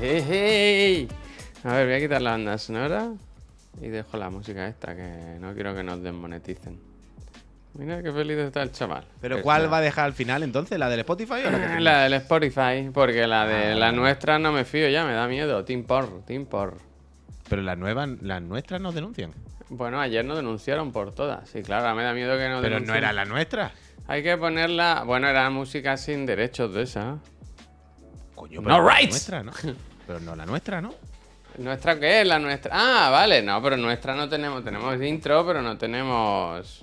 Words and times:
Hey, 0.00 1.08
A 1.64 1.72
ver, 1.74 1.86
voy 1.86 1.94
a 1.96 2.00
quitar 2.00 2.22
la 2.22 2.30
banda 2.32 2.56
sonora 2.58 3.10
y 3.80 3.88
dejo 3.88 4.16
la 4.16 4.30
música 4.30 4.68
esta, 4.68 4.94
que 4.94 5.36
no 5.40 5.52
quiero 5.52 5.74
que 5.74 5.82
nos 5.82 6.00
desmoneticen. 6.02 6.78
Mira 7.74 8.02
qué 8.02 8.12
feliz 8.12 8.38
está 8.38 8.62
el 8.62 8.70
chaval. 8.72 9.04
¿Pero 9.20 9.42
cuál 9.42 9.62
está- 9.62 9.70
va 9.72 9.78
a 9.78 9.80
dejar 9.80 10.04
al 10.06 10.12
final 10.12 10.42
entonces? 10.42 10.78
¿La 10.78 10.88
del 10.88 11.00
Spotify 11.00 11.32
o 11.32 11.36
la 11.36 11.50
que 11.50 11.56
tenemos? 11.56 11.82
La 11.82 12.02
del 12.04 12.12
Spotify, 12.14 12.90
porque 12.92 13.26
la 13.26 13.46
de 13.46 13.72
Ah, 13.72 13.74
la 13.74 13.92
nuestra 13.92 14.38
no 14.38 14.52
me 14.52 14.64
fío 14.64 14.88
ya, 14.88 15.04
me 15.04 15.12
da 15.12 15.26
miedo. 15.26 15.64
Team 15.64 15.82
Por, 15.84 16.24
Team 16.24 16.46
Por. 16.46 16.78
Pero 17.48 17.62
las 17.62 17.76
nuevas, 17.78 18.08
las 18.22 18.42
nuestras 18.42 18.80
nos 18.80 18.94
denuncian. 18.94 19.32
Bueno, 19.70 20.00
ayer 20.00 20.24
nos 20.24 20.36
denunciaron 20.36 20.92
por 20.92 21.12
todas. 21.14 21.48
Sí, 21.48 21.62
claro, 21.62 21.94
me 21.96 22.02
da 22.04 22.12
miedo 22.12 22.36
que 22.38 22.48
nos 22.48 22.60
Pero 22.62 22.78
no 22.80 22.94
era 22.94 23.12
la 23.12 23.24
nuestra. 23.24 23.72
Hay 24.06 24.22
que 24.22 24.36
ponerla. 24.36 25.02
Bueno, 25.06 25.28
era 25.28 25.48
música 25.50 25.96
sin 25.96 26.26
derechos 26.26 26.72
de 26.74 26.82
esa. 26.82 27.18
Coño, 28.40 28.60
No 28.62 28.80
la 28.82 28.94
rights. 28.94 29.10
nuestra, 29.10 29.42
¿no? 29.42 29.52
Pero 30.06 30.20
no 30.20 30.34
la 30.34 30.46
nuestra, 30.46 30.80
¿no? 30.80 30.94
¿Nuestra 31.58 31.98
qué 32.00 32.22
es? 32.22 32.26
La 32.26 32.38
nuestra. 32.38 32.70
Ah, 32.74 33.10
vale, 33.10 33.42
no, 33.42 33.60
pero 33.62 33.76
nuestra 33.76 34.14
no 34.14 34.28
tenemos. 34.28 34.64
Tenemos 34.64 35.00
intro, 35.02 35.44
pero 35.46 35.60
no 35.60 35.76
tenemos. 35.76 36.82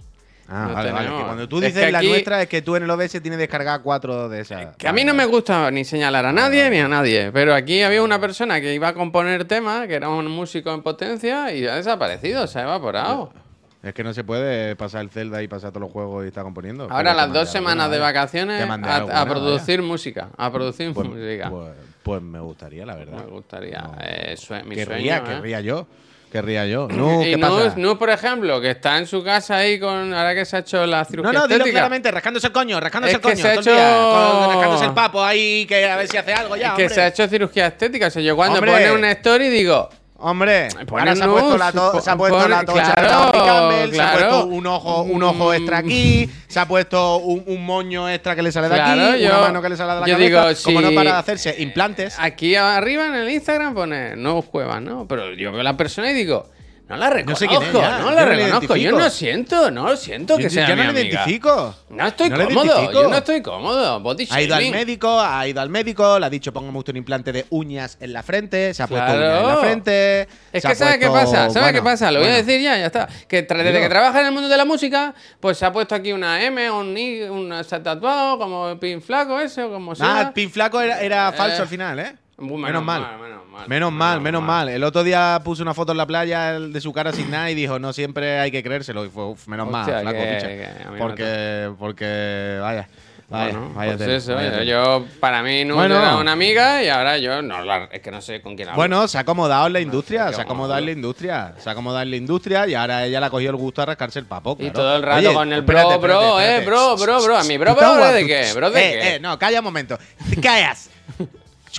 Ah, 0.49 0.67
No 0.69 0.73
vale, 0.75 0.91
vale. 0.91 1.07
Que 1.09 1.23
cuando 1.23 1.47
tú 1.49 1.57
Es 1.57 1.65
dices 1.65 1.85
que 1.85 1.91
la 1.91 1.97
aquí- 1.99 2.09
nuestra 2.09 2.41
es 2.41 2.47
que 2.47 2.61
tú 2.61 2.75
en 2.75 2.83
el 2.83 2.89
OBS 2.89 3.19
tienes 3.21 3.39
descargada 3.39 3.79
cuatro 3.79 4.29
de 4.29 4.41
esas. 4.41 4.75
Que 4.77 4.87
a 4.87 4.93
mí 4.93 5.03
no 5.03 5.13
me 5.13 5.25
gusta 5.25 5.69
ni 5.71 5.83
señalar 5.83 6.25
a 6.27 6.31
nadie 6.31 6.69
ni 6.69 6.77
a 6.79 6.87
nadie, 6.87 7.31
pero 7.33 7.53
aquí 7.55 7.81
había 7.81 8.01
una 8.03 8.19
persona 8.21 8.61
que 8.61 8.73
iba 8.73 8.89
a 8.89 8.93
componer 8.93 9.45
temas, 9.45 9.87
que 9.87 9.95
era 9.95 10.09
un 10.09 10.27
músico 10.29 10.71
en 10.73 10.83
potencia, 10.83 11.51
y 11.53 11.65
ha 11.65 11.75
desaparecido, 11.75 12.45
se 12.47 12.59
ha 12.59 12.63
evaporado. 12.63 13.33
Es 13.83 13.93
que 13.93 14.03
no 14.03 14.13
se 14.13 14.23
puede 14.23 14.75
pasar 14.75 15.01
el 15.01 15.09
Zelda 15.09 15.41
y 15.43 15.47
pasar 15.47 15.69
todos 15.71 15.81
los 15.83 15.91
juegos 15.91 16.25
y 16.25 16.27
estar 16.29 16.43
componiendo. 16.43 16.87
Ahora 16.89 17.13
las 17.13 17.31
dos 17.31 17.49
semanas 17.49 17.85
alguna, 17.85 17.95
de 17.95 17.99
vacaciones 18.01 18.69
a, 19.13 19.25
producir 19.25 19.81
música, 19.81 20.29
a 20.35 20.51
producir 20.51 20.93
Pues, 20.93 21.07
música. 21.07 21.49
pues- 21.49 21.71
pues 22.03 22.21
me 22.21 22.39
gustaría, 22.39 22.85
la 22.85 22.95
verdad. 22.95 23.17
Me 23.25 23.31
gustaría. 23.31 23.79
No. 23.81 23.95
eh, 24.01 24.35
sue- 24.37 24.63
mi 24.63 24.75
querría, 24.75 25.17
sueño, 25.17 25.31
¿eh? 25.31 25.35
querría 25.35 25.61
yo. 25.61 25.87
Querría 26.31 26.65
yo. 26.65 26.87
No, 26.91 27.21
y 27.21 27.31
¿qué 27.31 27.37
Nus, 27.37 27.49
pasa? 27.49 27.73
Nus, 27.77 27.97
por 27.97 28.09
ejemplo, 28.09 28.59
que 28.61 28.71
está 28.71 28.97
en 28.97 29.05
su 29.07 29.23
casa 29.23 29.57
ahí 29.57 29.77
con. 29.79 30.13
Ahora 30.13 30.33
que 30.33 30.45
se 30.45 30.55
ha 30.55 30.59
hecho 30.59 30.85
la 30.85 31.03
cirugía 31.05 31.31
No, 31.33 31.39
no, 31.41 31.47
dilo 31.47 31.65
claramente, 31.65 32.09
rascándose 32.09 32.47
el 32.47 32.53
coño, 32.53 32.79
rascándose 32.79 33.11
Es 33.11 33.15
el 33.15 33.21
que 33.21 33.29
coño. 33.29 33.41
se 33.41 33.47
ha 33.49 33.53
hecho- 33.55 34.11
con- 34.41 34.53
rascándose 34.55 34.85
el 34.85 34.93
papo 34.93 35.23
ahí, 35.23 35.65
que 35.67 35.85
a 35.89 35.97
ver 35.97 36.07
si 36.07 36.17
hace 36.17 36.33
algo 36.33 36.55
ya. 36.55 36.75
que 36.75 36.83
hombre. 36.83 36.89
se 36.89 37.01
ha 37.01 37.07
hecho 37.07 37.27
cirugía 37.27 37.67
estética. 37.67 38.07
O 38.07 38.09
sea, 38.09 38.21
yo 38.21 38.35
cuando 38.35 38.55
Hombre. 38.59 38.71
pone 38.71 38.91
una 38.93 39.11
story 39.11 39.49
digo. 39.49 39.89
Hombre, 40.19 40.67
ahora 40.89 41.15
se 41.15 41.23
ha 41.23 41.27
puesto 41.27 41.57
la, 41.57 41.71
to- 41.71 42.01
se 42.01 42.09
ha 42.09 42.17
puesto 42.17 42.47
la 42.47 42.65
tocha 42.65 42.87
de 42.87 42.93
claro, 43.07 43.31
Campbell, 43.45 43.91
se 43.93 44.01
ha 44.01 44.11
claro. 44.13 44.29
puesto 44.29 44.45
un 44.47 44.65
ojo, 44.67 45.01
un 45.03 45.23
ojo 45.23 45.53
extra 45.53 45.77
aquí, 45.77 46.27
se 46.47 46.59
ha 46.59 46.67
puesto 46.67 47.17
un, 47.17 47.43
un 47.45 47.63
moño 47.65 48.09
extra 48.09 48.35
que 48.35 48.41
le 48.41 48.51
sale 48.51 48.67
de 48.67 48.75
Claro, 48.75 49.11
aquí, 49.11 49.21
yo- 49.21 49.29
una 49.29 49.39
mano 49.41 49.61
que 49.61 49.69
le 49.69 49.77
sale 49.77 49.93
de 49.93 49.99
la 50.01 50.07
yo 50.07 50.13
cabeza, 50.15 50.27
digo, 50.39 50.63
como 50.63 50.81
no 50.81 50.95
para 50.95 51.11
de 51.13 51.17
hacerse 51.17 51.55
implantes. 51.61 52.15
Aquí 52.19 52.55
arriba 52.55 53.05
en 53.07 53.13
el 53.15 53.29
Instagram 53.29 53.75
pone 53.75 54.15
no 54.15 54.41
cuevas, 54.41 54.81
¿no? 54.81 55.07
Pero 55.07 55.33
yo 55.33 55.51
veo 55.51 55.61
a 55.61 55.63
la 55.63 55.77
persona 55.77 56.09
y 56.09 56.15
digo, 56.15 56.49
no 56.89 56.95
la 56.97 57.09
reconozco, 57.09 57.39
sé 57.39 57.47
quién 57.49 57.61
es 57.63 57.73
ya, 57.73 57.97
no 57.97 58.09
yo 58.09 58.11
la 58.15 58.21
no 58.21 58.31
le 58.31 58.35
reconozco. 58.45 58.75
Yo 58.77 58.91
no 58.93 59.09
siento, 59.09 59.71
no 59.71 59.87
lo 59.89 59.97
siento 59.97 60.37
que 60.37 60.43
Yo- 60.43 60.49
sea 60.49 60.69
yo 60.69 60.75
mi 60.75 60.83
no 60.83 60.91
le 60.93 60.99
amiga. 61.01 61.15
identifico. 61.25 61.75
No 61.89 62.07
estoy 62.07 62.29
No 62.29 62.37
cómodo, 62.37 62.65
identifico. 62.65 63.01
yo 63.01 63.07
no 63.09 63.17
estoy 63.17 63.41
cómodo. 63.41 63.99
Body 63.99 64.27
Ha 64.31 64.41
ido 64.41 64.55
al 64.55 64.71
médico, 64.71 65.19
ha 65.19 65.47
ido 65.47 65.59
al 65.61 65.69
médico, 65.69 66.17
le 66.19 66.25
ha 66.25 66.29
dicho 66.29 66.53
póngame 66.53 66.77
usted 66.77 66.93
un 66.93 66.97
implante 66.97 67.31
de 67.33 67.45
uñas 67.49 67.97
en 67.99 68.13
la 68.13 68.23
frente, 68.23 68.73
se 68.73 68.83
ha 68.83 68.87
puesto 68.87 69.05
Claro. 69.05 69.19
uñas 69.21 69.39
en 69.41 69.47
la 69.47 69.55
frente. 69.57 70.27
Es 70.53 70.63
que 70.65 70.75
¿sabes 70.75 70.97
qué 70.97 71.07
pasa? 71.07 71.49
¿Sabes 71.49 71.53
qué 71.53 71.59
bueno, 71.79 71.83
pasa? 71.83 72.11
Lo 72.11 72.19
voy 72.19 72.29
a 72.29 72.35
decir 72.35 72.61
ya, 72.61 72.77
ya 72.77 72.85
está. 72.85 73.07
Que 73.27 73.41
desde 73.41 73.81
que 73.81 73.89
trabaja 73.89 74.19
en 74.21 74.27
el 74.27 74.31
mundo 74.31 74.47
de 74.47 74.57
la 74.57 74.65
música, 74.65 75.13
pues 75.39 75.57
se 75.57 75.65
ha 75.65 75.71
puesto 75.73 75.93
aquí 75.95 76.13
una 76.13 76.41
M, 76.43 76.71
un 76.71 76.97
I, 76.97 77.23
un 77.23 77.63
se 77.63 77.75
ha 77.75 77.83
tatuado, 77.83 78.37
como 78.37 78.79
pin 78.79 79.01
flaco 79.01 79.39
ese, 79.39 79.63
o 79.63 79.69
como 79.71 79.91
Ah, 79.91 79.95
sea. 79.95 80.21
el 80.21 80.33
pin 80.33 80.49
flaco 80.49 80.79
era, 80.81 81.01
era 81.01 81.29
Eh. 81.29 81.33
falso 81.33 81.63
al 81.63 81.67
final, 81.67 81.99
¿eh? 81.99 82.15
Menos 82.39 82.59
Menos 82.59 82.83
mal. 82.83 83.01
mal, 83.01 83.19
menos 83.19 83.45
mal. 83.47 83.67
Menos 83.67 83.91
mal, 83.91 84.21
Menos. 84.67 84.75
El 84.75 84.83
otro 84.83 85.03
día 85.03 85.41
puso 85.43 85.63
una 85.63 85.73
foto 85.73 85.91
en 85.91 85.97
la 85.97 86.05
playa 86.05 86.59
de 86.59 86.81
su 86.81 86.93
cara 86.93 87.11
sin 87.11 87.31
nada 87.31 87.49
y 87.49 87.55
dijo, 87.55 87.79
no 87.79 87.93
siempre 87.93 88.39
hay 88.39 88.51
que 88.51 88.61
creérselo. 88.61 89.03
Y 89.05 89.09
fue, 89.09 89.25
"Uf, 89.25 89.47
menos 89.47 89.67
Hostia, 89.73 89.93
mal, 89.95 90.01
flaco, 90.03 90.19
que- 90.19 90.33
picha". 90.35 90.47
que 90.47 90.69
Porque, 90.99 91.71
porque, 91.79 92.57
vaya, 92.61 92.87
vaya, 93.27 93.51
Bueno, 93.53 93.71
vaya 93.73 93.97
pues 93.97 94.07
eso, 94.09 94.35
vaya 94.35 94.63
yo, 94.63 95.03
para 95.19 95.41
mí 95.41 95.65
no 95.65 95.73
Bueno. 95.73 95.95
era 95.97 96.15
una 96.17 96.33
amiga 96.33 96.83
y 96.83 96.89
ahora 96.89 97.17
yo 97.17 97.41
no 97.41 97.57
es 97.91 98.01
que 98.01 98.11
no 98.11 98.21
sé 98.21 98.39
con 98.43 98.55
quién 98.55 98.67
hablo. 98.69 98.77
Bueno, 98.77 99.07
se 99.07 99.17
ha 99.17 99.21
acomodado 99.21 99.65
en 99.65 99.73
la 99.73 99.79
industria, 99.79 100.31
se 100.31 100.39
ha 100.39 100.43
acomodado 100.43 100.77
en 100.77 100.85
la 100.85 100.91
industria, 100.91 101.55
se 101.57 101.67
ha 101.67 101.71
acomodado 101.71 102.03
en 102.03 102.11
la 102.11 102.17
industria 102.17 102.67
y 102.67 102.75
ahora 102.75 103.03
ella 103.03 103.19
le 103.19 103.25
ha 103.25 103.29
cogido 103.31 103.49
el 103.49 103.57
gusto 103.57 103.81
a 103.81 103.87
rascarse 103.87 104.19
el 104.19 104.25
papo. 104.27 104.55
y 104.59 104.69
todo 104.69 104.95
el 104.95 105.01
rato 105.01 105.17
Oye, 105.27 105.33
con 105.33 105.51
el 105.51 105.59
espérate, 105.61 105.85
bro, 105.87 105.95
espérate, 105.95 106.07
bro, 106.21 106.39
espérate. 106.39 106.63
eh, 106.63 106.65
bro, 106.67 106.97
bro, 106.97 107.23
bro. 107.23 107.37
A 107.37 107.43
mi 107.45 107.57
bro, 107.57 107.73
bro, 107.73 108.11
¿de 108.11 108.27
qué? 108.27 108.53
¿Bro 108.53 108.69
de 108.69 108.79
eh, 108.79 108.99
qué? 109.01 109.15
eh, 109.15 109.19
no, 109.19 109.39
calla 109.39 109.57
un 109.59 109.65
momento. 109.65 109.97
Callas. 110.41 110.91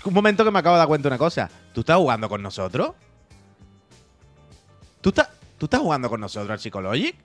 Un 0.04 0.14
momento 0.14 0.44
que 0.44 0.50
me 0.50 0.58
acabo 0.58 0.74
de 0.76 0.78
dar 0.78 0.88
cuenta 0.88 1.08
de 1.08 1.14
una 1.14 1.18
cosa. 1.18 1.50
¿Tú 1.72 1.80
estás 1.80 1.96
jugando 1.96 2.28
con 2.28 2.42
nosotros? 2.42 2.92
¿Tú 5.00 5.10
estás, 5.10 5.28
¿Tú 5.58 5.66
estás 5.66 5.80
jugando 5.80 6.08
con 6.08 6.20
nosotros 6.20 6.50
al 6.50 6.58
Psychologic? 6.58 7.16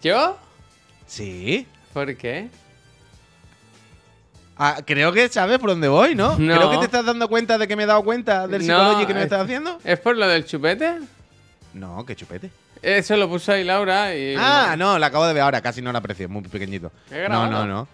¿Yo? 0.00 0.38
Sí. 1.06 1.66
¿Por 1.92 2.16
qué? 2.16 2.48
Ah, 4.56 4.78
creo 4.84 5.12
que 5.12 5.28
sabes 5.28 5.58
por 5.58 5.70
dónde 5.70 5.88
voy, 5.88 6.14
¿no? 6.14 6.38
No. 6.38 6.54
Creo 6.56 6.70
que 6.70 6.78
te 6.78 6.84
estás 6.84 7.04
dando 7.04 7.28
cuenta 7.28 7.58
de 7.58 7.66
que 7.66 7.74
me 7.76 7.82
he 7.84 7.86
dado 7.86 8.02
cuenta 8.04 8.46
del 8.46 8.62
Psychologic 8.62 9.06
que 9.06 9.14
nos 9.14 9.20
es- 9.22 9.26
estás 9.26 9.40
haciendo. 9.42 9.78
¿Es 9.84 9.98
por 9.98 10.16
lo 10.16 10.26
del 10.28 10.44
chupete? 10.44 11.00
No, 11.74 12.04
qué 12.06 12.14
chupete. 12.14 12.50
Eso 12.82 13.16
lo 13.16 13.28
puso 13.28 13.52
ahí 13.52 13.64
Laura 13.64 14.14
y... 14.14 14.34
Ah, 14.38 14.74
no, 14.76 14.98
la 14.98 15.06
acabo 15.06 15.26
de 15.26 15.32
ver 15.32 15.42
ahora, 15.42 15.60
casi 15.60 15.80
no 15.80 15.92
la 15.92 16.00
aprecio, 16.00 16.28
muy 16.28 16.42
pequeñito. 16.42 16.90
No, 17.28 17.48
no, 17.48 17.66
no. 17.66 17.88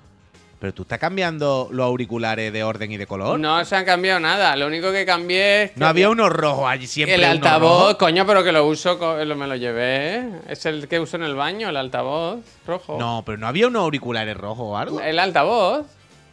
Pero 0.61 0.75
tú 0.75 0.83
estás 0.83 0.99
cambiando 0.99 1.69
los 1.71 1.87
auriculares 1.87 2.53
de 2.53 2.65
orden 2.65 2.91
y 2.91 2.97
de 2.97 3.07
color. 3.07 3.39
No 3.39 3.65
se 3.65 3.77
han 3.77 3.85
cambiado 3.85 4.19
nada. 4.19 4.57
Lo 4.57 4.67
único 4.67 4.91
que 4.91 5.07
cambié 5.07 5.63
es 5.63 5.71
que 5.71 5.79
No 5.81 5.87
había 5.87 6.11
uno 6.11 6.29
rojo 6.29 6.67
allí 6.67 6.89
siempre. 6.89 7.15
el 7.15 7.23
altavoz, 7.23 7.97
coño, 7.97 8.27
pero 8.27 8.43
que 8.43 8.51
lo 8.51 8.67
uso, 8.67 8.99
me 9.37 9.47
lo 9.47 9.55
llevé. 9.55 10.17
¿eh? 10.17 10.29
Es 10.49 10.67
el 10.67 10.89
que 10.89 10.99
uso 10.99 11.17
en 11.17 11.23
el 11.23 11.37
baño, 11.37 11.69
el 11.69 11.77
altavoz 11.77 12.41
rojo. 12.67 12.97
No, 12.99 13.23
pero 13.25 13.39
no 13.39 13.47
había 13.47 13.69
unos 13.69 13.83
auriculares 13.83 14.37
rojos 14.37 14.65
o 14.69 14.77
algo. 14.77 15.01
El 15.01 15.21
altavoz, 15.21 15.87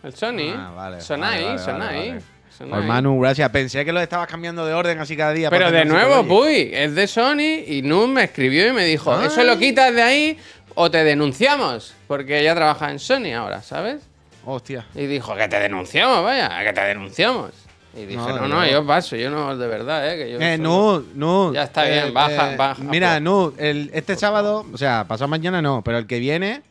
el 0.03 0.15
Sony. 0.15 0.53
Ah, 0.57 0.71
vale, 0.75 1.01
Sonai, 1.01 1.43
vale, 1.43 1.45
vale, 1.45 1.59
Sonai, 1.59 1.79
vale, 1.97 2.09
vale. 2.09 2.21
Sonai. 2.57 2.73
Pues 2.79 2.85
Manu, 2.87 3.19
gracias. 3.19 3.49
Pensé 3.51 3.85
que 3.85 3.91
lo 3.93 3.99
estabas 4.01 4.27
cambiando 4.27 4.65
de 4.65 4.73
orden 4.73 4.97
así 4.99 5.15
cada 5.15 5.33
día. 5.33 5.51
Pero 5.51 5.69
de 5.69 5.85
nuevo. 5.85 6.25
Puy, 6.25 6.71
es 6.73 6.95
de 6.95 7.05
Sony 7.05 7.61
y 7.67 7.83
Nun 7.83 8.13
me 8.13 8.23
escribió 8.23 8.69
y 8.69 8.73
me 8.73 8.85
dijo, 8.85 9.11
Ah. 9.13 9.25
eso 9.27 9.43
lo 9.43 9.59
quitas 9.59 9.93
de 9.93 10.01
ahí 10.01 10.37
o 10.73 10.89
te 10.89 11.03
denunciamos. 11.03 11.93
Porque 12.07 12.39
ella 12.39 12.55
trabaja 12.55 12.89
en 12.89 12.97
Sony 12.97 13.31
ahora, 13.37 13.61
¿sabes? 13.61 13.97
Hostia. 14.45 14.85
Y 14.95 15.05
dijo, 15.07 15.35
que 15.35 15.47
te 15.47 15.59
denunciamos, 15.59 16.23
vaya, 16.23 16.63
que 16.63 16.71
te 16.73 16.81
denunciamos. 16.81 17.51
Y 17.95 18.05
dije, 18.05 18.17
No, 18.17 18.47
no, 18.47 18.67
yo 18.67 18.85
paso, 18.85 19.15
yo 19.15 19.29
no, 19.29 19.55
de 19.57 19.67
verdad, 19.67 20.13
¿eh? 20.13 20.17
Que 20.17 20.31
yo 20.33 20.39
Eh, 20.39 20.57
solo- 20.57 21.03
no, 21.15 21.47
no. 21.47 21.53
Ya 21.53 21.63
está 21.63 21.85
bien, 21.85 22.13
baja, 22.13 22.55
baja, 22.57 22.83
Mira, 22.83 23.11
pues. 23.13 23.21
no, 23.21 23.53
el, 23.57 23.89
este 23.93 24.15
sábado, 24.17 24.65
o 24.73 24.77
sea, 24.77 25.05
pasado 25.07 25.27
mañana 25.29 25.61
no, 25.61 25.81
pero 25.81 25.97
el 25.97 26.05
que 26.05 26.19
viene, 26.19 26.61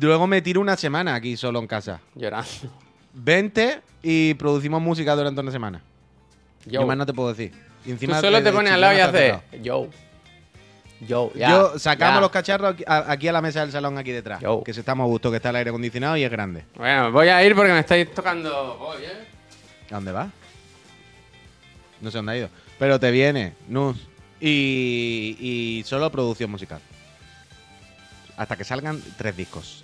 luego 0.00 0.26
me 0.28 0.40
tiro 0.42 0.60
una 0.60 0.76
semana 0.76 1.14
aquí 1.16 1.36
solo 1.36 1.58
en 1.58 1.66
casa. 1.66 2.00
Llorando. 2.14 2.48
Vente 3.12 3.80
y 4.02 4.34
producimos 4.34 4.80
música 4.80 5.14
durante 5.16 5.40
una 5.40 5.50
semana. 5.52 5.82
Yo, 6.66 6.80
Yo. 6.80 6.86
más 6.86 6.96
no 6.96 7.04
te 7.06 7.12
puedo 7.12 7.28
decir. 7.30 7.52
Y 7.84 7.88
Tú 7.88 7.92
encima 7.92 8.20
solo 8.20 8.38
de- 8.38 8.44
te 8.44 8.52
pones 8.52 8.72
al 8.72 8.80
lado 8.80 8.94
y 8.96 9.00
haces, 9.00 9.34
yo. 9.60 9.88
Yo, 11.00 11.32
ya. 11.34 11.50
Yo 11.50 11.78
sacamos 11.78 12.16
ya. 12.16 12.20
los 12.20 12.30
cacharros 12.30 12.74
aquí 12.74 12.84
a, 12.86 13.10
aquí 13.10 13.28
a 13.28 13.32
la 13.32 13.42
mesa 13.42 13.60
del 13.60 13.72
salón 13.72 13.98
aquí 13.98 14.12
detrás. 14.12 14.40
Yo. 14.40 14.62
Que 14.62 14.72
se 14.72 14.80
estamos 14.80 15.04
a 15.04 15.08
gusto, 15.08 15.30
que 15.30 15.36
está 15.36 15.50
el 15.50 15.56
aire 15.56 15.70
acondicionado 15.70 16.16
y 16.16 16.24
es 16.24 16.30
grande. 16.30 16.64
Bueno, 16.76 17.12
voy 17.12 17.28
a 17.28 17.44
ir 17.44 17.54
porque 17.54 17.72
me 17.72 17.80
estáis 17.80 18.12
tocando 18.14 18.78
hoy, 18.80 19.02
¿eh? 19.04 19.26
¿A 19.90 19.94
dónde 19.96 20.12
vas? 20.12 20.28
No 22.00 22.10
sé 22.10 22.18
dónde 22.18 22.32
ha 22.32 22.36
ido. 22.36 22.48
Pero 22.78 22.98
te 22.98 23.10
viene, 23.10 23.54
Nus. 23.68 23.96
Y, 24.40 25.36
y 25.40 25.82
solo 25.86 26.10
producción 26.10 26.50
musical. 26.50 26.80
Hasta 28.36 28.56
que 28.56 28.64
salgan 28.64 29.00
tres 29.16 29.36
discos. 29.36 29.83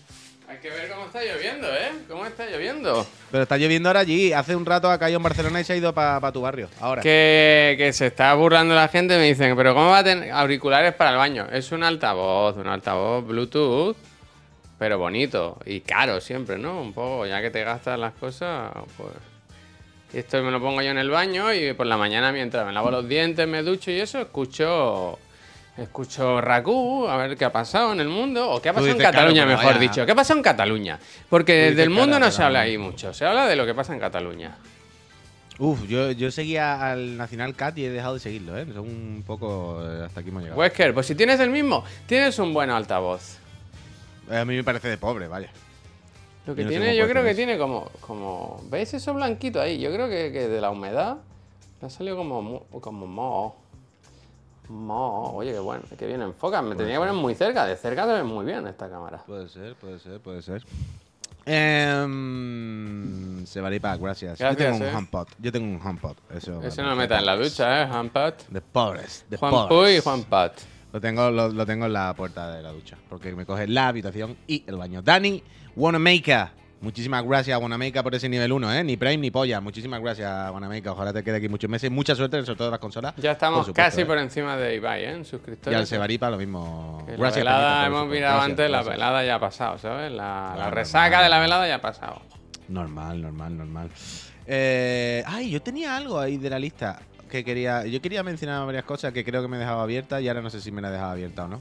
Hay 0.63 0.69
que 0.69 0.77
ver 0.77 0.91
cómo 0.91 1.07
está 1.07 1.25
lloviendo, 1.25 1.69
¿eh? 1.69 1.91
¿Cómo 2.07 2.27
está 2.27 2.45
lloviendo? 2.45 3.07
Pero 3.31 3.45
está 3.45 3.57
lloviendo 3.57 3.89
ahora 3.89 4.01
allí. 4.01 4.35
Hace 4.35 4.55
un 4.55 4.67
rato 4.67 4.91
ha 4.91 4.99
caído 4.99 5.17
en 5.17 5.23
Barcelona 5.23 5.59
y 5.59 5.65
se 5.65 5.73
ha 5.73 5.77
ido 5.77 5.95
para 5.95 6.33
tu 6.33 6.43
barrio. 6.43 6.69
Ahora. 6.81 7.01
Que, 7.01 7.77
que 7.79 7.95
se 7.95 8.09
está 8.09 8.35
burlando 8.35 8.75
la 8.75 8.89
gente 8.89 9.17
me 9.17 9.25
dicen, 9.25 9.57
pero 9.57 9.73
¿cómo 9.73 9.89
va 9.89 10.01
a 10.01 10.05
tener 10.05 10.31
auriculares 10.31 10.93
para 10.93 11.13
el 11.13 11.17
baño? 11.17 11.47
Es 11.51 11.73
un 11.73 11.83
altavoz, 11.83 12.59
un 12.59 12.67
altavoz 12.67 13.27
Bluetooth, 13.27 13.97
pero 14.79 14.99
bonito 14.99 15.59
y 15.65 15.81
caro 15.81 16.21
siempre, 16.21 16.59
¿no? 16.59 16.83
Un 16.83 16.93
poco, 16.93 17.25
ya 17.25 17.41
que 17.41 17.49
te 17.49 17.65
gastas 17.65 17.99
las 17.99 18.13
cosas, 18.13 18.71
pues... 18.99 19.13
Y 20.13 20.19
esto 20.19 20.43
me 20.43 20.51
lo 20.51 20.61
pongo 20.61 20.83
yo 20.83 20.91
en 20.91 20.99
el 20.99 21.09
baño 21.09 21.55
y 21.55 21.73
por 21.73 21.87
la 21.87 21.97
mañana 21.97 22.33
mientras 22.33 22.67
me 22.67 22.73
lavo 22.73 22.91
los 22.91 23.09
dientes, 23.09 23.49
me 23.49 23.63
ducho 23.63 23.91
y 23.93 23.99
eso, 23.99 24.21
escucho... 24.21 25.19
Escucho 25.77 26.41
Raku, 26.41 27.07
a 27.09 27.17
ver 27.17 27.37
qué 27.37 27.45
ha 27.45 27.53
pasado 27.53 27.93
en 27.93 28.01
el 28.01 28.09
mundo, 28.09 28.51
o 28.51 28.61
qué 28.61 28.69
ha 28.69 28.73
pasado 28.73 28.93
en 28.93 28.99
Cataluña, 28.99 29.45
claro, 29.45 29.51
mejor 29.59 29.75
vaya. 29.75 29.79
dicho. 29.81 30.05
¿Qué 30.05 30.13
ha 30.13 30.15
pasado 30.15 30.39
en 30.39 30.43
Cataluña? 30.45 30.99
Porque 31.29 31.73
del 31.73 31.91
mundo 31.91 32.13
cara, 32.15 32.27
no 32.27 32.33
se 32.33 32.43
habla 32.43 32.61
ahí 32.61 32.77
mucho, 32.77 33.15
se 33.15 33.25
habla 33.25 33.47
de 33.47 33.57
lo 33.57 33.65
que 33.65 33.75
pasa 33.75 33.95
en 33.95 34.01
Cataluña. 34.01 34.57
Uf, 35.59 35.87
yo, 35.87 36.11
yo 36.13 36.31
seguía 36.31 36.91
al 36.91 37.17
Nacional 37.17 37.55
Cat 37.55 37.77
y 37.79 37.85
he 37.85 37.91
dejado 37.91 38.15
de 38.15 38.21
seguirlo, 38.21 38.59
¿eh? 38.59 38.67
Son 38.73 38.81
un 38.81 39.23
poco. 39.27 39.79
eh, 39.87 40.05
Hasta 40.07 40.21
aquí 40.21 40.31
hemos 40.31 40.43
llegado. 40.43 40.59
Wesker, 40.59 40.95
pues 40.95 41.07
si 41.07 41.15
tienes 41.15 41.39
el 41.41 41.51
mismo, 41.51 41.85
tienes 42.07 42.39
un 42.39 42.53
buen 42.55 42.71
altavoz. 42.71 43.37
A 44.31 44.45
mí 44.45 44.57
me 44.57 44.65
parece 44.65 44.89
de 44.89 44.97
pobre, 44.97 45.29
vaya. 45.29 45.51
Lo 46.47 46.55
que 46.55 46.63
Yo 46.65 46.69
tiene, 46.71 46.97
yo 46.97 47.07
creo 47.07 47.23
que 47.23 47.35
tiene 47.35 47.59
como, 47.59 47.91
como. 48.01 48.63
¿Veis 48.71 48.95
eso 48.95 49.13
blanquito 49.13 49.61
ahí? 49.61 49.79
Yo 49.79 49.93
creo 49.93 50.09
que, 50.09 50.33
que 50.33 50.49
de 50.49 50.61
la 50.63 50.71
humedad 50.71 51.19
le 51.81 51.87
ha 51.87 51.91
salido 51.91 52.17
como, 52.17 52.65
como 52.81 53.07
mo. 53.07 53.60
Mo. 54.71 55.33
Oye, 55.35 55.53
qué 55.53 55.59
bueno, 55.59 55.83
qué 55.99 56.07
bien 56.07 56.23
enfoca. 56.23 56.63
Me 56.63 56.75
tenía 56.77 56.95
que 56.95 56.99
poner 57.01 57.15
muy 57.15 57.35
cerca. 57.35 57.67
De 57.67 57.77
cerca 57.77 58.07
se 58.07 58.13
ve 58.13 58.23
muy 58.23 58.45
bien 58.47 58.67
esta 58.67 58.89
cámara. 58.89 59.19
Puede 59.27 59.49
ser, 59.49 59.75
puede 59.75 59.99
ser, 59.99 60.21
puede 60.21 60.43
ser. 60.43 60.65
Eh, 61.45 62.07
Sebaripa, 63.47 63.97
gracias. 63.97 64.39
Yo 64.39 64.45
Gracias, 64.45 64.73
tengo 64.73 64.85
un 64.85 64.91
eh. 64.91 64.97
HomePod. 64.97 65.29
Yo 65.39 65.53
tengo 65.53 65.67
un 65.67 65.81
HomePod. 65.85 66.17
Eso, 66.31 66.63
Eso 66.63 66.83
no 66.83 66.91
lo 66.91 66.97
meta 66.97 67.19
en 67.19 67.27
la 67.27 67.37
ducha, 67.37 67.83
¿eh? 67.83 67.89
Juanpat. 67.89 68.43
De 68.49 68.61
pobres. 68.61 69.25
De 69.29 69.37
Juan 69.37 69.51
pobres. 69.51 69.69
Puy 69.69 69.97
y 69.97 70.01
Juan 70.01 70.23
Pat. 70.25 70.53
Lo 70.93 71.01
tengo, 71.01 71.31
lo, 71.31 71.49
lo 71.49 71.67
tengo 71.67 71.87
en 71.87 71.93
la 71.93 72.15
puerta 72.15 72.55
de 72.55 72.63
la 72.63 72.71
ducha. 72.73 72.97
Porque 73.09 73.35
me 73.35 73.47
coge 73.47 73.67
la 73.67 73.89
habitación 73.89 74.37
y 74.47 74.65
el 74.67 74.77
baño. 74.77 75.03
Dani 75.03 75.43
Wanamaker. 75.77 76.60
Muchísimas 76.81 77.23
gracias, 77.25 77.61
Wanamaker, 77.61 78.03
por 78.03 78.15
ese 78.15 78.27
nivel 78.27 78.53
1, 78.53 78.73
¿eh? 78.73 78.83
Ni 78.85 78.97
Prime 78.97 79.19
ni 79.19 79.31
polla. 79.31 79.61
Muchísimas 79.61 80.01
gracias, 80.01 80.51
Wanamaker. 80.51 80.89
Ojalá 80.89 81.13
te 81.13 81.23
quede 81.23 81.37
aquí 81.37 81.49
muchos 81.49 81.69
meses. 81.69 81.91
Mucha 81.91 82.15
suerte, 82.15 82.41
sobre 82.43 82.57
todo 82.57 82.69
en 82.69 82.73
las 82.73 82.81
consolas. 82.81 83.15
Ya 83.19 83.33
estamos 83.33 83.59
Por 83.59 83.67
supuesto, 83.67 83.91
casi 83.91 84.01
¿eh? 84.01 84.07
por 84.07 84.17
encima 84.17 84.57
de 84.57 84.77
Ibai, 84.77 85.05
¿eh? 85.05 85.11
En 85.13 85.21
Y 85.21 85.25
suscriptores. 85.27 85.79
al 85.79 85.87
Sebaripa 85.87 86.31
lo 86.31 86.39
mismo. 86.39 87.03
Que 87.05 87.13
la 87.13 87.19
Gracias, 87.19 87.45
velada, 87.45 87.87
hemos 87.87 88.07
mirado 88.09 88.35
Gracias, 88.37 88.51
antes, 88.51 88.71
la 88.71 88.77
gracias. 88.79 88.95
velada 88.97 89.25
ya 89.25 89.35
ha 89.35 89.41
pasado, 89.41 89.77
¿sabes? 89.79 90.11
La, 90.11 90.71
resaca 90.71 91.05
normal. 91.11 91.23
de 91.25 91.29
la 91.29 91.39
velada 91.41 91.69
ya 91.69 91.75
ha 91.75 91.81
pasado. 91.83 92.23
Normal, 92.69 93.21
normal, 93.21 93.59
normal. 93.59 93.91
Eh, 94.47 95.23
ay, 95.27 95.51
yo 95.51 95.61
tenía 95.61 95.95
algo 95.97 96.19
ahí 96.19 96.39
de 96.39 96.49
la 96.49 96.59
lista 96.59 96.99
que 97.31 97.45
quería. 97.45 97.85
Yo 97.85 98.01
quería 98.01 98.23
mencionar 98.23 98.65
varias 98.65 98.85
cosas 98.85 99.13
que 99.13 99.23
creo 99.23 99.43
que 99.43 99.49
me 99.49 99.57
he 99.59 99.61
dejado 99.61 99.81
abiertas 99.83 100.23
y 100.23 100.29
ahora 100.29 100.41
no 100.41 100.49
sé 100.49 100.63
si 100.63 100.73
me 100.73 100.81
la 100.81 100.89
he 100.89 100.93
dejado 100.93 101.11
abierta 101.11 101.45
o 101.45 101.49
no. 101.49 101.61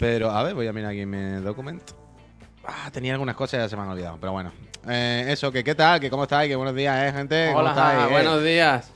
Pero, 0.00 0.32
a 0.32 0.42
ver, 0.42 0.54
voy 0.54 0.66
a 0.66 0.72
mirar 0.72 0.90
aquí 0.90 1.06
mi 1.06 1.40
documento. 1.42 1.94
Ah, 2.66 2.90
tenía 2.92 3.12
algunas 3.12 3.34
cosas 3.36 3.58
y 3.58 3.62
ya 3.62 3.68
se 3.68 3.76
me 3.76 3.82
han 3.82 3.88
olvidado, 3.88 4.16
pero 4.20 4.32
bueno. 4.32 4.52
Eh, 4.88 5.26
eso, 5.28 5.50
que 5.52 5.62
qué 5.64 5.74
tal, 5.74 6.00
que 6.00 6.10
cómo 6.10 6.24
estáis, 6.24 6.48
que 6.48 6.56
buenos 6.56 6.74
días, 6.74 7.08
eh, 7.08 7.12
gente. 7.16 7.46
¿Cómo 7.48 7.58
Hola, 7.60 7.70
estáis, 7.70 7.94
Jaja, 7.98 8.08
eh? 8.08 8.12
buenos 8.12 8.42
días. 8.42 8.90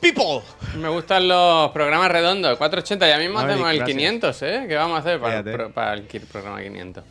People. 0.00 0.42
Me 0.76 0.88
gustan 0.88 1.26
los 1.28 1.70
programas 1.70 2.10
redondos, 2.10 2.58
480. 2.58 3.08
Ya 3.08 3.18
mismo 3.18 3.38
hacemos 3.38 3.70
el 3.70 3.76
gracias. 3.78 3.96
500, 3.96 4.42
¿eh? 4.42 4.64
¿Qué 4.68 4.74
vamos 4.76 4.96
a 4.96 5.00
hacer 5.00 5.20
para, 5.20 5.38
el, 5.38 5.44
pro- 5.44 5.70
para 5.72 5.94
el 5.94 6.02
programa 6.02 6.60
500? 6.62 7.04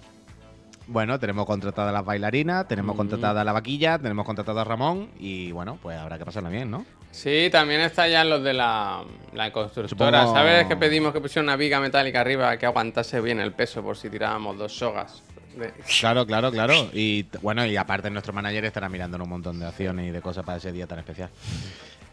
Bueno, 0.86 1.18
tenemos 1.18 1.46
contratada 1.46 1.90
a 1.90 1.94
las 1.94 2.06
bailarinas, 2.06 2.68
tenemos 2.68 2.94
Mm. 2.94 2.98
contratada 2.98 3.42
a 3.42 3.44
la 3.44 3.54
vaquilla, 3.54 3.98
tenemos 3.98 4.26
contratado 4.26 4.60
a 4.60 4.64
Ramón 4.66 5.10
y 5.18 5.52
bueno, 5.54 5.80
pues 5.82 5.98
habrá 5.98 6.18
que 6.20 6.26
pasarla 6.26 6.50
bien, 6.50 6.70
¿no? 6.70 6.86
Sí, 7.10 7.48
también 7.52 7.80
está 7.82 8.08
ya 8.08 8.24
los 8.26 8.44
de 8.44 8.54
la, 8.54 9.02
la 9.34 9.52
constructora. 9.52 10.24
Supongo- 10.24 10.36
¿Sabes 10.36 10.68
que 10.68 10.76
pedimos 10.76 11.14
que 11.14 11.22
pusiera 11.22 11.42
una 11.44 11.56
viga 11.56 11.80
metálica 11.80 12.20
arriba 12.22 12.58
que 12.58 12.66
aguantase 12.66 13.22
bien 13.22 13.40
el 13.40 13.54
peso 13.54 13.82
por 13.82 13.96
si 13.98 14.10
tirábamos 14.10 14.58
dos 14.58 14.76
sogas? 14.78 15.24
Claro, 16.00 16.26
claro, 16.26 16.52
claro. 16.52 16.90
Y 16.94 17.26
bueno, 17.42 17.66
y 17.66 17.76
aparte 17.78 18.10
nuestro 18.10 18.34
manager 18.34 18.66
estará 18.66 18.90
mirando 18.90 19.18
un 19.22 19.30
montón 19.30 19.60
de 19.60 19.68
acciones 19.68 20.08
y 20.08 20.12
de 20.12 20.22
cosas 20.22 20.44
para 20.46 20.58
ese 20.58 20.72
día 20.72 20.88
tan 20.88 21.00
especial. 21.00 21.30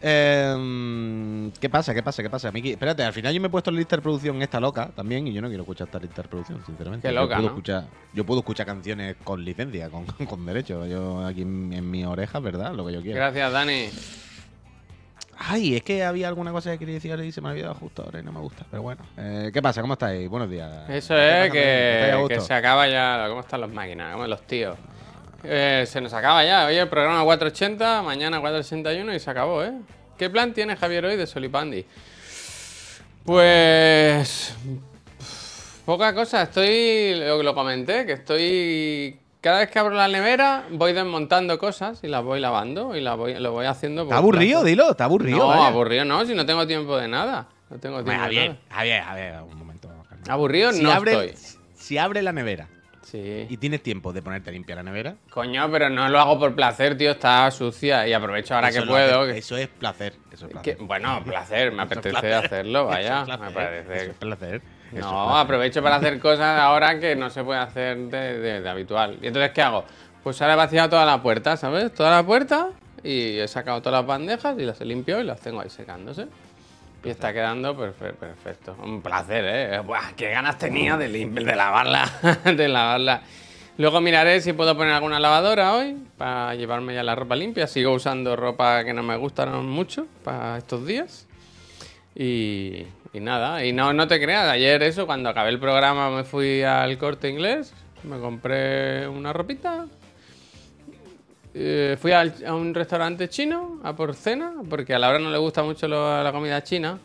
Eh, 0.03 1.51
¿Qué 1.59 1.69
pasa? 1.69 1.93
¿Qué 1.93 2.01
pasa? 2.01 2.23
¿Qué 2.23 2.29
pasa, 2.29 2.51
Miki? 2.51 2.71
Espérate, 2.71 3.03
al 3.03 3.13
final 3.13 3.33
yo 3.33 3.39
me 3.41 3.47
he 3.47 3.49
puesto 3.51 3.69
la 3.71 3.77
lista 3.77 3.95
de 3.95 4.01
producción 4.01 4.41
esta 4.41 4.59
loca 4.59 4.89
también 4.95 5.27
y 5.27 5.33
yo 5.33 5.41
no 5.41 5.47
quiero 5.47 5.61
escuchar 5.63 5.87
esta 5.87 5.99
lista 5.99 6.23
de 6.23 6.27
producción, 6.27 6.65
sinceramente. 6.65 7.07
Qué 7.07 7.13
Yo 7.13 7.21
loca, 7.21 7.35
puedo 7.35 7.49
¿no? 7.49 7.53
escuchar, 7.55 7.87
yo 8.13 8.25
puedo 8.25 8.39
escuchar 8.39 8.65
canciones 8.65 9.15
con 9.23 9.43
licencia, 9.45 9.89
con, 9.89 10.05
con 10.27 10.45
derecho. 10.45 10.85
Yo 10.87 11.23
aquí 11.25 11.43
en, 11.43 11.71
en 11.73 11.89
mi 11.89 12.03
oreja, 12.03 12.39
¿verdad? 12.39 12.73
Lo 12.73 12.85
que 12.85 12.93
yo 12.93 13.01
quiero. 13.01 13.17
Gracias, 13.17 13.51
Dani. 13.51 13.89
Ay, 15.43 15.75
es 15.75 15.83
que 15.83 16.03
había 16.03 16.27
alguna 16.27 16.51
cosa 16.51 16.71
que 16.71 16.77
quería 16.77 16.95
decir 16.95 17.19
y 17.19 17.31
se 17.31 17.41
me 17.41 17.49
ha 17.49 17.51
olvidado 17.51 17.73
justo 17.73 18.03
ahora 18.03 18.19
y 18.19 18.23
no 18.23 18.31
me 18.31 18.39
gusta. 18.39 18.63
Pero 18.69 18.83
bueno. 18.83 19.01
Eh, 19.17 19.49
¿Qué 19.51 19.61
pasa? 19.61 19.81
¿Cómo 19.81 19.93
estáis? 19.93 20.29
Buenos 20.29 20.49
días. 20.49 20.87
Eso 20.87 21.17
¿Estáis 21.17 21.45
es, 21.45 21.51
que, 22.29 22.41
se 22.41 22.53
acaba 22.53 22.87
ya. 22.87 23.25
¿Cómo 23.27 23.41
están 23.41 23.61
las 23.61 23.71
máquinas? 23.71 24.13
¿Cómo 24.13 24.27
los 24.27 24.41
tíos? 24.43 24.77
Eh, 25.43 25.85
se 25.87 25.99
nos 25.99 26.13
acaba 26.13 26.43
ya. 26.45 26.67
Hoy 26.67 26.75
el 26.75 26.87
programa 26.87 27.23
480, 27.23 28.03
mañana 28.03 28.39
481 28.39 29.15
y 29.15 29.19
se 29.19 29.31
acabó, 29.31 29.63
¿eh? 29.63 29.73
¿Qué 30.15 30.29
plan 30.29 30.53
tiene 30.53 30.75
Javier 30.75 31.05
hoy 31.05 31.17
de 31.17 31.25
Solipandi? 31.25 31.85
Pues. 33.25 34.55
Poca 35.85 36.13
cosa. 36.13 36.43
Estoy. 36.43 37.15
Lo 37.15 37.55
comenté, 37.55 38.05
que 38.05 38.13
estoy. 38.13 39.20
Cada 39.41 39.59
vez 39.59 39.71
que 39.71 39.79
abro 39.79 39.95
la 39.95 40.07
nevera, 40.07 40.65
voy 40.69 40.93
desmontando 40.93 41.57
cosas 41.57 41.99
y 42.03 42.07
las 42.07 42.23
voy 42.23 42.39
lavando 42.39 42.95
y 42.95 43.01
las 43.01 43.17
voy, 43.17 43.33
lo 43.39 43.51
voy 43.51 43.65
haciendo. 43.65 44.03
por 44.03 44.09
¿Está 44.09 44.17
aburrido? 44.17 44.63
Dilo, 44.63 44.91
está 44.91 45.05
aburrido. 45.05 45.39
No, 45.39 45.47
vaya. 45.47 45.67
aburrido 45.67 46.05
no, 46.05 46.23
si 46.25 46.35
no 46.35 46.45
tengo 46.45 46.67
tiempo 46.67 46.95
de 46.97 47.07
nada. 47.07 47.47
No 47.71 47.77
tengo 47.79 48.03
tiempo 48.03 48.05
Bueno, 48.05 48.19
de 48.19 48.25
Javier, 48.25 48.47
nada. 48.49 48.59
Javier, 48.69 49.01
Javier, 49.03 49.41
un 49.41 49.57
momento. 49.57 49.87
calma. 50.07 50.23
Aburrido 50.29 50.71
Si 50.73 50.83
no 50.83 50.91
abre, 50.91 51.25
estoy. 51.25 51.53
si 51.73 51.97
abre 51.97 52.21
la 52.21 52.31
nevera 52.33 52.67
Sí. 53.01 53.47
y 53.49 53.57
tienes 53.57 53.81
tiempo 53.81 54.13
de 54.13 54.21
ponerte 54.21 54.51
a 54.51 54.53
limpiar 54.53 54.77
la 54.77 54.83
nevera, 54.83 55.15
Coño, 55.31 55.69
pero 55.71 55.89
no 55.89 56.07
lo 56.07 56.19
hago 56.19 56.37
por 56.39 56.53
placer, 56.55 56.95
tío, 56.95 57.11
está 57.11 57.49
sucia 57.49 58.07
y 58.07 58.13
aprovecho 58.13 58.53
ahora 58.55 58.69
eso 58.69 58.81
que 58.83 58.87
puedo. 58.87 59.25
eso 59.25 59.57
es 59.57 59.67
placer. 59.69 60.13
Eso 60.31 60.45
es 60.45 60.51
que- 60.61 60.73
placer. 60.73 60.77
bueno, 60.81 61.23
placer, 61.23 61.71
me 61.71 61.81
apetece 61.83 62.11
placer. 62.11 62.33
hacerlo, 62.33 62.85
vaya. 62.85 63.23
Eso 63.23 63.33
es 63.33 63.39
me 63.39 63.51
placer, 63.51 63.53
parece. 63.55 63.95
eso 64.03 64.11
es 64.11 64.17
placer. 64.17 64.61
Eso 64.97 65.09
No, 65.11 65.37
aprovecho 65.37 65.81
para 65.81 65.95
hacer 65.97 66.19
cosas 66.19 66.59
ahora 66.59 66.99
que 66.99 67.15
no 67.15 67.29
se 67.29 67.43
puede 67.43 67.59
hacer 67.59 67.97
de, 67.97 68.39
de- 68.39 68.61
de 68.61 68.69
habitual. 68.69 69.17
¿Y 69.21 69.27
entonces 69.27 69.51
qué 69.51 69.61
hago? 69.61 69.85
Pues 70.23 70.41
ahora 70.41 70.53
he 70.53 70.57
vaciado 70.57 70.89
toda 70.89 71.05
la 71.05 71.21
puerta, 71.21 71.57
¿sabes? 71.57 71.93
Toda 71.93 72.11
la 72.11 72.23
puerta 72.23 72.69
y 73.03 73.39
he 73.39 73.47
sacado 73.47 73.81
todas 73.81 73.99
las 74.01 74.05
bandejas 74.07 74.57
y 74.59 74.63
las 74.63 74.79
he 74.81 74.85
limpiado 74.85 75.21
y 75.21 75.23
las 75.25 75.39
tengo 75.41 75.61
ahí 75.61 75.69
secándose. 75.69 76.27
Y 77.03 77.09
está 77.09 77.33
quedando 77.33 77.75
perfe- 77.75 78.13
perfecto. 78.13 78.75
Un 78.83 79.01
placer, 79.01 79.43
¿eh? 79.47 79.79
Buah, 79.79 80.11
qué 80.15 80.29
ganas 80.29 80.59
tenía 80.59 80.97
de, 80.97 81.07
de 81.09 81.55
lavarla. 81.55 82.07
de 82.45 82.67
lavarla. 82.67 83.21
Luego 83.79 84.01
miraré 84.01 84.39
si 84.41 84.53
puedo 84.53 84.77
poner 84.77 84.93
alguna 84.93 85.19
lavadora 85.19 85.73
hoy 85.73 85.97
para 86.17 86.53
llevarme 86.53 86.93
ya 86.93 87.01
la 87.01 87.15
ropa 87.15 87.35
limpia. 87.35 87.65
Sigo 87.65 87.93
usando 87.93 88.35
ropa 88.35 88.83
que 88.83 88.93
no 88.93 89.01
me 89.01 89.15
gusta 89.15 89.47
mucho 89.47 90.05
para 90.23 90.59
estos 90.59 90.85
días. 90.85 91.25
Y, 92.13 92.85
y 93.13 93.19
nada, 93.19 93.65
y 93.65 93.73
no, 93.73 93.93
no 93.93 94.07
te 94.07 94.19
creas, 94.19 94.47
ayer 94.49 94.81
eso, 94.83 95.05
cuando 95.05 95.29
acabé 95.29 95.49
el 95.49 95.59
programa 95.59 96.09
me 96.09 96.23
fui 96.23 96.63
al 96.63 96.97
corte 96.97 97.29
inglés, 97.29 97.73
me 98.03 98.19
compré 98.19 99.07
una 99.07 99.33
ropita, 99.33 99.87
eh, 101.53 101.97
fui 101.99 102.13
a 102.13 102.23
un 102.53 102.73
restaurante 102.73 103.27
chino 103.27 103.79
a 103.83 103.95
por 103.95 104.15
cena, 104.15 104.53
porque 104.69 104.93
a 104.93 104.99
Laura 104.99 105.19
no 105.19 105.29
le 105.29 105.37
gusta 105.37 105.63
mucho 105.63 105.87
la 105.87 106.29
comida 106.31 106.63
china, 106.63 106.99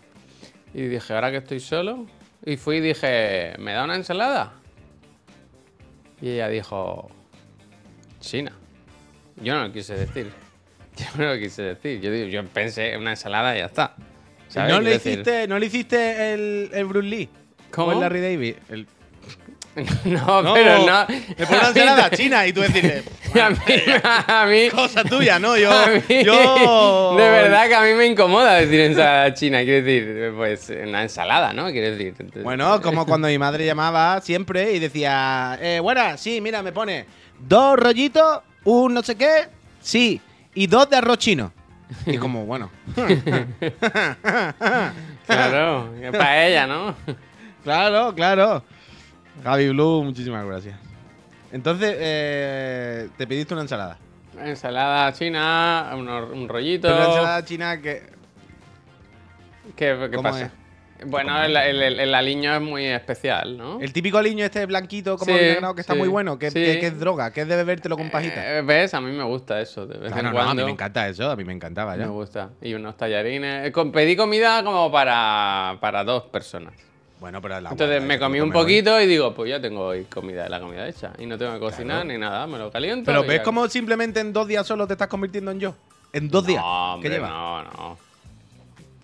y 0.72 0.82
dije, 0.82 1.14
ahora 1.14 1.30
que 1.30 1.38
estoy 1.38 1.60
solo, 1.60 2.06
y 2.44 2.56
fui 2.56 2.76
y 2.76 2.80
dije, 2.80 3.54
¿me 3.58 3.72
da 3.72 3.84
una 3.84 3.96
ensalada? 3.96 4.52
Y 6.20 6.30
ella 6.30 6.48
dijo, 6.48 7.10
China. 8.20 8.52
Yo 9.42 9.54
no 9.54 9.66
lo 9.66 9.72
quise 9.72 9.94
decir. 9.94 10.32
Yo 10.96 11.06
no 11.18 11.34
lo 11.34 11.38
quise 11.38 11.62
decir. 11.62 12.00
Yo, 12.00 12.10
yo 12.10 12.44
pensé 12.46 12.96
una 12.96 13.10
ensalada 13.10 13.54
y 13.54 13.58
ya 13.58 13.66
está. 13.66 13.94
¿Sabes? 14.56 14.74
¿No 14.74 14.80
le, 14.80 14.84
Quiero 14.90 14.98
decir- 15.04 15.12
hiciste, 15.12 15.48
¿No 15.48 15.58
le 15.58 15.66
hiciste 15.66 16.34
el, 16.34 16.70
el 16.72 16.84
Bruce 16.86 17.06
Lee? 17.08 17.28
¿Cómo? 17.70 17.88
¿O 17.88 17.92
el 17.92 18.00
Larry 18.00 18.20
David? 18.20 18.54
El- 18.68 18.86
No, 20.06 20.42
No, 20.42 20.54
pero 20.54 20.78
no. 20.86 21.06
Le 21.08 21.46
pones 21.46 21.48
una 21.60 21.68
ensalada 21.68 22.10
china 22.10 22.46
y 22.46 22.52
tú 22.54 22.62
decirle. 22.62 23.02
a 23.42 23.50
mí, 23.50 23.56
a 24.26 24.46
mí, 24.46 24.68
Cosa 24.74 25.04
tuya, 25.04 25.38
¿no? 25.38 25.56
Yo. 25.58 25.70
a 25.70 25.88
mí- 25.88 26.24
yo 26.24 27.14
De 27.18 27.28
verdad 27.28 27.68
que 27.68 27.74
a 27.74 27.82
mí 27.82 27.92
me 27.92 28.06
incomoda 28.06 28.54
decir 28.54 28.80
ensalada 28.80 29.34
china. 29.34 29.62
Quiero 29.64 29.84
decir, 29.84 30.32
pues 30.34 30.70
una 30.70 31.02
ensalada, 31.02 31.52
¿no? 31.52 31.66
Quiero 31.70 31.90
decir. 31.90 32.14
entonces- 32.18 32.42
Bueno, 32.42 32.80
como 32.80 33.04
cuando 33.04 33.28
mi 33.28 33.38
madre 33.38 33.66
llamaba 33.66 34.20
siempre 34.22 34.72
y 34.72 34.78
decía, 34.78 35.58
eh, 35.60 35.80
buena, 35.80 36.16
sí, 36.16 36.40
mira, 36.40 36.62
me 36.62 36.72
pone 36.72 37.04
dos 37.38 37.78
rollitos, 37.78 38.40
un 38.64 38.94
no 38.94 39.02
sé 39.02 39.14
qué, 39.16 39.48
sí, 39.82 40.18
y 40.54 40.66
dos 40.68 40.88
de 40.88 40.96
arroz 40.96 41.18
chino. 41.18 41.52
Y 42.06 42.18
como, 42.18 42.44
bueno, 42.46 42.70
Claro, 45.26 45.92
para 46.12 46.46
ella, 46.46 46.66
¿no? 46.66 46.94
claro, 47.64 48.14
claro. 48.14 48.62
Javi 49.42 49.68
Blue, 49.70 50.02
muchísimas 50.04 50.44
gracias. 50.46 50.78
Entonces, 51.52 51.94
eh, 51.98 53.08
te 53.16 53.26
pediste 53.26 53.54
una 53.54 53.62
ensalada. 53.62 53.98
Ensalada 54.38 55.12
china, 55.12 55.92
un, 55.94 56.08
un 56.08 56.48
rollito. 56.48 56.88
Pero 56.88 56.98
la 56.98 57.06
ensalada 57.06 57.44
china 57.44 57.80
que... 57.80 58.02
¿Qué, 59.74 59.96
qué 59.98 60.10
¿Cómo 60.10 60.22
pasa? 60.22 60.50
Bueno, 61.06 61.42
el, 61.42 61.56
el, 61.56 62.14
aliño 62.14 62.54
es 62.54 62.60
muy 62.60 62.86
especial, 62.86 63.56
¿no? 63.56 63.80
El 63.80 63.92
típico 63.92 64.18
aliño 64.18 64.44
este 64.44 64.64
blanquito 64.66 65.16
como 65.18 65.32
Sí, 65.32 65.38
que 65.38 65.80
está 65.80 65.92
sí, 65.92 65.98
muy 65.98 66.08
bueno, 66.08 66.38
que, 66.38 66.50
sí. 66.50 66.58
que- 66.62 66.80
que 66.80 66.86
es 66.86 66.98
droga, 66.98 67.32
que 67.32 67.42
es 67.42 67.48
de 67.48 67.56
bebértelo 67.56 67.96
con 67.96 68.10
pajita. 68.10 68.58
Eh, 68.58 68.62
¿Ves? 68.62 68.94
A 68.94 69.00
mí 69.00 69.10
me 69.12 69.24
gusta 69.24 69.60
eso, 69.60 69.86
de 69.86 69.98
vez 69.98 70.12
en 70.16 70.24
no, 70.24 70.38
a 70.40 70.54
mí 70.54 70.64
me 70.64 70.70
encanta 70.70 71.08
eso, 71.08 71.30
a 71.30 71.36
mí 71.36 71.44
me 71.44 71.52
encantaba 71.52 71.96
ya. 71.96 72.04
Me 72.06 72.10
gusta. 72.10 72.50
Y 72.62 72.74
unos 72.74 72.96
tallarines. 72.96 73.66
Eh, 73.68 73.72
Pedí 73.92 74.16
comida 74.16 74.62
como 74.64 74.90
para, 74.90 75.76
para 75.80 76.04
dos 76.04 76.24
personas. 76.24 76.72
Bueno, 77.18 77.40
pero 77.40 77.58
la 77.60 77.70
Entonces 77.70 78.02
me 78.02 78.18
comí 78.18 78.40
un 78.40 78.52
poquito 78.52 79.00
y 79.00 79.06
digo, 79.06 79.32
pues 79.34 79.48
ya 79.50 79.60
tengo 79.60 79.86
hoy 79.86 80.04
comida, 80.04 80.48
la 80.50 80.60
comida 80.60 80.86
hecha. 80.86 81.12
Y 81.18 81.24
no 81.26 81.38
tengo 81.38 81.54
que 81.54 81.60
cocinar 81.60 82.04
ni 82.04 82.18
nada, 82.18 82.46
me 82.46 82.58
lo 82.58 82.70
caliento. 82.70 83.06
Pero 83.06 83.22
ves 83.22 83.38
ya- 83.38 83.42
cómo 83.42 83.66
simplemente 83.68 84.20
en 84.20 84.32
dos 84.34 84.46
días 84.46 84.66
solo 84.66 84.86
te 84.86 84.92
estás 84.92 85.08
convirtiendo 85.08 85.50
en 85.50 85.60
yo. 85.60 85.74
En 86.12 86.28
dos 86.28 86.46
días. 86.46 86.62
No, 86.62 86.94
hombre, 86.94 87.08
¿Qué 87.08 87.14
lleva? 87.16 87.28
no, 87.28 87.62
no. 87.62 87.98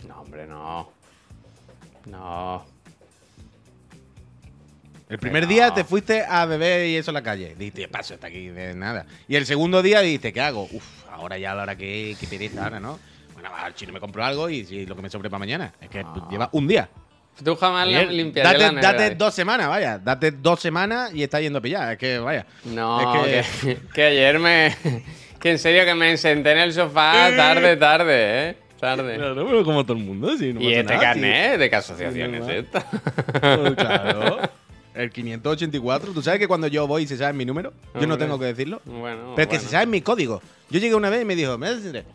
No, 0.08 0.20
hombre, 0.20 0.46
no. 0.46 0.90
No. 2.06 2.64
El 5.08 5.18
primer 5.18 5.42
no. 5.42 5.48
día 5.48 5.74
te 5.74 5.84
fuiste 5.84 6.24
a 6.26 6.46
beber 6.46 6.86
y 6.86 6.96
eso 6.96 7.10
en 7.10 7.14
la 7.14 7.22
calle. 7.22 7.54
Dijiste, 7.54 7.86
paso, 7.88 8.14
está 8.14 8.28
aquí 8.28 8.48
de 8.48 8.74
nada. 8.74 9.06
Y 9.28 9.36
el 9.36 9.44
segundo 9.44 9.82
día 9.82 10.00
dijiste, 10.00 10.32
¿qué 10.32 10.40
hago? 10.40 10.68
Uf, 10.72 10.84
ahora 11.10 11.36
ya 11.36 11.52
a 11.52 11.54
la 11.54 11.62
hora 11.64 11.76
que, 11.76 12.16
que 12.18 12.26
pereza 12.26 12.64
ahora, 12.64 12.80
¿no? 12.80 12.98
Bueno, 13.34 13.50
al 13.54 13.74
chino 13.74 13.92
me 13.92 14.00
compro 14.00 14.24
algo 14.24 14.48
y 14.48 14.86
lo 14.86 14.96
que 14.96 15.02
me 15.02 15.10
sobre 15.10 15.28
para 15.28 15.40
mañana. 15.40 15.72
Es 15.80 15.90
que 15.90 16.04
lleva 16.30 16.48
un 16.52 16.66
día. 16.66 16.88
Tú 17.42 17.56
jamás 17.56 17.88
limpiarías 17.88 18.52
date, 18.52 18.58
la 18.58 18.72
nevera, 18.72 18.92
date 18.92 19.14
dos 19.14 19.34
semanas, 19.34 19.68
vaya. 19.68 19.98
Date 19.98 20.30
dos 20.32 20.60
semanas 20.60 21.12
y 21.14 21.22
está 21.22 21.40
yendo 21.40 21.58
a 21.58 21.62
pillar. 21.62 21.92
Es 21.92 21.98
que, 21.98 22.18
vaya. 22.18 22.46
No, 22.64 23.24
Es 23.24 23.48
que, 23.60 23.78
que 23.94 24.04
ayer 24.04 24.38
me. 24.38 24.76
Que 25.42 25.50
en 25.50 25.58
serio 25.58 25.84
que 25.84 25.92
me 25.96 26.16
senté 26.16 26.52
en 26.52 26.58
el 26.58 26.72
sofá 26.72 27.28
tarde, 27.36 27.76
tarde, 27.76 28.50
¿eh? 28.50 28.56
Tarde. 28.82 29.14
Claro, 29.16 29.46
pero 29.46 29.62
como 29.64 29.84
todo 29.86 29.96
el 29.96 30.02
mundo, 30.02 30.36
sí. 30.36 30.52
No 30.52 30.60
y 30.60 30.72
este 30.74 30.92
nada, 30.94 31.00
carnet, 31.00 31.56
¿de 31.60 31.70
qué 31.70 31.76
asociación 31.76 32.34
es 32.34 32.48
esta? 32.48 32.80
sí. 32.80 33.74
Claro. 33.76 34.38
El 34.92 35.10
584. 35.12 36.12
¿Tú 36.12 36.20
sabes 36.20 36.40
que 36.40 36.48
cuando 36.48 36.66
yo 36.66 36.88
voy 36.88 37.04
y 37.04 37.06
se 37.06 37.16
sabe 37.16 37.32
mi 37.32 37.44
número? 37.44 37.72
Yo 38.00 38.08
no 38.08 38.18
tengo 38.18 38.40
que 38.40 38.46
decirlo. 38.46 38.82
Bueno, 38.84 39.34
Pero 39.36 39.48
que 39.48 39.54
bueno. 39.56 39.62
se 39.62 39.68
sabe 39.68 39.86
mi 39.86 40.00
código. 40.02 40.42
Yo 40.68 40.80
llegué 40.80 40.96
una 40.96 41.10
vez 41.10 41.22
y 41.22 41.24
me 41.24 41.36
dijo, 41.36 41.56
¿me 41.58 41.68
das 41.68 41.76
el 41.76 41.84
dinero?". 41.84 42.08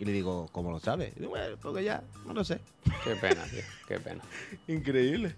Y 0.00 0.04
le 0.04 0.10
digo, 0.12 0.48
¿cómo 0.50 0.72
lo 0.72 0.80
sabes? 0.80 1.12
Y 1.16 1.20
digo, 1.20 1.30
bueno, 1.30 1.56
porque 1.62 1.84
ya, 1.84 2.02
no 2.26 2.34
lo 2.34 2.42
sé. 2.42 2.58
Qué 3.04 3.14
pena, 3.14 3.42
tío, 3.44 3.62
qué 3.86 4.00
pena. 4.00 4.20
Increíble. 4.66 5.34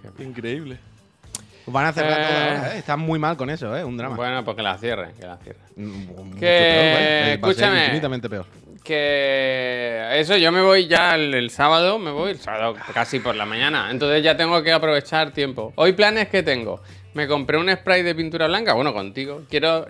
Qué 0.00 0.08
pena. 0.08 0.28
Increíble. 0.30 0.78
Van 1.66 1.86
a 1.86 1.92
cerrar 1.92 2.20
Eh. 2.20 2.74
¿eh? 2.74 2.78
Están 2.78 3.00
muy 3.00 3.18
mal 3.18 3.36
con 3.36 3.50
eso, 3.50 3.76
¿eh? 3.76 3.84
Un 3.84 3.96
drama. 3.96 4.16
Bueno, 4.16 4.42
pues 4.44 4.56
que 4.56 4.62
la 4.62 4.78
cierre, 4.78 5.12
que 5.18 5.26
la 5.26 5.36
cierre. 5.36 5.58
Mm, 5.76 6.32
Que- 6.34 6.40
peor, 6.40 6.94
vaya. 6.94 7.04
Va 7.04 7.20
a 7.20 7.24
ser 7.24 7.34
escúchame. 7.34 7.80
infinitamente 7.84 8.28
peor. 8.28 8.46
Que 8.84 10.20
eso, 10.20 10.36
yo 10.36 10.52
me 10.52 10.60
voy 10.60 10.86
ya 10.86 11.14
el, 11.14 11.32
el 11.34 11.50
sábado, 11.50 11.98
me 11.98 12.10
voy 12.10 12.32
el 12.32 12.38
sábado 12.38 12.74
casi 12.92 13.18
por 13.18 13.34
la 13.34 13.46
mañana. 13.46 13.88
Entonces 13.90 14.22
ya 14.22 14.36
tengo 14.36 14.62
que 14.62 14.72
aprovechar 14.72 15.32
tiempo. 15.32 15.72
Hoy 15.76 15.92
planes 15.94 16.28
que 16.28 16.42
tengo. 16.42 16.80
Me 17.14 17.26
compré 17.26 17.56
un 17.58 17.70
spray 17.70 18.02
de 18.02 18.14
pintura 18.14 18.46
blanca, 18.46 18.74
bueno, 18.74 18.92
contigo. 18.92 19.42
Quiero 19.48 19.86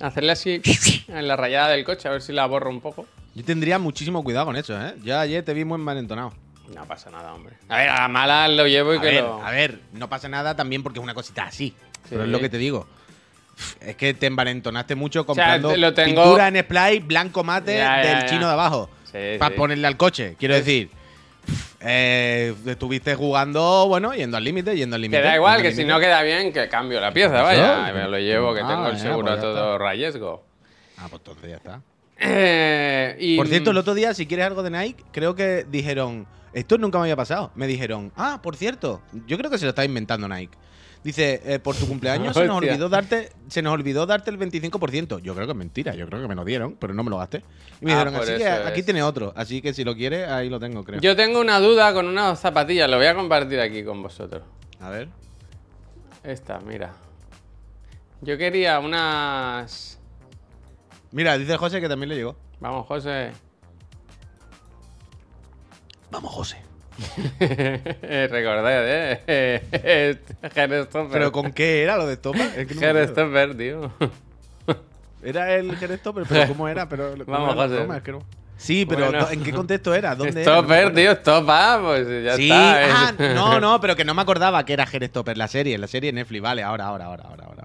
hacerle 0.00 0.32
así 0.32 0.60
en 1.08 1.28
la 1.28 1.36
rayada 1.36 1.68
del 1.68 1.84
coche, 1.84 2.08
a 2.08 2.10
ver 2.12 2.22
si 2.22 2.32
la 2.32 2.44
borro 2.46 2.70
un 2.70 2.80
poco. 2.80 3.06
Yo 3.34 3.44
tendría 3.44 3.78
muchísimo 3.78 4.24
cuidado 4.24 4.46
con 4.46 4.56
eso, 4.56 4.80
¿eh? 4.80 4.94
Yo 5.02 5.18
ayer 5.18 5.44
te 5.44 5.54
vi 5.54 5.64
muy 5.64 5.78
malentonado. 5.78 6.32
No 6.74 6.84
pasa 6.86 7.10
nada, 7.10 7.34
hombre. 7.34 7.54
A 7.68 7.76
ver, 7.78 7.88
a 7.88 8.00
la 8.02 8.08
mala 8.08 8.48
lo 8.48 8.66
llevo 8.66 8.94
y 8.94 8.98
A 8.98 9.00
que 9.00 9.06
ver, 9.06 9.22
lo. 9.22 9.42
a 9.44 9.50
ver, 9.50 9.80
no 9.92 10.08
pasa 10.08 10.28
nada 10.28 10.56
también 10.56 10.82
porque 10.82 10.98
es 10.98 11.02
una 11.04 11.14
cosita 11.14 11.44
así. 11.44 11.74
Pero 12.08 12.24
es 12.24 12.28
lo 12.30 12.40
que 12.40 12.48
te 12.48 12.58
digo. 12.58 12.86
Es 13.80 13.96
que 13.96 14.14
te 14.14 14.26
envalentonaste 14.26 14.94
mucho 14.94 15.24
comprando 15.26 15.70
te- 15.70 15.76
lo 15.78 15.92
tengo- 15.94 16.22
pintura 16.22 16.48
en 16.48 16.58
spray 16.60 16.98
blanco 17.00 17.44
mate 17.44 17.76
Ya, 17.78 17.96
del 17.98 18.20
ya. 18.20 18.26
chino 18.26 18.46
de 18.46 18.52
abajo. 18.52 18.90
Sí, 19.04 19.38
para 19.38 19.54
sí. 19.54 19.58
ponerle 19.58 19.86
al 19.86 19.96
coche. 19.96 20.34
Quiero 20.38 20.54
decir, 20.54 20.90
eh, 21.80 22.54
estuviste 22.66 23.14
jugando, 23.14 23.86
bueno, 23.88 24.14
yendo 24.14 24.36
al 24.36 24.44
límite, 24.44 24.76
yendo 24.76 24.96
al 24.96 25.02
límite. 25.02 25.20
Que 25.20 25.28
da 25.28 25.36
igual, 25.36 25.62
que 25.62 25.72
si 25.72 25.84
no 25.84 26.00
queda 26.00 26.22
bien, 26.22 26.52
que 26.52 26.68
cambio 26.68 27.00
la 27.00 27.12
pieza, 27.12 27.42
vaya. 27.42 27.92
Me 27.92 28.08
lo 28.08 28.18
llevo, 28.18 28.54
que 28.54 28.60
Ah, 28.62 28.68
tengo 28.68 28.88
el 28.88 28.98
seguro 28.98 29.28
pues 29.28 29.40
todo 29.40 29.78
riesgo. 29.78 30.44
Ah, 30.96 31.06
pues 31.10 31.20
entonces 31.20 31.50
ya 31.50 31.56
está. 31.56 31.80
Eh, 32.18 33.16
y- 33.18 33.36
Por 33.36 33.48
cierto, 33.48 33.70
el 33.72 33.76
otro 33.78 33.94
día, 33.94 34.14
si 34.14 34.26
quieres 34.26 34.46
algo 34.46 34.62
de 34.62 34.70
Nike, 34.70 35.04
creo 35.12 35.34
que 35.34 35.66
dijeron. 35.70 36.26
Esto 36.52 36.78
nunca 36.78 36.98
me 36.98 37.02
había 37.04 37.16
pasado. 37.16 37.50
Me 37.56 37.66
dijeron, 37.66 38.12
ah, 38.16 38.38
por 38.40 38.54
cierto, 38.56 39.02
yo 39.26 39.36
creo 39.36 39.50
que 39.50 39.58
se 39.58 39.64
lo 39.64 39.70
está 39.70 39.84
inventando 39.84 40.28
Nike. 40.28 40.56
Dice, 41.04 41.42
eh, 41.44 41.58
por 41.58 41.76
tu 41.76 41.86
cumpleaños 41.86 42.34
se 42.34 42.46
nos 42.46 42.56
olvidó 42.56 42.88
darte, 42.88 43.30
se 43.48 43.60
nos 43.60 43.74
olvidó 43.74 44.06
darte 44.06 44.30
el 44.30 44.38
25%. 44.38 45.20
Yo 45.20 45.34
creo 45.34 45.46
que 45.46 45.52
es 45.52 45.56
mentira, 45.58 45.94
yo 45.94 46.06
creo 46.08 46.22
que 46.22 46.28
me 46.28 46.34
lo 46.34 46.44
dieron, 46.44 46.76
pero 46.80 46.94
no 46.94 47.04
me 47.04 47.10
lo 47.10 47.18
gasté. 47.18 47.44
Y 47.80 47.84
me 47.84 47.92
Ah, 47.92 47.96
dijeron, 47.96 48.14
por 48.14 48.22
así 48.22 48.36
que 48.38 48.48
aquí 48.48 48.82
tiene 48.82 49.02
otro. 49.02 49.32
Así 49.36 49.60
que 49.60 49.74
si 49.74 49.84
lo 49.84 49.94
quieres, 49.94 50.26
ahí 50.28 50.48
lo 50.48 50.58
tengo, 50.58 50.82
creo. 50.82 51.00
Yo 51.00 51.14
tengo 51.14 51.40
una 51.40 51.60
duda 51.60 51.92
con 51.92 52.06
unas 52.08 52.40
zapatillas, 52.40 52.88
lo 52.90 52.96
voy 52.96 53.06
a 53.06 53.14
compartir 53.14 53.60
aquí 53.60 53.84
con 53.84 54.02
vosotros. 54.02 54.42
A 54.80 54.88
ver. 54.88 55.08
Esta, 56.22 56.58
mira. 56.60 56.94
Yo 58.22 58.38
quería 58.38 58.78
unas. 58.78 60.00
Mira, 61.12 61.36
dice 61.36 61.58
José 61.58 61.82
que 61.82 61.88
también 61.88 62.08
le 62.08 62.16
llegó. 62.16 62.34
Vamos, 62.60 62.86
José. 62.86 63.30
Vamos, 66.10 66.32
José. 66.32 66.56
Recordad, 67.40 68.84
eh. 68.86 70.16
¿Pero 71.12 71.32
con 71.32 71.52
qué 71.52 71.82
era 71.82 71.96
lo 71.96 72.06
de 72.06 72.14
Stopper? 72.16 72.52
Es 72.56 72.66
que 72.66 72.74
no 72.74 72.80
me 72.80 72.86
acuerdo. 72.88 73.14
Gerestopper, 73.14 73.56
tío. 73.56 73.92
Era 75.22 75.54
el 75.54 75.76
Gerestopper, 75.76 76.24
pero 76.28 76.48
¿cómo 76.48 76.68
era? 76.68 76.88
Pero, 76.88 77.10
¿cómo 77.24 77.24
Vamos, 77.32 77.70
era 77.70 77.86
José. 78.02 78.24
Sí, 78.56 78.86
pero 78.86 79.06
Bueno. 79.10 79.28
¿en 79.30 79.42
qué 79.42 79.52
contexto 79.52 79.94
era? 79.94 80.14
¿Dónde 80.14 80.42
era? 80.42 80.52
No 80.52 80.58
Stopper, 80.60 80.78
acuerdo. 80.78 80.96
tío, 81.00 81.10
stop 81.12 81.44
up, 81.48 81.82
pues 81.82 82.24
ya 82.24 82.36
sí, 82.36 82.44
está. 82.50 82.82
eh. 82.82 82.90
ah, 82.92 83.12
no, 83.34 83.58
no, 83.60 83.80
pero 83.80 83.96
que 83.96 84.04
no 84.04 84.14
me 84.14 84.22
acordaba 84.22 84.64
que 84.64 84.72
era 84.74 84.86
Gerestopper, 84.86 85.36
la 85.36 85.48
serie, 85.48 85.76
la 85.78 85.86
serie 85.88 86.12
Netflix. 86.12 86.40
Vale, 86.42 86.62
ahora, 86.62 86.84
ahora, 86.86 87.06
ahora, 87.06 87.24
ahora, 87.24 87.44
ahora. 87.46 87.64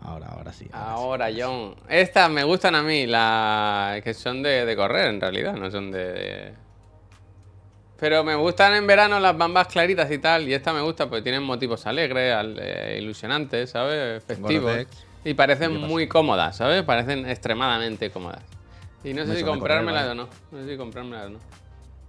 Ahora, 0.00 0.26
ahora 0.26 0.52
sí. 0.52 0.68
ahora 0.72 1.26
sí. 1.28 1.28
Ahora, 1.32 1.46
John. 1.46 1.74
Estas 1.88 2.28
me 2.30 2.42
gustan 2.44 2.74
a 2.74 2.82
mí, 2.82 3.06
las 3.06 4.02
que 4.02 4.12
son 4.14 4.42
de, 4.42 4.66
de 4.66 4.76
correr 4.76 5.06
en 5.06 5.20
realidad, 5.20 5.54
no 5.54 5.70
son 5.70 5.90
de, 5.92 5.98
de- 6.12 6.52
Pero 7.98 8.24
me 8.24 8.34
gustan 8.34 8.74
en 8.74 8.86
verano 8.86 9.20
las 9.20 9.36
bambas 9.38 9.68
claritas 9.68 10.10
y 10.10 10.18
tal, 10.18 10.48
y 10.48 10.54
esta 10.54 10.72
me 10.72 10.80
gusta 10.80 11.08
porque 11.08 11.22
tienen 11.22 11.42
motivos 11.42 11.86
alegres, 11.86 12.34
al- 12.34 12.58
eh, 12.60 12.98
ilusionantes, 13.00 13.70
¿sabes? 13.70 14.22
Festivos. 14.24 14.86
Y 15.24 15.34
parecen 15.34 15.76
muy 15.80 16.06
cómodas, 16.08 16.56
¿sabes? 16.56 16.82
Parecen 16.82 17.28
extremadamente 17.28 18.10
cómodas. 18.10 18.42
Y 19.04 19.14
no 19.14 19.22
sé 19.22 19.28
Me 19.28 19.36
si 19.36 19.44
comprármelas 19.44 20.02
correr, 20.08 20.12
o 20.12 20.14
no. 20.24 20.28
No 20.50 20.64
sé 20.64 20.70
si 20.72 20.76
comprármelas 20.76 21.26
o 21.26 21.30
no. 21.30 21.38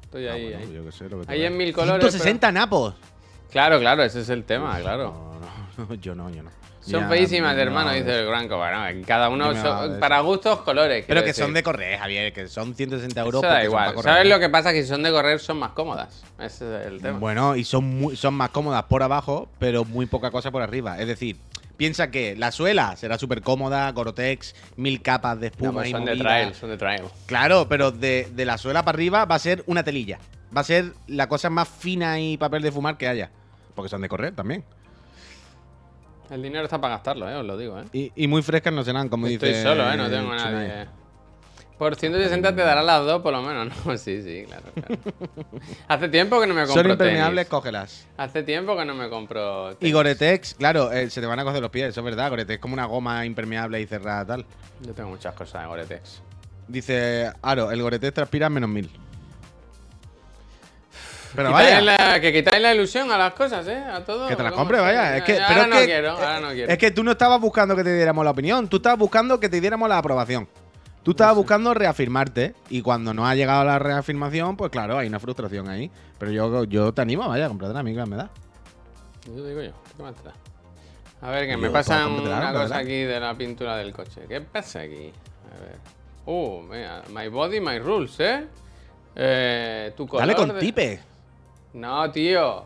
Estoy 0.04 0.28
Ah, 0.28 0.34
ahí, 0.34 0.44
bueno, 0.50 0.58
ahí. 0.60 0.74
yo 0.74 0.86
qué 0.86 0.92
sé, 0.92 1.04
lo 1.10 1.20
que 1.20 1.26
tú 1.26 1.32
Ahí 1.32 1.40
veas. 1.40 1.52
en 1.52 1.58
mil 1.58 1.74
colores. 1.74 2.02
160 2.04 2.52
napos. 2.52 2.96
pero- 2.96 3.16
Claro, 3.52 3.80
claro, 3.80 4.04
ese 4.04 4.22
es 4.22 4.30
el 4.30 4.44
tema, 4.44 4.78
claro. 4.82 5.40
No, 5.78 5.86
no, 5.86 5.96
yo 6.02 6.16
no, 6.16 6.30
yo 6.30 6.44
no. 6.44 6.50
Son 6.86 7.02
Ya, 7.02 7.10
feísimas, 7.10 7.56
no, 7.56 7.62
hermano, 7.62 7.90
no, 7.90 7.96
dice 7.96 8.20
el 8.20 8.28
Granco. 8.28 8.58
Bueno, 8.58 8.88
en 8.88 9.04
cada 9.04 9.30
uno, 9.30 9.56
son- 9.60 9.94
de 9.94 10.00
para 10.00 10.20
gustos, 10.20 10.60
colores. 10.62 11.04
Pero 11.08 11.24
que 11.24 11.34
son 11.34 11.46
decir. 11.48 11.54
de 11.56 11.64
correr, 11.64 11.98
Javier, 12.00 12.32
que 12.32 12.48
son 12.48 12.76
160 12.76 13.22
euros. 13.22 13.42
Eso 13.44 13.52
da 13.52 13.58
son 13.58 13.66
igual. 13.66 13.94
correr. 13.96 14.14
¿Sabes 14.14 14.30
lo 14.30 14.40
que 14.40 14.50
pasa? 14.50 14.72
Que 14.72 14.84
si 14.84 14.90
son 14.90 15.02
de 15.02 15.12
correr 15.12 15.40
son 15.40 15.58
más 15.58 15.72
cómodas. 15.72 16.24
Ese 16.40 16.80
es 16.82 16.86
el 16.88 17.02
tema. 17.02 17.18
Bueno, 17.18 17.56
y 17.56 17.64
son, 17.64 17.86
muy- 17.86 18.16
son 18.16 18.36
más 18.36 18.50
cómodas 18.52 18.84
por 18.84 19.02
abajo, 19.02 19.50
pero 19.58 19.84
muy 19.84 20.06
poca 20.06 20.30
cosa 20.30 20.52
por 20.52 20.62
arriba. 20.62 21.00
Es 21.00 21.08
decir, 21.08 21.38
piensa 21.76 22.12
que 22.12 22.36
la 22.36 22.52
suela 22.52 22.96
será 22.96 23.18
súper 23.18 23.42
cómoda, 23.42 23.92
Gorotex, 23.92 24.54
mil 24.76 25.02
capas 25.02 25.40
de 25.40 25.48
No, 25.48 25.52
espuma 25.52 25.72
pues 25.74 25.88
y 25.88 25.92
son 25.92 26.06
de 26.06 26.12
movida. 26.12 26.24
trail, 26.24 26.54
son 26.54 26.70
de 26.70 26.78
trail. 26.78 27.02
Claro, 27.26 27.68
pero 27.68 27.90
de, 27.92 28.30
de 28.32 28.46
la 28.46 28.60
suela 28.60 28.86
para 28.86 28.96
arriba 28.96 29.26
va 29.26 29.36
a 29.36 29.40
ser 29.40 29.64
una 29.66 29.84
telilla. 29.84 30.20
Va 30.56 30.62
a 30.62 30.64
ser 30.64 30.94
la 31.08 31.28
cosa 31.28 31.50
más 31.50 31.68
fina 31.68 32.20
y 32.20 32.38
papel 32.38 32.62
de 32.62 32.72
fumar 32.72 32.96
que 32.98 33.08
haya. 33.08 33.32
Porque 33.74 33.90
son 33.90 34.02
de 34.02 34.08
correr 34.08 34.36
también. 34.36 34.64
El 36.32 36.42
dinero 36.42 36.64
está 36.66 36.80
para 36.82 36.96
gastarlo, 36.96 37.30
eh, 37.30 37.36
os 37.36 37.46
lo 37.46 37.58
digo, 37.58 37.80
eh. 37.80 37.84
Y, 37.94 38.12
y 38.16 38.28
muy 38.28 38.42
frescas 38.42 38.74
no 38.74 38.84
serán, 38.84 39.10
como 39.10 39.28
Estoy 39.28 39.50
dice. 39.50 39.64
solo, 39.64 39.92
eh, 39.92 39.98
no 39.98 40.10
tengo 40.10 40.32
a 40.32 40.36
nadie. 40.38 40.88
Por 41.78 41.94
160 41.96 42.56
te 42.56 42.62
dará 42.62 42.82
las 42.82 43.04
dos, 43.06 43.22
por 43.22 43.34
lo 43.34 43.42
menos, 43.42 43.68
¿no? 43.86 43.98
Sí, 43.98 44.22
sí, 44.24 44.46
claro, 44.48 44.64
claro. 44.74 45.02
Hace 45.90 46.08
tiempo 46.08 46.40
que 46.40 46.48
no 46.48 46.54
me 46.54 46.62
compro 46.66 46.82
Son 46.84 46.90
impermeables, 46.92 47.36
tenis. 47.46 47.50
cógelas. 47.50 48.08
Hace 48.16 48.44
tiempo 48.44 48.78
que 48.78 48.86
no 48.86 48.96
me 48.96 49.10
compro 49.10 49.72
Y 49.74 49.76
tenis. 49.76 49.94
Goretex, 49.94 50.54
claro, 50.56 50.92
eh, 50.94 51.10
se 51.10 51.20
te 51.20 51.28
van 51.28 51.38
a 51.40 51.44
coger 51.44 51.62
los 51.62 51.72
pies, 51.72 51.90
eso 51.90 52.00
es 52.00 52.06
verdad. 52.06 52.30
Goretex 52.30 52.56
es 52.56 52.62
como 52.62 52.74
una 52.76 52.86
goma 52.86 53.26
impermeable 53.26 53.82
y 53.82 53.86
cerrada 53.88 54.26
tal. 54.26 54.46
Yo 54.82 54.94
tengo 54.94 55.10
muchas 55.10 55.34
cosas 55.36 55.64
de 55.64 55.68
Gore-Tex. 55.68 56.22
Dice, 56.70 57.32
Aro, 57.42 57.70
el 57.72 57.82
Goretex 57.82 58.14
transpira 58.14 58.50
menos 58.50 58.70
mil. 58.70 58.90
Pero 61.36 61.52
vaya, 61.52 61.80
Quitáis 61.80 61.86
la- 62.00 62.20
que 62.22 62.34
quitáis 62.34 62.62
la 62.62 62.74
ilusión 62.74 63.12
a 63.12 63.18
las 63.18 63.34
cosas, 63.34 63.68
¿eh? 63.68 63.78
A 63.78 64.04
todo. 64.04 64.28
que 64.28 64.36
te 64.36 64.44
las 64.44 64.52
¿cómo 64.52 64.64
compre, 64.64 64.80
vaya. 64.80 65.18
Es 65.18 65.24
que, 65.24 65.34
pero 65.34 65.46
ahora 65.46 65.62
es 65.64 65.68
no 65.68 65.76
que, 65.78 65.86
quiero, 65.86 66.12
ahora 66.12 66.40
no 66.40 66.50
quiero. 66.52 66.72
Es 66.72 66.78
que 66.78 66.92
tú 66.92 67.04
no 67.04 67.12
estabas 67.12 67.42
buscando 67.42 67.76
que 67.76 67.84
te 67.84 67.94
diéramos 67.96 68.24
la 68.24 68.32
opinión, 68.32 68.68
tú 68.68 68.78
estabas 68.78 69.00
buscando 69.00 69.40
que 69.40 69.50
te 69.50 69.60
diéramos 69.60 69.90
la 69.90 69.98
aprobación. 69.98 70.48
Tú 71.04 71.12
estabas 71.12 71.36
buscando 71.36 71.72
reafirmarte 71.76 72.56
y 72.70 72.82
cuando 72.82 73.14
no 73.14 73.28
ha 73.28 73.36
llegado 73.36 73.64
la 73.64 73.78
reafirmación, 73.78 74.58
pues 74.58 74.72
claro, 74.72 74.98
hay 74.98 75.08
una 75.08 75.20
frustración 75.20 75.70
ahí. 75.70 75.92
Pero 76.18 76.32
yo, 76.32 76.64
yo 76.64 76.94
te 76.94 77.02
animo, 77.02 77.28
vaya, 77.30 77.48
comprate 77.48 77.76
la 77.76 77.84
que 77.84 78.10
me 78.10 78.16
da. 78.16 78.30
Yo 79.28 79.46
digo 79.46 79.62
yo, 79.62 79.72
¿qué 79.96 80.02
más 80.02 80.16
te 80.16 80.24
da? 80.24 80.34
A 81.22 81.30
ver, 81.30 81.46
que 81.46 81.52
Yo, 81.52 81.58
me 81.60 81.72
cómpratela, 81.72 82.08
una 82.50 82.54
cosa 82.54 82.78
aquí 82.78 83.04
de 83.04 83.20
la 83.20 83.36
pintura 83.36 83.78
del 83.78 83.94
coche. 83.94 84.22
¿Qué 84.28 84.42
pasa 84.42 84.80
aquí? 84.80 85.12
A 85.56 85.60
ver. 85.64 85.78
Uh, 86.26 86.62
mira, 86.64 87.04
my 87.10 87.28
body, 87.28 87.60
my 87.60 87.78
rules, 87.80 88.20
¿eh? 88.20 88.46
eh 89.16 89.94
tu 89.96 90.08
color 90.08 90.22
Dale 90.28 90.36
con 90.36 90.50
de- 90.54 90.60
tipe. 90.60 91.00
No, 91.76 92.10
tío. 92.12 92.66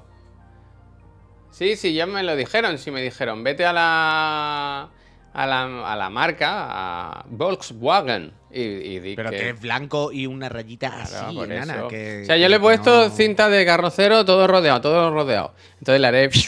Sí, 1.52 1.76
sí, 1.76 1.94
ya 1.94 2.06
me 2.06 2.24
lo 2.24 2.36
dijeron. 2.36 2.78
Sí, 2.78 2.92
me 2.92 3.02
dijeron, 3.02 3.44
vete 3.44 3.66
a 3.66 3.74
la. 3.74 4.90
a 5.34 5.46
la, 5.48 5.92
a 5.92 5.96
la 5.96 6.10
marca, 6.10 6.68
a 6.70 7.26
Volkswagen. 7.30 8.34
Y, 8.52 8.62
y 8.62 9.00
di 9.00 9.16
Pero 9.16 9.30
que. 9.30 9.38
que 9.38 9.50
es 9.50 9.60
blanco 9.62 10.12
y 10.12 10.26
una 10.26 10.50
rayita 10.50 10.90
Claro, 10.90 11.28
así, 11.28 11.40
enana. 11.40 11.88
Que, 11.88 12.22
o 12.24 12.26
sea, 12.26 12.38
yo 12.38 12.48
le 12.50 12.56
he 12.56 12.60
puesto 12.60 13.06
no- 13.06 13.10
cinta 13.10 13.48
de 13.50 13.66
carrocero 13.66 14.26
todo 14.26 14.48
rodeado, 14.48 14.82
todo 14.82 15.12
rodeado. 15.12 15.54
Entonces 15.80 16.02
le 16.02 16.08
haré. 16.08 16.30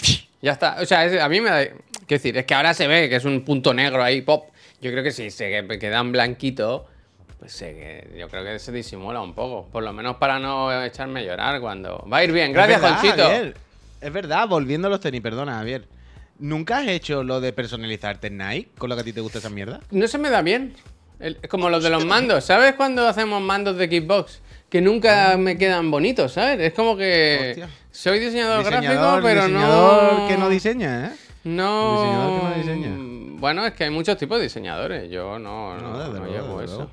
Ya 0.44 0.54
está. 0.54 0.78
O 0.82 0.86
sea, 0.88 1.06
es- 1.06 1.22
a 1.22 1.30
mí 1.30 1.40
me 1.40 1.50
da. 1.52 1.64
Quiero 1.64 1.78
decir, 2.08 2.36
es 2.36 2.46
que 2.46 2.56
ahora 2.56 2.74
se 2.74 2.88
ve 2.88 3.08
que 3.10 3.18
es 3.18 3.26
un 3.26 3.46
punto 3.46 3.74
negro 3.76 4.02
ahí, 4.04 4.22
pop. 4.24 4.50
Yo 4.82 4.90
creo 4.92 5.04
que 5.04 5.12
si 5.12 5.30
se 5.30 5.68
que- 5.68 5.78
quedan 5.80 6.12
blanquito, 6.12 6.88
pues 7.42 7.54
se 7.54 7.74
que- 7.74 8.16
yo 8.20 8.30
creo 8.30 8.44
que 8.44 8.60
se 8.60 8.72
disimula 8.72 9.20
un 9.20 9.34
poco. 9.34 9.68
Por 9.72 9.82
lo 9.84 9.92
menos 9.94 10.18
para 10.18 10.38
no 10.38 10.72
echarme 10.84 11.22
a 11.22 11.24
llorar 11.24 11.60
cuando. 11.60 12.06
Va 12.08 12.18
a 12.18 12.24
ir 12.24 12.32
bien. 12.32 12.54
Gracias, 12.54 12.78
es 12.78 12.82
verdad, 12.84 13.00
Conchito. 13.02 13.24
Javier. 13.24 13.58
Es 14.00 14.14
verdad, 14.14 14.48
volviendo 14.48 14.88
a 14.88 14.92
los 14.92 15.00
tenis, 15.00 15.22
perdona, 15.22 15.54
Javier. 15.56 15.88
¿Nunca 16.38 16.78
has 16.78 16.88
hecho 16.88 17.24
lo 17.24 17.42
de 17.42 17.52
personalizarte 17.52 18.28
en 18.28 18.38
Nike 18.38 18.70
con 18.78 18.90
lo 18.90 18.96
que 18.96 19.02
a 19.02 19.04
ti 19.04 19.12
te 19.12 19.22
gusta 19.22 19.40
esa 19.40 19.50
mierda? 19.50 19.80
No 19.90 20.08
se 20.08 20.20
me 20.20 20.30
da 20.30 20.44
bien. 20.44 20.76
El- 21.20 21.38
como 21.50 21.72
los 21.72 21.82
de 21.84 21.90
los 21.90 22.06
mandos. 22.06 22.44
¿Sabes 22.46 22.76
cuando 22.76 23.08
hacemos 23.08 23.42
mandos 23.42 23.76
de 23.76 23.88
Xbox? 23.88 24.40
Que 24.70 24.80
nunca 24.80 25.36
me 25.38 25.58
quedan 25.58 25.90
bonitos, 25.90 26.34
¿sabes? 26.34 26.60
Es 26.60 26.74
como 26.74 26.96
que 26.96 27.48
Hostia. 27.50 27.70
soy 27.90 28.20
diseñador, 28.20 28.60
Diseñador, 28.60 29.22
gráfico, 29.22 29.22
pero 29.24 29.42
diseñador 29.48 30.14
no. 30.20 30.28
que 30.28 30.38
no 30.38 30.48
diseña, 30.50 31.08
¿eh? 31.08 31.12
No. 31.44 32.02
Diseñador 32.04 32.40
que 32.40 32.48
no 32.48 32.56
diseña. 32.56 33.40
Bueno, 33.40 33.66
es 33.66 33.74
que 33.74 33.84
hay 33.86 33.90
muchos 33.90 34.16
tipos 34.18 34.38
de 34.38 34.44
diseñadores. 34.44 35.10
Yo 35.10 35.40
no, 35.40 35.76
no, 35.76 36.08
No, 36.14 36.26
llevo 36.28 36.62
eso. 36.62 36.90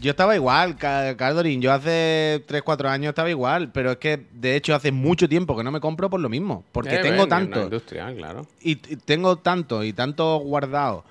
Yo 0.00 0.10
estaba 0.12 0.34
igual, 0.34 0.76
Ca- 0.76 1.16
Cardorin. 1.16 1.60
Yo 1.60 1.72
hace 1.72 2.42
3-4 2.48 2.88
años 2.88 3.10
estaba 3.10 3.28
igual, 3.30 3.70
pero 3.72 3.92
es 3.92 3.96
que 3.98 4.26
de 4.32 4.56
hecho 4.56 4.74
hace 4.74 4.90
mucho 4.92 5.28
tiempo 5.28 5.56
que 5.56 5.62
no 5.62 5.70
me 5.70 5.80
compro 5.80 6.08
por 6.08 6.20
lo 6.20 6.28
mismo. 6.28 6.64
Porque 6.72 6.96
Eh, 6.96 6.98
tengo 7.02 7.26
tanto. 7.28 7.64
industria, 7.64 8.12
claro. 8.14 8.46
Y, 8.62 8.72
y 8.72 8.96
tengo 8.96 9.36
tanto 9.36 9.84
y 9.84 9.92
tanto 9.92 10.38
guardado 10.38 11.04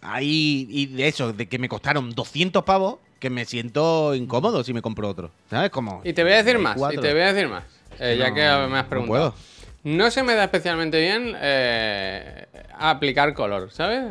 ahí 0.00 0.66
y 0.70 0.86
de 0.86 1.08
eso, 1.08 1.32
de 1.32 1.46
que 1.46 1.58
me 1.58 1.68
costaron 1.68 2.10
200 2.10 2.64
pavos, 2.64 2.96
que 3.20 3.28
me 3.30 3.44
siento 3.44 4.14
incómodo 4.14 4.64
si 4.64 4.72
me 4.72 4.82
compro 4.82 5.08
otro. 5.08 5.30
¿Sabes? 5.50 5.70
Como. 5.70 6.00
Y 6.04 6.12
te 6.12 6.22
voy 6.24 6.32
a 6.32 6.42
decir 6.42 6.58
más, 6.58 6.76
y 6.76 6.96
te 6.96 7.12
voy 7.12 7.20
a 7.22 7.32
decir 7.32 7.48
más. 7.48 7.64
eh, 8.00 8.16
ya 8.18 8.28
que 8.34 8.40
me 8.40 8.78
has 8.78 8.84
no 8.84 8.88
preguntado. 8.88 9.32
puedo. 9.32 9.34
No 9.84 10.10
se 10.10 10.22
me 10.22 10.34
da 10.34 10.44
especialmente 10.44 11.00
bien 11.00 11.34
eh, 11.40 12.46
aplicar 12.78 13.34
color, 13.34 13.70
¿sabes? 13.72 14.04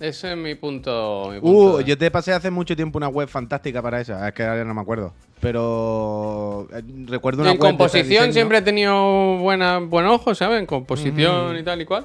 Ese 0.00 0.30
es 0.32 0.36
mi 0.36 0.54
punto. 0.54 1.30
mi 1.32 1.40
punto 1.40 1.74
Uh, 1.74 1.76
de- 1.78 1.84
yo 1.84 1.98
te 1.98 2.10
pasé 2.10 2.32
hace 2.32 2.50
mucho 2.50 2.76
tiempo 2.76 2.98
una 2.98 3.08
web 3.08 3.28
fantástica 3.28 3.82
para 3.82 4.00
esa. 4.00 4.28
Es 4.28 4.34
que 4.34 4.44
ahora 4.44 4.64
no 4.64 4.74
me 4.74 4.80
acuerdo. 4.80 5.12
Pero 5.40 6.68
eh, 6.72 6.82
recuerdo 7.06 7.42
una 7.42 7.52
en 7.52 7.58
web 7.58 7.70
composición 7.70 8.32
siempre 8.32 8.58
he 8.58 8.62
tenido 8.62 9.38
buena, 9.38 9.78
buen 9.78 10.06
ojo, 10.06 10.34
¿sabes? 10.34 10.60
En 10.60 10.66
composición 10.66 11.56
y 11.56 11.62
tal 11.62 11.80
y 11.80 11.84
cual. 11.84 12.04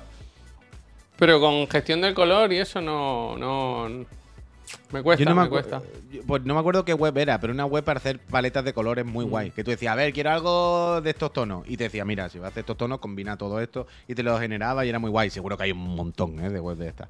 Pero 1.17 1.39
con 1.39 1.67
gestión 1.67 2.01
del 2.01 2.13
color 2.13 2.51
y 2.51 2.57
eso 2.57 2.81
no. 2.81 3.37
no 3.37 4.05
me 4.91 5.03
cuesta, 5.03 5.25
no 5.25 5.35
me, 5.35 5.49
cuesta. 5.49 5.81
Pues 6.25 6.43
no 6.45 6.53
me 6.55 6.59
acuerdo 6.59 6.83
qué 6.85 6.93
web 6.93 7.15
era, 7.17 7.39
pero 7.39 7.53
una 7.53 7.65
web 7.65 7.83
para 7.83 7.97
hacer 7.99 8.19
paletas 8.19 8.63
de 8.65 8.73
colores 8.73 9.05
Mm. 9.05 9.09
muy 9.09 9.25
guay. 9.25 9.51
Que 9.51 9.63
tú 9.63 9.71
decías, 9.71 9.93
a 9.93 9.95
ver, 9.95 10.13
quiero 10.13 10.31
algo 10.31 11.01
de 11.01 11.11
estos 11.11 11.31
tonos. 11.33 11.63
Y 11.67 11.77
te 11.77 11.85
decía, 11.85 12.05
mira, 12.05 12.29
si 12.29 12.39
vas 12.39 12.45
a 12.45 12.49
hacer 12.49 12.61
estos 12.61 12.77
tonos, 12.77 12.99
combina 12.99 13.37
todo 13.37 13.59
esto. 13.59 13.85
Y 14.07 14.15
te 14.15 14.23
lo 14.23 14.37
generaba 14.39 14.85
y 14.85 14.89
era 14.89 14.99
muy 14.99 15.11
guay. 15.11 15.29
Seguro 15.29 15.57
que 15.57 15.63
hay 15.65 15.71
un 15.71 15.95
montón 15.95 16.43
¿eh? 16.43 16.49
de 16.49 16.59
webs 16.59 16.79
de 16.79 16.87
estas. 16.87 17.07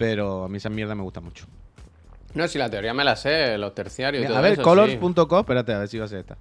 Pero 0.00 0.44
a 0.44 0.48
mí 0.48 0.56
esa 0.56 0.70
mierda 0.70 0.94
me 0.94 1.02
gusta 1.02 1.20
mucho. 1.20 1.44
No, 2.32 2.48
si 2.48 2.56
la 2.56 2.70
teoría 2.70 2.94
me 2.94 3.04
la 3.04 3.16
sé, 3.16 3.58
los 3.58 3.74
terciarios 3.74 4.22
y 4.22 4.24
Mira, 4.24 4.30
todo 4.30 4.38
a 4.38 4.40
ver, 4.40 4.52
eso, 4.54 4.86
sí. 4.86 4.98
espérate, 5.40 5.74
a 5.74 5.78
ver 5.80 5.88
si 5.88 5.98
va 5.98 6.06
a 6.06 6.08
ser 6.08 6.20
esta. 6.20 6.38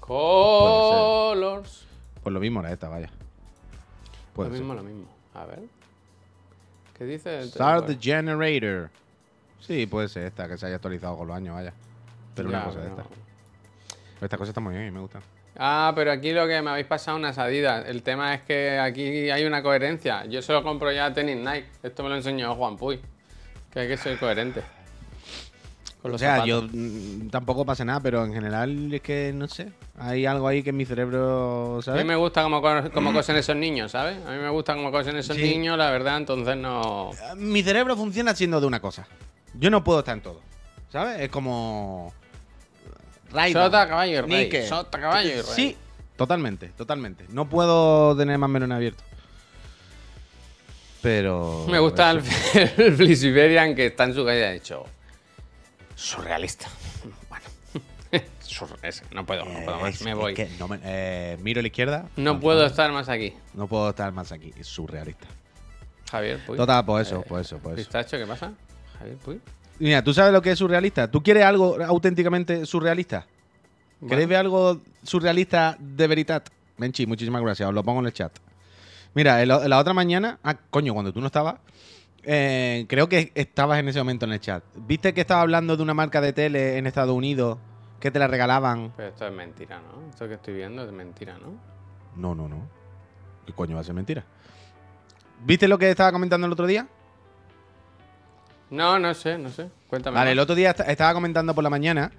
Colors. 0.00 1.84
Pues 2.22 2.32
lo 2.32 2.40
mismo 2.40 2.60
era 2.60 2.72
esta, 2.72 2.88
vaya. 2.88 3.10
Puede 4.32 4.48
lo 4.48 4.54
ser. 4.54 4.64
mismo, 4.64 4.74
lo 4.74 4.82
mismo. 4.82 5.06
A 5.34 5.44
ver. 5.44 5.64
¿Qué 6.96 7.04
dice? 7.04 7.46
Start 7.46 7.88
the 7.88 7.98
generator. 8.00 8.88
Sí, 9.60 9.86
puede 9.86 10.08
ser 10.08 10.24
esta, 10.24 10.48
que 10.48 10.56
se 10.56 10.64
haya 10.64 10.76
actualizado 10.76 11.18
con 11.18 11.28
los 11.28 11.36
años, 11.36 11.56
vaya. 11.56 11.74
Pero 12.34 12.48
una 12.48 12.64
cosa 12.64 12.80
de 12.80 12.88
esta. 12.88 13.04
Esta 14.22 14.38
cosa 14.38 14.52
está 14.52 14.62
muy 14.62 14.72
bien 14.72 14.86
y 14.86 14.90
me 14.92 15.00
gusta. 15.00 15.20
Ah, 15.58 15.92
pero 15.94 16.12
aquí 16.12 16.32
lo 16.32 16.46
que 16.46 16.60
me 16.60 16.70
habéis 16.70 16.86
pasado 16.86 17.16
unas 17.16 17.38
adidas. 17.38 17.86
El 17.86 18.02
tema 18.02 18.34
es 18.34 18.42
que 18.42 18.78
aquí 18.78 19.30
hay 19.30 19.44
una 19.44 19.62
coherencia. 19.62 20.24
Yo 20.26 20.42
solo 20.42 20.62
compro 20.62 20.92
ya 20.92 21.12
tenis 21.14 21.36
Nike. 21.36 21.66
Esto 21.82 22.02
me 22.02 22.08
lo 22.10 22.16
enseñó 22.16 22.54
Juan 22.54 22.76
Puy. 22.76 23.00
Que 23.72 23.80
hay 23.80 23.88
que 23.88 23.96
ser 23.96 24.18
coherente. 24.18 24.62
Con 26.02 26.14
O 26.14 26.18
sea, 26.18 26.36
zapatos. 26.36 26.48
yo 26.48 26.68
mm, 26.72 27.28
tampoco 27.30 27.64
pasa 27.64 27.84
nada, 27.84 28.00
pero 28.00 28.24
en 28.24 28.32
general 28.32 28.92
es 28.92 29.00
que 29.00 29.32
no 29.34 29.48
sé. 29.48 29.72
Hay 29.98 30.26
algo 30.26 30.46
ahí 30.46 30.62
que 30.62 30.70
en 30.70 30.76
mi 30.76 30.84
cerebro, 30.84 31.80
A 31.86 31.90
mí 31.92 32.04
me 32.04 32.16
gusta 32.16 32.42
como, 32.42 32.60
co- 32.62 32.90
como 32.92 33.12
cosen 33.12 33.36
esos 33.36 33.56
niños, 33.56 33.92
¿sabes? 33.92 34.18
A 34.26 34.30
mí 34.32 34.38
me 34.38 34.50
gusta 34.50 34.74
como 34.74 34.92
cosen 34.92 35.16
esos 35.16 35.36
Sí. 35.36 35.42
niños, 35.42 35.76
la 35.78 35.90
verdad, 35.90 36.18
entonces 36.18 36.56
no... 36.56 37.10
Mi 37.36 37.62
cerebro 37.62 37.96
funciona 37.96 38.34
siendo 38.34 38.60
de 38.60 38.66
una 38.66 38.80
cosa. 38.80 39.06
Yo 39.54 39.70
no 39.70 39.82
puedo 39.82 40.00
estar 40.00 40.14
en 40.16 40.22
todo. 40.22 40.40
¿Sabes? 40.90 41.20
Es 41.20 41.28
como. 41.30 42.12
Raiden, 43.32 43.62
Sota, 43.62 43.88
caballo 43.88 44.12
y 44.18 44.20
rey. 44.20 44.44
Nike. 44.44 44.66
Sota, 44.66 45.00
caballo 45.00 45.28
y 45.28 45.34
rey. 45.34 45.44
Sí, 45.54 45.76
totalmente, 46.16 46.68
totalmente. 46.68 47.24
No 47.28 47.48
puedo 47.48 48.16
tener 48.16 48.38
más 48.38 48.48
menos 48.50 48.70
abierto. 48.70 49.02
Pero. 51.02 51.66
Me 51.68 51.78
gusta 51.78 52.10
el, 52.10 52.18
eso. 52.18 52.58
el 52.82 52.96
Flisiberian 52.96 53.74
que 53.74 53.86
está 53.86 54.04
en 54.04 54.14
su 54.14 54.24
calle, 54.24 54.46
ha 54.46 54.50
dicho... 54.52 54.84
Surrealista. 55.94 56.68
Bueno. 57.28 57.44
No 59.10 59.26
puedo, 59.26 59.44
no 59.44 59.64
puedo 59.64 59.80
más. 59.80 59.94
Es- 59.96 60.02
Me 60.02 60.12
es 60.12 60.16
voy. 60.16 60.32
que 60.34 60.48
no 60.58 60.68
me- 60.68 60.78
eh, 60.82 61.36
miro 61.42 61.58
a 61.58 61.62
la 61.62 61.66
izquierda. 61.68 62.06
No 62.16 62.40
puedo 62.40 62.64
estar 62.64 62.90
más 62.92 63.08
aquí. 63.10 63.34
No 63.52 63.66
puedo 63.66 63.90
estar 63.90 64.10
más 64.12 64.32
aquí. 64.32 64.52
Es 64.58 64.66
surrealista. 64.68 65.26
Javier, 66.10 66.40
Puy. 66.46 66.56
Total, 66.56 66.84
pues 66.84 67.06
eso, 67.08 67.20
Eh, 67.20 67.24
pues 67.28 67.46
eso, 67.46 67.58
pues 67.58 67.74
eso. 67.78 67.84
Pistacho, 67.84 68.16
¿qué 68.16 68.26
pasa? 68.26 68.52
Javier, 68.98 69.16
Puy. 69.18 69.40
Mira, 69.78 70.02
¿tú 70.02 70.14
sabes 70.14 70.32
lo 70.32 70.40
que 70.40 70.52
es 70.52 70.58
surrealista? 70.58 71.10
¿Tú 71.10 71.22
quieres 71.22 71.44
algo 71.44 71.76
auténticamente 71.84 72.64
surrealista? 72.66 73.26
¿Queréis 74.08 74.28
ver 74.28 74.38
algo 74.38 74.80
surrealista 75.02 75.76
de 75.78 76.06
verdad? 76.06 76.42
Menchi, 76.78 77.06
muchísimas 77.06 77.42
gracias. 77.42 77.68
Os 77.68 77.74
lo 77.74 77.82
pongo 77.82 78.00
en 78.00 78.06
el 78.06 78.12
chat. 78.12 78.32
Mira, 79.14 79.44
la 79.46 79.78
otra 79.78 79.94
mañana. 79.94 80.38
Ah, 80.44 80.56
coño, 80.70 80.92
cuando 80.92 81.12
tú 81.12 81.20
no 81.20 81.26
estabas. 81.26 81.56
eh, 82.22 82.86
creo 82.88 83.08
que 83.08 83.32
estabas 83.34 83.78
en 83.78 83.88
ese 83.88 83.98
momento 83.98 84.26
en 84.26 84.32
el 84.32 84.40
chat. 84.40 84.62
¿Viste 84.74 85.14
que 85.14 85.20
estaba 85.22 85.40
hablando 85.42 85.76
de 85.76 85.82
una 85.82 85.94
marca 85.94 86.20
de 86.20 86.32
tele 86.32 86.76
en 86.76 86.86
Estados 86.86 87.14
Unidos 87.14 87.58
que 88.00 88.10
te 88.10 88.18
la 88.18 88.26
regalaban? 88.26 88.92
Pero 88.96 89.08
esto 89.10 89.26
es 89.26 89.32
mentira, 89.32 89.78
¿no? 89.80 90.08
Esto 90.10 90.26
que 90.28 90.34
estoy 90.34 90.54
viendo 90.54 90.84
es 90.84 90.92
mentira, 90.92 91.38
¿no? 91.38 91.54
No, 92.16 92.34
no, 92.34 92.48
no. 92.48 92.68
¿Qué 93.46 93.52
coño 93.52 93.74
va 93.76 93.80
a 93.82 93.84
ser 93.84 93.94
mentira? 93.94 94.24
¿Viste 95.44 95.68
lo 95.68 95.78
que 95.78 95.88
estaba 95.90 96.12
comentando 96.12 96.46
el 96.46 96.52
otro 96.52 96.66
día? 96.66 96.86
No, 98.70 98.98
no 98.98 99.14
sé, 99.14 99.38
no 99.38 99.48
sé. 99.50 99.68
Cuéntame. 99.88 100.14
Vale, 100.16 100.30
más. 100.30 100.32
el 100.32 100.38
otro 100.40 100.54
día 100.54 100.70
esta- 100.70 100.84
estaba 100.84 101.14
comentando 101.14 101.54
por 101.54 101.62
la 101.64 101.70
mañana 101.70 102.10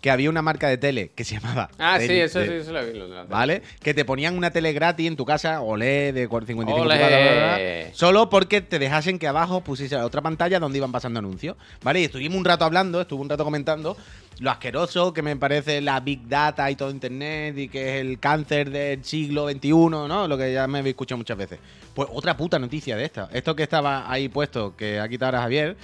que 0.00 0.10
había 0.10 0.30
una 0.30 0.42
marca 0.42 0.68
de 0.68 0.78
tele 0.78 1.10
que 1.14 1.24
se 1.24 1.34
llamaba. 1.40 1.70
Ah, 1.78 1.98
sí, 2.00 2.06
Tele- 2.06 2.24
eso 2.24 2.42
sí, 2.44 2.50
eso 2.52 2.72
lo 2.72 2.86
vi. 2.86 2.98
lo 2.98 3.08
la. 3.08 3.24
¿Vale? 3.24 3.62
Que 3.82 3.94
te 3.94 4.04
ponían 4.04 4.36
una 4.36 4.50
tele 4.50 4.72
gratis 4.72 5.06
en 5.08 5.16
tu 5.16 5.24
casa, 5.24 5.60
OLED 5.60 6.14
de 6.14 6.20
55 6.28 6.62
Ole. 6.62 6.72
pulgadas, 6.82 7.08
bla, 7.08 7.18
bla, 7.18 7.56
bla, 7.56 7.94
solo 7.94 8.30
porque 8.30 8.60
te 8.60 8.78
dejasen 8.78 9.18
que 9.18 9.26
abajo 9.26 9.62
pusiese 9.62 9.96
otra 9.96 10.22
pantalla 10.22 10.60
donde 10.60 10.78
iban 10.78 10.92
pasando 10.92 11.18
anuncios. 11.18 11.56
¿Vale? 11.82 12.00
Y 12.00 12.04
estuvimos 12.04 12.38
un 12.38 12.44
rato 12.44 12.64
hablando, 12.64 13.00
estuve 13.00 13.22
un 13.22 13.28
rato 13.28 13.44
comentando 13.44 13.96
lo 14.40 14.52
asqueroso 14.52 15.12
que 15.12 15.20
me 15.22 15.34
parece 15.34 15.80
la 15.80 15.98
Big 15.98 16.28
Data 16.28 16.70
y 16.70 16.76
todo 16.76 16.90
Internet 16.90 17.58
y 17.58 17.68
que 17.68 17.96
es 17.96 18.00
el 18.02 18.20
cáncer 18.20 18.70
del 18.70 19.04
siglo 19.04 19.48
XXI, 19.50 19.70
¿no? 19.70 20.28
Lo 20.28 20.38
que 20.38 20.52
ya 20.52 20.68
me 20.68 20.78
habéis 20.78 20.92
escuchado 20.92 21.16
muchas 21.16 21.36
veces. 21.36 21.58
Pues 21.92 22.08
otra 22.12 22.36
puta 22.36 22.56
noticia 22.60 22.96
de 22.96 23.04
esta. 23.04 23.28
Esto 23.32 23.56
que 23.56 23.64
estaba 23.64 24.08
ahí 24.08 24.28
puesto, 24.28 24.76
que 24.76 25.00
ha 25.00 25.08
quitado 25.08 25.30
ahora 25.30 25.40
Javier, 25.42 25.76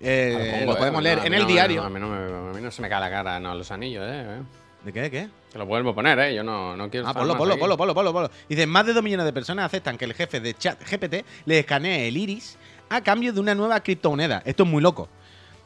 eh, 0.00 0.64
Lo 0.66 0.76
podemos 0.76 1.02
leer 1.02 1.20
en 1.24 1.34
el 1.34 1.46
diario. 1.46 1.82
A 1.82 1.90
mí, 1.90 2.00
no 2.00 2.08
me, 2.08 2.16
a 2.16 2.52
mí 2.52 2.60
no 2.60 2.70
se 2.70 2.82
me 2.82 2.88
cae 2.88 3.00
la 3.00 3.10
cara, 3.10 3.38
no, 3.38 3.54
los 3.54 3.70
anillos, 3.70 4.04
eh. 4.06 4.24
eh. 4.26 4.42
¿De 4.84 4.92
qué? 4.92 5.00
¿De 5.02 5.10
qué? 5.10 5.28
Te 5.52 5.58
lo 5.58 5.66
vuelvo 5.66 5.90
a 5.90 5.94
poner, 5.94 6.18
eh. 6.18 6.34
Yo 6.34 6.42
no, 6.42 6.76
no 6.76 6.88
quiero. 6.90 7.06
Ah, 7.06 7.14
ponlo, 7.14 7.36
ponlo, 7.36 7.58
ponlo, 7.58 7.76
ponlo, 7.76 7.94
ponlo, 7.94 8.12
ponlo. 8.12 8.30
Dice, 8.48 8.66
más 8.66 8.86
de 8.86 8.94
2 8.94 9.02
millones 9.02 9.26
de 9.26 9.32
personas 9.32 9.66
aceptan 9.66 9.98
que 9.98 10.06
el 10.06 10.14
jefe 10.14 10.40
de 10.40 10.54
chat 10.54 10.80
GPT 10.82 11.24
le 11.44 11.58
escanee 11.58 12.08
el 12.08 12.16
iris 12.16 12.56
a 12.88 13.02
cambio 13.02 13.32
de 13.32 13.40
una 13.40 13.54
nueva 13.54 13.80
criptomoneda. 13.80 14.42
Esto 14.44 14.62
es 14.62 14.68
muy 14.68 14.82
loco. 14.82 15.08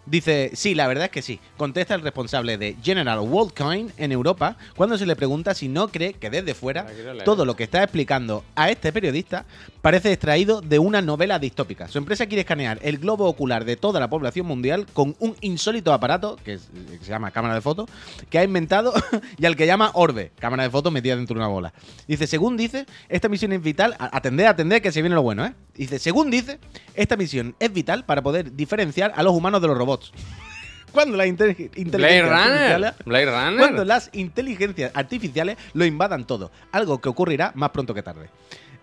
Dice, 0.06 0.50
sí, 0.54 0.74
la 0.74 0.86
verdad 0.86 1.06
es 1.06 1.10
que 1.10 1.22
sí. 1.22 1.40
Contesta 1.56 1.94
el 1.94 2.02
responsable 2.02 2.58
de 2.58 2.76
General 2.82 3.20
WorldCoin 3.20 3.92
en 3.96 4.12
Europa 4.12 4.56
cuando 4.76 4.98
se 4.98 5.06
le 5.06 5.16
pregunta 5.16 5.54
si 5.54 5.68
no 5.68 5.88
cree 5.88 6.12
que 6.14 6.28
desde 6.28 6.54
fuera 6.54 6.84
leer. 6.84 7.24
todo 7.24 7.44
lo 7.46 7.56
que 7.56 7.64
está 7.64 7.82
explicando 7.82 8.44
a 8.54 8.70
este 8.70 8.92
periodista 8.92 9.46
parece 9.80 10.12
extraído 10.12 10.60
de 10.60 10.78
una 10.78 11.00
novela 11.00 11.38
distópica. 11.38 11.88
Su 11.88 11.98
empresa 11.98 12.26
quiere 12.26 12.40
escanear 12.42 12.78
el 12.82 12.98
globo 12.98 13.26
ocular 13.26 13.64
de 13.64 13.76
toda 13.76 13.98
la 13.98 14.08
población 14.10 14.46
mundial 14.46 14.86
con 14.92 15.16
un 15.20 15.36
insólito 15.40 15.92
aparato 15.92 16.36
que, 16.44 16.54
es- 16.54 16.68
que 16.90 16.98
se 17.04 17.10
llama 17.10 17.30
cámara 17.30 17.54
de 17.54 17.60
fotos 17.62 17.88
que 18.28 18.38
ha 18.38 18.44
inventado 18.44 18.92
y 19.38 19.46
al 19.46 19.56
que 19.56 19.66
llama 19.66 19.90
Orbe, 19.94 20.32
cámara 20.38 20.64
de 20.64 20.70
fotos 20.70 20.92
metida 20.92 21.16
dentro 21.16 21.34
de 21.34 21.40
una 21.40 21.48
bola. 21.48 21.72
Dice, 22.06 22.26
según 22.26 22.56
dice, 22.56 22.86
esta 23.08 23.28
misión 23.28 23.52
es 23.52 23.62
vital. 23.62 23.96
Atended, 23.98 24.44
atended, 24.46 24.82
que 24.82 24.92
se 24.92 25.00
viene 25.02 25.14
lo 25.14 25.22
bueno, 25.22 25.46
¿eh? 25.46 25.54
Dice, 25.74 25.98
según 25.98 26.30
dice, 26.30 26.58
esta 26.94 27.16
misión 27.16 27.56
es 27.58 27.72
vital 27.72 28.04
para 28.04 28.22
poder 28.22 28.54
diferenciar 28.54 29.12
a 29.16 29.22
los 29.22 29.32
humanos 29.34 29.60
de 29.60 29.68
los 29.68 29.76
robots. 29.76 29.93
Cuando 30.92 31.16
las 31.16 31.26
inte- 31.26 31.44
Blade 31.54 31.70
inteligencias 31.74 32.28
Runner. 32.28 32.52
artificiales- 32.52 32.94
Blade 33.04 33.26
Runner. 33.26 33.58
cuando 33.58 33.84
las 33.84 34.10
inteligencias 34.12 34.92
artificiales 34.94 35.56
lo 35.72 35.84
invadan 35.84 36.24
todo, 36.24 36.52
algo 36.70 37.00
que 37.00 37.08
ocurrirá 37.08 37.50
más 37.56 37.70
pronto 37.70 37.94
que 37.94 38.02
tarde. 38.02 38.28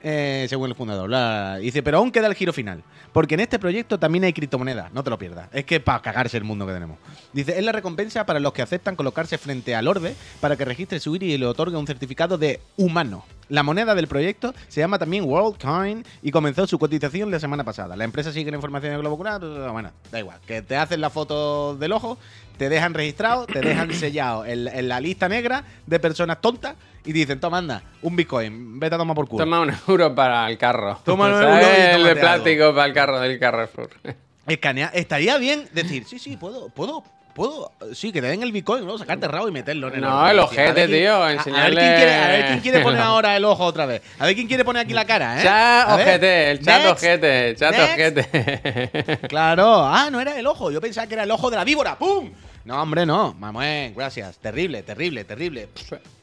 Eh, 0.04 0.48
según 0.50 0.70
el 0.70 0.76
fundador. 0.76 1.08
bla. 1.08 1.58
Dice, 1.58 1.84
pero 1.84 2.00
aún 2.00 2.12
queda 2.12 2.28
el 2.28 2.36
giro 2.36 2.54
final. 2.54 2.84
Porque 3.14 3.36
en 3.36 3.42
este 3.42 3.60
proyecto 3.60 4.00
también 4.00 4.24
hay 4.24 4.34
criptomonedas, 4.34 4.92
no 4.94 5.04
te 5.04 5.10
lo 5.10 5.18
pierdas. 5.18 5.50
Es 5.52 5.66
que 5.66 5.80
para 5.80 6.02
cagarse 6.02 6.38
el 6.38 6.44
mundo 6.44 6.66
que 6.66 6.74
tenemos. 6.74 6.98
Dice, 7.34 7.58
es 7.58 7.64
la 7.64 7.72
recompensa 7.72 8.26
para 8.26 8.40
los 8.40 8.54
que 8.54 8.62
aceptan 8.62 8.96
colocarse 8.96 9.38
frente 9.38 9.76
al 9.76 9.88
orbe 9.88 10.16
para 10.40 10.56
que 10.56 10.66
registre 10.66 11.00
su 11.00 11.16
iris 11.16 11.36
y 11.36 11.38
le 11.38 11.46
otorgue 11.46 11.78
un 11.78 11.88
certificado 11.88 12.38
de 12.38 12.62
humano. 12.78 13.26
La 13.50 13.64
moneda 13.64 13.96
del 13.96 14.08
proyecto 14.08 14.54
se 14.70 14.80
llama 14.80 14.98
también 14.98 15.26
WorldCoin 15.26 16.06
y 16.22 16.32
comenzó 16.32 16.66
su 16.68 16.80
cotización 16.80 17.32
la 17.32 17.40
semana 17.40 17.66
pasada. 17.66 17.98
La 17.98 18.06
empresa 18.06 18.32
sigue 18.32 18.50
la 18.50 18.56
información 18.56 18.94
del 18.94 19.02
globo 19.02 19.18
bueno, 19.18 19.92
da 20.10 20.20
igual. 20.20 20.40
Que 20.48 20.62
te 20.62 20.78
hacen 20.78 21.02
la 21.02 21.10
foto 21.10 21.76
del 21.76 21.92
ojo, 21.92 22.18
te 22.62 22.69
dejan 22.69 22.93
registrado, 22.93 23.47
te 23.47 23.60
dejan 23.60 23.91
sellado 23.95 24.45
en, 24.45 24.67
en 24.67 24.88
la 24.88 25.00
lista 25.00 25.28
negra 25.28 25.63
de 25.88 26.00
personas 26.00 26.39
tontas 26.41 26.76
y 27.04 27.12
dicen, 27.12 27.39
toma, 27.39 27.58
anda, 27.58 27.82
un 28.04 28.15
Bitcoin, 28.15 28.80
vete 28.80 28.93
a 28.93 28.97
tomar 29.00 29.15
por 29.15 29.28
culo. 29.28 29.43
Toma 29.43 29.62
un 29.62 29.74
euro 29.88 30.13
para 30.13 30.47
el 30.47 30.60
carro. 30.60 31.00
Toma 31.04 31.26
un 31.26 31.32
euro 31.41 31.47
El 31.58 32.04
de 32.04 32.15
plástico 32.17 32.71
para 32.76 32.86
el 32.86 32.93
carro 32.93 33.19
del 33.19 33.39
Carrefour. 33.39 33.89
Escanear, 34.45 34.91
estaría 34.93 35.39
bien 35.39 35.67
decir, 35.74 36.06
sí, 36.06 36.19
sí, 36.19 36.38
puedo, 36.38 36.69
puedo, 36.69 37.04
puedo, 37.34 37.71
sí, 37.93 38.12
que 38.12 38.21
te 38.21 38.28
den 38.28 38.43
el 38.43 38.52
Bitcoin, 38.52 38.86
¿no? 38.86 38.95
Sacarte 39.00 39.28
rabo 39.28 39.47
y 39.47 39.52
meterlo 39.52 39.88
en 39.88 39.95
el 39.95 40.02
No, 40.02 40.30
el 40.30 40.38
ojete, 40.38 40.88
tío, 40.88 41.15
a- 41.15 41.24
A 41.24 41.28
ver, 41.30 41.38
enseñarle- 41.39 41.80
quién 41.82 41.95
quiere, 41.95 42.13
a 42.15 42.28
ver 42.28 42.45
quién 42.45 42.60
quiere 42.60 42.80
poner 42.84 43.02
ahora 43.02 43.36
el 43.38 43.43
ojo 43.45 43.63
otra 43.65 43.88
vez. 43.88 44.04
A 44.19 44.26
ver 44.28 44.36
quién 44.36 44.47
quiere 44.47 44.63
poner 44.63 44.84
aquí 44.84 44.93
la 44.93 45.06
cara, 45.06 45.39
¿eh? 45.39 45.43
Chat 45.43 45.89
ojete, 46.00 46.52
el 46.52 46.60
chat 46.63 46.82
Next. 46.84 46.91
ojete, 46.91 47.50
el 47.50 47.56
chat 47.56 47.71
Next. 47.71 48.17
ojete. 48.17 49.28
Claro, 49.28 49.84
ah, 49.84 50.10
no 50.12 50.19
era 50.19 50.38
el 50.38 50.45
ojo, 50.45 50.69
yo 50.69 50.80
pensaba 50.82 51.08
que 51.08 51.13
era 51.15 51.24
el 51.24 51.32
ojo 51.32 51.50
de 51.50 51.56
la 51.58 51.63
víbora, 51.63 51.97
¡pum! 51.97 52.30
No, 52.65 52.82
hombre, 52.82 53.06
no, 53.06 53.34
mamuen, 53.34 53.93
gracias. 53.95 54.38
Terrible, 54.38 54.84
terrible, 54.84 55.24
terrible. 55.24 55.69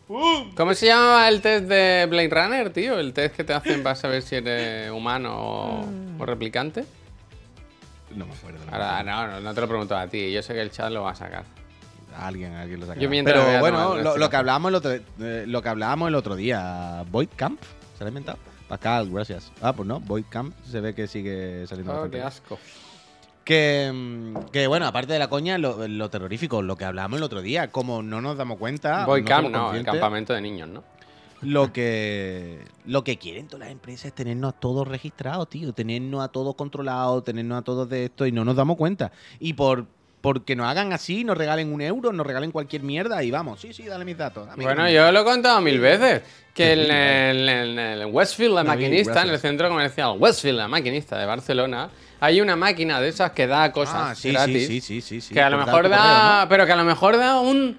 ¿Cómo 0.07 0.73
se 0.75 0.87
llamaba 0.87 1.29
el 1.29 1.41
test 1.43 1.67
de 1.67 2.07
Blade 2.09 2.29
Runner, 2.31 2.71
tío? 2.73 2.99
El 2.99 3.13
test 3.13 3.35
que 3.37 3.45
te 3.45 3.53
hacen 3.53 3.83
para 3.83 3.95
saber 3.97 4.23
si 4.23 4.37
eres 4.37 4.91
humano 4.91 5.35
o, 5.37 5.85
o 6.19 6.27
replicante. 6.27 6.85
No 8.15 8.25
me 8.27 8.33
acuerdo. 8.33 8.59
no 8.65 8.67
me 8.67 8.73
Ahora, 8.73 9.03
no, 9.03 9.27
no, 9.27 9.41
no 9.41 9.55
te 9.55 9.61
lo 9.61 9.69
pregunto 9.69 9.97
a 9.97 10.07
ti. 10.07 10.33
Yo 10.33 10.43
sé 10.43 10.55
que 10.55 10.63
el 10.63 10.71
chat 10.71 10.91
lo 10.91 11.03
va 11.03 11.11
a 11.11 11.15
sacar. 11.15 11.45
Alguien, 12.17 12.55
alguien 12.55 12.81
lo 12.81 12.87
saca. 12.87 12.99
Yo 12.99 13.09
mientras 13.11 13.37
voy 13.37 13.45
Pero 13.47 13.59
a 13.59 13.61
bueno, 13.61 14.17
lo, 14.17 14.31
que 14.31 14.37
hablábamos 14.37 14.71
el 14.71 14.75
otro, 14.77 14.93
eh, 14.93 15.45
lo 15.47 15.61
que 15.63 15.69
hablábamos 15.69 16.09
el 16.09 16.15
otro 16.15 16.37
día, 16.37 17.05
Void 17.11 17.29
Camp, 17.37 17.61
¿se 17.97 18.01
lo 18.05 18.07
ha 18.07 18.09
inventado? 18.09 18.39
Pascal, 18.67 19.11
gracias. 19.11 19.53
Ah, 19.61 19.73
pues 19.73 19.87
no, 19.87 20.01
Void 20.01 20.25
Camp 20.31 20.55
se 20.65 20.81
ve 20.81 20.95
que 20.95 21.07
sigue 21.07 21.67
saliendo 21.67 22.01
Oh, 22.01 22.03
qué 22.05 22.09
bien. 22.17 22.25
asco. 22.25 22.59
Que, 23.49 23.91
mm, 23.91 24.51
que 24.53 24.67
bueno, 24.67 24.87
aparte 24.87 25.15
de 25.15 25.19
la 25.19 25.31
coña, 25.31 25.57
lo, 25.57 25.89
lo 25.89 26.11
terrorífico, 26.11 26.61
lo 26.61 26.77
que 26.77 26.85
hablábamos 26.85 27.17
el 27.17 27.23
otro 27.23 27.41
día, 27.41 27.69
como 27.69 28.03
no 28.03 28.21
nos 28.21 28.37
damos 28.37 28.59
cuenta. 28.59 29.07
Boy 29.07 29.23
no 29.23 29.27
Camp, 29.27 29.47
somos 29.47 29.73
no, 29.73 29.75
el 29.75 29.87
campamento 29.87 30.35
de 30.35 30.43
niños, 30.43 30.69
¿no? 30.69 30.85
Lo 31.41 31.73
que, 31.73 32.59
lo 32.85 33.05
que 33.05 33.17
quieren 33.17 33.47
todas 33.47 33.61
las 33.61 33.71
empresas 33.71 34.05
es 34.05 34.13
tenernos 34.13 34.53
a 34.53 34.59
todos 34.59 34.87
registrados, 34.87 35.49
tío. 35.49 35.73
Tenernos 35.73 36.23
a 36.23 36.29
todos 36.29 36.57
controlados, 36.57 37.25
tenernos 37.25 37.61
a 37.61 37.63
todos 37.63 37.89
de 37.89 38.05
esto 38.05 38.27
y 38.27 38.33
no 38.33 38.45
nos 38.45 38.55
damos 38.55 38.77
cuenta. 38.77 39.13
Y 39.41 39.55
por 39.55 39.87
porque 40.21 40.55
nos 40.55 40.67
hagan 40.67 40.93
así, 40.93 41.25
nos 41.25 41.39
regalen 41.39 41.73
un 41.73 41.81
euro, 41.81 42.13
nos 42.13 42.27
regalen 42.27 42.51
cualquier 42.51 42.83
mierda 42.83 43.23
y 43.23 43.31
vamos, 43.31 43.61
sí, 43.61 43.73
sí, 43.73 43.85
dale 43.85 44.05
mis 44.05 44.19
datos. 44.19 44.47
dame 44.47 44.63
Bueno, 44.63 44.91
yo 44.91 45.11
lo 45.11 45.21
he 45.21 45.25
contado 45.25 45.63
mil 45.63 45.81
veces. 45.81 46.21
Que 46.53 46.73
en 46.73 47.79
el, 47.79 48.07
Westfield, 48.07 48.57
la 48.57 48.65
maquinista, 48.65 49.23
en 49.23 49.31
el 49.31 49.39
centro 49.39 49.71
comercial 49.71 50.17
Westfield, 50.19 50.59
la 50.59 50.69
maquinista 50.69 51.17
de 51.17 51.25
Barcelona, 51.25 51.89
hay 52.21 52.41
una 52.41 52.57
máquina 52.57 53.01
de 53.01 53.09
esas 53.09 53.33
que 53.33 53.47
da 53.47 53.71
cosas 53.73 53.95
Ah, 53.97 54.15
sí, 54.15 54.31
gratis. 54.33 54.67
sí, 54.67 54.81
sí, 54.81 55.01
sí, 55.01 55.21
sí, 55.21 55.35
que 55.35 55.41
a 55.41 55.51
lo 55.51 55.59
mejor 55.59 55.89
da. 55.89 56.47
Pero 56.49 56.67
que 56.67 56.73
a 56.73 56.77
lo 56.77 56.85
mejor 56.85 57.17
da 57.17 57.41
un 57.41 57.79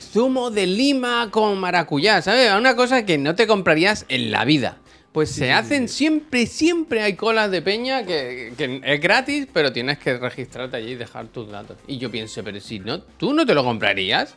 zumo 0.00 0.50
de 0.50 0.66
lima 0.66 1.28
con 1.30 1.58
maracuyá, 1.58 2.22
¿sabes? 2.22 2.52
Una 2.52 2.76
cosa 2.76 3.04
que 3.04 3.18
no 3.18 3.34
te 3.34 3.46
comprarías 3.46 4.06
en 4.08 4.30
la 4.30 4.44
vida. 4.44 4.78
Pues 5.12 5.32
se 5.32 5.52
hacen 5.52 5.88
siempre, 5.88 6.46
siempre 6.46 7.02
hay 7.02 7.14
colas 7.16 7.50
de 7.50 7.62
peña 7.62 8.04
que, 8.04 8.52
que 8.56 8.80
es 8.84 9.00
gratis, 9.00 9.48
pero 9.52 9.72
tienes 9.72 9.98
que 9.98 10.16
registrarte 10.16 10.76
allí 10.76 10.92
y 10.92 10.94
dejar 10.94 11.26
tus 11.26 11.50
datos. 11.50 11.76
Y 11.88 11.98
yo 11.98 12.12
pienso, 12.12 12.44
pero 12.44 12.60
si 12.60 12.78
no, 12.78 13.00
tú 13.00 13.34
no 13.34 13.44
te 13.44 13.52
lo 13.54 13.64
comprarías. 13.64 14.36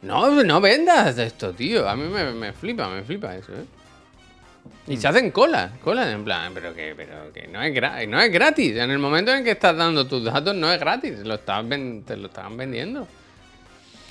No, 0.00 0.42
no 0.42 0.60
vendas 0.62 1.18
esto, 1.18 1.52
tío. 1.52 1.86
A 1.88 1.94
mí 1.94 2.04
me, 2.08 2.32
me 2.32 2.52
flipa, 2.54 2.88
me 2.88 3.02
flipa 3.02 3.36
eso, 3.36 3.52
¿eh? 3.52 3.64
Y 4.86 4.98
se 4.98 5.08
hacen 5.08 5.30
colas, 5.30 5.72
colas 5.82 6.08
en 6.08 6.24
plan, 6.24 6.52
pero 6.52 6.74
que, 6.74 6.94
pero 6.94 7.32
que 7.32 7.46
no, 7.48 7.62
es 7.62 8.08
no 8.08 8.20
es 8.20 8.30
gratis. 8.30 8.76
En 8.76 8.90
el 8.90 8.98
momento 8.98 9.32
en 9.32 9.42
que 9.42 9.52
estás 9.52 9.74
dando 9.76 10.06
tus 10.06 10.24
datos 10.24 10.54
no 10.54 10.70
es 10.70 10.78
gratis, 10.78 11.20
lo 11.20 11.34
estás 11.34 11.64
te 12.04 12.16
lo 12.16 12.26
estaban 12.26 12.56
vendiendo. 12.56 13.08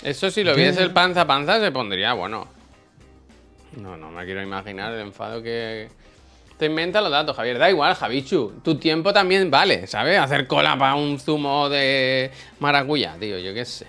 Eso 0.01 0.31
si 0.31 0.43
lo 0.43 0.55
viese 0.55 0.81
el 0.81 0.91
panza 0.91 1.21
a 1.21 1.27
panza 1.27 1.59
se 1.59 1.71
pondría, 1.71 2.13
bueno. 2.13 2.47
No, 3.77 3.97
no 3.97 4.09
me 4.09 4.25
quiero 4.25 4.41
imaginar 4.41 4.93
el 4.93 5.01
enfado 5.01 5.41
que... 5.41 5.89
Te 6.57 6.67
inventa 6.67 7.01
los 7.01 7.11
datos, 7.11 7.35
Javier. 7.35 7.57
Da 7.57 7.69
igual, 7.69 7.95
Javichu. 7.95 8.61
Tu 8.63 8.75
tiempo 8.75 9.11
también 9.11 9.49
vale, 9.49 9.87
¿sabes? 9.87 10.19
Hacer 10.19 10.47
cola 10.47 10.77
para 10.77 10.95
un 10.95 11.19
zumo 11.19 11.67
de 11.67 12.31
maracuyá, 12.59 13.15
tío, 13.19 13.39
yo 13.39 13.53
qué 13.53 13.65
sé. 13.65 13.87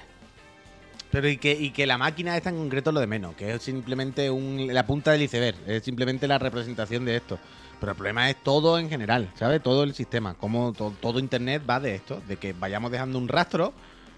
Pero 1.15 1.29
y 1.29 1.37
que, 1.37 1.53
y 1.53 1.71
que 1.71 1.87
la 1.87 1.97
máquina 1.97 2.37
esta 2.37 2.51
en 2.51 2.57
concreto 2.57 2.91
es 2.91 2.95
lo 2.95 2.99
de 3.01 3.07
menos, 3.07 3.37
que 3.37 3.55
es 3.55 3.63
simplemente 3.63 4.29
un- 4.33 4.67
la 4.75 4.85
punta 4.85 5.13
del 5.13 5.23
iceberg, 5.23 5.57
es 5.69 5.85
simplemente 5.85 6.27
la 6.27 6.39
representación 6.39 7.05
de 7.05 7.15
esto. 7.15 7.39
Pero 7.79 7.93
el 7.93 7.97
problema 7.97 8.29
es 8.31 8.37
todo 8.43 8.81
en 8.81 8.89
general, 8.91 9.31
¿sabes? 9.37 9.63
Todo 9.63 9.85
el 9.85 9.95
sistema, 9.95 10.35
como 10.35 10.73
to- 10.73 10.93
todo 11.01 11.21
Internet 11.21 11.63
va 11.71 11.79
de 11.79 11.95
esto, 11.95 12.21
de 12.27 12.37
que 12.37 12.53
vayamos 12.53 12.91
dejando 12.91 13.17
un 13.19 13.29
rastro, 13.29 13.73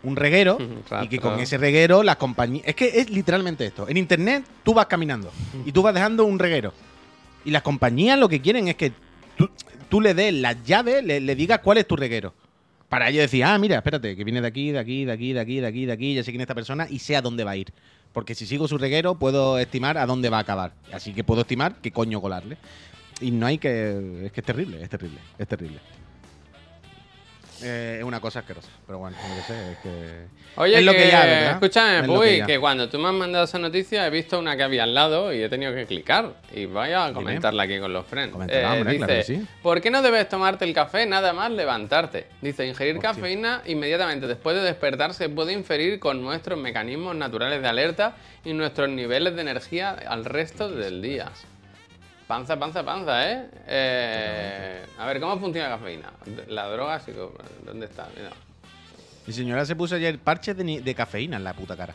un 0.04 0.16
reguero, 0.16 0.56
y 1.04 1.08
que 1.08 1.18
con 1.18 1.38
ese 1.38 1.58
reguero 1.58 2.02
las 2.02 2.16
compañías... 2.16 2.64
Es 2.66 2.74
que 2.74 2.86
es 2.98 3.10
literalmente 3.10 3.66
esto. 3.66 3.86
En 3.90 3.98
Internet 3.98 4.44
tú 4.64 4.72
vas 4.72 4.86
caminando 4.86 5.30
y 5.66 5.72
tú 5.72 5.82
vas 5.82 5.92
dejando 5.92 6.24
un 6.24 6.38
reguero. 6.38 6.72
Y 7.44 7.50
las 7.50 7.60
compañías 7.60 8.18
lo 8.18 8.28
que 8.30 8.40
quieren 8.40 8.68
es 8.68 8.76
que 8.76 8.92
tú, 9.36 9.50
tú 9.90 10.00
le 10.00 10.14
des 10.14 10.32
las 10.32 10.64
llaves, 10.64 11.04
le, 11.04 11.20
le 11.20 11.34
digas 11.36 11.58
cuál 11.62 11.76
es 11.76 11.86
tu 11.86 11.94
reguero. 11.94 12.32
Para 12.88 13.08
ellos 13.08 13.22
decir, 13.22 13.42
ah, 13.44 13.58
mira, 13.58 13.76
espérate, 13.76 14.16
que 14.16 14.24
viene 14.24 14.40
de 14.40 14.46
aquí, 14.46 14.70
de 14.70 14.78
aquí, 14.78 15.04
de 15.04 15.12
aquí, 15.12 15.32
de 15.32 15.40
aquí, 15.40 15.60
de 15.60 15.66
aquí, 15.66 15.86
de 15.86 15.92
aquí, 15.92 16.14
ya 16.14 16.22
sé 16.22 16.30
quién 16.30 16.40
es 16.40 16.44
esta 16.44 16.54
persona 16.54 16.86
y 16.88 17.00
sé 17.00 17.16
a 17.16 17.22
dónde 17.22 17.42
va 17.42 17.52
a 17.52 17.56
ir. 17.56 17.72
Porque 18.12 18.34
si 18.34 18.46
sigo 18.46 18.68
su 18.68 18.78
reguero, 18.78 19.16
puedo 19.16 19.58
estimar 19.58 19.98
a 19.98 20.06
dónde 20.06 20.30
va 20.30 20.38
a 20.38 20.40
acabar. 20.40 20.72
Así 20.92 21.12
que 21.12 21.24
puedo 21.24 21.40
estimar 21.40 21.76
qué 21.82 21.90
coño 21.90 22.20
colarle. 22.20 22.56
Y 23.20 23.30
no 23.30 23.46
hay 23.46 23.58
que. 23.58 24.26
Es 24.26 24.32
que 24.32 24.40
es 24.40 24.46
terrible, 24.46 24.82
es 24.82 24.88
terrible, 24.88 25.18
es 25.38 25.48
terrible. 25.48 25.80
Eh, 27.62 27.96
es 27.98 28.04
una 28.04 28.20
cosa 28.20 28.40
asquerosa. 28.40 28.68
Pero 28.86 28.98
bueno, 28.98 29.16
no 29.28 29.36
lo 29.36 29.42
sé, 29.42 29.72
es 29.72 29.78
que. 29.78 30.26
Oye, 30.56 30.78
es 30.78 30.84
lo 30.84 30.92
que, 30.92 30.98
que 30.98 31.08
ya, 31.08 31.24
¿verdad? 31.24 31.50
escúchame, 31.52 31.98
Es 32.00 32.06
lo 32.06 32.14
Puy, 32.14 32.42
que 32.46 32.58
cuando 32.58 32.88
tú 32.88 32.98
me 32.98 33.08
has 33.08 33.14
mandado 33.14 33.44
esa 33.44 33.58
noticia 33.58 34.06
he 34.06 34.10
visto 34.10 34.38
una 34.38 34.56
que 34.56 34.62
había 34.62 34.84
al 34.84 34.94
lado 34.94 35.32
y 35.32 35.42
he 35.42 35.48
tenido 35.48 35.74
que 35.74 35.86
clicar. 35.86 36.34
Y 36.52 36.66
voy 36.66 36.92
a 36.92 37.12
comentarla 37.12 37.64
aquí 37.64 37.78
con 37.78 37.92
los 37.92 38.06
friends. 38.06 38.32
Coméntala, 38.32 38.74
hombre, 38.74 38.92
dice, 38.92 39.04
claro 39.06 39.20
que 39.20 39.24
sí. 39.24 39.46
¿por 39.62 39.80
qué 39.80 39.90
no 39.90 40.02
debes 40.02 40.28
tomarte 40.28 40.64
el 40.64 40.74
café 40.74 41.06
nada 41.06 41.32
más 41.32 41.50
levantarte? 41.50 42.26
Dice, 42.40 42.66
ingerir 42.66 42.96
Hostia. 42.96 43.12
cafeína 43.12 43.62
inmediatamente 43.66 44.26
después 44.26 44.56
de 44.56 44.62
despertar 44.62 45.14
se 45.14 45.28
puede 45.28 45.52
inferir 45.52 45.98
con 45.98 46.22
nuestros 46.22 46.58
mecanismos 46.58 47.16
naturales 47.16 47.62
de 47.62 47.68
alerta 47.68 48.16
y 48.44 48.52
nuestros 48.52 48.88
niveles 48.88 49.34
de 49.34 49.42
energía 49.42 49.90
al 49.90 50.24
resto 50.24 50.68
del 50.68 51.02
día. 51.02 51.30
Panza, 52.26 52.58
panza, 52.58 52.84
panza, 52.84 53.30
¿eh? 53.30 53.48
Eh, 53.68 54.86
a 54.98 55.06
ver, 55.06 55.20
¿cómo 55.20 55.38
funciona 55.38 55.68
la 55.68 55.78
cafeína? 55.78 56.12
La 56.48 56.66
droga, 56.68 56.98
psico- 56.98 57.32
¿dónde 57.64 57.86
está? 57.86 58.08
Mira. 58.16 58.30
Mi 59.26 59.32
señora 59.32 59.64
se 59.64 59.76
puso 59.76 59.94
ayer 59.94 60.18
parches 60.18 60.56
de, 60.56 60.80
de 60.80 60.94
cafeína 60.94 61.36
en 61.36 61.44
la 61.44 61.52
puta 61.54 61.76
cara. 61.76 61.94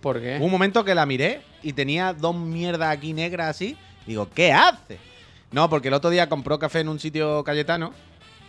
¿Por 0.00 0.20
qué? 0.20 0.36
Hubo 0.38 0.46
un 0.46 0.50
momento 0.50 0.84
que 0.84 0.94
la 0.94 1.06
miré 1.06 1.42
y 1.62 1.72
tenía 1.72 2.12
dos 2.12 2.34
mierdas 2.34 2.90
aquí 2.96 3.12
negras 3.12 3.50
así. 3.50 3.76
Digo, 4.06 4.28
¿qué 4.34 4.52
hace? 4.52 4.98
No, 5.52 5.70
porque 5.70 5.88
el 5.88 5.94
otro 5.94 6.10
día 6.10 6.28
compró 6.28 6.58
café 6.58 6.80
en 6.80 6.88
un 6.88 6.98
sitio 6.98 7.44
cayetano 7.44 7.92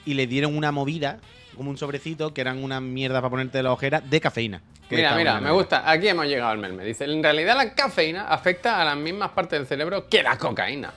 y 0.05 0.15
le 0.15 0.25
dieron 0.27 0.57
una 0.57 0.71
movida, 0.71 1.19
como 1.55 1.69
un 1.69 1.77
sobrecito, 1.77 2.33
que 2.33 2.41
eran 2.41 2.63
unas 2.63 2.81
mierdas 2.81 3.21
para 3.21 3.29
ponerte 3.29 3.61
la 3.63 3.71
ojera 3.71 4.01
de 4.01 4.19
cafeína. 4.21 4.61
Mira, 4.89 5.15
mira, 5.15 5.39
me 5.41 5.51
gusta. 5.51 5.89
Aquí 5.89 6.07
hemos 6.07 6.25
llegado 6.27 6.51
al 6.51 6.57
melme. 6.59 6.83
Dice, 6.85 7.05
en 7.05 7.23
realidad 7.23 7.55
la 7.57 7.73
cafeína 7.73 8.27
afecta 8.27 8.81
a 8.81 8.85
las 8.85 8.95
mismas 8.97 9.31
partes 9.31 9.57
del 9.59 9.67
cerebro 9.67 10.07
que 10.07 10.21
la 10.21 10.37
cocaína, 10.37 10.91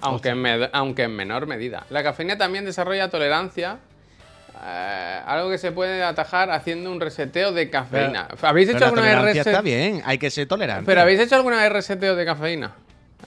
aunque 0.00 0.28
en, 0.30 0.42
med- 0.42 0.70
aunque 0.72 1.02
en 1.04 1.16
menor 1.16 1.46
medida. 1.46 1.84
La 1.90 2.02
cafeína 2.02 2.38
también 2.38 2.64
desarrolla 2.64 3.10
tolerancia, 3.10 3.78
eh, 4.64 5.20
algo 5.26 5.50
que 5.50 5.58
se 5.58 5.72
puede 5.72 6.02
atajar 6.04 6.50
haciendo 6.50 6.90
un 6.92 7.00
reseteo 7.00 7.52
de 7.52 7.68
cafeína. 7.70 8.28
¿Habéis 8.42 8.68
hecho 8.68 8.84
alguna 8.84 9.02
vez 9.02 9.10
tolerancia 9.16 9.42
está 9.42 9.60
bien, 9.62 10.02
hay 10.04 10.18
que 10.18 10.30
ser 10.30 10.46
tolerante. 10.46 10.84
Pero 10.86 11.00
habéis 11.00 11.20
hecho 11.20 11.34
alguna 11.36 11.56
vez 11.56 11.72
reseteo 11.72 12.14
de 12.14 12.24
cafeína? 12.24 12.72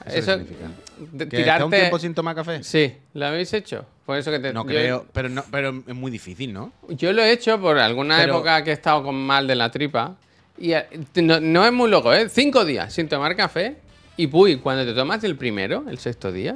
¿Eso 0.06 0.38
de- 0.38 1.28
¿Que 1.28 1.64
un 1.64 1.72
tiempo 1.72 2.00
sin 2.00 2.14
tomar 2.14 2.36
café? 2.36 2.64
Sí, 2.64 2.96
¿lo 3.14 3.26
habéis 3.26 3.52
hecho? 3.54 3.86
Por 4.06 4.18
eso 4.18 4.30
que 4.32 4.40
te 4.40 4.54
No 4.54 4.62
yo- 4.64 4.68
creo, 4.68 5.06
pero, 5.14 5.30
no, 5.30 5.44
pero 5.50 5.84
es 5.88 5.96
muy 5.96 6.12
difícil, 6.12 6.54
¿no? 6.54 6.72
Yo 6.90 7.12
lo 7.12 7.24
he 7.24 7.32
hecho 7.32 7.60
por 7.60 7.80
alguna 7.80 8.18
Pero- 8.18 8.36
época 8.36 8.64
que 8.64 8.70
he 8.70 8.74
estado 8.74 9.04
con 9.04 9.16
mal 9.16 9.48
de 9.48 9.56
la 9.56 9.72
tripa. 9.72 10.16
Y 10.58 10.74
eh, 10.74 10.86
no, 11.16 11.40
no 11.40 11.66
es 11.66 11.74
muy 11.74 11.90
loco, 11.90 12.14
¿eh? 12.14 12.30
Cinco 12.30 12.64
días 12.66 12.94
sin 12.94 13.10
tomar 13.10 13.36
café. 13.36 13.78
Y 14.16 14.28
puy, 14.28 14.58
cuando 14.58 14.86
te 14.86 14.94
tomas 14.94 15.24
el 15.24 15.36
primero, 15.36 15.84
el 15.90 15.98
sexto 15.98 16.32
día, 16.32 16.56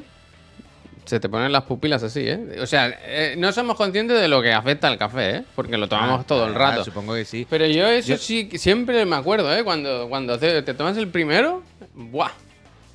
se 1.06 1.20
te 1.20 1.28
ponen 1.28 1.52
las 1.52 1.64
pupilas 1.64 2.04
así, 2.04 2.22
¿eh? 2.26 2.60
O 2.62 2.68
sea, 2.68 2.98
eh, 3.04 3.34
no 3.38 3.52
somos 3.52 3.76
conscientes 3.76 4.22
de 4.22 4.28
lo 4.28 4.42
que 4.44 4.54
afecta 4.54 4.88
al 4.88 4.98
café, 5.00 5.38
¿eh? 5.38 5.44
Porque 5.56 5.76
lo 5.78 5.90
tomamos 5.90 6.22
Ah, 6.22 6.26
todo 6.28 6.46
el 6.48 6.54
ah, 6.54 6.58
rato. 6.58 6.86
Supongo 6.86 7.16
que 7.16 7.26
sí. 7.26 7.48
Pero 7.50 7.66
yo 7.66 7.88
eso 7.88 8.10
Yo- 8.10 8.18
sí, 8.18 8.48
siempre 8.54 9.06
me 9.06 9.16
acuerdo, 9.16 9.54
¿eh? 9.54 9.64
Cuando, 9.64 10.08
cuando 10.08 10.38
te, 10.38 10.62
te 10.62 10.74
tomas 10.76 10.96
el 10.98 11.08
primero, 11.08 11.64
¡buah! 11.96 12.30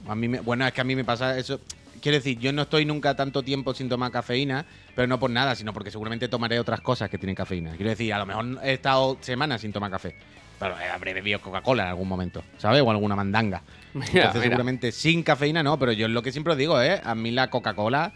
A 0.09 0.14
mí 0.14 0.29
me- 0.29 0.40
bueno, 0.40 0.64
es 0.67 0.73
que 0.73 0.81
a 0.81 0.85
mí 0.85 0.95
me 0.95 1.05
pasa 1.05 1.37
eso. 1.37 1.61
Quiero 2.05 2.19
decir, 2.19 2.38
yo 2.38 2.53
no 2.53 2.61
estoy 2.62 2.85
nunca 2.85 3.17
tanto 3.17 3.43
tiempo 3.43 3.73
sin 3.73 3.88
tomar 3.88 4.12
cafeína, 4.12 4.67
pero 4.95 5.09
no 5.09 5.19
por 5.19 5.31
nada, 5.31 5.55
sino 5.55 5.73
porque 5.73 5.90
seguramente 5.90 6.29
tomaré 6.29 6.61
otras 6.61 6.83
cosas 6.83 7.09
que 7.09 7.17
tienen 7.17 7.35
cafeína. 7.35 7.71
Quiero 7.77 7.88
decir, 7.88 8.12
a 8.12 8.19
lo 8.19 8.27
mejor 8.27 8.45
he 8.62 8.75
estado 8.75 9.17
semanas 9.23 9.62
sin 9.62 9.73
tomar 9.73 9.90
café, 9.90 10.14
pero 10.59 10.77
habré 10.93 11.14
bebido 11.14 11.40
Coca-Cola 11.40 11.85
en 11.85 11.88
algún 11.88 12.07
momento, 12.07 12.45
¿sabes? 12.59 12.83
O 12.83 12.90
alguna 12.90 13.17
mandanga. 13.17 13.62
Mira, 13.95 14.05
Entonces, 14.07 14.35
mira. 14.35 14.43
seguramente 14.43 14.93
sin 14.93 15.23
cafeína 15.23 15.62
no, 15.62 15.79
pero 15.79 15.93
yo 15.93 16.05
es 16.05 16.12
lo 16.12 16.21
que 16.23 16.31
siempre 16.31 16.53
os 16.53 16.59
digo, 16.59 16.79
¿eh? 16.83 17.01
A 17.03 17.14
mí 17.14 17.31
la 17.31 17.49
Coca-Cola, 17.49 18.12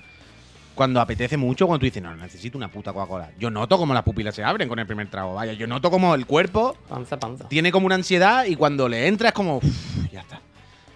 cuando 0.75 1.01
apetece 1.01 1.39
mucho, 1.39 1.67
cuando 1.67 1.81
tú 1.81 1.87
dices, 1.87 2.03
no, 2.03 2.15
necesito 2.15 2.59
una 2.59 2.69
puta 2.69 2.93
Coca-Cola. 2.93 3.31
Yo 3.39 3.51
noto 3.51 3.79
como 3.79 3.95
las 3.95 4.03
pupilas 4.03 4.35
se 4.35 4.45
abren 4.45 4.69
con 4.69 4.79
el 4.79 4.87
primer 4.87 5.09
trago, 5.09 5.33
vaya. 5.33 5.55
Yo 5.55 5.67
noto 5.67 5.91
como 5.91 6.15
el 6.15 6.27
cuerpo 6.27 6.77
Panza, 6.91 7.19
panza. 7.19 7.49
tiene 7.49 7.73
como 7.73 7.87
una 7.87 7.95
ansiedad 7.95 8.45
y 8.45 8.55
cuando 8.55 8.87
le 8.87 9.07
entra 9.07 9.29
es 9.29 9.35
como, 9.35 9.57
"Uf, 9.57 9.65
ya 10.13 10.21
está. 10.21 10.41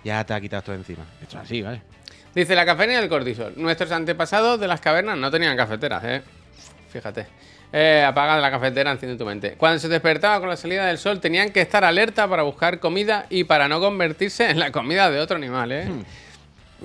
ya 0.05 0.23
te 0.27 0.35
ha 0.35 0.41
quitado 0.43 0.59
esto 0.59 0.73
de 0.73 0.79
encima. 0.79 1.05
Esto 1.23 1.39
es 1.39 1.45
así, 1.45 1.63
¿vale? 1.63 1.81
Dice 2.35 2.55
la 2.55 2.65
cafetería 2.65 3.01
del 3.01 3.09
cortisol. 3.09 3.53
Nuestros 3.57 3.91
antepasados 3.93 4.59
de 4.59 4.67
las 4.69 4.81
cavernas 4.81 5.19
no 5.19 5.31
tenían 5.31 5.57
cafeteras, 5.57 6.03
¿eh? 6.05 6.23
Fíjate. 6.91 7.27
Eh, 7.75 8.05
apaga 8.07 8.37
la 8.39 8.51
cafetera, 8.51 8.91
enciende 8.91 9.17
tu 9.17 9.25
mente. 9.25 9.55
Cuando 9.57 9.79
se 9.79 9.89
despertaba 9.89 10.41
con 10.41 10.49
la 10.49 10.57
salida 10.57 10.87
del 10.87 10.99
sol, 10.99 11.21
tenían 11.21 11.51
que 11.51 11.61
estar 11.63 11.85
alerta 11.85 12.29
para 12.29 12.43
buscar 12.43 12.79
comida 12.81 13.27
y 13.31 13.45
para 13.45 13.67
no 13.69 13.81
convertirse 13.81 14.51
en 14.51 14.59
la 14.59 14.71
comida 14.73 15.11
de 15.11 15.21
otro 15.21 15.37
animal, 15.37 15.73
¿eh? 15.73 15.85
Hmm. 15.87 16.05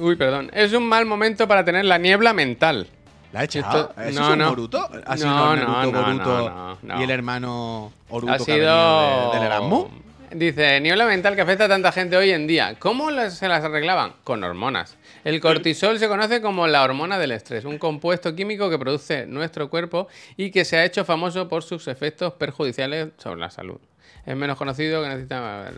Uy, 0.01 0.15
perdón. 0.15 0.49
Es 0.53 0.73
un 0.73 0.87
mal 0.87 1.05
momento 1.05 1.47
para 1.47 1.65
tener 1.65 1.83
la 1.85 1.97
niebla 1.97 2.31
mental. 2.33 2.87
¿La 3.33 3.41
ha 3.41 3.43
echado? 3.43 3.89
Esto- 3.97 4.01
¿Eso 4.01 4.19
no, 4.21 4.25
es 4.27 4.33
un 4.33 4.39
no. 4.39 4.49
Boruto? 4.49 4.89
¿Ha 5.05 5.17
sido 5.17 5.29
No, 5.29 5.55
Naruto, 5.55 5.91
no, 5.91 6.01
Boruto 6.03 6.77
no, 6.83 6.99
y 6.99 7.03
el 7.03 7.09
hermano 7.09 7.91
Oruto 8.09 8.31
ha 8.33 8.39
sido... 8.39 9.31
de- 9.31 9.37
del 9.37 9.45
Erasmus? 9.47 9.87
Dice, 10.31 10.79
niebla 10.81 11.05
mental 11.05 11.35
que 11.35 11.41
afecta 11.41 11.65
a 11.65 11.69
tanta 11.69 11.91
gente 11.93 12.15
hoy 12.17 12.31
en 12.31 12.47
día. 12.47 12.75
¿Cómo 12.79 13.09
se 13.29 13.47
las 13.47 13.63
arreglaban? 13.63 14.13
Con 14.25 14.43
hormonas. 14.43 14.96
El 15.23 15.39
cortisol 15.41 15.99
se 15.99 16.07
conoce 16.07 16.41
como 16.41 16.67
la 16.67 16.83
hormona 16.83 17.17
del 17.19 17.31
estrés, 17.31 17.65
un 17.65 17.77
compuesto 17.77 18.35
químico 18.35 18.69
que 18.69 18.77
produce 18.79 19.25
nuestro 19.25 19.69
cuerpo 19.69 20.07
y 20.35 20.51
que 20.51 20.63
se 20.65 20.77
ha 20.77 20.85
hecho 20.85 21.03
famoso 21.05 21.47
por 21.49 21.63
sus 21.63 21.87
efectos 21.87 22.33
perjudiciales 22.33 23.09
sobre 23.17 23.39
la 23.39 23.49
salud. 23.49 23.79
Es 24.25 24.35
menos 24.35 24.57
conocido 24.57 25.01
que 25.03 25.09
necesita... 25.09 25.71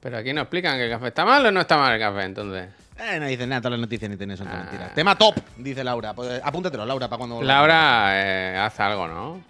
Pero 0.00 0.16
aquí 0.18 0.32
no 0.32 0.42
explican 0.42 0.76
que 0.76 0.84
el 0.84 0.90
café 0.90 1.08
está 1.08 1.24
mal 1.24 1.44
o 1.46 1.50
no 1.50 1.60
está 1.60 1.76
mal 1.76 1.92
el 1.92 2.00
café, 2.00 2.22
entonces. 2.24 2.68
Eh, 3.00 3.18
no 3.20 3.26
dicen 3.26 3.48
nada, 3.48 3.60
todas 3.62 3.72
las 3.72 3.80
noticias 3.80 4.10
ni 4.10 4.16
tienen 4.16 4.36
son 4.36 4.46
todas 4.46 4.60
Ah. 4.62 4.64
mentiras. 4.70 4.94
Tema 4.94 5.16
top, 5.16 5.34
dice 5.56 5.82
Laura. 5.84 6.14
Pues 6.14 6.40
apúntatelo, 6.42 6.84
Laura, 6.86 7.08
para 7.08 7.18
cuando. 7.18 7.42
Laura 7.42 8.10
eh, 8.12 8.56
hace 8.58 8.82
algo, 8.82 9.08
¿no? 9.08 9.40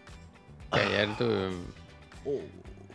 Que 0.72 0.80
ayer 0.80 1.08
tú... 1.18 1.24
Uh. 2.24 2.40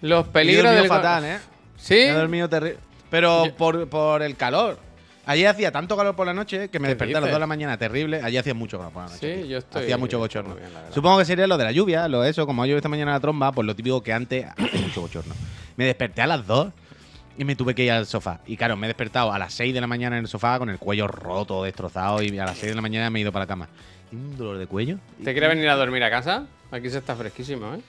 Los 0.02 0.28
He 0.28 0.32
peligros 0.32 0.64
dormido 0.66 0.82
del... 0.82 0.90
fatal, 0.90 1.26
¿eh? 1.26 1.40
¿Sí? 1.78 1.96
He 2.00 2.12
dormido 2.12 2.50
terrible. 2.50 2.80
Pero 3.10 3.46
Yo- 3.46 3.56
por, 3.56 3.88
por 3.88 4.22
el 4.24 4.36
calor. 4.36 4.78
Ayer 5.26 5.48
hacía 5.48 5.72
tanto 5.72 5.96
calor 5.96 6.16
por 6.16 6.26
la 6.26 6.34
noche 6.34 6.70
que 6.70 6.80
me 6.80 6.88
¿Qué 6.88 6.96
desperté 6.96 7.14
a 7.16 7.22
las 7.22 7.24
dices? 7.24 7.32
2 7.32 7.36
de 7.38 7.40
la 7.40 7.48
mañana 7.48 7.78
terrible. 7.78 8.22
Ayer 8.22 8.42
hacía 8.42 8.54
mucho 8.54 8.78
calor 8.78 8.92
por 8.92 9.04
la 9.04 9.10
noche. 9.10 9.36
Sí, 9.36 9.42
tío. 9.42 9.46
yo 9.52 9.58
estoy 9.60 9.84
Hacía 9.84 9.98
mucho 9.98 10.20
bochorno. 10.20 10.56
bien. 10.56 10.70
Supongo 10.94 11.20
que 11.20 11.26
sería 11.26 11.48
lo 11.48 11.58
de 11.58 11.64
la 11.64 11.72
lluvia, 11.72 12.08
lo 12.10 12.22
de 12.22 12.30
eso. 12.30 12.46
Como 12.46 12.62
ha 12.62 12.66
llovido 12.66 12.78
esta 12.78 12.90
mañana 12.90 13.12
la 13.14 13.20
tromba, 13.22 13.52
pues 13.54 13.66
lo 13.66 13.76
típico 13.76 14.04
que 14.04 14.12
antes 14.12 14.46
hace 14.58 14.78
mucho 14.80 15.02
bochorno. 15.02 15.34
Me 15.78 15.86
desperté 15.86 16.22
a 16.22 16.28
las 16.28 16.46
2 16.46 16.68
y 17.38 17.46
me 17.46 17.56
tuve 17.56 17.74
que 17.74 17.86
ir 17.86 17.92
al 17.92 18.06
sofá. 18.06 18.42
Y 18.46 18.58
claro, 18.58 18.76
me 18.76 18.86
he 18.88 18.90
despertado 18.90 19.32
a 19.32 19.40
las 19.40 19.54
6 19.54 19.74
de 19.74 19.80
la 19.82 19.88
mañana 19.88 20.18
en 20.18 20.24
el 20.24 20.28
sofá 20.28 20.60
con 20.60 20.70
el 20.70 20.78
cuello 20.78 21.08
roto, 21.08 21.64
destrozado. 21.64 22.22
Y 22.22 22.38
a 22.38 22.46
las 22.46 22.58
6 22.58 22.72
de 22.74 22.76
la 22.76 22.82
mañana 22.82 23.10
me 23.10 23.20
he 23.20 23.22
ido 23.22 23.32
para 23.32 23.44
la 23.44 23.48
cama. 23.48 23.70
Y 24.12 24.16
un 24.16 24.38
dolor 24.38 24.58
de 24.58 24.68
cuello. 24.68 24.98
¿Te 25.24 25.32
quieres 25.32 25.50
venir 25.50 25.70
a 25.70 25.76
dormir 25.76 26.04
a 26.04 26.10
casa? 26.10 26.46
Aquí 26.70 26.90
se 26.90 26.98
está 26.98 27.16
fresquísimo, 27.16 27.74
¿eh? 27.76 27.80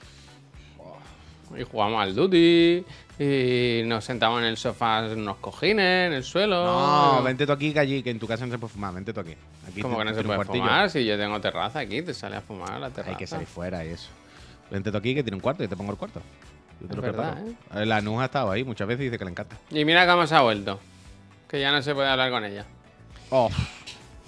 Y 1.59 1.63
jugamos 1.63 2.01
al 2.01 2.15
duty. 2.15 2.83
Y 3.17 3.83
nos 3.85 4.03
sentamos 4.03 4.41
en 4.41 4.45
el 4.45 4.57
sofá, 4.57 5.05
en 5.05 5.19
unos 5.19 5.37
cojines, 5.37 6.07
en 6.07 6.13
el 6.13 6.23
suelo. 6.23 6.65
No, 6.65 7.23
vente 7.23 7.45
tú 7.45 7.53
aquí 7.53 7.71
que 7.71 7.79
allí, 7.79 8.03
que 8.03 8.09
en 8.09 8.19
tu 8.19 8.27
casa 8.27 8.45
no 8.45 8.51
se 8.51 8.57
puede 8.57 8.73
fumar. 8.73 8.93
Vente 8.93 9.13
tú 9.13 9.21
aquí. 9.21 9.35
aquí 9.69 9.81
Como 9.81 9.97
que 9.97 10.05
no 10.05 10.13
se 10.13 10.23
puede 10.23 10.43
fumar 10.43 10.89
si 10.89 11.05
yo 11.05 11.17
tengo 11.17 11.39
terraza 11.39 11.79
aquí, 11.79 12.01
te 12.01 12.13
sale 12.13 12.35
a 12.35 12.41
fumar 12.41 12.73
a 12.73 12.79
la 12.79 12.89
terraza. 12.89 13.11
Hay 13.11 13.17
que 13.17 13.27
salir 13.27 13.47
fuera 13.47 13.85
y 13.85 13.89
eso. 13.89 14.09
Vente 14.69 14.91
tú 14.91 14.97
aquí 14.97 15.15
que 15.15 15.23
tiene 15.23 15.35
un 15.35 15.41
cuarto 15.41 15.63
y 15.63 15.67
te 15.67 15.77
pongo 15.77 15.91
el 15.91 15.97
cuarto. 15.97 16.21
Yo 16.81 16.87
te 16.87 16.93
Es 16.93 16.95
lo 16.97 17.01
verdad, 17.01 17.33
preparo. 17.35 17.51
¿eh? 17.51 17.55
Ver, 17.73 17.87
La 17.87 18.01
Nuja 18.01 18.23
ha 18.23 18.25
estado 18.25 18.51
ahí 18.51 18.65
muchas 18.65 18.87
veces 18.87 19.01
y 19.01 19.05
dice 19.05 19.17
que 19.17 19.25
le 19.25 19.31
encanta. 19.31 19.55
Y 19.71 19.85
mira 19.85 20.05
cómo 20.05 20.27
se 20.27 20.35
ha 20.35 20.41
vuelto. 20.41 20.79
Que 21.47 21.61
ya 21.61 21.71
no 21.71 21.81
se 21.81 21.93
puede 21.93 22.09
hablar 22.09 22.31
con 22.31 22.43
ella. 22.43 22.65
Oh, 23.29 23.49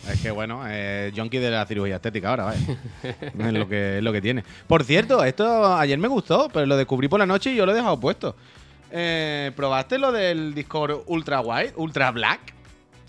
es 0.10 0.21
que 0.21 0.32
bueno, 0.32 0.62
eh, 0.65 1.12
junkie 1.15 1.39
de 1.39 1.52
la 1.52 1.65
cirugía 1.65 1.95
estética 1.95 2.30
ahora, 2.30 2.45
vaya. 2.45 2.78
es, 3.04 3.54
lo 3.54 3.67
que, 3.67 3.97
es 3.97 4.04
lo 4.04 4.13
que 4.13 4.21
tiene. 4.21 4.43
Por 4.67 4.84
cierto, 4.84 5.23
esto 5.23 5.76
ayer 5.76 5.97
me 5.97 6.08
gustó, 6.08 6.50
pero 6.54 6.65
lo 6.65 6.78
descubrí 6.78 7.10
por 7.10 7.19
la 7.19 7.26
noche 7.26 7.52
y 7.52 7.56
yo 7.56 7.65
lo 7.65 7.73
he 7.73 7.76
dejado 7.76 8.00
puesto. 8.00 8.36
Eh, 8.91 9.52
¿Probaste 9.56 9.97
lo 9.97 10.12
del 10.12 10.54
Discord 10.54 11.02
Ultra 11.08 11.41
White, 11.41 11.73
Ultra 11.76 12.12
Black? 12.12 12.39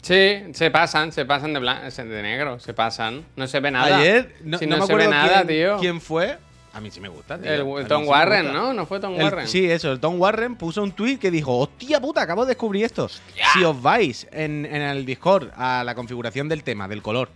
Sí, 0.02 0.38
se 0.52 0.70
pasan, 0.70 1.12
se 1.12 1.24
pasan 1.24 1.52
de, 1.52 1.60
blan- 1.60 1.90
de 1.90 2.22
negro, 2.22 2.58
se 2.60 2.72
pasan. 2.72 3.24
No 3.36 3.46
se 3.46 3.60
ve 3.60 3.70
nada. 3.70 3.98
Ayer 3.98 4.34
no, 4.42 4.58
si 4.58 4.66
no 4.66 4.76
no, 4.76 4.82
me 4.82 4.86
se 4.86 4.92
acuerdo 4.92 5.10
ve 5.10 5.14
nada, 5.16 5.34
quién, 5.44 5.46
tío. 5.48 5.76
quién 5.78 6.00
fue. 6.00 6.38
A 6.72 6.80
mí 6.80 6.90
sí 6.90 7.00
me 7.00 7.08
gusta, 7.08 7.38
tío. 7.38 7.78
El 7.78 7.86
Tom 7.88 8.06
Warren. 8.06 8.52
¿no? 8.52 8.72
¿No 8.72 8.86
fue 8.86 9.00
Tom 9.00 9.14
El- 9.16 9.24
Warren? 9.24 9.48
sí, 9.48 9.68
eso, 9.68 9.90
el 9.90 9.98
Tom 10.00 10.20
Warren 10.20 10.54
puso 10.56 10.82
un 10.82 10.92
tweet 10.92 11.18
que 11.18 11.30
dijo, 11.30 11.56
hostia 11.58 12.00
puta, 12.00 12.22
acabo 12.22 12.44
de 12.44 12.50
descubrir 12.50 12.84
esto. 12.84 13.08
Si 13.08 13.64
os 13.64 13.80
vais 13.82 14.28
en, 14.30 14.64
en 14.66 14.82
el 14.82 15.04
Discord 15.04 15.48
a 15.56 15.82
la 15.84 15.94
configuración 15.94 16.48
del 16.48 16.62
tema, 16.62 16.86
del 16.86 17.02
color, 17.02 17.30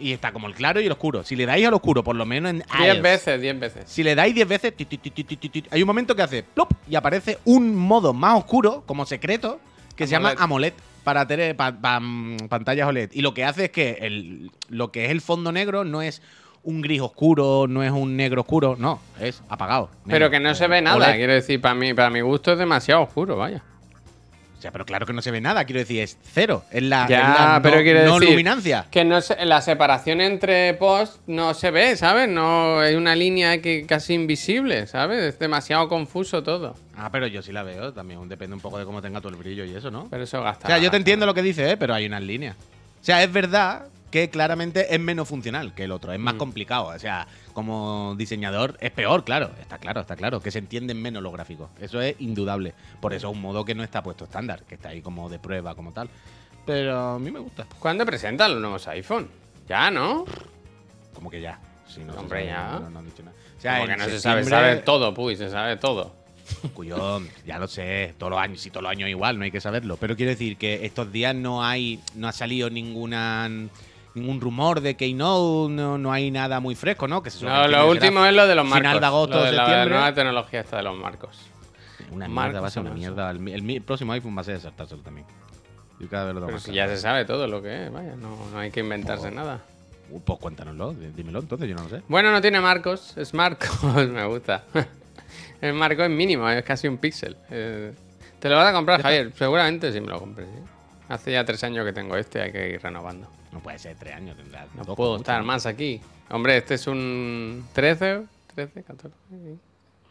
y 0.00 0.12
está 0.12 0.32
como 0.32 0.46
el 0.48 0.54
claro 0.54 0.80
y 0.80 0.86
el 0.86 0.92
oscuro, 0.92 1.22
si 1.24 1.36
le 1.36 1.46
dais 1.46 1.66
al 1.66 1.74
oscuro, 1.74 2.02
por 2.02 2.16
lo 2.16 2.24
menos 2.26 2.50
en 2.50 2.58
Diez 2.78 2.94
iOS, 2.94 3.02
veces, 3.02 3.40
diez 3.40 3.58
veces. 3.58 3.84
Si 3.86 4.02
le 4.02 4.14
dais 4.14 4.34
10 4.34 4.48
veces, 4.48 4.72
hay 5.70 5.82
un 5.82 5.86
momento 5.86 6.16
que 6.16 6.22
hace 6.22 6.42
plop 6.42 6.72
y 6.88 6.94
aparece 6.96 7.38
un 7.44 7.76
modo 7.76 8.12
más 8.12 8.38
oscuro, 8.38 8.82
como 8.86 9.04
secreto, 9.06 9.60
que 9.96 10.06
se 10.06 10.12
llama 10.12 10.34
AMOLED. 10.38 10.72
Para 11.04 11.26
pa- 11.56 11.72
pa- 11.80 11.98
mm, 12.00 12.48
pantallas 12.50 12.86
OLED. 12.86 13.10
Y 13.14 13.22
lo 13.22 13.32
que 13.32 13.44
hace 13.44 13.64
es 13.66 13.70
que 13.70 13.98
el, 14.02 14.50
lo 14.68 14.92
que 14.92 15.06
es 15.06 15.10
el 15.10 15.20
fondo 15.22 15.50
negro 15.50 15.82
no 15.84 16.02
es 16.02 16.20
un 16.62 16.82
gris 16.82 17.00
oscuro, 17.00 17.66
no 17.68 17.82
es 17.82 17.90
un 17.90 18.16
negro 18.16 18.42
oscuro, 18.42 18.76
no, 18.78 19.00
es 19.18 19.42
apagado. 19.48 19.90
Pero 20.06 20.28
que 20.30 20.40
no 20.40 20.54
se 20.54 20.66
ve 20.68 20.82
nada, 20.82 20.96
OLED. 20.96 21.16
quiero 21.16 21.32
decir, 21.32 21.58
para 21.60 21.74
mí, 21.74 21.94
para 21.94 22.10
mi 22.10 22.20
gusto 22.20 22.52
es 22.52 22.58
demasiado 22.58 23.00
oscuro, 23.02 23.36
vaya. 23.36 23.62
O 24.60 24.62
sea, 24.62 24.72
pero 24.72 24.84
claro 24.84 25.06
que 25.06 25.14
no 25.14 25.22
se 25.22 25.30
ve 25.30 25.40
nada, 25.40 25.64
quiero 25.64 25.78
decir, 25.80 26.02
es 26.02 26.18
cero. 26.34 26.64
Es 26.70 26.82
la, 26.82 27.08
Ya, 27.08 27.20
es 27.20 27.28
la 27.40 27.60
pero 27.62 27.76
no, 27.78 27.82
quiere 27.82 28.04
no 28.04 28.14
decir- 28.18 28.28
luminancia. 28.28 28.84
Que 28.90 29.06
no 29.06 29.22
se- 29.22 29.42
la 29.46 29.62
separación 29.62 30.20
entre 30.20 30.74
posts 30.74 31.18
no 31.26 31.54
se 31.54 31.70
ve, 31.70 31.96
¿sabes? 31.96 32.28
No 32.28 32.78
hay 32.80 32.94
una 32.94 33.16
línea 33.16 33.62
que 33.62 33.86
casi 33.86 34.12
invisible, 34.12 34.86
¿sabes? 34.86 35.22
Es 35.24 35.38
demasiado 35.38 35.88
confuso 35.88 36.42
todo. 36.42 36.76
Ah, 36.94 37.08
pero 37.10 37.26
yo 37.26 37.40
sí 37.40 37.52
la 37.52 37.62
veo, 37.62 37.94
también 37.94 38.28
depende 38.28 38.54
un 38.54 38.60
poco 38.60 38.78
de 38.78 38.84
cómo 38.84 39.00
tenga 39.00 39.20
todo 39.20 39.30
el 39.30 39.36
brillo 39.36 39.64
y 39.64 39.74
eso, 39.74 39.90
¿no? 39.90 40.08
Pero 40.10 40.24
eso 40.24 40.42
gasta. 40.42 40.66
O 40.66 40.70
sea, 40.70 40.76
yo 40.76 40.90
te 40.90 40.98
entiendo 40.98 41.24
lo 41.24 41.32
que 41.32 41.40
dices, 41.42 41.72
¿eh? 41.72 41.76
pero 41.78 41.94
hay 41.94 42.04
unas 42.04 42.22
líneas. 42.22 42.54
O 43.00 43.02
sea, 43.04 43.22
es 43.22 43.32
verdad 43.32 43.86
que 44.10 44.28
claramente 44.30 44.94
es 44.94 45.00
menos 45.00 45.28
funcional 45.28 45.74
que 45.74 45.84
el 45.84 45.92
otro, 45.92 46.12
es 46.12 46.18
más 46.18 46.34
Mm. 46.34 46.38
complicado. 46.38 46.86
O 46.86 46.98
sea, 46.98 47.26
como 47.52 48.14
diseñador 48.16 48.76
es 48.80 48.90
peor, 48.90 49.24
claro. 49.24 49.50
Está 49.60 49.78
claro, 49.78 50.00
está 50.00 50.16
claro. 50.16 50.40
Que 50.40 50.50
se 50.50 50.58
entienden 50.58 51.00
menos 51.00 51.22
los 51.22 51.32
gráficos. 51.32 51.70
Eso 51.80 52.00
es 52.00 52.16
indudable. 52.18 52.74
Por 53.00 53.14
eso 53.14 53.28
es 53.30 53.34
un 53.36 53.40
modo 53.42 53.64
que 53.64 53.74
no 53.74 53.82
está 53.82 54.02
puesto 54.02 54.24
estándar, 54.24 54.62
que 54.64 54.74
está 54.74 54.88
ahí 54.90 55.00
como 55.02 55.28
de 55.28 55.38
prueba, 55.38 55.74
como 55.74 55.92
tal. 55.92 56.08
Pero 56.66 56.98
a 57.14 57.18
mí 57.18 57.30
me 57.30 57.38
gusta. 57.40 57.66
¿Cuándo 57.78 58.04
presentan 58.04 58.52
los 58.52 58.60
nuevos 58.60 58.86
iPhone? 58.88 59.28
Ya, 59.68 59.90
¿no? 59.90 60.24
Como 61.14 61.30
que 61.30 61.40
ya. 61.40 61.58
Si 61.88 62.00
no 62.00 62.12
se 62.12 62.18
Hombre, 62.18 62.46
sabe, 62.48 62.50
ya. 62.50 62.78
No, 62.80 62.90
no 62.90 62.98
han 63.00 63.04
dicho 63.06 63.22
nada. 63.22 63.36
O 63.56 63.60
sea, 63.60 63.74
Como 63.74 63.86
que 63.86 63.92
en 63.92 63.98
no 63.98 64.04
se 64.06 64.20
sabe, 64.20 64.44
sabe 64.44 64.76
todo, 64.76 65.12
puy, 65.14 65.36
se 65.36 65.50
sabe 65.50 65.76
todo. 65.76 66.14
Cuyón, 66.74 67.28
ya 67.46 67.58
lo 67.58 67.68
sé, 67.68 68.14
todos 68.18 68.30
los 68.30 68.40
años, 68.40 68.60
sí, 68.60 68.70
todos 68.70 68.82
los 68.82 68.90
años 68.90 69.08
igual, 69.08 69.38
no 69.38 69.44
hay 69.44 69.50
que 69.50 69.60
saberlo. 69.60 69.96
Pero 69.96 70.16
quiero 70.16 70.30
decir 70.30 70.56
que 70.56 70.84
estos 70.84 71.12
días 71.12 71.34
no 71.34 71.64
hay, 71.64 72.00
no 72.14 72.26
ha 72.28 72.32
salido 72.32 72.70
ninguna 72.70 73.48
ningún 74.14 74.40
rumor 74.40 74.80
de 74.80 74.96
Keynote, 74.96 75.72
no, 75.72 75.98
no 75.98 76.12
hay 76.12 76.30
nada 76.30 76.60
muy 76.60 76.74
fresco, 76.74 77.06
¿no? 77.08 77.22
Que 77.22 77.30
se 77.30 77.44
No, 77.44 77.68
lo 77.68 77.88
último 77.88 78.24
es 78.26 78.34
lo 78.34 78.46
de 78.46 78.54
los 78.54 78.64
marcos. 78.64 78.78
Final 78.80 79.00
de 79.00 79.06
agosto, 79.06 79.36
lo 79.36 79.44
de 79.44 79.52
la 79.52 79.64
septiembre. 79.66 79.94
nueva 79.94 80.14
tecnología 80.14 80.60
esta 80.60 80.76
de 80.78 80.82
los 80.82 80.96
marcos. 80.98 81.38
Una 82.10 82.26
Marcos 82.26 82.44
mierda, 82.52 82.60
va 82.60 82.66
a 82.66 82.70
ser 82.70 82.82
una 82.82 82.90
mierda. 82.92 83.30
El, 83.30 83.48
el 83.70 83.82
próximo 83.82 84.12
iPhone 84.12 84.36
va 84.36 84.40
a 84.40 84.44
ser 84.44 84.54
de 84.54 84.60
saltárselo 84.60 85.02
también. 85.02 85.26
Yo 86.00 86.08
cada 86.08 86.24
vez 86.24 86.34
lo 86.34 86.40
tengo 86.40 86.46
Pero 86.46 86.56
más 86.56 86.62
si 86.64 86.72
claro. 86.72 86.90
ya 86.90 86.96
se 86.96 87.02
sabe 87.02 87.24
todo 87.24 87.46
lo 87.46 87.62
que 87.62 87.84
es, 87.86 87.92
vaya, 87.92 88.16
no, 88.16 88.36
no 88.52 88.58
hay 88.58 88.70
que 88.70 88.80
inventarse 88.80 89.28
Oh. 89.28 89.30
nada. 89.30 89.60
Uh, 90.10 90.18
pues 90.20 90.38
cuéntanoslo, 90.40 90.92
dí- 90.92 91.12
dímelo 91.14 91.38
entonces, 91.38 91.68
yo 91.68 91.76
no 91.76 91.84
lo 91.84 91.88
sé. 91.88 92.02
Bueno, 92.08 92.32
no 92.32 92.40
tiene 92.40 92.60
marcos, 92.60 93.16
es 93.16 93.32
marcos, 93.32 93.68
me 94.08 94.24
gusta. 94.26 94.64
El 95.60 95.74
marco 95.74 96.02
es 96.02 96.10
mínimo, 96.10 96.48
es 96.48 96.64
casi 96.64 96.88
un 96.88 96.96
píxel. 96.98 97.36
Eh, 97.50 97.92
¿Te 98.40 98.48
lo 98.48 98.56
vas 98.56 98.66
a 98.68 98.72
comprar, 98.72 99.02
Javier? 99.02 99.30
Seguramente 99.36 99.92
sí 99.92 100.00
me 100.00 100.08
lo 100.08 100.18
compré. 100.18 100.46
¿sí? 100.46 100.50
Hace 101.10 101.32
ya 101.32 101.44
tres 101.44 101.62
años 101.62 101.84
que 101.84 101.92
tengo 101.92 102.16
este, 102.16 102.40
hay 102.40 102.50
que 102.50 102.70
ir 102.70 102.80
renovando. 102.82 103.28
No 103.52 103.60
puede 103.60 103.78
ser 103.78 103.96
tres 103.96 104.14
años, 104.14 104.36
tendrá. 104.36 104.66
No 104.76 104.84
dos 104.84 104.96
puedo 104.96 105.16
estar 105.16 105.38
mucho, 105.40 105.46
más 105.46 105.66
aquí. 105.66 106.00
Hombre, 106.30 106.56
este 106.58 106.74
es 106.74 106.86
un 106.86 107.66
13, 107.72 108.22
13, 108.54 108.82
14. 108.84 109.16
sí. 109.30 109.58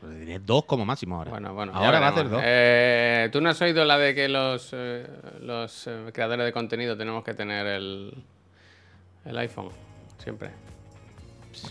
¿no? 0.02 0.10
Tienes 0.16 0.46
dos 0.46 0.64
como 0.66 0.86
máximo 0.86 1.18
ahora. 1.18 1.32
Bueno, 1.32 1.54
bueno. 1.54 1.74
Ahora 1.76 2.00
va 2.00 2.08
a 2.08 2.10
hacer 2.12 2.30
dos. 2.30 2.42
Eh, 2.44 3.30
¿Tú 3.34 3.42
no 3.42 3.50
has 3.50 3.62
oído 3.62 3.84
la 3.84 3.98
de 3.98 4.16
que 4.16 4.30
los, 4.30 4.70
eh, 4.72 5.06
los 5.42 5.88
eh, 5.88 6.12
creadores 6.14 6.46
de 6.46 6.54
contenido 6.54 6.96
tenemos 6.98 7.22
que 7.24 7.34
tener 7.34 7.68
el, 7.68 8.14
el 9.26 9.38
iPhone? 9.38 9.70
Siempre. 10.24 10.52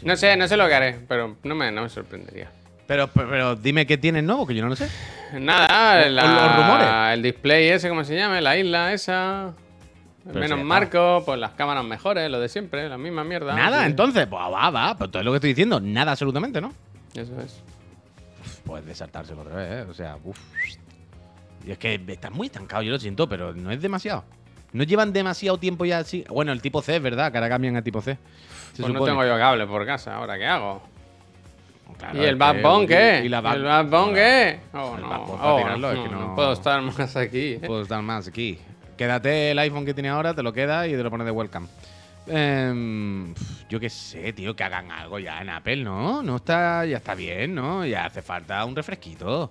No 0.02 0.14
sé, 0.16 0.36
no 0.36 0.46
sé 0.46 0.58
lo 0.58 0.68
que 0.68 0.74
haré, 0.74 1.00
pero 1.08 1.36
no 1.42 1.54
me, 1.54 1.72
no 1.72 1.82
me 1.82 1.88
sorprendería. 1.88 2.50
Pero, 2.86 3.08
pero, 3.08 3.28
pero 3.30 3.56
dime 3.56 3.86
qué 3.86 3.96
tienes 3.96 4.24
nuevo, 4.24 4.46
que 4.46 4.54
yo 4.54 4.62
no 4.62 4.68
lo 4.68 4.76
sé. 4.76 4.88
Nada, 5.32 6.06
la- 6.08 6.22
los 6.24 6.56
rumores. 6.56 6.88
el 7.14 7.22
display 7.22 7.68
ese, 7.68 7.88
¿cómo 7.88 8.04
se 8.04 8.14
llama? 8.14 8.40
La 8.42 8.56
isla 8.58 8.92
esa. 8.92 9.54
Pero 10.28 10.40
Menos 10.40 10.62
marco, 10.64 11.22
pues 11.24 11.38
las 11.40 11.52
cámaras 11.52 11.84
mejores, 11.84 12.30
lo 12.30 12.38
de 12.38 12.48
siempre, 12.48 12.88
la 12.88 12.98
misma 12.98 13.24
mierda. 13.24 13.54
Nada, 13.54 13.80
Sí. 13.80 13.86
entonces, 13.90 14.26
pues 14.26 14.40
va, 14.42 14.70
va. 14.70 14.94
Pues 14.96 15.10
todo 15.10 15.20
es 15.20 15.24
lo 15.24 15.32
que 15.32 15.36
estoy 15.36 15.50
diciendo, 15.50 15.80
nada 15.80 16.12
absolutamente, 16.12 16.60
¿no? 16.60 16.72
Eso 17.14 17.40
es. 17.40 17.62
Pues 18.64 18.84
de 18.84 18.94
saltárselo 18.94 19.40
otra 19.40 19.54
vez, 19.56 19.70
¿eh? 19.70 19.86
O 19.90 19.94
sea, 19.94 20.16
uff. 20.22 20.38
Y 21.66 21.70
es 21.72 21.78
que 21.78 22.00
está 22.08 22.30
muy 22.30 22.46
estancado, 22.48 22.82
yo 22.82 22.90
lo 22.92 22.98
siento, 22.98 23.28
pero 23.28 23.54
no 23.54 23.70
es 23.70 23.80
demasiado. 23.80 24.24
No 24.72 24.84
llevan 24.84 25.12
demasiado 25.14 25.56
tiempo 25.58 25.86
ya 25.86 25.98
así. 25.98 26.24
Bueno, 26.28 26.52
el 26.52 26.60
tipo 26.60 26.82
C 26.82 26.96
es 26.96 27.02
verdad, 27.02 27.32
que 27.32 27.38
ahora 27.38 27.48
cambian 27.48 27.76
a 27.76 27.82
tipo 27.82 28.02
C. 28.02 28.12
Se 28.74 28.82
Pues 28.82 28.92
no 28.92 28.98
supone. 28.98 29.10
tengo 29.12 29.24
yo 29.24 29.38
cable 29.38 29.66
por 29.66 29.86
casa, 29.86 30.14
¿ahora 30.16 30.36
qué 30.36 30.46
hago? 30.46 30.82
Claro, 31.96 32.22
¿Y 32.22 32.26
el 32.26 32.36
Bad 32.36 32.62
Bunny 32.62 32.86
qué? 32.86 33.22
¿Y 33.24 33.28
la 33.30 33.38
¿Y 33.38 33.42
Bad- 33.42 33.56
el 33.56 33.62
Bad 33.64 33.86
Bunny 33.86 34.14
qué? 34.14 34.60
Oh, 34.74 34.96
no, 35.00 35.22
oh, 35.24 35.68
no, 35.78 35.78
no 35.78 36.06
no- 36.10 36.34
puedo 36.34 36.52
estar 36.52 36.80
más 36.82 37.16
aquí. 37.16 37.54
¿eh? 37.54 37.62
Puedo 37.66 37.82
estar 37.82 38.02
más 38.02 38.28
aquí. 38.28 38.58
Quédate 38.98 39.52
el 39.52 39.58
iPhone 39.60 39.86
que 39.86 39.94
tiene 39.94 40.10
ahora, 40.10 40.34
te 40.34 40.42
lo 40.42 40.52
quedas 40.52 40.86
y 40.88 40.90
te 40.90 41.02
lo 41.02 41.08
pones 41.10 41.24
de 41.24 41.30
welcome. 41.30 41.66
Pf, 42.26 43.66
yo 43.70 43.80
qué 43.80 43.88
sé, 43.88 44.32
tío, 44.32 44.54
que 44.54 44.64
hagan 44.64 44.90
algo 44.90 45.18
ya 45.18 45.40
en 45.40 45.48
Apple, 45.48 45.76
¿no? 45.76 46.22
No 46.22 46.36
está, 46.36 46.84
ya 46.84 46.98
está 46.98 47.14
bien, 47.14 47.54
¿no? 47.54 47.86
Ya 47.86 48.04
hace 48.06 48.22
falta 48.22 48.64
un 48.64 48.76
refresquito. 48.76 49.50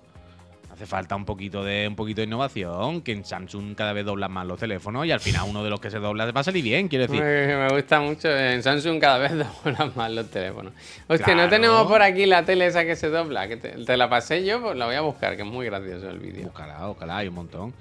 Hace 0.72 0.86
falta 0.86 1.16
un 1.16 1.24
poquito 1.24 1.64
de 1.64 1.88
un 1.88 1.96
poquito 1.96 2.20
de 2.20 2.28
innovación, 2.28 3.00
que 3.00 3.10
en 3.10 3.24
Samsung 3.24 3.74
cada 3.74 3.92
vez 3.92 4.04
doblan 4.04 4.30
más 4.30 4.46
los 4.46 4.60
teléfonos 4.60 5.04
y 5.06 5.10
al 5.10 5.18
final 5.18 5.46
uno 5.48 5.64
de 5.64 5.70
los 5.70 5.80
que 5.80 5.90
se 5.90 5.98
dobla 5.98 6.30
va 6.30 6.40
a 6.40 6.44
salir 6.44 6.62
bien, 6.62 6.86
quiero 6.86 7.06
decir. 7.08 7.20
Me, 7.20 7.56
me 7.56 7.68
gusta 7.70 7.98
mucho. 8.00 8.28
En 8.28 8.62
Samsung 8.62 9.00
cada 9.00 9.18
vez 9.18 9.32
doblan 9.64 9.92
más 9.96 10.12
los 10.12 10.30
teléfonos. 10.30 10.72
Hostia, 11.08 11.24
Claro. 11.24 11.42
¿no 11.42 11.48
tenemos 11.48 11.84
por 11.88 12.00
aquí 12.02 12.26
la 12.26 12.44
tele 12.44 12.66
esa 12.66 12.84
que 12.84 12.94
se 12.94 13.08
dobla? 13.08 13.48
Que 13.48 13.56
te, 13.56 13.70
te 13.70 13.96
la 13.96 14.08
pasé 14.08 14.44
yo, 14.44 14.60
pues 14.62 14.76
la 14.76 14.86
voy 14.86 14.94
a 14.94 15.00
buscar, 15.00 15.34
que 15.34 15.42
es 15.42 15.48
muy 15.48 15.66
gracioso 15.66 16.10
el 16.10 16.20
vídeo. 16.20 16.50
Ojalá, 16.54 16.88
ojalá, 16.90 17.16
hay 17.16 17.26
un 17.28 17.34
montón. 17.34 17.74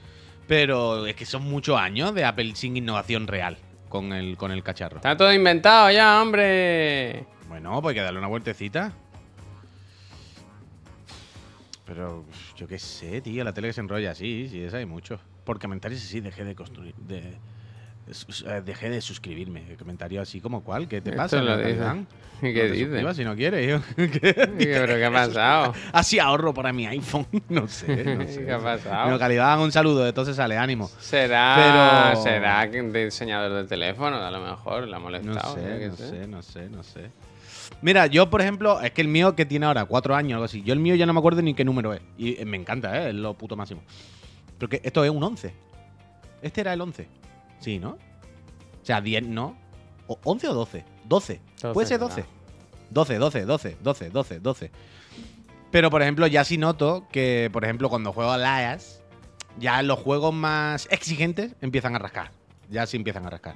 Pero 0.48 1.06
es 1.06 1.16
que 1.16 1.26
son 1.26 1.44
muchos 1.44 1.78
años 1.78 2.14
de 2.16 2.24
Apple 2.24 2.56
sin 2.56 2.78
innovación 2.78 3.28
real 3.28 3.58
con 3.90 4.14
el, 4.14 4.38
con 4.38 4.52
el 4.52 4.64
cacharro. 4.64 4.98
Está 4.98 5.18
todo 5.18 5.34
inventado 5.34 5.92
ya, 5.92 6.22
hombre. 6.22 7.26
Bueno, 7.48 7.82
pues 7.82 7.92
hay 7.92 7.96
que 7.96 8.02
darle 8.02 8.20
una 8.20 8.28
vueltecita. 8.28 8.94
Pero 11.86 12.26
yo 12.56 12.68
qué 12.68 12.80
sé, 12.80 13.22
tío, 13.22 13.44
la 13.44 13.54
tele 13.54 13.70
que 13.70 13.74
se 13.74 13.82
enrolla, 13.82 14.14
sí, 14.14 14.48
sí, 14.50 14.62
esa 14.62 14.78
hay 14.78 14.86
mucho. 14.86 15.20
Por 15.46 15.60
comentarios 15.60 16.02
sí, 16.02 16.20
dejé 16.20 16.44
de 16.44 16.54
construir, 16.54 16.94
de, 16.96 17.38
dejé 18.66 18.90
de 18.90 19.02
suscribirme. 19.02 19.76
Comentario 19.78 20.22
así 20.22 20.40
como 20.42 20.64
cuál, 20.64 20.88
¿qué 20.88 21.02
te 21.02 21.10
Esto 21.12 21.22
pasa? 21.22 21.42
lo 21.42 21.58
¿No 21.58 22.06
No 22.42 22.42
qué 22.42 22.54
te 22.54 22.72
dice? 22.72 22.86
suscribas 22.86 23.16
si 23.18 23.24
no 23.24 23.36
quieres. 23.36 23.68
yo. 23.68 23.80
¿Pero 23.96 24.96
qué 24.96 25.06
ha 25.06 25.12
pasado? 25.12 25.74
Así 25.92 26.20
ahorro 26.20 26.54
para 26.54 26.72
mi 26.72 26.86
iPhone. 26.86 27.26
No 27.50 27.68
sé, 27.68 28.04
no 28.16 28.28
sé. 28.28 28.46
¿Qué 28.46 28.52
ha 28.52 28.60
pasado? 28.60 29.10
No, 29.10 29.18
Calibán, 29.20 29.60
un 29.60 29.72
saludo, 29.72 30.08
entonces 30.08 30.36
sale, 30.36 30.56
ánimo. 30.58 30.88
Será, 31.00 32.12
Pero- 32.12 32.22
será 32.24 32.70
que 32.70 32.82
de 32.84 33.06
diseñador 33.06 33.54
de 33.54 33.64
teléfono, 33.68 34.18
a 34.18 34.30
lo 34.32 34.40
mejor, 34.40 34.88
le 34.88 34.96
ha 34.96 35.00
No 35.00 35.06
molestado. 35.06 35.56
yo 35.58 35.62
sé, 35.64 35.80
qué 35.80 35.88
no 35.88 35.96
sé, 35.96 36.28
no 36.28 36.42
sé, 36.44 36.70
no 36.70 36.84
sé. 36.84 37.12
Mira, 37.82 38.08
yo, 38.08 38.30
por 38.30 38.42
ejemplo, 38.42 38.80
es 38.82 38.92
que 38.92 39.02
el 39.02 39.08
mío 39.08 39.36
que 39.36 39.46
tiene 39.46 39.66
ahora 39.66 39.86
cuatro 39.86 40.16
años, 40.16 40.34
algo 40.36 40.46
así. 40.46 40.62
Yo 40.64 40.74
el 40.74 40.80
mío 40.80 40.96
ya 40.96 41.06
no 41.06 41.14
me 41.14 41.20
acuerdo 41.20 41.42
ni 41.42 41.54
qué 41.54 41.66
número 41.66 41.94
es. 41.94 42.02
Y 42.18 42.40
eh, 42.42 42.46
me 42.46 42.56
encanta, 42.58 43.04
¿eh? 43.04 43.10
Es 43.10 43.16
lo 43.16 43.34
puto 43.34 43.56
máximo. 43.58 43.82
Pero 44.58 44.70
que 44.70 44.80
esto 44.84 45.04
es 45.04 45.10
un 45.12 45.22
11. 45.22 45.54
Este 46.42 46.62
era 46.62 46.74
el 46.74 46.82
11. 46.82 47.08
Sí, 47.60 47.80
¿no? 47.80 47.92
O 47.92 48.86
sea, 48.86 49.02
10, 49.02 49.28
¿no? 49.28 49.58
O, 50.08 50.20
¿11 50.22 50.50
o 50.50 50.54
12? 50.54 50.86
12. 51.06 51.42
12 51.62 51.74
Puede 51.74 51.88
ser 51.88 52.00
será. 52.00 52.10
12. 52.10 52.26
12, 52.90 53.18
12, 53.18 53.46
12, 53.46 53.78
12, 53.82 54.10
12, 54.10 54.40
12. 54.40 54.72
Pero, 55.72 55.90
por 55.90 56.02
ejemplo, 56.02 56.28
ya 56.28 56.44
sí 56.44 56.58
noto 56.58 57.08
que, 57.12 57.50
por 57.52 57.64
ejemplo, 57.64 57.90
cuando 57.90 58.14
juego 58.14 58.32
a 58.32 58.38
Lias, 58.38 59.02
ya 59.60 59.82
los 59.82 60.00
juegos 60.00 60.34
más 60.34 60.88
exigentes 60.92 61.56
empiezan 61.62 61.96
a 61.96 62.00
rascar. 62.00 62.32
Ya 62.70 62.86
sí 62.86 62.98
empiezan 62.98 63.26
a 63.26 63.30
rascar. 63.30 63.56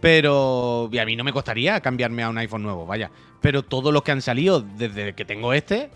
Pero 0.00 0.88
y 0.92 0.98
a 0.98 1.06
mí 1.06 1.16
no 1.16 1.24
me 1.24 1.32
costaría 1.32 1.80
cambiarme 1.80 2.22
a 2.22 2.28
un 2.28 2.38
iPhone 2.38 2.62
nuevo, 2.62 2.86
vaya. 2.86 3.10
Pero 3.40 3.62
todos 3.62 3.92
los 3.92 4.02
que 4.02 4.12
han 4.12 4.22
salido 4.22 4.60
desde 4.60 5.14
que 5.14 5.24
tengo 5.24 5.52
este, 5.52 5.90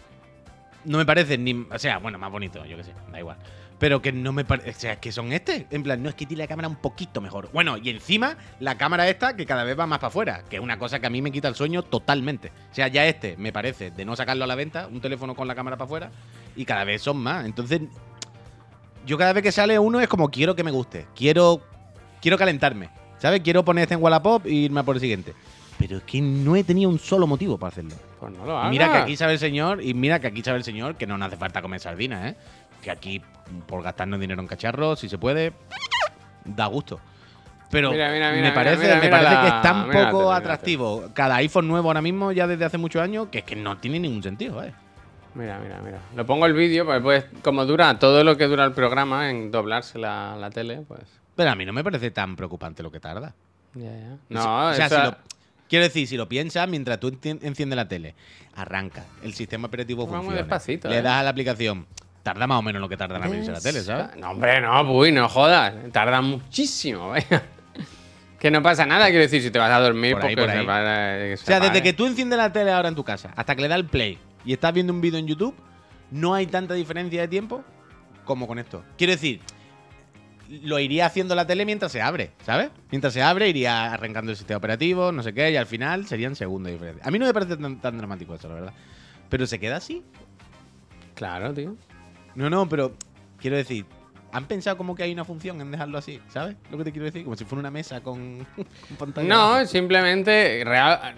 no 0.84 0.98
me 0.98 1.06
parecen 1.06 1.44
ni. 1.44 1.66
O 1.70 1.78
sea, 1.78 1.98
bueno, 1.98 2.18
más 2.18 2.30
bonito, 2.30 2.64
yo 2.64 2.76
qué 2.76 2.84
sé, 2.84 2.94
da 3.12 3.18
igual. 3.18 3.38
Pero 3.80 4.02
que 4.02 4.12
no 4.12 4.32
me 4.32 4.44
parece. 4.44 4.70
O 4.70 4.74
sea, 4.74 4.92
es 4.92 4.98
que 4.98 5.10
son 5.10 5.32
este. 5.32 5.66
En 5.70 5.82
plan, 5.82 6.02
no 6.02 6.10
es 6.10 6.14
que 6.14 6.26
tiene 6.26 6.42
la 6.42 6.46
cámara 6.46 6.68
un 6.68 6.76
poquito 6.76 7.22
mejor. 7.22 7.48
Bueno, 7.50 7.78
y 7.78 7.88
encima, 7.88 8.36
la 8.60 8.76
cámara 8.76 9.08
esta 9.08 9.34
que 9.34 9.46
cada 9.46 9.64
vez 9.64 9.76
va 9.76 9.86
más 9.86 9.98
para 9.98 10.08
afuera. 10.08 10.44
Que 10.50 10.56
es 10.56 10.62
una 10.62 10.78
cosa 10.78 11.00
que 11.00 11.06
a 11.06 11.10
mí 11.10 11.22
me 11.22 11.32
quita 11.32 11.48
el 11.48 11.54
sueño 11.54 11.82
totalmente. 11.82 12.52
O 12.70 12.74
sea, 12.74 12.88
ya 12.88 13.06
este 13.06 13.38
me 13.38 13.54
parece 13.54 13.90
de 13.90 14.04
no 14.04 14.14
sacarlo 14.14 14.44
a 14.44 14.46
la 14.46 14.54
venta, 14.54 14.86
un 14.86 15.00
teléfono 15.00 15.34
con 15.34 15.48
la 15.48 15.54
cámara 15.54 15.78
para 15.78 15.86
afuera. 15.86 16.10
Y 16.56 16.66
cada 16.66 16.84
vez 16.84 17.00
son 17.00 17.16
más. 17.16 17.46
Entonces, 17.46 17.80
yo 19.06 19.16
cada 19.16 19.32
vez 19.32 19.42
que 19.42 19.50
sale 19.50 19.78
uno 19.78 19.98
es 19.98 20.08
como 20.08 20.30
quiero 20.30 20.54
que 20.54 20.62
me 20.62 20.70
guste. 20.70 21.06
Quiero. 21.16 21.62
Quiero 22.20 22.36
calentarme. 22.36 22.90
¿Sabes? 23.16 23.40
Quiero 23.40 23.64
poner 23.64 23.84
este 23.84 23.94
en 23.94 24.02
Wallapop 24.02 24.44
e 24.44 24.50
irme 24.52 24.80
a 24.80 24.82
por 24.82 24.96
el 24.96 25.00
siguiente. 25.00 25.34
Pero 25.78 25.96
es 25.96 26.02
que 26.02 26.20
no 26.20 26.54
he 26.54 26.64
tenido 26.64 26.90
un 26.90 26.98
solo 26.98 27.26
motivo 27.26 27.56
para 27.56 27.72
hacerlo. 27.72 27.94
Pues 28.18 28.30
no 28.32 28.44
lo 28.44 28.58
hagas. 28.58 28.70
mira 28.70 28.92
que 28.92 28.98
aquí 28.98 29.16
sabe 29.16 29.32
el 29.32 29.38
señor, 29.38 29.82
y 29.82 29.94
mira 29.94 30.20
que 30.20 30.26
aquí 30.26 30.42
sabe 30.42 30.58
el 30.58 30.64
señor 30.64 30.96
que 30.96 31.06
no 31.06 31.16
nos 31.16 31.28
hace 31.28 31.38
falta 31.38 31.62
comer 31.62 31.80
sardinas, 31.80 32.32
¿eh? 32.32 32.36
Que 32.82 32.90
aquí, 32.90 33.20
por 33.66 33.82
gastarnos 33.82 34.20
dinero 34.20 34.40
en 34.40 34.46
cacharros, 34.48 35.00
si 35.00 35.08
se 35.08 35.18
puede, 35.18 35.52
da 36.44 36.66
gusto. 36.66 37.00
Pero 37.70 37.92
Mira, 37.92 38.10
mira, 38.10 38.32
mira, 38.32 38.48
me 38.48 38.52
parece, 38.52 38.96
me 38.96 39.08
parece 39.08 39.34
la- 39.34 39.40
que 39.42 39.46
es 39.48 39.62
tan 39.62 39.90
poco 39.90 40.32
atractivo 40.32 41.10
cada 41.14 41.36
iPhone 41.36 41.68
nuevo 41.68 41.88
ahora 41.88 42.02
mismo, 42.02 42.32
ya 42.32 42.46
desde 42.48 42.64
hace 42.64 42.78
muchos 42.78 43.00
años, 43.00 43.28
que 43.30 43.38
es 43.38 43.44
que 43.44 43.54
no 43.54 43.78
tiene 43.78 44.00
ningún 44.00 44.22
sentido, 44.22 44.62
¿eh? 44.64 44.72
Mira, 45.36 45.60
mira, 45.60 45.80
mira. 45.80 45.98
Lo 46.16 46.26
pongo 46.26 46.46
el 46.46 46.52
vídeo, 46.54 46.84
porque 46.84 47.00
pues, 47.00 47.24
como 47.42 47.64
dura 47.66 47.96
todo 48.00 48.24
lo 48.24 48.36
que 48.36 48.46
dura 48.48 48.64
el 48.64 48.72
programa 48.72 49.30
en 49.30 49.52
doblarse 49.52 49.98
la, 50.00 50.34
la 50.36 50.50
tele, 50.50 50.82
pues. 50.88 51.02
Pero 51.36 51.50
a 51.50 51.54
mí 51.54 51.64
no 51.64 51.72
me 51.72 51.84
parece 51.84 52.10
tan 52.10 52.34
preocupante 52.34 52.82
lo 52.82 52.90
que 52.90 52.98
tarda. 52.98 53.34
Ya, 53.74 53.84
ya. 53.92 54.16
No, 54.28 54.68
o 54.70 54.74
sea, 54.74 54.86
eso- 54.86 54.96
si 54.96 55.02
lo- 55.06 55.16
quiero 55.68 55.84
decir, 55.84 56.08
si 56.08 56.16
lo 56.16 56.28
piensas, 56.28 56.68
mientras 56.68 56.98
tú 56.98 57.08
encien- 57.10 57.38
enciendes 57.42 57.76
la 57.76 57.86
tele, 57.86 58.16
arranca, 58.56 59.04
el 59.22 59.32
sistema 59.34 59.68
operativo 59.68 60.02
Va 60.06 60.08
muy 60.08 60.16
funciona, 60.18 60.38
despacito, 60.38 60.88
le 60.88 60.98
¿eh? 60.98 61.02
das 61.02 61.20
a 61.20 61.22
la 61.22 61.30
aplicación, 61.30 61.86
tarda 62.22 62.46
más 62.46 62.58
o 62.58 62.62
menos 62.62 62.80
lo 62.80 62.88
que 62.88 62.96
tarda 62.96 63.16
en 63.16 63.22
abrirse 63.24 63.50
la 63.52 63.60
tele, 63.60 63.80
¿sabes? 63.80 64.16
No, 64.16 64.30
hombre, 64.30 64.60
no, 64.60 64.82
uy, 64.92 65.12
no 65.12 65.28
jodas. 65.28 65.74
Tarda 65.92 66.20
muchísimo, 66.20 67.08
vaya. 67.10 67.42
Que 68.38 68.50
no 68.50 68.62
pasa 68.62 68.86
nada, 68.86 69.06
quiero 69.08 69.20
decir, 69.22 69.42
si 69.42 69.50
te 69.50 69.58
vas 69.58 69.70
a 69.70 69.80
dormir, 69.80 70.12
Por 70.14 70.24
ahí, 70.24 70.34
porque 70.34 70.42
por 70.46 70.50
se 70.52 70.58
ahí. 70.60 70.66
para- 70.66 71.18
que 71.18 71.36
se 71.36 71.42
O 71.42 71.46
sea, 71.46 71.60
desde 71.60 71.82
que 71.82 71.92
tú 71.92 72.06
enciendes 72.06 72.38
la 72.38 72.50
tele 72.52 72.72
ahora 72.72 72.88
en 72.88 72.94
tu 72.94 73.04
casa 73.04 73.32
hasta 73.36 73.54
que 73.54 73.62
le 73.62 73.68
da 73.68 73.74
el 73.76 73.84
play 73.86 74.18
y 74.44 74.52
estás 74.54 74.72
viendo 74.72 74.92
un 74.92 75.00
vídeo 75.02 75.18
en 75.18 75.26
YouTube, 75.26 75.54
no 76.10 76.32
hay 76.34 76.46
tanta 76.46 76.72
diferencia 76.74 77.20
de 77.20 77.28
tiempo 77.28 77.62
como 78.24 78.46
con 78.46 78.58
esto. 78.58 78.82
Quiero 78.96 79.12
decir, 79.12 79.40
lo 80.62 80.78
iría 80.78 81.04
haciendo 81.06 81.34
la 81.34 81.46
tele 81.46 81.64
mientras 81.66 81.92
se 81.92 82.00
abre, 82.00 82.30
¿sabes? 82.44 82.70
Mientras 82.90 83.12
se 83.12 83.22
abre 83.22 83.48
iría 83.48 83.92
arrancando 83.92 84.30
el 84.32 84.36
sistema 84.38 84.56
operativo, 84.58 85.12
no 85.12 85.22
sé 85.22 85.34
qué, 85.34 85.50
y 85.50 85.56
al 85.56 85.66
final 85.66 86.06
serían 86.06 86.34
segundos 86.34 86.72
diferencias. 86.72 87.06
A 87.06 87.10
mí 87.10 87.18
no 87.18 87.26
me 87.26 87.34
parece 87.34 87.56
tan, 87.58 87.78
tan 87.80 87.98
dramático 87.98 88.34
eso, 88.34 88.48
la 88.48 88.54
verdad. 88.54 88.72
Pero 89.28 89.46
se 89.46 89.60
queda 89.60 89.76
así. 89.76 90.02
Claro, 91.14 91.52
tío. 91.52 91.76
No, 92.34 92.48
no, 92.50 92.68
pero 92.68 92.92
quiero 93.40 93.56
decir, 93.56 93.84
¿han 94.32 94.46
pensado 94.46 94.76
como 94.76 94.94
que 94.94 95.02
hay 95.02 95.12
una 95.12 95.24
función 95.24 95.60
en 95.60 95.70
dejarlo 95.70 95.98
así? 95.98 96.20
¿Sabes 96.28 96.56
lo 96.70 96.78
que 96.78 96.84
te 96.84 96.92
quiero 96.92 97.06
decir? 97.06 97.24
Como 97.24 97.36
si 97.36 97.44
fuera 97.44 97.60
una 97.60 97.70
mesa 97.70 98.00
con, 98.02 98.20
un 98.90 98.96
pantalla. 98.98 99.28
No, 99.28 99.66
simplemente 99.66 100.62
real. 100.64 101.14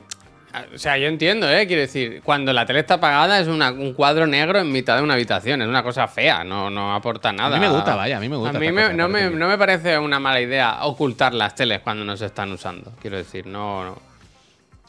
O 0.74 0.76
sea, 0.76 0.98
yo 0.98 1.06
entiendo, 1.08 1.48
¿eh? 1.50 1.66
Quiero 1.66 1.80
decir, 1.80 2.20
cuando 2.22 2.52
la 2.52 2.66
tele 2.66 2.80
está 2.80 2.94
apagada 2.94 3.40
es 3.40 3.48
una- 3.48 3.70
un 3.72 3.94
cuadro 3.94 4.26
negro 4.26 4.58
en 4.60 4.70
mitad 4.70 4.98
de 4.98 5.02
una 5.02 5.14
habitación. 5.14 5.62
Es 5.62 5.68
una 5.68 5.82
cosa 5.82 6.06
fea, 6.08 6.44
no, 6.44 6.68
no 6.68 6.94
aporta 6.94 7.32
nada. 7.32 7.56
A 7.56 7.58
mí 7.58 7.66
me 7.66 7.72
gusta, 7.72 7.96
vaya, 7.96 8.18
a 8.18 8.20
mí 8.20 8.28
me 8.28 8.36
gusta. 8.36 8.58
A 8.58 8.60
mí 8.60 8.70
me- 8.70 8.82
cosa, 8.82 8.92
no, 8.92 9.08
me, 9.08 9.30
no 9.30 9.48
me 9.48 9.56
parece 9.56 9.98
una 9.98 10.20
mala 10.20 10.42
idea 10.42 10.84
ocultar 10.84 11.32
las 11.32 11.54
teles 11.54 11.80
cuando 11.80 12.04
no 12.04 12.18
se 12.18 12.26
están 12.26 12.52
usando. 12.52 12.92
Quiero 13.00 13.16
decir, 13.16 13.46
no, 13.46 13.84
no 13.84 13.98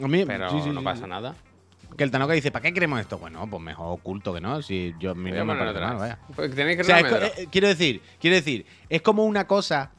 A 0.03 0.07
mí, 0.09 0.25
pero 0.25 0.49
sí, 0.49 0.59
sí, 0.63 0.69
no 0.71 0.81
sí, 0.81 0.83
pasa 0.86 1.07
nada. 1.07 1.33
Que 1.97 2.03
el 2.03 2.12
Tanoka 2.12 2.34
dice, 2.34 2.51
¿para 2.51 2.63
qué 2.63 2.73
queremos 2.73 2.99
esto? 2.99 3.17
Bueno, 3.17 3.47
pues 3.49 3.62
mejor 3.62 3.93
oculto 3.99 4.34
que 4.34 4.41
no. 4.41 4.62
Si 4.62 4.93
yo 4.99 5.12
a 5.12 5.15
mí 5.15 5.29
Voy 5.29 5.39
a 5.39 5.43
no 5.43 5.53
me 5.53 5.60
parece 5.60 5.79
mal, 5.79 5.97
vaya. 5.97 6.19
Pues 6.36 6.53
tenéis 6.56 6.77
que 6.77 6.82
O 6.82 6.86
sea, 6.86 6.99
es 6.99 7.39
eh, 7.39 7.47
quiero 7.51 7.67
decir, 7.67 8.01
quiero 8.19 8.36
decir, 8.36 8.65
es 8.89 9.01
como 9.01 9.25
una 9.25 9.47
cosa 9.47 9.91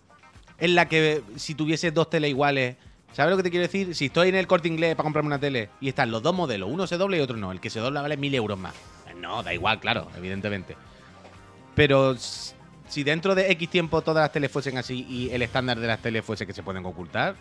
en 0.59 0.75
la 0.75 0.89
que 0.89 1.23
si 1.37 1.55
tuviese 1.55 1.91
dos 1.91 2.11
teles 2.11 2.31
iguales, 2.31 2.77
¿sabes 3.13 3.31
lo 3.31 3.37
que 3.37 3.43
te 3.43 3.51
quiero 3.51 3.63
decir? 3.63 3.95
Si 3.95 4.07
estoy 4.07 4.29
en 4.29 4.37
el 4.37 4.47
corte 4.47 4.69
inglés 4.69 4.95
para 4.95 5.05
comprarme 5.05 5.29
una 5.29 5.39
tele 5.39 5.71
y 5.81 5.89
están 5.89 6.11
los 6.11 6.23
dos 6.23 6.35
modelos, 6.35 6.69
uno 6.71 6.87
se 6.87 6.97
dobla 6.97 7.17
y 7.17 7.21
otro 7.21 7.37
no, 7.37 7.53
el 7.53 7.61
que 7.61 7.71
se 7.71 7.81
dobla 7.81 8.03
vale 8.03 8.17
mil 8.17 8.35
euros 8.35 8.59
más. 8.59 8.75
No, 9.21 9.43
da 9.43 9.55
igual, 9.55 9.81
claro, 9.81 10.09
evidentemente. 10.17 10.77
Pero 11.75 12.17
si 12.17 13.03
dentro 13.03 13.35
de 13.35 13.51
X 13.53 13.69
tiempo 13.71 14.03
todas 14.03 14.23
las 14.23 14.33
teles 14.33 14.51
fuesen 14.51 14.79
así 14.79 15.07
y 15.09 15.31
el 15.31 15.43
estándar 15.43 15.81
de 15.81 15.87
las 15.87 16.01
teles 16.01 16.25
fuese 16.25 16.47
que 16.47 16.53
se 16.53 16.63
pueden 16.63 16.85
ocultar, 16.85 17.37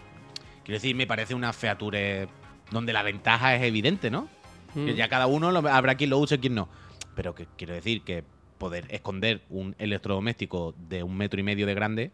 quiero 0.63 0.78
decir, 0.78 0.96
me 0.96 1.08
parece 1.08 1.36
una 1.36 1.54
feature 1.54 2.28
donde 2.72 2.94
la 2.94 3.04
ventaja 3.04 3.56
es 3.56 3.63
evidente, 3.63 4.10
¿no? 4.10 4.28
Mm. 4.76 4.86
Que 4.86 4.96
ya 4.96 5.08
cada 5.10 5.28
uno 5.28 5.52
lo- 5.52 5.68
habrá 5.70 5.96
quien 5.96 6.10
lo 6.10 6.18
use 6.18 6.36
y 6.36 6.40
quien 6.40 6.56
no. 6.56 6.70
Pero 7.16 7.36
que 7.36 7.48
quiero 7.58 7.74
decir 7.74 8.04
que 8.04 8.24
poder 8.58 8.86
esconder 8.90 9.42
un 9.50 9.76
electrodoméstico 9.78 10.74
de 10.90 11.04
un 11.04 11.16
metro 11.18 11.40
y 11.40 11.44
medio 11.44 11.66
de 11.66 11.74
grande, 11.74 12.12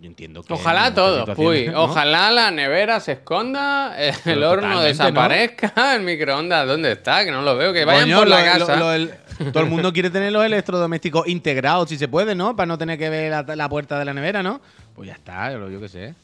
yo 0.00 0.06
entiendo 0.08 0.42
que. 0.42 0.52
Ojalá 0.52 0.92
todo, 0.94 1.24
uy. 1.36 1.68
¿no? 1.68 1.84
Ojalá 1.84 2.30
la 2.32 2.50
nevera 2.50 2.98
se 3.00 3.12
esconda, 3.12 3.96
el 3.96 4.14
Pero 4.24 4.50
horno 4.50 4.80
desaparezca, 4.80 5.72
el 5.94 6.02
microondas, 6.02 6.66
¿dónde 6.66 6.92
está? 6.92 7.24
Que 7.24 7.30
no 7.30 7.42
lo 7.42 7.56
veo, 7.56 7.72
que 7.72 7.84
vayan 7.84 8.04
Coño, 8.04 8.18
por 8.18 8.28
la 8.28 8.40
lo- 8.58 8.66
casa. 8.66 8.76
lo- 8.76 8.92
el- 8.92 9.12
todo 9.52 9.62
el 9.62 9.70
mundo 9.70 9.92
quiere 9.92 10.10
tener 10.10 10.32
los 10.32 10.44
electrodomésticos 10.44 11.28
integrados, 11.28 11.88
si 11.88 11.96
se 11.96 12.08
puede, 12.08 12.34
¿no? 12.34 12.54
Para 12.56 12.66
no 12.66 12.76
tener 12.78 12.98
que 12.98 13.08
ver 13.08 13.30
la, 13.30 13.42
la 13.56 13.68
puerta 13.68 13.98
de 13.98 14.04
la 14.04 14.12
nevera, 14.12 14.42
¿no? 14.42 14.60
Pues 14.94 15.08
ya 15.08 15.14
está, 15.14 15.52
yo 15.52 15.80
qué 15.80 15.88
sé. 15.88 16.14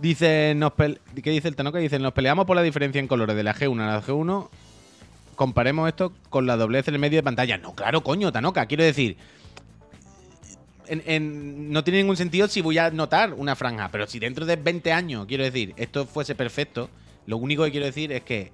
Dice, 0.00 0.54
nos 0.56 0.72
¿qué 0.74 1.30
dice 1.30 1.48
el 1.48 1.56
Tanoka? 1.56 1.78
Dice, 1.78 1.98
nos 1.98 2.12
peleamos 2.12 2.46
por 2.46 2.54
la 2.56 2.62
diferencia 2.62 3.00
en 3.00 3.08
colores 3.08 3.34
de 3.34 3.42
la 3.42 3.54
G1 3.54 3.80
a 3.80 3.86
la 3.94 4.02
G1. 4.02 4.48
Comparemos 5.34 5.88
esto 5.88 6.12
con 6.30 6.46
la 6.46 6.56
doblez 6.56 6.86
en 6.88 6.94
el 6.94 7.00
medio 7.00 7.18
de 7.18 7.22
pantalla. 7.22 7.58
No, 7.58 7.74
claro, 7.74 8.02
coño, 8.02 8.30
Tanoka. 8.32 8.66
Quiero 8.66 8.84
decir, 8.84 9.16
en- 10.86 11.02
en- 11.06 11.72
no 11.72 11.82
tiene 11.84 11.98
ningún 12.00 12.16
sentido 12.16 12.46
si 12.48 12.60
voy 12.60 12.78
a 12.78 12.90
notar 12.90 13.34
una 13.34 13.56
franja. 13.56 13.88
Pero 13.90 14.06
si 14.06 14.18
dentro 14.18 14.46
de 14.46 14.56
20 14.56 14.92
años, 14.92 15.26
quiero 15.26 15.44
decir, 15.44 15.74
esto 15.76 16.06
fuese 16.06 16.34
perfecto, 16.34 16.90
lo 17.26 17.36
único 17.36 17.64
que 17.64 17.70
quiero 17.72 17.86
decir 17.86 18.12
es 18.12 18.22
que 18.22 18.52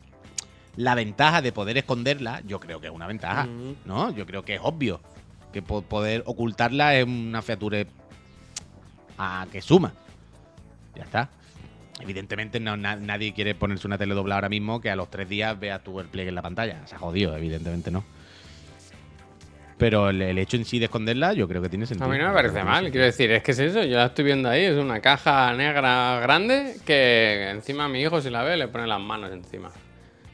la 0.77 0.95
ventaja 0.95 1.43
de 1.43 1.53
poder 1.53 1.77
esconderla, 1.79 2.43
yo 2.47 2.59
creo 2.59 2.81
que 2.81 2.89
es 2.89 2.93
una 2.93 3.07
ventaja. 3.07 3.47
¿no? 3.85 4.15
Yo 4.15 4.27
creo 4.27 4.45
que 4.45 4.55
es 4.55 4.61
obvio 4.63 5.01
que 5.53 5.61
po- 5.63 5.83
poder 5.83 6.23
ocultarla 6.27 6.97
es 6.97 7.05
una 7.07 7.43
feature 7.43 7.87
a 9.19 9.47
que 9.53 9.61
suma. 9.63 9.93
Ya 10.97 11.03
está. 11.05 11.29
Evidentemente 12.01 12.59
no, 12.61 12.77
na- 12.77 12.97
nadie 12.97 13.33
quiere 13.33 13.55
ponerse 13.55 13.87
una 13.87 13.99
tele 13.99 14.15
doblada 14.15 14.39
ahora 14.39 14.49
mismo 14.49 14.81
que 14.81 14.91
a 14.91 14.97
los 14.97 15.11
tres 15.11 15.29
días 15.29 15.59
veas 15.59 15.83
tú 15.85 16.01
el 16.01 16.07
pliegue 16.09 16.29
en 16.31 16.35
la 16.35 16.43
pantalla. 16.43 16.87
Se 16.87 16.95
ha 16.97 16.99
jodido, 16.99 17.37
evidentemente 17.37 17.91
no. 17.91 18.05
Pero 19.77 20.09
el, 20.11 20.23
el 20.23 20.39
hecho 20.39 20.57
en 20.57 20.65
sí 20.65 20.79
de 20.79 20.85
esconderla, 20.87 21.33
yo 21.33 21.49
creo 21.49 21.61
que 21.61 21.69
tiene 21.69 21.85
sentido. 21.87 22.09
A 22.09 22.13
mí 22.13 22.19
no 22.19 22.29
me 22.29 22.35
parece 22.35 22.63
mal, 22.63 22.91
quiero 22.91 23.07
decir, 23.07 23.31
es 23.33 23.43
que 23.43 23.51
es 23.51 23.59
eso, 23.59 23.83
yo 23.83 23.97
la 23.97 24.07
estoy 24.07 24.25
viendo 24.25 24.49
ahí, 24.49 24.63
es 24.65 24.77
una 24.77 25.01
caja 25.01 25.53
negra 25.53 26.21
grande 26.21 26.77
que 26.87 27.51
encima 27.51 27.89
mi 27.89 28.01
hijo 28.01 28.21
si 28.21 28.31
la 28.31 28.45
ve 28.45 28.57
le 28.57 28.69
pone 28.69 28.87
las 28.87 29.01
manos 29.01 29.33
encima. 29.33 29.71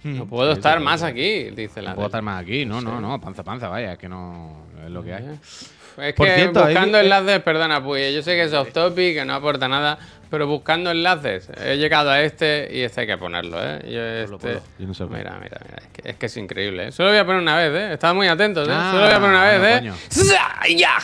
sentido. 0.02 0.24
No 0.24 0.30
puedo 0.30 0.52
Sí, 0.52 0.58
estar 0.58 0.78
sí, 0.78 0.84
más 0.84 1.02
aquí, 1.02 1.50
dice 1.50 1.80
la 1.82 1.90
No 1.90 1.94
puedo 1.96 2.06
estar 2.08 2.22
más 2.22 2.42
aquí, 2.42 2.64
no, 2.66 2.80
no, 2.82 2.96
Sí. 2.96 3.02
no, 3.02 3.20
panza, 3.20 3.42
panza, 3.42 3.68
vaya, 3.68 3.92
es 3.94 3.98
que 3.98 4.08
no 4.10 4.66
es 4.84 4.90
lo 4.90 5.02
que 5.02 5.14
hay. 5.14 5.24
Es 5.24 6.14
Por 6.14 6.26
que 6.26 6.34
cierto, 6.36 6.64
hay- 6.64 6.74
buscando 6.74 6.98
eh, 6.98 7.02
enlaces, 7.02 7.40
perdona, 7.40 7.82
pues 7.82 8.14
yo 8.14 8.22
sé 8.22 8.34
que 8.34 8.44
es 8.44 8.52
off 8.52 8.72
topic, 8.72 9.14
que 9.14 9.24
no 9.24 9.34
aporta 9.34 9.68
nada, 9.68 9.98
pero 10.30 10.46
buscando 10.46 10.90
enlaces, 10.90 11.50
he 11.62 11.76
llegado 11.76 12.10
a 12.10 12.20
este 12.22 12.68
y 12.72 12.80
este 12.80 13.02
hay 13.02 13.06
que 13.08 13.18
ponerlo, 13.18 13.58
¿eh? 13.60 13.80
Yo 13.84 14.30
lo 14.30 14.36
este, 14.36 14.48
puedo, 14.48 14.62
yo 14.78 14.86
no 14.86 14.94
sé. 14.94 15.04
mira, 15.06 15.38
mira, 15.42 15.60
mira, 15.64 15.76
es 15.82 15.88
que, 15.92 16.10
es 16.10 16.16
que 16.16 16.26
es 16.26 16.36
increíble, 16.36 16.88
¿eh? 16.88 16.92
Solo 16.92 17.10
voy 17.10 17.18
a 17.18 17.26
poner 17.26 17.42
una 17.42 17.56
vez, 17.56 17.72
¿eh? 17.74 17.92
Estad 17.94 18.14
muy 18.14 18.28
atentos, 18.28 18.68
¿eh? 18.68 18.72
Ah, 18.72 18.90
Solo 18.92 19.04
voy 19.06 19.12
a 19.14 19.20
poner 19.20 19.30
una 19.30 19.44
vez, 19.44 19.82
no, 19.82 19.94
¿eh? 19.94 20.76
¡Ya! 20.76 20.98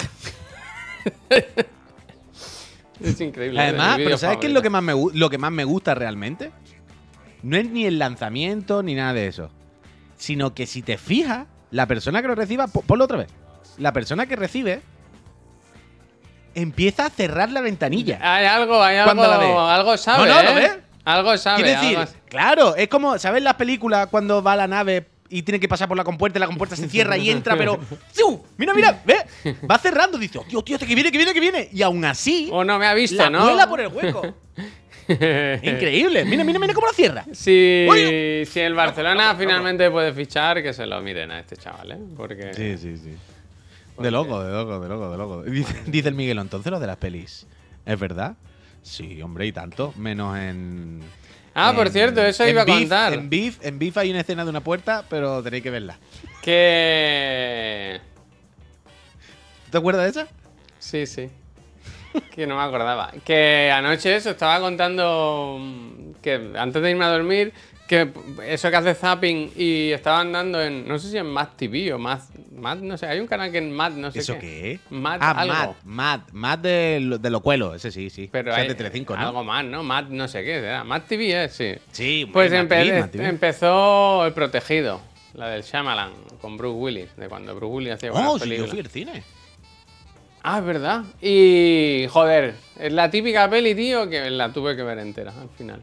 es 3.03 3.21
increíble. 3.21 3.59
¿eh? 3.61 3.63
Además, 3.65 3.97
pero 3.99 4.17
¿sabes 4.19 4.39
qué 4.39 4.47
es 4.47 4.53
lo 4.53 4.63
que, 4.63 4.71
más 4.71 4.83
me, 4.83 4.93
lo 5.15 5.31
que 5.31 5.39
más 5.39 5.53
me 5.53 5.65
gusta 5.65 5.95
realmente? 5.95 6.51
No 7.43 7.57
es 7.57 7.69
ni 7.71 7.87
el 7.87 7.99
lanzamiento 7.99 8.83
ni 8.83 8.95
nada 8.95 9.13
de 9.13 9.27
eso. 9.29 9.51
Sino 10.17 10.55
que 10.55 10.67
si 10.67 10.83
te 10.83 10.97
fijas, 10.99 11.47
la 11.71 11.87
persona 11.87 12.23
que 12.23 12.29
lo 12.29 12.35
reciba, 12.35 12.67
po- 12.69 12.83
ponlo 12.83 13.05
otra 13.05 13.19
vez. 13.19 13.29
La 13.79 13.93
persona 13.93 14.27
que 14.27 14.37
recibe 14.37 14.81
empieza 16.57 17.07
a 17.07 17.11
cerrar 17.11 17.51
la 17.53 17.61
ventanilla. 17.61 18.19
Hay 18.21 18.47
algo, 18.47 18.83
hay 18.83 18.97
algo, 18.97 19.23
la 19.23 19.39
ve. 19.39 19.47
algo 19.47 19.97
sabe, 19.97 20.29
No, 20.29 20.35
no, 20.35 20.43
¿lo 20.43 20.51
¿eh? 20.51 20.63
ves? 20.63 20.73
Algo 21.05 21.37
sabe. 21.39 21.63
Quiero 21.63 21.81
decir, 21.81 21.99
algo- 21.99 22.13
claro, 22.29 22.75
es 22.77 22.89
como, 22.89 23.17
¿sabes 23.19 23.43
las 23.43 23.55
películas 23.55 24.09
cuando 24.11 24.43
va 24.43 24.57
la 24.57 24.67
nave 24.67 25.07
y 25.29 25.43
tiene 25.43 25.61
que 25.61 25.69
pasar 25.69 25.87
por 25.89 25.97
la 25.97 26.05
compuerta 26.05 26.39
y 26.39 26.41
la 26.41 26.47
compuerta 26.47 26.75
se 26.77 26.89
cierra 26.89 27.17
y 27.17 27.31
entra, 27.31 27.57
pero. 27.57 27.79
¡Ziu! 28.13 28.43
Mira, 28.57 28.75
mira, 28.75 29.03
ve, 29.05 29.17
va 29.71 29.79
cerrando, 29.79 30.19
dice, 30.19 30.41
tío, 30.49 30.63
tío, 30.63 30.79
que 30.79 30.87
viene, 30.87 31.11
que 31.13 31.19
viene, 31.19 31.33
que 31.35 31.41
viene. 31.41 31.69
Y 31.73 31.83
aún 31.83 32.05
así, 32.05 32.49
O 32.53 32.65
no 32.65 32.79
me 32.79 32.87
ha 32.87 32.95
visto, 32.95 33.23
la 33.23 33.31
¿no? 33.31 33.45
vuela 33.45 33.69
por 33.69 33.81
el 33.81 33.89
hueco. 33.89 34.35
Increíble. 35.09 36.25
Mira, 36.25 36.43
mira, 36.45 36.59
mira 36.59 36.75
cómo 36.75 36.87
lo 36.89 36.93
cierra. 36.93 37.25
Si, 37.33 37.87
si 38.51 38.61
el 38.61 38.75
Barcelona 38.75 39.35
finalmente 39.39 39.91
puede 39.91 40.13
fichar, 40.13 40.63
que 40.63 40.73
se 40.73 40.87
lo 40.87 41.01
miren 41.01 41.31
a 41.31 41.41
este 41.41 41.57
chaval, 41.57 41.93
¿eh? 41.93 41.99
Porque. 42.17 42.53
Sí, 42.55 42.77
sí, 42.79 42.97
sí. 42.97 43.15
De 43.99 44.11
loco, 44.11 44.43
de 44.43 44.53
loco, 44.53 44.81
de 44.81 44.89
loco, 44.89 45.11
de 45.11 45.17
loco. 45.17 45.43
Dice, 45.45 45.83
dice 45.87 46.09
el 46.09 46.15
Miguelo, 46.15 46.43
entonces 46.43 46.71
lo 46.71 46.79
de 46.81 46.87
las 46.87 46.97
pelis. 46.97 47.47
¿Es 47.85 47.99
verdad? 47.99 48.35
Sí, 48.83 49.21
hombre, 49.23 49.47
y 49.47 49.53
tanto. 49.53 49.93
Menos 49.97 50.37
en. 50.39 51.01
Ah, 51.55 51.73
por 51.75 51.89
cierto, 51.89 52.23
eso 52.23 52.47
iba 52.47 52.63
a 52.63 52.67
Beef- 52.67 52.81
contar. 52.81 53.15
En 53.15 53.31
Beef, 53.31 53.59
en 53.65 53.79
Beef 53.79 53.97
hay 53.97 54.11
una 54.11 54.21
escena 54.21 54.45
de 54.45 54.51
una 54.51 54.61
puerta, 54.61 55.05
pero 55.09 55.43
tenéis 55.43 55.63
que 55.63 55.71
verla. 55.71 55.99
Que. 56.43 58.01
¿Te 59.71 59.79
acuerdas 59.79 60.05
de 60.05 60.11
esa? 60.23 60.29
Sí, 60.79 61.07
sí. 61.07 61.29
Que 62.35 62.47
no 62.47 62.57
me 62.57 62.63
acordaba. 62.63 63.11
Que 63.25 63.71
anoche 63.75 64.15
eso, 64.17 64.31
estaba 64.31 64.61
contando 64.61 65.59
mm, 65.61 66.13
que 66.23 66.53
antes 66.57 66.83
de 66.83 66.91
irme 66.91 67.05
a 67.05 67.09
dormir, 67.09 67.53
que 67.89 68.11
eso 68.47 68.71
que 68.71 68.77
hace 68.77 68.95
zapping 68.95 69.53
y 69.57 69.91
estaban 69.93 70.33
dando 70.33 70.61
en, 70.63 70.87
no 70.89 70.99
sé 70.99 71.11
si 71.11 71.17
en 71.19 71.27
Mad 71.27 71.49
TV 71.57 71.93
o 71.93 71.99
Mad, 71.99 72.21
Mad 72.57 72.79
no 72.79 72.97
sé, 72.99 73.07
hay 73.07 73.21
un 73.21 73.27
canal 73.27 73.53
que 73.53 73.59
en 73.59 73.73
Mad, 73.73 73.93
no 73.93 74.11
sé 74.11 74.19
¿Eso 74.21 74.35
qué. 74.35 74.41
qué? 74.41 74.95
Mad 74.97 75.19
ah, 75.21 75.31
algo. 75.33 75.55
Mad, 75.55 75.71
Mad, 75.85 76.21
Mad 76.33 76.59
de, 76.59 76.99
lo- 77.01 77.19
de 77.19 77.31
lo 77.31 77.41
cuelo, 77.41 77.75
ese 77.75 77.91
sí, 77.91 78.11
sí. 78.11 78.29
Pero 78.33 78.51
O 78.51 78.55
sea, 78.55 78.63
hay 78.63 78.69
de 78.69 78.75
Telecinco, 78.75 79.17
¿no? 79.17 79.27
algo 79.29 79.45
más, 79.45 79.65
¿no? 79.65 79.83
Mad 79.83 80.07
no 80.09 80.27
sé 80.29 80.43
qué, 80.45 80.57
era. 80.57 80.83
Mad 80.85 81.03
TV 81.09 81.45
es, 81.45 81.53
sí. 81.53 81.75
Sí, 81.93 82.29
Pues 82.33 82.51
Mad 82.51 82.61
empe- 82.65 82.85
TV, 82.85 83.01
Mad 83.01 83.11
TV. 83.11 83.29
empezó 83.29 84.27
El 84.27 84.33
Protegido, 84.33 85.01
la 85.35 85.49
del 85.51 85.63
Shyamalan, 85.63 86.13
con 86.41 86.57
Bruce 86.57 86.77
Willis, 86.79 87.17
de 87.17 87.29
cuando 87.29 87.55
Bruce 87.55 87.73
Willis 87.75 87.93
hacía 87.93 88.11
buenas 88.11 88.31
Oh, 88.31 88.39
sí, 88.39 88.45
yo 88.45 88.45
películas. 88.67 88.71
fui 88.71 88.81
al 88.81 88.87
cine. 88.89 89.23
Ah, 90.43 90.59
es 90.59 90.65
verdad. 90.65 91.03
Y, 91.21 92.07
joder, 92.09 92.55
es 92.79 92.93
la 92.93 93.11
típica 93.11 93.51
peli, 93.51 93.75
tío, 93.75 94.09
que 94.09 94.31
la 94.31 94.53
tuve 94.53 94.77
que 94.77 94.83
ver 94.83 94.99
entera 95.01 95.33
al 95.41 95.49
final. 95.51 95.83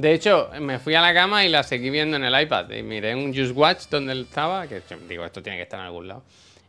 De 0.00 0.12
hecho, 0.14 0.48
me 0.60 0.78
fui 0.78 0.94
a 0.94 1.00
la 1.00 1.12
cama 1.12 1.44
y 1.44 1.48
la 1.48 1.64
seguí 1.64 1.90
viendo 1.90 2.16
en 2.16 2.22
el 2.24 2.40
iPad. 2.40 2.70
Y 2.70 2.84
miré 2.84 3.16
un 3.16 3.34
Just 3.34 3.50
Watch 3.56 3.88
donde 3.90 4.18
estaba, 4.20 4.68
que 4.68 4.80
digo, 5.08 5.24
esto 5.24 5.42
tiene 5.42 5.56
que 5.58 5.64
estar 5.64 5.80
en 5.80 5.86
algún 5.86 6.06
lado. 6.06 6.22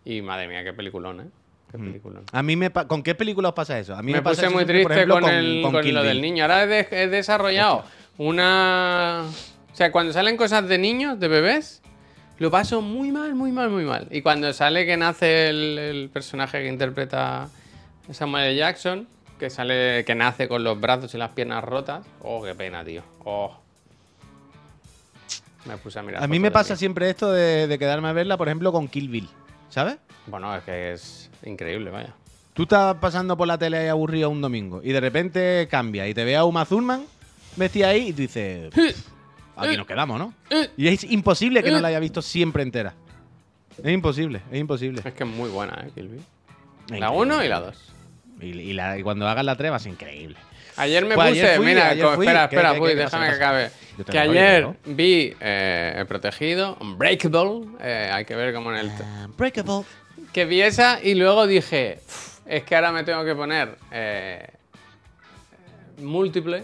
Y 0.04 0.22
madre 0.24 0.48
mía, 0.48 0.64
qué 0.64 0.74
peliculón, 0.74 1.20
¿eh? 1.22 1.26
Qué 1.72 1.78
peliculón. 1.78 2.24
A 2.32 2.42
mí 2.42 2.56
me 2.56 2.72
pa- 2.72 2.88
¿Con 2.88 3.04
qué 3.04 3.14
película 3.14 3.50
os 3.50 3.54
pasa 3.54 3.78
eso? 3.78 3.94
A 3.96 4.02
mí 4.02 4.12
me, 4.12 4.18
Me 4.18 4.24
puse 4.24 4.50
muy 4.50 4.66
triste 4.66 4.92
ejemplo, 4.94 5.20
con, 5.22 5.30
el, 5.30 5.62
con 5.62 5.80
Kill 5.80 5.94
lo 5.94 6.02
del 6.04 6.20
niño. 6.22 6.44
Ahora 6.46 6.64
he, 6.64 6.68
de- 6.68 6.88
he 6.92 7.08
desarrollado 7.08 7.84
una... 8.18 9.26
O 9.72 9.76
sea, 9.76 9.92
cuando 9.92 10.12
salen 10.12 10.36
cosas 10.36 10.68
de 10.68 10.78
niños, 10.80 11.20
de 11.20 11.28
bebés, 11.28 11.84
lo 12.40 12.50
paso 12.50 12.82
muy 12.82 13.12
mal, 13.12 13.36
muy 13.36 13.52
mal, 13.52 13.70
muy 13.70 13.84
mal. 13.86 14.08
Y 14.10 14.22
cuando 14.24 14.52
sale 14.54 14.86
que 14.88 14.98
nace 14.98 15.50
el, 15.50 15.78
el 15.78 16.10
personaje 16.10 16.64
que 16.64 16.68
interpreta 16.68 17.48
Samuel 18.12 18.46
L. 18.46 18.56
Jackson, 18.58 19.08
que 19.40 19.50
sale, 19.50 20.06
que 20.06 20.14
nace 20.14 20.48
con 20.48 20.64
los 20.64 20.80
brazos 20.80 21.14
y 21.16 21.18
las 21.18 21.32
piernas 21.32 21.64
rotas, 21.64 22.06
oh, 22.22 22.44
qué 22.44 22.54
pena, 22.54 22.84
tío. 22.84 23.02
Oh. 23.24 23.58
Me 25.66 25.78
puse 25.78 26.00
a 26.00 26.04
mirar. 26.04 26.24
A 26.24 26.28
mí 26.28 26.40
me 26.40 26.52
pasa 26.52 26.76
siempre 26.76 27.10
esto 27.10 27.32
de, 27.32 27.68
de 27.68 27.80
quedarme 27.80 28.10
a 28.10 28.14
verla, 28.14 28.38
por 28.38 28.48
ejemplo, 28.48 28.72
con 28.72 28.88
Kill 28.88 29.10
Bill. 29.10 29.30
¿Sabes? 29.70 29.98
Bueno, 30.28 30.56
es 30.56 30.64
que 30.64 30.94
es 30.94 31.30
increíble, 31.44 31.90
vaya. 31.90 32.14
Tú 32.54 32.64
estás 32.64 32.96
pasando 32.96 33.38
por 33.38 33.48
la 33.48 33.58
tele 33.58 33.78
ahí 33.78 33.88
aburrido 33.88 34.30
un 34.30 34.42
domingo 34.42 34.82
y 34.84 34.92
de 34.92 35.00
repente 35.00 35.68
cambia 35.72 36.08
y 36.08 36.14
te 36.14 36.26
ve 36.26 36.36
a 36.36 36.44
Uma 36.44 36.66
Thurman 36.66 37.06
vestida 37.56 37.90
ahí 37.90 38.10
y 38.10 38.14
tú 38.14 38.22
dices, 38.24 38.74
aquí 39.56 39.78
nos 39.78 39.88
quedamos, 39.88 40.20
¿no? 40.20 40.34
Y 40.76 40.88
es 40.88 41.04
imposible 41.06 41.64
que 41.64 41.72
no 41.72 41.80
la 41.80 41.88
haya 41.88 42.00
visto 42.00 42.22
siempre 42.22 42.64
entera. 42.64 42.96
Es 43.82 43.94
imposible, 43.94 44.42
es 44.52 44.60
imposible. 44.60 45.02
Es 45.06 45.14
que 45.14 45.24
es 45.24 45.30
muy 45.30 45.50
buena, 45.50 45.86
¿eh? 45.86 45.92
Kill 45.96 46.10
Bill. 46.10 47.00
La 47.00 47.12
1 47.12 47.46
y 47.46 47.48
la 47.48 47.62
2. 47.62 47.94
Y, 48.40 48.48
y 48.60 48.74
la- 48.74 48.98
y 48.98 49.04
cuando 49.04 49.28
hagas 49.28 49.44
la 49.46 49.56
3 49.56 49.72
va 49.72 49.76
a 49.76 49.80
ser 49.80 49.92
increíble. 49.92 50.38
Ayer 50.78 51.06
me 51.06 51.16
Pues 51.16 51.30
puse, 51.32 51.42
ayer 51.42 51.58
fui, 51.58 51.66
mira, 51.66 51.90
ayer 51.90 52.06
co- 52.06 52.14
fui. 52.16 52.26
espera, 52.26 52.48
¿Qué- 52.50 52.56
espera, 52.56 52.74
qué 52.80 52.96
déjame 52.96 53.28
que 53.28 53.34
acabe. 53.34 53.72
Que 54.10 54.18
ayer 54.20 54.62
¿no? 54.64 54.76
vi 54.86 55.36
eh, 55.42 55.96
El 55.98 56.06
Protegido, 56.06 56.78
Unbreakable, 56.80 57.68
eh, 57.82 58.10
hay 58.14 58.24
que 58.24 58.36
ver 58.36 58.54
cómo 58.54 58.72
en 58.72 58.78
el... 58.78 58.92
Unbreakable. 59.26 59.84
Que 60.32 60.46
vi 60.46 60.62
esa 60.62 61.00
y 61.04 61.16
luego 61.16 61.48
dije, 61.48 62.00
"Uf, 62.08 62.40
es 62.46 62.64
que 62.64 62.76
ahora 62.76 62.92
me 62.94 63.04
tengo 63.04 63.26
que 63.26 63.36
poner 63.36 63.78
eh, 63.92 64.48
múltiple 65.98 66.64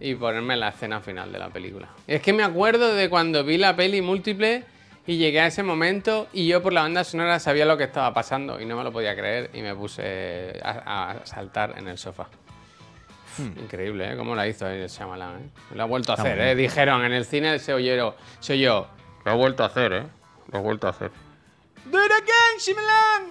y 0.00 0.14
ponerme 0.14 0.56
la 0.56 0.68
escena 0.68 1.00
final 1.00 1.32
de 1.32 1.38
la 1.38 1.48
película. 1.48 1.88
Es 2.06 2.20
que 2.20 2.32
me 2.32 2.42
acuerdo 2.44 2.94
de 2.94 3.08
cuando 3.08 3.42
vi 3.44 3.56
la 3.58 3.74
peli 3.74 4.02
múltiple 4.02 4.64
y 5.08 5.16
llegué 5.16 5.40
a 5.40 5.46
ese 5.46 5.62
momento 5.62 6.28
y 6.34 6.46
yo 6.46 6.62
por 6.62 6.74
la 6.74 6.82
banda 6.82 7.02
sonora 7.02 7.38
sabía 7.40 7.64
lo 7.64 7.78
que 7.78 7.84
estaba 7.84 8.12
pasando 8.12 8.60
y 8.60 8.66
no 8.66 8.76
me 8.76 8.84
lo 8.84 8.92
podía 8.92 9.16
creer 9.16 9.50
y 9.54 9.62
me 9.62 9.74
puse 9.74 10.60
a, 10.62 11.12
a 11.12 11.26
saltar 11.26 11.74
en 11.78 11.88
el 11.88 11.96
sofá. 11.96 12.28
Increíble, 13.38 14.12
¿eh? 14.12 14.16
Cómo 14.18 14.34
la 14.34 14.46
hizo 14.46 14.68
el 14.68 14.86
Shyamalan, 14.86 15.36
¿eh? 15.36 15.50
Lo 15.74 15.84
ha 15.84 15.86
vuelto 15.86 16.12
a 16.12 16.16
Está 16.16 16.28
hacer, 16.28 16.40
¿eh? 16.40 16.54
Dijeron 16.54 17.04
en 17.06 17.12
el 17.12 17.24
cine 17.24 17.58
se 17.58 17.72
oyero, 17.72 18.16
se 18.40 18.52
oyó. 18.52 18.86
Lo 19.24 19.30
ha 19.30 19.34
vuelto 19.34 19.62
a 19.62 19.66
hacer, 19.66 19.92
¿eh? 19.94 20.02
Lo 20.52 20.58
ha 20.58 20.60
vuelto 20.60 20.86
a 20.88 20.90
hacer. 20.90 21.10
Do 21.86 22.04
it 22.04 22.12
again, 22.12 22.58
Shyamalan. 22.58 23.30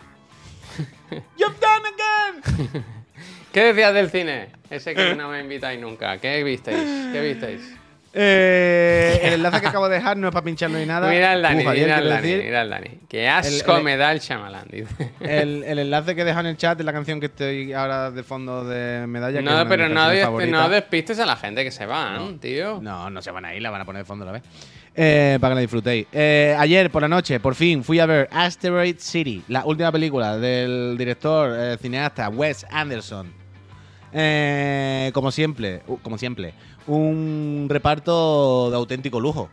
You've 1.38 1.60
done 1.60 1.84
again. 1.94 2.84
¿Qué 3.54 3.66
decías 3.66 3.94
del 3.94 4.10
cine? 4.10 4.50
Ese 4.72 4.96
que 4.96 5.14
no 5.14 5.30
me 5.30 5.42
invitáis 5.42 5.80
nunca. 5.80 6.18
¿Qué 6.18 6.44
visteis? 6.44 7.12
¿Qué 7.14 7.22
visteis? 7.22 7.77
Eh, 8.20 9.20
el 9.24 9.34
enlace 9.34 9.62
que 9.62 9.68
acabo 9.68 9.88
de 9.88 9.96
dejar 9.98 10.18
no 10.18 10.28
es 10.28 10.34
para 10.34 10.44
pincharlo 10.44 10.80
ni 10.80 10.86
nada. 10.88 11.08
Mira 11.10 11.34
el 11.34 11.42
Dani, 11.44 11.66
Uf, 11.66 11.74
mira 11.74 11.74
quiero 11.96 12.10
Dani, 12.10 12.22
decir, 12.28 12.44
mira 12.46 12.62
el 12.64 12.70
Dani. 12.70 12.90
Qué 13.08 13.30
asco 13.30 13.78
el- 13.78 13.84
me 13.84 13.96
da 13.96 14.12
el 14.12 14.20
dice. 14.72 15.12
El, 15.20 15.64
el 15.68 15.80
enlace 15.80 16.16
que 16.16 16.22
he 16.22 16.26
dejado 16.26 16.42
en 16.48 16.52
el 16.52 16.58
chat 16.58 16.78
de 16.78 16.84
la 16.84 16.94
canción 16.94 17.20
que 17.20 17.28
estoy 17.28 17.74
ahora 17.74 18.10
de 18.10 18.24
fondo 18.24 18.66
de 18.66 19.06
medalla. 19.08 19.34
que 19.40 19.46
es 19.46 19.52
No, 19.52 19.60
de 19.60 19.66
pero 19.68 19.88
no, 19.88 20.10
des- 20.10 20.50
no 20.50 20.68
despistes 20.70 21.20
a 21.20 21.26
la 21.26 21.36
gente 21.36 21.64
que 21.64 21.72
se 21.72 21.86
van, 21.86 22.40
tío. 22.40 22.80
No, 22.82 23.10
no 23.12 23.22
se 23.22 23.30
van 23.32 23.46
a 23.46 23.54
ir, 23.54 23.62
la 23.62 23.70
van 23.70 23.82
a 23.82 23.86
poner 23.86 24.02
de 24.02 24.06
fondo, 24.06 24.26
la 24.26 24.32
vez. 24.32 24.42
Eh, 25.00 25.38
para 25.40 25.52
que 25.52 25.56
la 25.56 25.62
disfrutéis. 25.62 26.08
Eh, 26.12 26.56
ayer 26.58 26.90
por 26.90 27.04
la 27.04 27.08
noche, 27.08 27.40
por 27.40 27.54
fin, 27.54 27.84
fui 27.84 28.00
a 28.00 28.08
ver 28.08 28.28
Asteroid 28.32 28.96
City, 28.98 29.44
la 29.48 29.64
última 29.64 29.92
película 29.92 30.38
del 30.40 30.96
director 30.98 31.56
eh, 31.56 31.78
cineasta 31.80 32.30
Wes 32.30 32.66
Anderson. 32.72 33.32
Eh, 34.12 35.12
como 35.14 35.32
siempre, 35.32 35.82
uh, 35.86 35.98
como 35.98 36.18
siempre, 36.18 36.54
un 36.88 37.68
reparto 37.70 38.70
de 38.70 38.76
auténtico 38.78 39.20
lujo. 39.20 39.50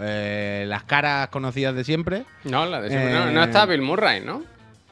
Eh, 0.00 0.64
las 0.68 0.84
caras 0.84 1.28
conocidas 1.28 1.74
de 1.74 1.82
siempre. 1.84 2.24
No, 2.44 2.66
la 2.66 2.80
de 2.82 2.90
siempre. 2.90 3.12
no, 3.12 3.28
Eh, 3.28 3.32
no 3.32 3.42
está 3.42 3.64
Bill 3.66 3.80
Murray, 3.82 4.20
¿no? 4.20 4.42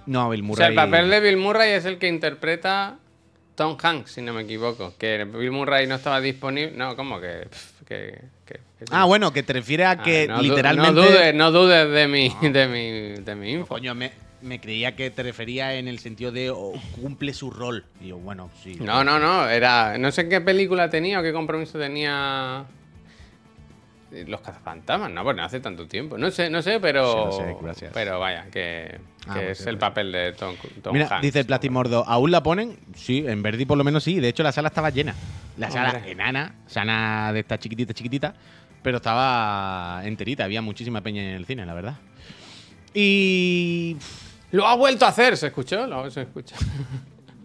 No, 0.06 0.30
Bill 0.30 0.44
O 0.50 0.54
sea, 0.56 0.66
el 0.68 0.74
Murray. 0.74 0.90
papel 0.90 1.10
de 1.10 1.20
Bill 1.20 1.36
Murray 1.36 1.70
es 1.72 1.84
el 1.84 1.98
que 1.98 2.08
interpreta 2.08 2.96
Tom 3.54 3.76
Hanks, 3.80 4.12
si 4.12 4.22
no 4.22 4.32
me 4.32 4.42
equivoco. 4.42 4.94
Que 4.98 5.24
Bill 5.24 5.50
Murray 5.50 5.86
no 5.86 5.94
estaba 5.96 6.20
disponible. 6.20 6.72
No, 6.76 6.96
¿cómo 6.96 7.20
que? 7.20 7.46
Pff, 7.50 7.82
que, 7.86 8.18
que- 8.46 8.54
que 8.54 8.86
sí. 8.86 8.90
Ah, 8.90 9.04
bueno, 9.04 9.32
que 9.32 9.42
te 9.42 9.52
refieres 9.52 9.86
a 9.86 9.90
Ah, 9.92 10.02
que 10.02 10.26
no 10.26 10.38
du- 10.38 10.42
literalmente. 10.42 10.92
No 10.92 11.02
dudes, 11.02 11.34
no 11.34 11.50
dudes 11.52 11.90
de 11.90 12.08
mi, 12.08 12.28
de 12.50 12.66
mi, 12.66 13.22
de 13.22 13.34
mi 13.34 13.52
info. 13.52 13.66
Coño, 13.68 13.94
me, 13.94 14.10
me 14.44 14.60
creía 14.60 14.94
que 14.94 15.10
te 15.10 15.22
refería 15.22 15.74
en 15.74 15.88
el 15.88 15.98
sentido 15.98 16.30
de 16.30 16.50
oh, 16.50 16.72
cumple 17.00 17.32
su 17.34 17.50
rol. 17.50 17.84
Y 18.00 18.08
yo, 18.08 18.18
bueno, 18.18 18.50
sí. 18.62 18.76
No, 18.80 19.02
no, 19.02 19.18
no. 19.18 19.48
Era. 19.48 19.98
No 19.98 20.12
sé 20.12 20.28
qué 20.28 20.40
película 20.40 20.90
tenía 20.90 21.20
o 21.20 21.22
qué 21.22 21.32
compromiso 21.32 21.78
tenía. 21.78 22.64
Los 24.28 24.40
cazafantasmas, 24.42 25.10
no, 25.10 25.24
pues 25.24 25.36
no 25.36 25.42
hace 25.42 25.58
tanto 25.58 25.88
tiempo. 25.88 26.16
No 26.16 26.30
sé, 26.30 26.48
no 26.48 26.62
sé, 26.62 26.78
pero. 26.78 27.32
Sí, 27.32 27.38
no 27.40 27.46
sé, 27.46 27.56
gracias. 27.60 27.90
Pero 27.92 28.20
vaya, 28.20 28.46
que, 28.52 29.00
Ah, 29.26 29.34
que 29.34 29.40
pues 29.46 29.60
es 29.60 29.66
el 29.66 29.78
papel 29.78 30.12
de 30.12 30.32
Tom, 30.32 30.54
Tom 30.82 30.92
Mira, 30.92 31.08
Hanks. 31.08 31.22
dice 31.22 31.40
el 31.40 31.46
Plastimordo, 31.46 32.04
¿aún 32.06 32.30
la 32.30 32.42
ponen? 32.42 32.78
Sí, 32.94 33.24
en 33.26 33.42
Verdi 33.42 33.64
por 33.64 33.78
lo 33.78 33.82
menos 33.84 34.04
sí. 34.04 34.20
De 34.20 34.28
hecho, 34.28 34.42
la 34.42 34.52
sala 34.52 34.68
estaba 34.68 34.90
llena. 34.90 35.14
La 35.56 35.70
sala 35.70 35.94
Hombre. 35.94 36.12
enana, 36.12 36.54
sana 36.66 37.32
de 37.32 37.40
esta 37.40 37.58
chiquitita, 37.58 37.94
chiquitita, 37.94 38.34
pero 38.82 38.98
estaba 38.98 40.02
enterita. 40.04 40.44
Había 40.44 40.62
muchísima 40.62 41.00
peña 41.00 41.22
en 41.22 41.30
el 41.30 41.46
cine, 41.46 41.64
la 41.64 41.74
verdad. 41.74 41.96
Y. 42.92 43.96
Lo 44.54 44.68
ha 44.68 44.76
vuelto 44.76 45.04
a 45.04 45.08
hacer, 45.08 45.36
¿se 45.36 45.48
escuchó? 45.48 45.84
Lo, 45.86 46.08
se 46.10 46.22
escucha. 46.22 46.56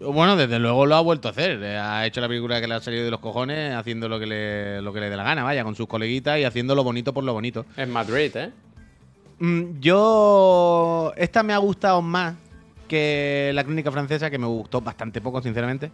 Bueno, 0.02 0.34
desde 0.34 0.58
luego 0.58 0.86
lo 0.86 0.94
ha 0.96 1.02
vuelto 1.02 1.28
a 1.28 1.32
hacer. 1.32 1.62
Eh, 1.62 1.76
Ha 1.76 2.06
hecho 2.06 2.22
la 2.22 2.28
película 2.28 2.58
que 2.58 2.66
le 2.66 2.72
ha 2.72 2.80
salido 2.80 3.04
de 3.04 3.10
los 3.10 3.20
cojones, 3.20 3.74
haciendo 3.74 4.08
lo 4.08 4.18
que 4.18 4.24
le, 4.24 4.80
lo 4.80 4.94
que 4.94 5.00
le 5.00 5.10
dé 5.10 5.16
la 5.16 5.24
gana, 5.24 5.42
vaya, 5.44 5.62
con 5.62 5.76
sus 5.76 5.86
coleguitas 5.86 6.38
y 6.38 6.44
haciendo 6.44 6.74
lo 6.74 6.82
bonito 6.82 7.12
por 7.12 7.22
lo 7.22 7.34
bonito. 7.34 7.66
Es 7.76 7.86
Madrid, 7.86 8.34
¿eh? 8.34 8.50
Mm, 9.40 9.78
yo. 9.80 11.12
Esta 11.18 11.42
me 11.42 11.52
ha 11.52 11.58
gustado 11.58 12.00
más 12.00 12.34
que 12.88 13.50
la 13.54 13.62
clínica 13.62 13.90
francesa, 13.90 14.30
que 14.30 14.38
me 14.38 14.46
gustó 14.46 14.80
bastante 14.80 15.20
poco, 15.20 15.42
sinceramente. 15.42 15.90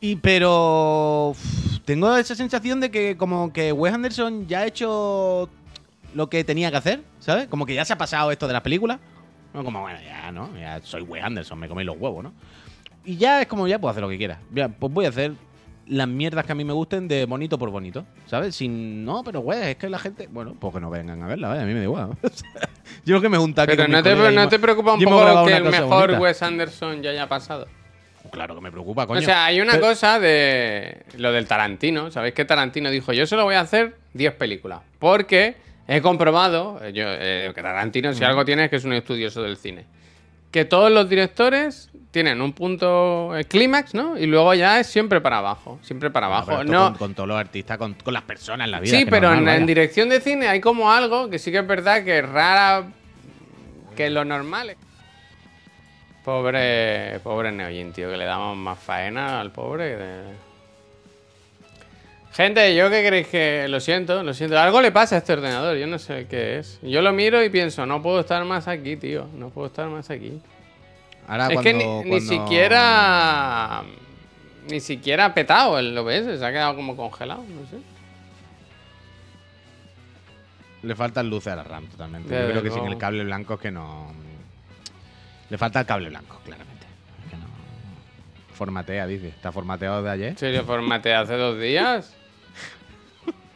Y 0.00 0.16
pero. 0.16 1.36
tengo 1.84 2.16
esa 2.16 2.34
sensación 2.34 2.80
de 2.80 2.90
que, 2.90 3.16
como 3.16 3.52
que 3.52 3.70
Wes 3.70 3.94
Anderson 3.94 4.48
ya 4.48 4.60
ha 4.60 4.66
hecho 4.66 5.48
lo 6.12 6.28
que 6.28 6.42
tenía 6.42 6.72
que 6.72 6.76
hacer, 6.78 7.02
¿sabes? 7.20 7.46
Como 7.46 7.66
que 7.66 7.74
ya 7.74 7.84
se 7.84 7.92
ha 7.92 7.98
pasado 7.98 8.32
esto 8.32 8.48
de 8.48 8.54
las 8.54 8.62
películas. 8.62 8.98
No, 9.52 9.64
como, 9.64 9.80
bueno, 9.80 9.98
ya, 10.04 10.30
¿no? 10.32 10.56
Ya 10.58 10.80
soy 10.82 11.02
Wes 11.02 11.22
Anderson, 11.24 11.58
me 11.58 11.68
coméis 11.68 11.86
los 11.86 11.96
huevos, 11.98 12.22
¿no? 12.22 12.32
Y 13.04 13.16
ya 13.16 13.40
es 13.40 13.46
como, 13.48 13.66
ya 13.66 13.78
puedo 13.78 13.90
hacer 13.90 14.02
lo 14.02 14.08
que 14.08 14.18
quiera. 14.18 14.38
Ya, 14.52 14.68
pues 14.68 14.92
voy 14.92 15.06
a 15.06 15.08
hacer 15.08 15.32
las 15.86 16.06
mierdas 16.06 16.44
que 16.46 16.52
a 16.52 16.54
mí 16.54 16.64
me 16.64 16.72
gusten 16.72 17.08
de 17.08 17.24
bonito 17.24 17.58
por 17.58 17.70
bonito, 17.70 18.04
¿sabes? 18.26 18.54
Sin, 18.54 19.04
no, 19.04 19.24
pero 19.24 19.40
güey, 19.40 19.70
es 19.70 19.76
que 19.76 19.88
la 19.88 19.98
gente, 19.98 20.28
bueno, 20.30 20.54
pues 20.58 20.72
que 20.72 20.80
no 20.80 20.88
vengan 20.88 21.20
a 21.22 21.26
verla, 21.26 21.48
vaya, 21.48 21.62
a 21.62 21.64
mí 21.64 21.72
me 21.72 21.80
da 21.80 21.84
igual. 21.84 22.10
yo 23.04 23.16
lo 23.16 23.20
que 23.20 23.28
me 23.28 23.38
junta 23.38 23.62
aquí 23.62 23.72
Pero 23.74 23.88
no 23.88 24.02
te, 24.02 24.14
no 24.14 24.48
te 24.48 24.58
preocupa 24.60 24.92
un 24.94 25.02
poco 25.02 25.46
que 25.46 25.56
el 25.56 25.64
mejor 25.64 26.06
bonita. 26.06 26.20
Wes 26.20 26.42
Anderson 26.42 27.02
ya 27.02 27.10
haya 27.10 27.28
pasado. 27.28 27.66
Claro 28.30 28.54
que 28.54 28.60
me 28.60 28.70
preocupa, 28.70 29.06
coño. 29.06 29.18
O 29.18 29.22
sea, 29.22 29.46
hay 29.46 29.60
una 29.60 29.72
Pero- 29.72 29.86
cosa 29.86 30.20
de 30.20 31.04
lo 31.16 31.32
del 31.32 31.46
Tarantino. 31.46 32.10
¿Sabéis 32.12 32.34
que 32.34 32.44
Tarantino 32.44 32.90
dijo, 32.90 33.12
yo 33.12 33.26
solo 33.26 33.44
voy 33.44 33.56
a 33.56 33.60
hacer 33.60 33.96
10 34.12 34.34
películas? 34.34 34.80
Porque 34.98 35.56
he 35.96 36.00
comprobado, 36.02 36.78
eh, 36.82 36.92
yo, 36.92 37.04
eh, 37.06 37.50
que 37.54 37.62
Tarantino 37.62 38.12
si 38.14 38.22
algo 38.24 38.44
tiene 38.44 38.64
es 38.64 38.70
que 38.70 38.76
es 38.76 38.84
un 38.84 38.92
estudioso 38.92 39.42
del 39.42 39.56
cine, 39.56 39.84
que 40.52 40.64
todos 40.64 40.90
los 40.90 41.08
directores 41.08 41.90
tienen 42.12 42.40
un 42.40 42.52
punto 42.52 43.36
eh, 43.36 43.44
clímax, 43.44 43.94
¿no? 43.94 44.16
Y 44.18 44.26
luego 44.26 44.52
ya 44.54 44.78
es 44.80 44.86
siempre 44.86 45.20
para 45.20 45.38
abajo, 45.38 45.78
siempre 45.82 46.10
para 46.10 46.26
abajo. 46.26 46.62
No, 46.64 46.90
con, 46.90 46.98
con 46.98 47.14
todos 47.14 47.28
los 47.28 47.38
artistas, 47.38 47.76
con, 47.78 47.94
con 47.94 48.14
las 48.14 48.22
personas 48.22 48.66
en 48.66 48.70
la 48.72 48.80
vida. 48.80 48.96
sí, 48.98 49.04
que 49.04 49.10
pero 49.10 49.30
normal, 49.30 49.54
en, 49.56 49.60
en 49.62 49.66
dirección 49.66 50.08
de 50.08 50.20
cine 50.20 50.48
hay 50.48 50.60
como 50.60 50.90
algo 50.92 51.28
que 51.28 51.38
sí 51.38 51.50
que 51.52 51.58
es 51.58 51.66
verdad 51.66 52.04
que 52.04 52.18
es 52.18 52.28
rara 52.28 52.84
que 53.96 54.10
lo 54.10 54.24
normal. 54.24 54.76
Pobre, 56.24 57.18
pobre 57.20 57.50
Neojin, 57.50 57.92
tío, 57.92 58.10
que 58.10 58.16
le 58.16 58.24
damos 58.24 58.56
más 58.56 58.78
faena 58.78 59.40
al 59.40 59.50
pobre. 59.52 59.96
de- 59.96 60.49
Gente, 62.32 62.74
yo 62.76 62.88
qué 62.90 63.02
queréis 63.02 63.26
que. 63.26 63.66
Lo 63.68 63.80
siento, 63.80 64.22
lo 64.22 64.32
siento. 64.34 64.58
Algo 64.58 64.80
le 64.80 64.92
pasa 64.92 65.16
a 65.16 65.18
este 65.18 65.32
ordenador, 65.32 65.76
yo 65.76 65.86
no 65.86 65.98
sé 65.98 66.26
qué 66.28 66.58
es. 66.58 66.78
Yo 66.82 67.02
lo 67.02 67.12
miro 67.12 67.42
y 67.42 67.50
pienso, 67.50 67.84
no 67.86 68.00
puedo 68.02 68.20
estar 68.20 68.44
más 68.44 68.68
aquí, 68.68 68.96
tío. 68.96 69.26
No 69.34 69.50
puedo 69.50 69.66
estar 69.66 69.88
más 69.88 70.10
aquí. 70.10 70.40
Ahora 71.26 71.48
es 71.48 71.52
cuando, 71.54 71.62
que 71.62 71.74
ni, 71.74 71.84
ni 71.84 72.08
cuando- 72.10 72.20
siquiera. 72.44 73.82
Ni 74.68 74.78
siquiera 74.80 75.24
ha 75.24 75.34
petado 75.34 75.78
el 75.78 75.96
OBS, 75.98 76.38
se 76.38 76.44
ha 76.44 76.50
quedado 76.52 76.76
como 76.76 76.94
congelado, 76.96 77.42
no 77.48 77.66
sé. 77.68 77.78
Le 80.82 80.94
faltan 80.94 81.28
luces 81.28 81.52
a 81.52 81.56
la 81.56 81.64
RAM 81.64 81.86
totalmente. 81.88 82.28
Yo 82.30 82.50
creo 82.50 82.62
que 82.62 82.70
sin 82.70 82.86
el 82.86 82.96
cable 82.96 83.24
blanco 83.24 83.54
es 83.54 83.60
que 83.60 83.70
no. 83.70 84.12
Le 85.50 85.58
falta 85.58 85.80
el 85.80 85.86
cable 85.86 86.08
blanco, 86.10 86.40
claramente. 86.44 86.86
Es 87.24 87.30
que 87.30 87.36
no. 87.36 87.46
Formatea, 88.54 89.06
dice. 89.06 89.28
¿Está 89.28 89.50
formateado 89.50 90.02
de 90.02 90.10
ayer? 90.10 90.28
¿En 90.28 90.38
serio 90.38 90.64
formateé 90.64 91.14
hace 91.14 91.34
dos 91.34 91.58
días? 91.58 92.16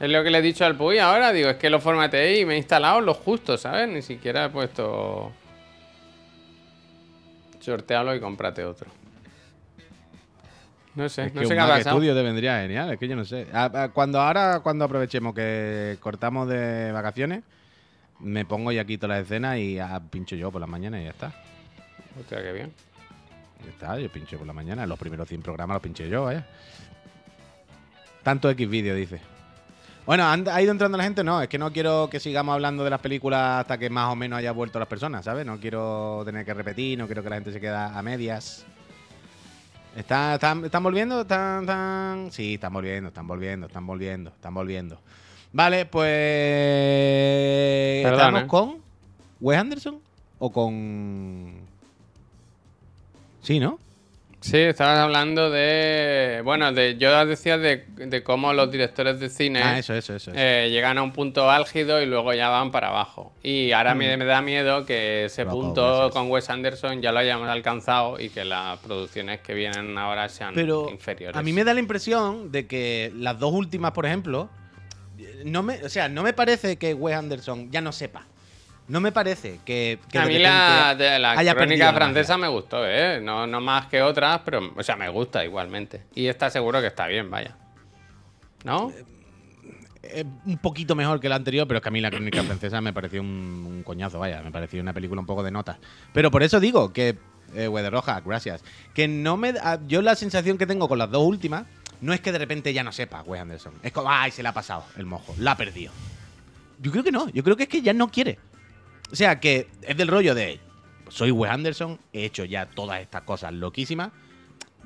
Es 0.01 0.11
lo 0.11 0.22
que 0.24 0.30
le 0.30 0.38
he 0.38 0.42
dicho 0.42 0.64
al 0.64 0.76
Puy 0.76 0.99
ahora. 0.99 1.32
Digo, 1.32 1.49
es 1.49 1.57
que 1.57 1.70
lo 1.70 1.80
formateé 1.80 2.40
y 2.40 2.45
me 2.45 2.55
he 2.55 2.57
instalado 2.59 3.01
lo 3.01 3.14
justo, 3.14 3.57
¿sabes? 3.57 3.88
Ni 3.88 4.03
siquiera 4.03 4.47
he 4.47 4.49
puesto. 4.51 5.32
Sortealo 7.61 8.14
y 8.14 8.20
cómprate 8.20 8.64
otro. 8.64 8.90
No 10.95 11.09
sé, 11.09 11.24
Es 11.26 11.34
no 11.34 11.40
sé 11.40 11.47
un 11.49 11.55
qué 11.55 11.59
ha 11.61 11.66
Mac 11.66 11.78
pasado. 11.78 11.97
Studio 11.97 12.14
te 12.14 12.22
vendría 12.22 12.61
genial, 12.61 12.92
es 12.92 12.99
que 12.99 13.09
yo 13.09 13.16
no 13.16 13.24
sé. 13.24 13.47
Ah, 13.53 13.70
ah, 13.74 13.88
Cuando 13.92 14.20
ahora, 14.20 14.61
cuando 14.61 14.84
aprovechemos 14.84 15.34
que 15.34 15.97
cortamos 16.01 16.49
de 16.49 16.92
vacaciones, 16.92 17.42
me 18.20 18.45
pongo 18.45 18.70
ya 18.70 18.84
quito 18.84 19.09
la 19.09 19.18
escena 19.18 19.59
y 19.59 19.78
ah, 19.78 20.01
pincho 20.11 20.36
yo 20.36 20.53
por 20.53 20.61
la 20.61 20.66
mañana 20.68 21.01
y 21.01 21.05
ya 21.05 21.11
está. 21.11 21.32
Hostia, 22.20 22.42
qué 22.42 22.53
bien. 22.53 22.72
Ya 23.64 23.70
está, 23.70 23.99
yo 23.99 24.09
pincho 24.11 24.38
por 24.38 24.47
la 24.47 24.53
mañana. 24.53 24.86
Los 24.86 24.99
primeros 24.99 25.26
100 25.28 25.42
programas 25.42 25.76
los 25.76 25.82
pinché 25.82 26.09
yo, 26.09 26.24
vaya. 26.24 26.47
Tanto 28.22 28.49
X 28.51 28.68
vídeo, 28.68 28.95
dice. 28.95 29.20
Bueno, 30.07 30.25
¿han- 30.25 30.47
¿ha 30.49 30.61
ido 30.61 30.71
entrando 30.71 30.99
la 30.99 31.05
gente? 31.05 31.25
No, 31.25 31.41
es 31.41 31.49
que 31.49 31.59
no 31.59 31.73
quiero 31.73 32.09
que 32.11 32.21
sigamos 32.21 32.53
hablando 32.55 32.85
de 32.85 32.91
las 32.91 33.01
películas 33.01 33.61
hasta 33.61 33.79
que 33.79 33.89
más 33.89 34.13
o 34.13 34.17
menos 34.17 34.39
haya 34.39 34.53
vuelto 34.53 34.79
las 34.79 34.89
personas, 34.89 35.25
¿sabes? 35.25 35.47
No 35.47 35.59
quiero 35.59 36.23
tener 36.27 36.45
que 36.45 36.53
repetir, 36.53 36.99
no 36.99 37.07
quiero 37.07 37.23
que 37.23 37.31
la 37.31 37.37
gente 37.37 37.53
se 37.53 37.61
quede 37.61 37.75
a 37.75 38.03
medias. 38.03 38.67
¿Están, 39.97 40.35
están, 40.35 40.65
están 40.65 40.83
volviendo? 40.83 41.23
¿Están, 41.23 41.63
están- 41.63 42.29
Sí, 42.33 42.55
están 42.55 42.73
volviendo, 42.75 43.09
están 43.09 43.27
volviendo, 43.27 43.67
están 43.67 43.87
volviendo, 43.87 44.31
están 44.31 44.53
volviendo. 44.55 45.01
Vale, 45.53 45.87
pues... 45.87 48.03
Perdón, 48.03 48.19
¿Estamos 48.21 48.43
¿eh? 48.43 48.47
con 48.49 48.75
Wes 49.41 49.59
Anderson 49.59 49.99
o 50.39 50.53
con... 50.53 51.55
Sí, 53.41 53.59
¿no? 53.61 53.79
Sí, 54.45 54.59
estabas 54.59 54.99
hablando 54.99 55.49
de. 55.51 56.42
Bueno, 56.45 56.70
de, 56.70 56.99
yo 56.99 57.24
decía 57.24 57.57
de, 57.57 57.86
de 57.97 58.22
cómo 58.22 58.53
los 58.53 58.70
directores 58.70 59.18
de 59.18 59.30
cine. 59.30 59.62
Ah, 59.62 59.78
eso, 59.78 59.95
eso, 59.95 60.16
eso. 60.16 60.32
eh, 60.34 60.68
llegan 60.70 60.99
a 60.99 61.03
un 61.03 61.12
punto 61.12 61.51
álgido 61.51 62.03
y 62.03 62.07
luego 62.07 62.34
ya 62.34 62.51
van 62.51 62.70
para 62.70 62.88
abajo. 62.88 63.32
Y 63.42 63.72
ahora 63.72 63.95
me, 63.95 64.14
me 64.18 64.26
da 64.26 64.42
miedo 64.42 64.84
que 64.84 65.24
ese 65.24 65.45
Mm. 65.45 65.49
Loco, 65.49 65.61
punto 65.61 66.05
Wes. 66.05 66.12
con 66.12 66.30
Wes 66.30 66.51
Anderson 66.51 67.01
ya 67.01 67.11
lo 67.11 67.20
hayamos 67.20 67.49
alcanzado 67.49 68.20
y 68.20 68.28
que 68.28 68.45
las 68.45 68.78
producciones 68.80 69.40
que 69.40 69.55
vienen 69.55 69.97
ahora 69.97 70.28
sean 70.28 70.53
Pero 70.55 70.90
inferiores. 70.90 71.36
a 71.38 71.42
mí 71.42 71.55
me 71.55 71.64
da 71.64 71.72
la 71.72 71.80
impresión 71.80 72.53
de 72.53 72.66
que 72.66 73.12
las 73.16 73.38
dos 73.38 73.53
últimas, 73.55 73.92
por 73.92 74.05
ejemplo, 74.05 74.51
no 75.47 75.62
me, 75.62 75.82
o 75.84 75.88
sea, 75.88 76.11
no 76.11 76.22
me 76.22 76.34
parece 76.34 76.76
que 76.76 76.92
Wes 76.92 77.16
Anderson 77.16 77.70
ya 77.70 77.80
no 77.80 77.92
sepa. 77.92 78.26
No 78.87 79.01
me 79.01 79.12
parece 79.12 79.61
que, 79.64 79.99
que 80.11 80.18
a 80.18 80.26
mí 80.26 80.39
la, 80.39 80.95
de 80.95 81.18
la 81.18 81.35
crónica 81.55 81.87
francesa 81.95 82.37
me 82.39 82.49
gustó, 82.49 82.87
¿eh? 82.87 83.18
No, 83.22 83.47
no 83.47 83.61
más 83.61 83.87
que 83.87 84.03
otras, 84.03 84.43
pero, 84.45 84.72
o 84.76 84.82
sea, 84.82 84.95
me 84.97 85.09
gusta 85.09 85.43
igualmente. 85.45 86.03
Y 86.14 86.26
esta 86.26 86.51
seguro 86.51 86.80
que 86.82 86.89
está 86.89 87.07
bien, 87.07 87.30
vaya. 87.30 87.57
¿No? 88.64 88.93
es 90.03 90.24
un 90.45 90.59
poquito 90.59 90.95
mejor 90.95 91.18
que 91.18 91.28
la 91.30 91.37
anterior, 91.37 91.66
pero 91.66 91.78
es 91.78 91.82
que 91.82 91.89
a 91.89 91.93
mí 91.93 92.01
la 92.01 92.11
crónica 92.11 92.43
francesa 92.43 92.80
me 92.82 92.93
pareció 92.93 93.22
un, 93.22 93.28
un 93.66 93.82
coñazo, 93.82 94.18
vaya, 94.18 94.43
me 94.43 94.51
pareció 94.51 94.82
una 94.82 94.93
película 94.93 95.18
un 95.20 95.26
poco 95.26 95.43
de 95.43 95.51
nota. 95.51 95.78
Pero 96.12 96.30
por 96.30 96.43
eso 96.43 96.61
digo 96.61 96.93
que, 96.93 97.16
eh, 97.55 97.91
Roja, 97.91 98.20
gracias, 98.20 98.62
que 98.93 99.09
no 99.09 99.37
me, 99.39 99.55
da- 99.55 99.80
yo 99.87 100.03
la 100.03 100.14
sensación 100.14 100.59
que 100.59 100.66
tengo 100.66 100.89
con 100.89 100.99
las 100.99 101.11
dos 101.11 101.22
últimas 101.26 101.64
no 102.03 102.12
es 102.12 102.20
que 102.20 102.32
de 102.32 102.39
repente 102.39 102.72
ya 102.74 102.82
no 102.82 102.93
sepa 102.93 103.22
Wes 103.22 103.41
Anderson, 103.41 103.72
es 103.82 103.93
como, 103.93 104.11
ay, 104.11 104.30
se 104.30 104.43
le 104.43 104.51
ha 104.51 104.53
pasado 104.53 104.85
el 104.99 105.07
mojo, 105.07 105.35
la 105.39 105.53
ha 105.53 105.57
perdido. 105.57 105.91
Yo 106.80 106.91
creo 106.93 107.03
que 107.03 107.12
no, 107.12 107.30
yo 107.30 107.43
creo 107.43 107.57
que 107.57 107.62
es 107.62 107.68
que 107.70 107.80
ya 107.80 107.95
no 107.95 108.09
quiere. 108.09 108.39
O 109.15 109.17
sea, 109.17 109.39
que 109.39 109.69
es 109.83 109.97
del 109.97 110.09
rollo 110.09 110.35
de, 110.35 110.59
soy 111.09 111.31
Wes 111.31 111.49
Anderson, 111.49 112.01
he 112.12 112.25
hecho 112.25 112.45
ya 112.45 112.67
todas 112.67 113.01
estas 113.01 113.23
cosas 113.23 113.53
loquísimas, 113.53 114.11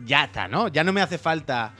ya 0.04 0.24
está, 0.24 0.48
¿no? 0.48 0.68
Ya 0.68 0.84
no 0.84 0.92
me 0.92 1.00
hace 1.00 1.16
falta 1.16 1.72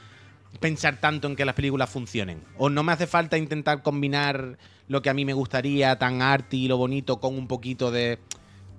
pensar 0.58 0.96
tanto 0.98 1.28
en 1.28 1.36
que 1.36 1.44
las 1.44 1.54
películas 1.54 1.90
funcionen. 1.90 2.42
O 2.56 2.70
no 2.70 2.82
me 2.82 2.92
hace 2.92 3.06
falta 3.06 3.36
intentar 3.36 3.82
combinar 3.82 4.56
lo 4.86 5.02
que 5.02 5.10
a 5.10 5.14
mí 5.14 5.26
me 5.26 5.34
gustaría, 5.34 5.98
tan 5.98 6.22
arty 6.22 6.64
y 6.64 6.68
lo 6.68 6.78
bonito, 6.78 7.20
con 7.20 7.36
un 7.36 7.48
poquito 7.48 7.90
de. 7.90 8.18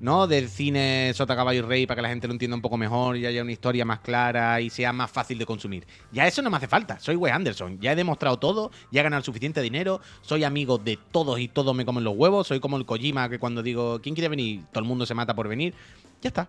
¿No? 0.02 0.28
Del 0.28 0.48
cine 0.48 1.12
Sota 1.14 1.36
Caballo 1.36 1.60
y 1.60 1.62
Rey 1.62 1.86
para 1.86 1.98
que 1.98 2.02
la 2.04 2.10
gente 2.10 2.26
lo 2.28 2.34
entienda 2.34 2.56
un 2.56 2.62
poco 2.62 2.78
mejor 2.78 3.18
y 3.18 3.26
haya 3.26 3.42
una 3.42 3.52
historia 3.52 3.84
más 3.84 4.00
clara 4.00 4.62
y 4.62 4.70
sea 4.70 4.94
más 4.94 5.12
fácil 5.12 5.38
de 5.38 5.46
consumir. 5.46 5.86
Ya 6.12 6.26
eso 6.26 6.42
no 6.42 6.50
me 6.50 6.56
hace 6.58 6.68
falta. 6.68 7.00
Soy 7.00 7.16
Wes 7.18 7.34
Anderson. 7.34 7.80
Ya 7.82 7.92
he 7.92 7.96
demostrado 7.96 8.40
todo, 8.40 8.72
ya 8.92 9.02
he 9.02 9.04
ganado 9.04 9.24
suficiente 9.24 9.62
dinero, 9.62 10.00
soy 10.22 10.44
amigo 10.46 10.78
de 10.78 10.98
todos 11.12 11.38
y 11.40 11.50
todos 11.50 11.76
me 11.76 11.84
comen 11.86 12.04
los 12.06 12.16
huevos. 12.16 12.48
Soy 12.48 12.60
como 12.62 12.78
el 12.78 12.86
Kojima 12.86 13.28
que 13.30 13.40
cuando 13.40 13.62
digo, 13.62 14.00
¿quién 14.02 14.16
quiere 14.16 14.30
venir? 14.30 14.62
Todo 14.72 14.82
el 14.84 14.88
mundo 14.88 15.06
se 15.06 15.14
mata 15.14 15.36
por 15.36 15.48
venir. 15.50 15.74
Ya 16.22 16.30
está. 16.30 16.48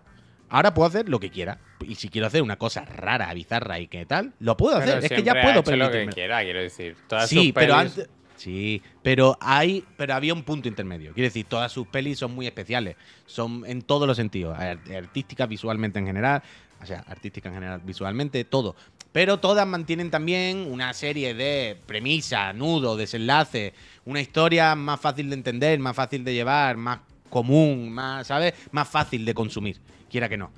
Ahora 0.49 0.73
puedo 0.73 0.87
hacer 0.87 1.07
lo 1.07 1.19
que 1.19 1.29
quiera. 1.29 1.59
Y 1.87 1.95
si 1.95 2.09
quiero 2.09 2.27
hacer 2.27 2.41
una 2.41 2.57
cosa 2.57 2.83
rara, 2.85 3.33
bizarra 3.33 3.79
y 3.79 3.87
qué 3.87 4.05
tal, 4.05 4.33
lo 4.39 4.55
puedo 4.57 4.77
hacer. 4.77 4.97
Es 5.03 5.09
que 5.09 5.23
ya 5.23 5.31
siempre 5.33 5.39
ha 5.41 5.43
puedo 5.43 5.59
hecho 5.61 5.75
lo 5.77 5.91
que 5.91 6.07
quiera, 6.07 6.41
quiero 6.43 6.59
decir. 6.59 6.95
Todas 7.07 7.29
Sí, 7.29 7.35
sus 7.47 7.53
pero 7.53 7.73
pelis- 7.75 7.79
antes. 7.79 8.09
Sí, 8.41 8.81
pero 9.03 9.37
hay, 9.39 9.85
pero 9.97 10.15
había 10.15 10.33
un 10.33 10.41
punto 10.41 10.67
intermedio. 10.67 11.13
Quiero 11.13 11.27
decir, 11.27 11.45
todas 11.45 11.71
sus 11.71 11.85
pelis 11.85 12.17
son 12.17 12.33
muy 12.33 12.47
especiales, 12.47 12.95
son 13.27 13.63
en 13.67 13.83
todos 13.83 14.07
los 14.07 14.17
sentidos, 14.17 14.57
art- 14.57 14.89
artísticas, 14.89 15.47
visualmente 15.47 15.99
en 15.99 16.07
general, 16.07 16.41
o 16.81 16.85
sea, 16.87 17.01
artística 17.07 17.49
en 17.49 17.53
general, 17.53 17.81
visualmente, 17.85 18.43
todo. 18.43 18.75
Pero 19.11 19.39
todas 19.39 19.67
mantienen 19.67 20.09
también 20.09 20.57
una 20.71 20.91
serie 20.95 21.35
de 21.35 21.77
premisas, 21.85 22.55
nudos, 22.55 22.97
desenlaces, 22.97 23.73
una 24.05 24.21
historia 24.21 24.73
más 24.73 24.99
fácil 24.99 25.29
de 25.29 25.35
entender, 25.35 25.77
más 25.77 25.95
fácil 25.95 26.23
de 26.23 26.33
llevar, 26.33 26.77
más 26.77 27.01
común, 27.29 27.91
más, 27.91 28.25
¿sabes? 28.25 28.55
Más 28.71 28.89
fácil 28.89 29.23
de 29.23 29.35
consumir, 29.35 29.77
quiera 30.09 30.27
que 30.27 30.37
no. 30.37 30.49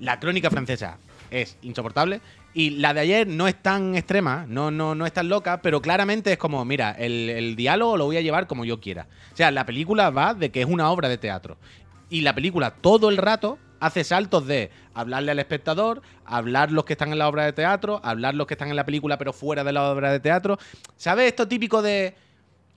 La 0.00 0.18
crónica 0.18 0.48
francesa 0.48 0.96
es 1.30 1.58
insoportable 1.60 2.22
y 2.58 2.70
la 2.70 2.92
de 2.92 2.98
ayer 2.98 3.28
no 3.28 3.46
es 3.46 3.54
tan 3.62 3.94
extrema, 3.94 4.44
no, 4.48 4.72
no, 4.72 4.96
no 4.96 5.06
es 5.06 5.12
tan 5.12 5.28
loca, 5.28 5.62
pero 5.62 5.80
claramente 5.80 6.32
es 6.32 6.38
como, 6.38 6.64
mira, 6.64 6.90
el, 6.90 7.30
el 7.30 7.54
diálogo 7.54 7.96
lo 7.96 8.06
voy 8.06 8.16
a 8.16 8.20
llevar 8.20 8.48
como 8.48 8.64
yo 8.64 8.80
quiera. 8.80 9.06
O 9.32 9.36
sea, 9.36 9.52
la 9.52 9.64
película 9.64 10.10
va 10.10 10.34
de 10.34 10.50
que 10.50 10.62
es 10.62 10.66
una 10.66 10.90
obra 10.90 11.08
de 11.08 11.18
teatro. 11.18 11.56
Y 12.10 12.22
la 12.22 12.34
película 12.34 12.72
todo 12.72 13.10
el 13.10 13.16
rato 13.16 13.58
hace 13.78 14.02
saltos 14.02 14.48
de 14.48 14.72
hablarle 14.92 15.30
al 15.30 15.38
espectador, 15.38 16.02
hablar 16.24 16.72
los 16.72 16.84
que 16.84 16.94
están 16.94 17.12
en 17.12 17.18
la 17.18 17.28
obra 17.28 17.44
de 17.44 17.52
teatro, 17.52 18.00
hablar 18.02 18.34
los 18.34 18.48
que 18.48 18.54
están 18.54 18.70
en 18.70 18.76
la 18.76 18.84
película 18.84 19.18
pero 19.18 19.32
fuera 19.32 19.62
de 19.62 19.72
la 19.72 19.88
obra 19.88 20.10
de 20.10 20.18
teatro. 20.18 20.58
¿Sabes 20.96 21.28
esto 21.28 21.46
típico 21.46 21.80
de 21.80 22.16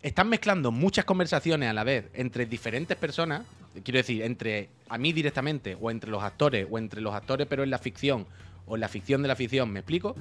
están 0.03 0.29
mezclando 0.29 0.71
muchas 0.71 1.05
conversaciones 1.05 1.67
a 1.67 1.73
la 1.73 1.83
vez 1.83 2.05
entre 2.13 2.45
diferentes 2.45 2.95
personas, 2.97 3.41
quiero 3.83 3.97
decir, 3.97 4.21
entre 4.21 4.69
a 4.89 4.99
mí 4.99 5.11
directamente, 5.11 5.75
o 5.81 5.89
entre 5.89 6.11
los 6.11 6.21
actores, 6.21 6.67
o 6.69 6.77
entre 6.77 7.01
los 7.01 7.15
actores 7.15 7.47
pero 7.49 7.63
en 7.63 7.71
la 7.71 7.79
ficción, 7.79 8.27
o 8.65 8.77
la 8.77 8.87
ficción 8.87 9.21
de 9.21 9.27
la 9.27 9.35
ficción, 9.35 9.71
¿me 9.71 9.79
explico? 9.79 10.15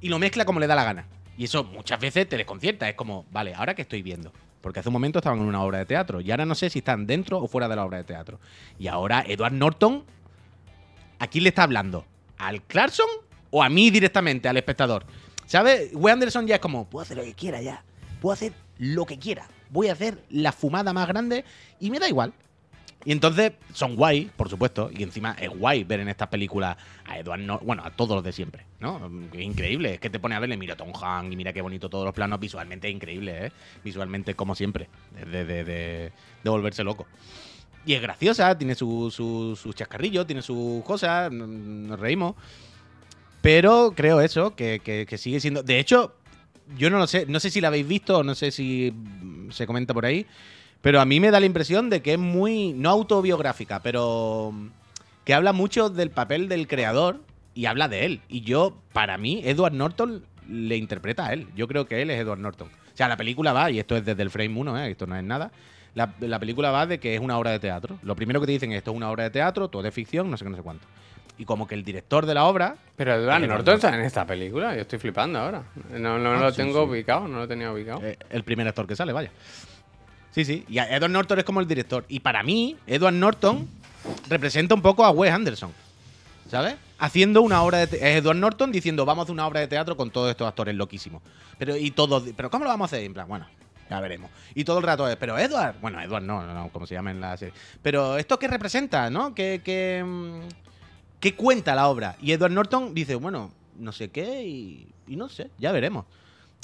Y 0.00 0.08
lo 0.08 0.18
mezcla 0.18 0.44
como 0.44 0.60
le 0.60 0.66
da 0.66 0.74
la 0.74 0.84
gana. 0.84 1.06
Y 1.36 1.44
eso 1.44 1.64
muchas 1.64 2.00
veces 2.00 2.28
te 2.28 2.36
desconcierta, 2.36 2.88
es 2.88 2.94
como, 2.94 3.26
vale, 3.32 3.54
¿ahora 3.54 3.74
qué 3.74 3.82
estoy 3.82 4.02
viendo? 4.02 4.32
Porque 4.60 4.80
hace 4.80 4.88
un 4.88 4.94
momento 4.94 5.18
estaban 5.18 5.40
en 5.40 5.46
una 5.46 5.62
obra 5.62 5.78
de 5.78 5.86
teatro, 5.86 6.20
y 6.20 6.30
ahora 6.30 6.46
no 6.46 6.54
sé 6.54 6.70
si 6.70 6.78
están 6.78 7.06
dentro 7.06 7.38
o 7.38 7.48
fuera 7.48 7.68
de 7.68 7.76
la 7.76 7.84
obra 7.84 7.98
de 7.98 8.04
teatro. 8.04 8.38
Y 8.78 8.86
ahora 8.86 9.24
Edward 9.26 9.52
Norton, 9.52 10.04
¿a 11.18 11.26
quién 11.26 11.44
le 11.44 11.48
está 11.48 11.64
hablando? 11.64 12.06
¿Al 12.38 12.62
Clarkson 12.62 13.08
o 13.50 13.62
a 13.62 13.68
mí 13.68 13.90
directamente, 13.90 14.48
al 14.48 14.56
espectador? 14.56 15.04
¿Sabes? 15.46 15.90
Wes 15.92 16.12
Anderson 16.12 16.46
ya 16.46 16.56
es 16.56 16.60
como, 16.60 16.88
puedo 16.88 17.02
hacer 17.02 17.16
lo 17.16 17.24
que 17.24 17.34
quiera 17.34 17.60
ya. 17.60 17.84
Puedo 18.20 18.32
hacer 18.32 18.52
lo 18.78 19.04
que 19.04 19.18
quiera. 19.18 19.46
Voy 19.70 19.88
a 19.88 19.92
hacer 19.92 20.24
la 20.30 20.52
fumada 20.52 20.92
más 20.92 21.06
grande 21.08 21.44
y 21.80 21.90
me 21.90 21.98
da 21.98 22.08
igual. 22.08 22.32
Y 23.04 23.12
entonces 23.12 23.52
son 23.74 23.96
guay, 23.96 24.30
por 24.36 24.48
supuesto, 24.48 24.90
y 24.96 25.02
encima 25.02 25.36
es 25.38 25.50
guay 25.50 25.84
ver 25.84 26.00
en 26.00 26.08
estas 26.08 26.28
películas 26.28 26.76
a 27.04 27.18
Edward 27.18 27.40
bueno, 27.62 27.82
a 27.84 27.90
todos 27.90 28.16
los 28.16 28.24
de 28.24 28.32
siempre, 28.32 28.64
¿no? 28.80 29.10
Increíble, 29.38 29.94
es 29.94 30.00
que 30.00 30.08
te 30.08 30.18
pone 30.18 30.34
a 30.34 30.38
verle, 30.40 30.56
mira 30.56 30.74
Tom 30.74 30.92
Hanks 30.94 31.32
y 31.32 31.36
mira 31.36 31.52
qué 31.52 31.60
bonito 31.60 31.90
todos 31.90 32.04
los 32.06 32.14
planos, 32.14 32.40
visualmente 32.40 32.88
es 32.88 32.94
increíble, 32.94 33.46
¿eh? 33.46 33.52
Visualmente 33.84 34.34
como 34.34 34.54
siempre, 34.54 34.88
de, 35.30 35.44
de, 35.44 35.64
de, 35.64 36.12
volverse 36.44 36.82
loco. 36.82 37.06
Y 37.84 37.92
es 37.92 38.00
graciosa, 38.00 38.56
tiene 38.56 38.74
sus 38.74 39.12
su, 39.12 39.58
su 39.60 39.72
chascarrillos, 39.74 40.26
tiene 40.26 40.40
sus 40.40 40.82
cosas, 40.84 41.30
nos 41.30 42.00
reímos. 42.00 42.34
Pero 43.42 43.92
creo 43.94 44.22
eso, 44.22 44.56
que, 44.56 44.80
que- 44.82 45.18
sigue 45.18 45.38
siendo. 45.38 45.62
De 45.62 45.78
hecho, 45.78 46.14
yo 46.78 46.88
no 46.88 46.96
lo 46.98 47.06
sé, 47.06 47.26
no 47.26 47.38
sé 47.40 47.50
si 47.50 47.60
la 47.60 47.68
habéis 47.68 47.86
visto 47.86 48.24
no 48.24 48.34
sé 48.34 48.50
si 48.50 48.90
se 49.50 49.66
comenta 49.66 49.92
por 49.92 50.06
ahí. 50.06 50.26
Pero 50.84 51.00
a 51.00 51.04
mí 51.04 51.18
me 51.18 51.32
da 51.32 51.40
la 51.40 51.46
impresión 51.46 51.90
de 51.90 52.00
que 52.00 52.12
es 52.12 52.18
muy. 52.18 52.72
no 52.74 52.90
autobiográfica, 52.90 53.80
pero. 53.82 54.52
que 55.24 55.34
habla 55.34 55.52
mucho 55.52 55.90
del 55.90 56.10
papel 56.10 56.48
del 56.48 56.68
creador 56.68 57.20
y 57.54 57.66
habla 57.66 57.88
de 57.88 58.04
él. 58.04 58.20
Y 58.28 58.42
yo, 58.42 58.76
para 58.92 59.18
mí, 59.18 59.40
Edward 59.44 59.72
Norton 59.72 60.24
le 60.48 60.76
interpreta 60.76 61.26
a 61.26 61.32
él. 61.32 61.48
Yo 61.56 61.66
creo 61.66 61.86
que 61.86 62.02
él 62.02 62.10
es 62.10 62.20
Edward 62.20 62.38
Norton. 62.38 62.68
O 62.68 62.96
sea, 62.96 63.08
la 63.08 63.16
película 63.16 63.52
va, 63.52 63.70
y 63.72 63.78
esto 63.80 63.96
es 63.96 64.04
desde 64.04 64.22
el 64.22 64.30
frame 64.30 64.56
1, 64.60 64.78
¿eh? 64.84 64.90
esto 64.92 65.06
no 65.06 65.16
es 65.16 65.24
nada. 65.24 65.50
La, 65.94 66.12
la 66.20 66.38
película 66.38 66.70
va 66.70 66.86
de 66.86 66.98
que 67.00 67.14
es 67.14 67.20
una 67.20 67.38
obra 67.38 67.50
de 67.50 67.58
teatro. 67.58 67.98
Lo 68.02 68.14
primero 68.14 68.40
que 68.40 68.46
te 68.46 68.52
dicen 68.52 68.70
es 68.72 68.78
esto 68.78 68.90
es 68.92 68.96
una 68.96 69.10
obra 69.10 69.24
de 69.24 69.30
teatro, 69.30 69.68
todo 69.68 69.84
es 69.86 69.94
ficción, 69.94 70.30
no 70.30 70.36
sé 70.36 70.44
qué, 70.44 70.50
no 70.50 70.56
sé 70.56 70.62
cuánto. 70.62 70.86
Y 71.38 71.44
como 71.44 71.66
que 71.66 71.74
el 71.74 71.82
director 71.82 72.26
de 72.26 72.34
la 72.34 72.44
obra. 72.44 72.76
Pero 72.96 73.14
Edward 73.14 73.46
Norton 73.48 73.74
está 73.76 73.94
en 73.94 74.02
esta 74.02 74.24
película, 74.26 74.74
yo 74.74 74.82
estoy 74.82 74.98
flipando 74.98 75.38
ahora. 75.40 75.62
No, 75.98 76.18
no 76.18 76.32
Ah, 76.34 76.40
lo 76.42 76.50
sí, 76.50 76.58
tengo 76.58 76.84
sí. 76.84 76.90
ubicado, 76.90 77.26
no 77.26 77.38
lo 77.38 77.48
tenía 77.48 77.72
ubicado. 77.72 78.00
eh, 78.04 78.16
el 78.30 78.44
primer 78.44 78.68
actor 78.68 78.86
que 78.86 78.94
sale, 78.94 79.12
vaya. 79.12 79.30
Sí, 80.34 80.44
sí. 80.44 80.64
Y 80.68 80.78
Edward 80.78 81.10
Norton 81.10 81.38
es 81.38 81.44
como 81.44 81.60
el 81.60 81.68
director. 81.68 82.04
Y 82.08 82.18
para 82.18 82.42
mí, 82.42 82.76
Edward 82.88 83.14
Norton 83.14 83.68
representa 84.28 84.74
un 84.74 84.82
poco 84.82 85.04
a 85.04 85.10
Wes 85.10 85.32
Anderson. 85.32 85.70
¿Sabes? 86.50 86.74
Haciendo 86.98 87.40
una 87.42 87.62
obra 87.62 87.78
de 87.78 87.86
teatro. 87.86 88.08
Es 88.08 88.16
Edward 88.16 88.36
Norton 88.36 88.72
diciendo, 88.72 89.04
vamos 89.04 89.22
a 89.22 89.24
hacer 89.24 89.32
una 89.32 89.46
obra 89.46 89.60
de 89.60 89.68
teatro 89.68 89.96
con 89.96 90.10
todos 90.10 90.30
estos 90.30 90.48
actores 90.48 90.74
loquísimos. 90.74 91.22
Pero, 91.56 91.76
y 91.76 91.92
todos, 91.92 92.24
pero 92.36 92.50
¿cómo 92.50 92.64
lo 92.64 92.70
vamos 92.70 92.92
a 92.92 92.96
hacer? 92.96 93.04
En 93.04 93.14
plan, 93.14 93.28
bueno, 93.28 93.46
ya 93.88 94.00
veremos. 94.00 94.28
Y 94.56 94.64
todo 94.64 94.78
el 94.78 94.84
rato 94.84 95.08
es, 95.08 95.16
pero 95.16 95.38
Edward, 95.38 95.76
bueno, 95.80 96.00
Edward 96.00 96.24
no, 96.24 96.44
no, 96.44 96.52
no, 96.52 96.68
como 96.70 96.86
se 96.86 96.94
llama 96.94 97.12
en 97.12 97.20
la 97.20 97.36
serie. 97.36 97.54
Pero 97.80 98.18
esto 98.18 98.36
qué 98.36 98.48
representa, 98.48 99.08
¿no? 99.10 99.34
¿Qué, 99.34 99.62
qué, 99.64 100.02
mm, 100.04 101.20
qué 101.20 101.34
cuenta 101.36 101.76
la 101.76 101.88
obra? 101.88 102.16
Y 102.20 102.32
Edward 102.32 102.52
Norton 102.52 102.92
dice, 102.92 103.14
bueno, 103.14 103.52
no 103.78 103.92
sé 103.92 104.10
qué 104.10 104.42
y, 104.44 104.88
y 105.06 105.14
no 105.14 105.28
sé, 105.28 105.50
ya 105.58 105.70
veremos. 105.70 106.06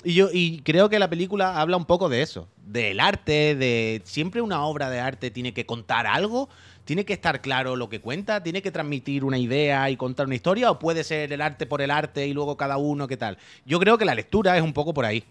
Y 0.03 0.15
yo 0.15 0.29
y 0.33 0.61
creo 0.63 0.89
que 0.89 0.99
la 0.99 1.11
película 1.11 1.61
habla 1.61 1.77
un 1.77 1.85
poco 1.85 2.09
de 2.09 2.23
eso, 2.23 2.49
del 2.65 3.01
arte, 3.01 3.55
de 3.55 4.01
siempre 4.05 4.41
una 4.41 4.65
obra 4.65 4.89
de 4.89 4.99
arte 4.99 5.31
tiene 5.31 5.53
que 5.53 5.67
contar 5.67 6.07
algo, 6.07 6.49
tiene 6.85 7.05
que 7.05 7.13
estar 7.13 7.43
claro 7.43 7.77
lo 7.77 7.91
que 7.91 8.01
cuenta, 8.01 8.43
tiene 8.43 8.63
que 8.63 8.71
transmitir 8.71 9.25
una 9.25 9.37
idea 9.37 9.91
y 9.91 9.97
contar 9.97 10.27
una 10.27 10.37
historia 10.37 10.71
o 10.71 10.79
puede 10.79 11.05
ser 11.05 11.33
el 11.33 11.43
arte 11.43 11.67
por 11.67 11.83
el 11.83 11.91
arte 11.91 12.27
y 12.27 12.33
luego 12.33 12.57
cada 12.57 12.79
uno 12.79 13.07
qué 13.07 13.19
tal. 13.19 13.37
Yo 13.67 13.79
creo 13.79 13.99
que 13.99 14.07
la 14.07 14.15
lectura 14.15 14.57
es 14.57 14.63
un 14.63 14.73
poco 14.73 14.95
por 14.95 15.05
ahí. 15.05 15.23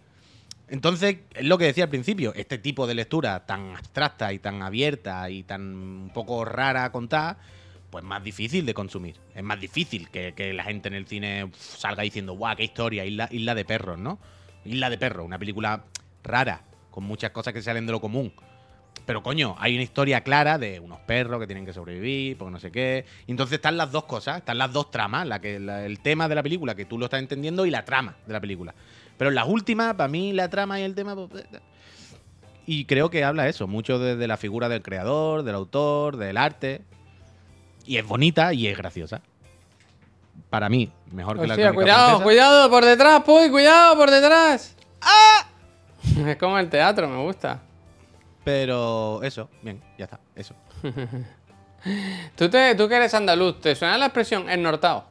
Entonces, 0.68 1.18
es 1.34 1.46
lo 1.46 1.58
que 1.58 1.66
decía 1.66 1.86
al 1.86 1.90
principio, 1.90 2.32
este 2.36 2.60
tipo 2.60 2.86
de 2.86 2.94
lectura 2.94 3.48
tan 3.48 3.76
abstracta 3.76 4.32
y 4.34 4.38
tan 4.38 4.62
abierta 4.62 5.28
y 5.32 5.42
tan 5.42 5.62
un 5.64 6.12
poco 6.14 6.46
rara 6.46 6.86
a 6.86 6.92
contar, 6.92 7.38
pues 7.90 8.04
más 8.04 8.24
difícil 8.24 8.68
de 8.68 8.76
consumir. 8.76 9.16
Es 9.34 9.42
más 9.42 9.60
difícil 9.60 10.10
que, 10.10 10.36
que 10.36 10.54
la 10.54 10.64
gente 10.64 10.90
en 10.90 10.94
el 10.94 11.08
cine 11.08 11.50
salga 11.58 12.04
diciendo, 12.04 12.34
guau, 12.34 12.56
qué 12.56 12.66
historia, 12.66 13.04
isla, 13.04 13.28
isla 13.32 13.56
de 13.56 13.66
perros, 13.66 13.98
¿no? 13.98 14.20
Isla 14.66 14.90
de 14.90 14.98
perros, 14.98 15.26
una 15.26 15.40
película 15.40 15.84
rara, 16.24 16.64
con 16.92 17.04
muchas 17.04 17.32
cosas 17.32 17.54
que 17.54 17.62
salen 17.62 17.86
de 17.86 17.92
lo 17.92 18.02
común. 18.02 18.34
Pero 19.06 19.24
coño, 19.24 19.56
hay 19.58 19.74
una 19.74 19.84
historia 19.84 20.22
clara 20.22 20.58
de 20.58 20.80
unos 20.80 21.00
perros 21.00 21.40
que 21.40 21.48
tienen 21.48 21.66
que 21.66 21.74
sobrevivir, 21.74 22.38
porque 22.38 22.52
no 22.52 22.60
sé 22.60 22.72
qué. 22.72 23.06
Entonces 23.28 23.56
están 23.56 23.78
las 23.78 23.92
dos 23.92 24.04
cosas, 24.04 24.38
están 24.38 24.58
las 24.58 24.72
dos 24.72 24.92
tramas, 24.92 25.26
la 25.26 25.42
que, 25.42 25.56
el 25.56 26.00
tema 26.00 26.28
de 26.28 26.36
la 26.36 26.44
película, 26.44 26.76
que 26.76 26.86
tú 26.86 26.98
lo 26.98 27.06
estás 27.06 27.20
entendiendo, 27.20 27.66
y 27.66 27.72
la 27.72 27.86
trama 27.86 28.18
de 28.28 28.34
la 28.34 28.40
película. 28.40 28.76
Pero 29.18 29.30
en 29.30 29.36
las 29.36 29.48
últimas, 29.48 29.96
para 29.96 30.08
mí, 30.08 30.32
la 30.34 30.50
trama 30.50 30.80
y 30.80 30.84
el 30.84 30.94
tema. 30.94 31.16
pues, 31.16 31.44
eh, 31.44 31.60
Y 32.66 32.86
creo 32.86 33.10
que 33.10 33.24
habla 33.24 33.48
eso, 33.48 33.68
mucho 33.68 33.98
desde 33.98 34.28
la 34.28 34.38
figura 34.38 34.70
del 34.70 34.82
creador, 34.82 35.44
del 35.44 35.56
autor, 35.56 36.18
del 36.18 36.38
arte. 36.38 36.82
Y 37.86 37.98
es 37.98 38.06
bonita 38.06 38.54
y 38.54 38.68
es 38.68 38.78
graciosa. 38.78 39.24
Para 40.50 40.70
mí, 40.70 40.92
mejor 41.12 41.40
que 41.40 41.48
la 41.48 41.56
crónica 41.56 41.74
cuidado, 41.74 42.06
francesa. 42.06 42.24
cuidado, 42.24 42.70
por 42.70 42.86
detrás, 42.86 43.24
Puy, 43.24 43.50
cuidado, 43.50 43.96
por 43.98 44.12
detrás. 44.12 44.76
¡Ah! 45.02 45.48
Es 46.26 46.38
como 46.38 46.58
el 46.58 46.70
teatro, 46.70 47.08
me 47.08 47.22
gusta. 47.24 47.62
Pero 48.44 49.22
eso, 49.24 49.50
bien, 49.62 49.82
ya 49.98 50.06
está, 50.06 50.20
eso. 50.36 50.56
¿Tú, 52.36 52.50
te, 52.50 52.76
tú 52.76 52.88
que 52.88 52.96
eres 52.96 53.14
andaluz, 53.14 53.60
¿te 53.62 53.76
suena 53.76 53.98
la 53.98 54.06
expresión 54.08 54.50
ennortado? 54.50 55.06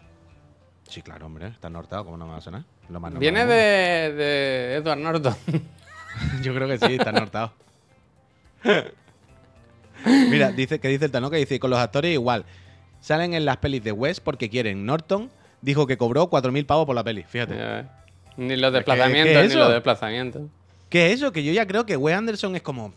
Sí, 0.89 1.03
claro, 1.03 1.27
hombre, 1.27 1.49
está 1.49 1.69
nortado, 1.69 2.05
¿cómo 2.05 2.17
no 2.17 2.27
me 2.27 2.33
va 2.33 2.39
a 2.39 2.41
sonar? 2.43 2.65
Lo 2.89 3.01
más 3.01 3.13
Viene 3.19 3.45
de, 3.45 4.13
de 4.13 4.75
Edward 4.77 4.99
Norton. 4.99 5.37
Yo 6.43 6.55
creo 6.55 6.67
que 6.67 6.79
sí, 6.79 6.95
está 6.95 7.13
nortado. 7.13 7.53
Mira, 10.05 10.53
dice 10.53 10.79
que 10.81 10.89
dice 10.89 11.07
el 11.07 11.11
Tano 11.11 11.31
que 11.31 11.37
dice, 11.37 11.59
con 11.59 11.71
los 11.71 11.79
actores 11.79 12.13
igual. 12.13 12.45
Salen 13.01 13.35
en 13.35 13.45
las 13.45 13.57
pelis 13.59 13.83
de 13.85 13.93
West 13.93 14.21
porque 14.23 14.49
quieren. 14.51 14.85
Norton 14.85 15.31
dijo 15.63 15.87
que 15.87 15.97
cobró 15.97 16.29
4.000 16.31 16.67
pavos 16.67 16.87
por 16.87 16.95
la 16.95 17.05
peli, 17.05 17.23
fíjate. 17.25 17.55
Ni 18.37 18.57
los 18.57 18.71
¿Qué- 18.71 18.77
desplazamientos, 18.77 19.33
qué 19.35 19.45
es 19.45 19.49
ni 19.51 19.55
los 19.57 19.73
desplazamientos. 19.73 20.43
¿Qué 20.89 21.07
es 21.07 21.15
eso? 21.15 21.33
Que 21.33 21.43
yo 21.45 21.53
ya 21.53 21.67
creo 21.67 21.85
que 21.87 21.97
Wes 21.97 22.17
Anderson 22.17 22.57
es 22.57 22.63
como. 22.63 22.95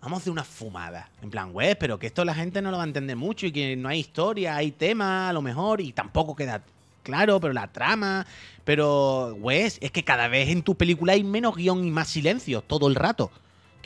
Vamos 0.00 0.18
a 0.18 0.20
hacer 0.20 0.32
una 0.32 0.44
fumada. 0.44 1.10
En 1.22 1.30
plan, 1.30 1.50
Wes, 1.52 1.76
pero 1.76 1.98
que 1.98 2.06
esto 2.06 2.24
la 2.24 2.34
gente 2.34 2.62
no 2.62 2.70
lo 2.70 2.76
va 2.76 2.84
a 2.84 2.86
entender 2.86 3.16
mucho 3.16 3.46
y 3.46 3.52
que 3.52 3.74
no 3.76 3.88
hay 3.88 4.00
historia, 4.00 4.56
hay 4.56 4.70
tema 4.70 5.28
a 5.28 5.32
lo 5.32 5.42
mejor 5.42 5.80
y 5.80 5.92
tampoco 5.92 6.36
queda 6.36 6.62
claro, 7.02 7.40
pero 7.40 7.52
la 7.52 7.66
trama. 7.72 8.26
Pero, 8.64 9.34
Wes, 9.40 9.78
es 9.80 9.90
que 9.90 10.04
cada 10.04 10.28
vez 10.28 10.48
en 10.48 10.62
tu 10.62 10.74
película 10.76 11.12
hay 11.14 11.24
menos 11.24 11.56
guion 11.56 11.84
y 11.84 11.90
más 11.90 12.08
silencio 12.08 12.62
todo 12.62 12.88
el 12.88 12.94
rato. 12.94 13.30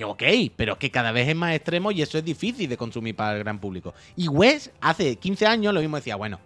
Que 0.01 0.05
ok, 0.07 0.53
pero 0.57 0.72
es 0.72 0.78
que 0.78 0.90
cada 0.90 1.12
vez 1.12 1.28
es 1.28 1.36
más 1.36 1.55
extremo 1.55 1.90
y 1.90 2.01
eso 2.01 2.16
es 2.16 2.24
difícil 2.24 2.70
de 2.70 2.78
consumir 2.78 3.14
para 3.14 3.34
el 3.36 3.40
gran 3.40 3.59
público. 3.59 3.92
Y 4.16 4.28
Wes 4.28 4.70
hace 4.80 5.16
15 5.16 5.46
años 5.46 5.74
lo 5.74 5.80
mismo 5.80 5.96
decía, 5.96 6.16
bueno, 6.16 6.40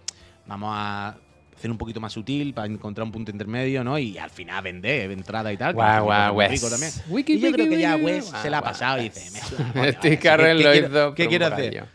vamos 0.45 0.71
a 0.73 1.17
hacer 1.57 1.71
un 1.71 1.79
poquito 1.79 2.01
más 2.01 2.13
sutil 2.13 2.53
para 2.53 2.67
encontrar 2.67 3.05
un 3.05 3.13
punto 3.13 3.31
intermedio, 3.31 3.85
¿no? 3.85 3.97
Y 3.97 4.19
al 4.19 4.31
final 4.31 4.61
vender 4.65 5.09
entrada 5.13 5.53
y 5.53 5.57
tal. 5.57 5.73
Guau, 5.73 6.03
guau, 6.07 6.35
Wes. 6.35 6.51
rico 6.51 6.69
también. 6.69 6.91
Wiki, 7.09 7.35
y 7.35 7.39
yo 7.39 7.53
creo 7.53 7.69
que 7.69 7.79
ya 7.79 7.95
Wes 7.95 8.25
se 8.25 8.51
la 8.51 8.59
ha 8.59 8.63
pasado 8.63 8.99
y 9.01 9.05
dice, 9.05 9.31
me 9.73 9.93
Steve 9.93 10.19
¿qué- 10.19 10.19
Carell 10.19 10.59
qué 10.59 10.65
lo 10.65 10.71
quiero- 10.73 10.87
hizo 10.89 11.15
¿Qué 11.15 11.29
quiero 11.29 11.47
hacer? 11.47 11.87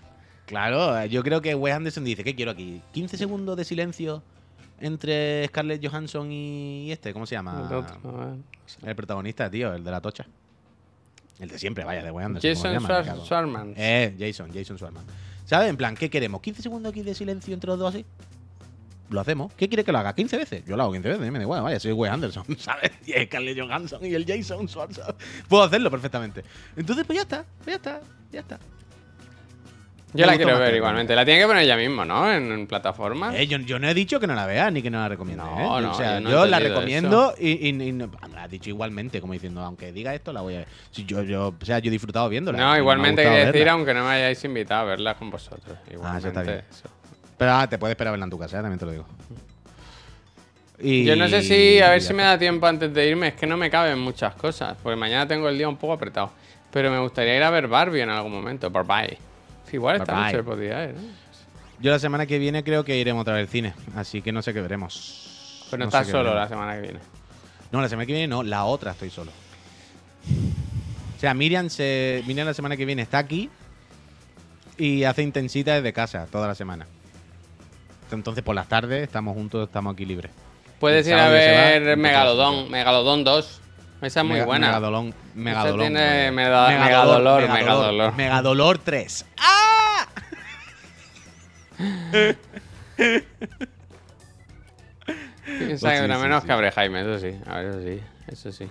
Claro, 0.46 1.06
yo 1.08 1.22
creo 1.24 1.42
que 1.42 1.56
Wes 1.56 1.74
Anderson 1.76 2.06
dice, 2.06 2.24
¿qué 2.24 2.36
quiero 2.36 2.52
aquí? 2.52 2.82
¿15 2.96 3.18
segundos 3.18 3.58
de 3.58 3.66
silencio 3.66 4.24
entre 4.80 5.46
Scarlett 5.50 5.86
Johansson 5.86 6.32
y 6.32 6.90
este? 6.90 7.12
¿Cómo 7.12 7.26
se 7.26 7.36
llama? 7.36 7.64
Otro. 7.70 8.38
El 8.82 8.96
protagonista, 8.96 9.52
tío, 9.52 9.74
el 9.74 9.84
de 9.84 9.92
la 9.92 10.00
tocha. 10.00 10.26
El 11.40 11.50
de 11.50 11.58
siempre, 11.58 11.86
vaya, 11.86 12.04
de 12.04 12.12
Wes 12.12 12.26
Anderson. 12.26 12.54
¿cómo 12.54 12.88
se 12.88 12.94
Jason. 12.94 13.26
Schwartzman. 13.26 13.74
Eh, 13.78 14.16
Jason, 14.20 14.52
Jason 14.54 14.78
Schwartzman. 14.78 15.06
¿Sabes? 15.46 15.70
En 15.70 15.78
plan, 15.78 15.96
¿qué 15.96 16.10
queremos? 16.10 16.42
¿15 16.42 16.56
segundos 16.58 16.92
aquí 16.92 17.02
de 17.02 17.16
silencio 17.16 17.54
entre 17.54 17.70
los 17.70 17.80
dos 17.80 17.96
así? 17.96 18.06
Lo 19.10 19.22
hacemos. 19.22 19.52
¿Qué 19.54 19.68
quiere 19.68 19.84
que 19.84 19.92
lo 19.92 19.98
haga? 19.98 20.16
¿15 20.16 20.38
veces? 20.38 20.66
Yo 20.66 20.76
lo 20.76 20.84
hago 20.84 20.92
15 20.92 21.10
veces, 21.10 21.32
me 21.32 21.40
da 21.40 21.44
igual, 21.44 21.64
vaya, 21.64 21.80
soy 21.80 21.94
Wes 21.94 22.12
Anderson, 22.12 22.46
¿sabes? 22.60 22.92
Y 23.06 23.14
es 23.14 23.26
Scarlett 23.26 23.60
Johansson 23.60 24.06
y 24.06 24.14
el 24.14 24.26
Jason 24.26 24.68
Schwartzman. 24.68 25.16
Puedo 25.48 25.64
hacerlo 25.64 25.90
perfectamente. 25.90 26.44
Entonces, 26.76 27.06
pues 27.06 27.18
ya 27.18 27.24
está, 27.24 27.46
pues 27.64 27.68
ya 27.68 27.76
está, 27.76 28.02
ya 28.32 28.40
está. 28.42 28.60
Yo 30.14 30.26
la 30.26 30.36
quiero 30.38 30.58
ver 30.58 30.74
igualmente. 30.76 31.16
La 31.16 31.24
tiene 31.24 31.40
que 31.42 31.46
poner 31.46 31.64
ella 31.64 31.78
mismo, 31.78 32.04
¿no? 32.04 32.32
En, 32.34 32.52
en 32.52 32.66
plataforma. 32.68 33.38
Eh, 33.38 33.46
yo, 33.46 33.60
yo 33.60 33.78
no 33.78 33.88
he 33.88 33.94
dicho 33.94 34.20
que 34.20 34.26
no 34.26 34.34
la 34.34 34.48
veas 34.48 34.74
ni 34.74 34.82
que 34.82 34.90
no 34.90 34.98
la 35.00 35.08
recomiende. 35.08 35.44
No, 35.44 35.80
¿eh? 35.80 35.82
no, 35.84 35.92
o 35.92 35.94
sea, 35.94 36.16
yo 36.16 36.22
no 36.22 36.30
yo 36.32 36.46
la 36.48 36.60
recomiendo 36.60 37.36
y, 37.38 37.68
y- 37.70 37.70
y 37.90 37.92
no- 37.92 38.08
me 38.08 38.36
la 38.36 38.44
has 38.46 38.50
dicho 38.50 38.70
igualmente, 38.72 39.22
como 39.22 39.34
diciendo, 39.34 39.62
aunque 39.62 39.92
diga 39.92 40.16
esto, 40.16 40.34
la 40.34 40.42
voy 40.42 40.56
a 40.56 40.58
ver. 40.60 40.68
Si 40.92 41.06
yo, 41.06 41.22
yo, 41.22 41.54
o 41.62 41.66
sea, 41.66 41.78
yo 41.78 41.90
he 41.90 41.92
disfrutado 41.92 42.28
viéndola. 42.28 42.58
No, 42.58 42.72
ha 42.72 42.78
igualmente 42.80 43.22
que 43.22 43.30
decir, 43.30 43.54
verla. 43.54 43.72
aunque 43.74 43.94
no 43.94 44.04
me 44.04 44.10
hayáis 44.12 44.44
invitado 44.44 44.82
a 44.82 44.86
verla 44.86 45.14
con 45.14 45.30
vosotros. 45.30 45.78
Ah, 45.80 45.94
Igualmente, 45.94 46.20
eso 46.20 46.28
está 46.40 46.42
bien. 46.42 46.64
eso. 46.72 46.90
Pero 47.38 47.52
ah, 47.54 47.70
te 47.70 47.78
puedes 47.78 47.92
esperar 47.94 48.10
a 48.10 48.12
verla 48.14 48.24
en 48.26 48.32
tu 48.32 48.40
casa, 48.40 48.58
¿eh? 48.58 48.62
también 48.62 48.80
te 48.80 48.86
lo 48.86 48.92
digo. 48.92 49.06
Y- 50.80 51.06
Yo 51.06 51.16
no 51.16 51.28
sé 51.28 51.44
si, 51.44 51.80
a 51.82 51.90
ver 51.90 52.02
si 52.02 52.14
me 52.14 52.24
da 52.24 52.38
tiempo 52.38 52.66
antes 52.66 52.94
de 52.94 53.08
irme, 53.08 53.28
es 53.28 53.34
que 53.36 53.46
no 53.46 53.58
me 53.58 53.70
caben 53.70 54.00
muchas 54.00 54.34
cosas, 54.36 54.76
porque 54.82 54.96
mañana 54.96 55.28
tengo 55.28 55.50
el 55.50 55.58
día 55.58 55.68
un 55.70 55.78
poco 55.78 55.94
apretado. 55.94 56.32
Pero 56.72 56.90
me 56.90 57.00
gustaría 57.00 57.36
ir 57.36 57.44
a 57.44 57.50
ver 57.50 57.68
Barbie 57.68 58.02
en 58.02 58.10
algún 58.10 58.32
momento, 58.32 58.70
Barbie. 58.70 59.18
Igual 59.72 59.98
esta 59.98 60.14
Barbie. 60.14 60.32
noche 60.34 60.44
podría 60.44 60.86
ir, 60.86 60.96
¿no? 60.96 61.02
Yo 61.82 61.92
la 61.92 62.00
semana 62.00 62.26
que 62.26 62.40
viene 62.40 62.64
creo 62.64 62.84
que 62.84 62.98
iremos 62.98 63.22
otra 63.22 63.36
vez 63.36 63.44
al 63.44 63.48
cine, 63.50 63.74
así 63.96 64.22
que 64.22 64.32
no 64.32 64.42
sé 64.42 64.54
qué 64.54 64.62
veremos. 64.62 65.66
Pero 65.70 65.80
no, 65.80 65.86
No 65.86 65.90
estás 65.90 66.08
solo 66.08 66.24
veremos. 66.32 66.42
la 66.42 66.48
semana 66.50 66.76
que 66.76 66.82
viene. 66.82 67.00
No, 67.72 67.82
la 67.82 67.88
semana 67.90 68.06
que 68.06 68.12
viene 68.14 68.28
no, 68.28 68.44
la 68.44 68.66
otra 68.66 68.92
estoy 68.92 69.10
solo. 69.10 69.32
O 71.16 71.20
sea, 71.20 71.34
Miriam, 71.34 71.70
se, 71.70 72.24
Miriam 72.28 72.48
la 72.48 72.54
semana 72.54 72.76
que 72.78 72.86
viene 72.86 73.02
está 73.02 73.18
aquí 73.18 73.50
y 74.78 75.04
hace 75.04 75.22
intensita 75.22 75.76
desde 75.76 75.94
casa 75.94 76.28
toda 76.32 76.48
la 76.48 76.56
semana. 76.56 76.86
Entonces 78.12 78.44
por 78.44 78.56
las 78.56 78.68
tardes 78.68 79.04
estamos 79.04 79.36
juntos, 79.36 79.68
estamos 79.68 79.94
aquí 79.94 80.06
libres. 80.06 80.32
Puedes 80.80 81.06
ir 81.08 81.14
a 81.14 81.30
ver 81.30 81.98
Megalodón, 81.98 82.72
Megalodón 82.72 83.24
2. 83.24 83.62
Esa 84.02 84.20
es 84.22 84.26
muy 84.26 84.34
Mega- 84.36 84.46
buena. 84.46 84.68
Megadolón. 84.68 85.14
Megadolón. 85.36 85.80
tiene 85.80 86.00
muy 86.00 86.20
bien. 86.22 86.36
mega- 86.36 86.68
megadolor, 86.70 87.42
megadolor. 87.42 87.50
Megadolor. 87.52 88.16
Megadolor 88.16 88.78
3. 88.80 89.26
¡Ah! 89.38 90.08
Piensa 95.46 95.92
que 95.94 96.02
dura 96.02 96.16
sí, 96.16 96.22
menos 96.22 96.44
que 96.44 96.52
abre 96.52 96.72
Jaime, 96.72 97.02
eso 97.02 97.20
sí. 97.20 97.36
A 97.48 97.58
ver, 97.60 97.68
eso 97.68 97.82
sí. 97.82 98.02
Eso 98.28 98.52
sí. 98.52 98.70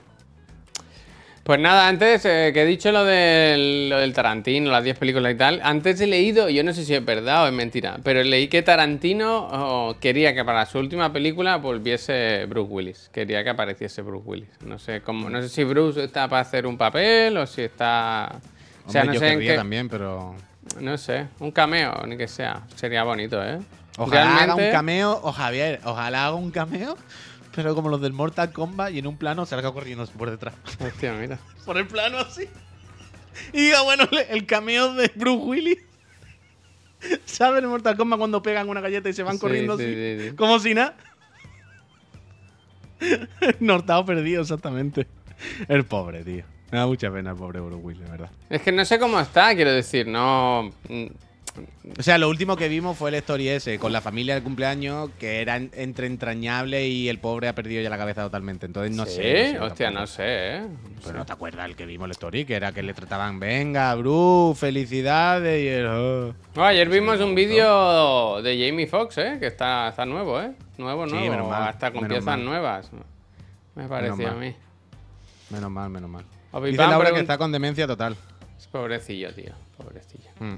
Pues 1.49 1.61
nada, 1.61 1.89
antes 1.89 2.27
eh, 2.27 2.51
que 2.53 2.61
he 2.61 2.67
dicho 2.67 2.93
lo 2.93 3.07
del, 3.07 3.89
lo 3.89 3.97
del 4.01 4.13
Tarantino, 4.13 4.71
las 4.71 4.85
10 4.85 4.99
películas 4.99 5.33
y 5.33 5.35
tal, 5.35 5.61
antes 5.65 5.99
he 5.99 6.07
leído, 6.07 6.51
yo 6.51 6.63
no 6.63 6.75
sé 6.75 6.85
si 6.85 6.95
es 6.95 7.03
verdad 7.03 7.45
o 7.45 7.47
es 7.47 7.55
mentira, 7.55 7.97
pero 8.05 8.23
leí 8.23 8.49
que 8.49 8.61
Tarantino 8.61 9.49
oh, 9.51 9.97
quería 9.99 10.35
que 10.35 10.45
para 10.45 10.67
su 10.67 10.79
última 10.79 11.11
película 11.11 11.57
volviese 11.57 12.45
Bruce 12.45 12.71
Willis. 12.71 13.11
Quería 13.15 13.43
que 13.45 13.49
apareciese 13.49 14.03
Bruce 14.03 14.29
Willis. 14.29 14.51
No 14.61 14.79
sé 14.79 15.01
cómo, 15.01 15.31
no 15.31 15.41
sé 15.41 15.49
si 15.49 15.65
Bruce 15.65 16.05
está 16.05 16.29
para 16.29 16.43
hacer 16.43 16.67
un 16.67 16.77
papel 16.77 17.39
o 17.39 17.47
si 17.47 17.63
está. 17.63 18.41
O 18.85 18.93
sea, 18.93 19.05
no 19.05 19.15
yo 19.15 19.21
sé 19.21 19.33
en 19.33 19.41
qué. 19.41 19.55
también, 19.55 19.89
pero. 19.89 20.35
No 20.79 20.99
sé, 20.99 21.29
un 21.39 21.51
cameo, 21.51 22.05
ni 22.07 22.19
que 22.19 22.29
sea. 22.29 22.65
Sería 22.77 23.05
bonito, 23.05 23.43
¿eh? 23.43 23.59
Ojalá 23.97 24.43
haga 24.43 24.55
un 24.55 24.71
cameo, 24.71 25.19
o 25.23 25.33
Javier, 25.33 25.81
ojalá 25.85 26.27
haga 26.27 26.35
un 26.35 26.51
cameo, 26.51 26.99
pero 27.59 27.75
como 27.75 27.89
los 27.89 28.01
del 28.01 28.13
Mortal 28.13 28.53
Kombat 28.53 28.93
y 28.93 29.01
en 29.01 29.09
un 29.09 29.17
plano 29.17 29.45
salga 29.45 29.73
corriendo 29.73 30.07
por 30.17 30.31
detrás. 30.31 30.55
Hostia, 30.81 31.13
mira. 31.15 31.41
Por 31.67 31.77
el 31.77 31.89
plano 31.89 32.19
así. 32.19 32.49
Y 33.53 33.63
diga, 33.63 33.83
bueno, 33.83 34.05
el 34.29 34.47
cameo 34.47 34.95
de 34.95 35.11
Bruce 35.17 35.45
Willis. 35.45 35.79
¿Sabes 37.25 37.65
en 37.65 37.69
Mortal 37.69 37.97
Kombat 37.97 38.17
cuando 38.21 38.41
pegan 38.43 38.69
una 38.69 38.81
galleta 38.81 39.09
y 39.09 39.13
se 39.13 39.25
van 39.25 39.35
Sí, 39.35 39.41
corriendo 39.41 39.77
sí, 39.77 39.83
así? 39.83 39.93
sí, 39.95 40.29
sí. 40.31 40.37
Como 40.37 40.61
si 40.61 40.73
nada. 40.73 40.95
Nortado 43.59 44.05
perdido, 44.07 44.43
exactamente. 44.43 45.09
El 45.67 45.85
pobre, 45.85 46.23
tío. 46.23 46.45
Me 46.71 46.79
da 46.79 46.87
mucha 46.87 47.11
pena 47.11 47.33
el 47.33 47.37
pobre 47.37 47.59
Bruce 47.59 47.83
Willis, 47.83 48.05
de 48.05 48.09
verdad. 48.13 48.31
Es 48.49 48.63
que 48.63 48.71
no 48.71 48.85
sé 48.85 49.01
cómo 49.01 49.19
está, 49.19 49.53
quiero 49.57 49.73
decir, 49.73 50.07
no. 50.07 50.71
O 51.99 52.03
sea, 52.03 52.19
lo 52.19 52.29
último 52.29 52.57
que 52.57 52.69
vimos 52.69 52.97
fue 52.97 53.11
el 53.11 53.17
story 53.17 53.49
ese, 53.49 53.79
con 53.79 53.93
la 53.93 54.01
familia 54.01 54.35
del 54.35 54.43
cumpleaños, 54.43 55.11
que 55.19 55.41
era 55.41 55.57
en- 55.57 55.71
entre 55.75 56.07
entrañable 56.07 56.87
y 56.89 57.09
el 57.09 57.19
pobre 57.19 57.49
ha 57.49 57.55
perdido 57.55 57.83
ya 57.83 57.91
la 57.91 57.99
cabeza 57.99 58.23
totalmente. 58.23 58.67
Entonces 58.67 58.95
no 58.97 59.07
¿sí? 59.07 59.13
sé. 59.13 59.53
no 59.55 59.61
sé 59.61 59.65
Hostia, 59.67 59.87
tampoco. 59.87 60.01
no 60.01 60.07
sé, 60.07 60.25
¿eh? 60.27 60.61
No 60.61 60.79
Pero 61.01 61.13
sé. 61.13 61.13
no 61.19 61.27
te 61.27 61.33
acuerdas 61.33 61.67
el 61.67 61.77
que 61.77 61.87
vimos 61.87 62.07
el 62.07 62.11
story, 62.13 62.45
que 62.45 62.55
era 62.55 62.73
que 62.73 62.83
le 62.83 62.95
trataban, 62.95 63.41
venga, 63.41 63.95
Bruce, 63.95 64.61
felicidades, 64.61 65.63
y 65.65 65.69
el... 65.69 65.87
oh. 65.87 66.35
No, 66.55 66.65
ayer 66.65 66.89
vimos 66.89 67.21
un 67.21 67.35
vídeo 67.35 68.43
de 68.43 68.67
Jamie 68.69 68.87
Foxx, 68.87 69.19
¿eh? 69.19 69.37
Que 69.41 69.47
está, 69.47 69.89
está 69.89 70.05
nuevo, 70.07 70.41
¿eh? 70.41 70.53
Nuevo, 70.79 71.07
Sí, 71.07 71.13
nuevo. 71.15 71.31
menos 71.31 71.49
mal, 71.49 71.69
hasta 71.69 71.91
con 71.91 72.03
menos 72.03 72.09
piezas 72.19 72.25
mal. 72.27 72.45
nuevas. 72.45 72.91
Me 73.75 73.87
pareció 73.89 74.29
a 74.29 74.35
mí. 74.35 74.55
Menos 75.51 75.71
mal, 75.71 75.89
menos 75.91 76.11
mal. 76.11 76.25
Dice 76.65 76.77
Laura 76.79 77.13
que 77.13 77.21
está 77.21 77.39
con 77.39 77.51
demencia 77.53 77.87
total. 77.87 78.17
Pobrecillo, 78.73 79.33
tío. 79.33 79.53
Pobrecillo. 79.77 80.29
Mm. 80.41 80.57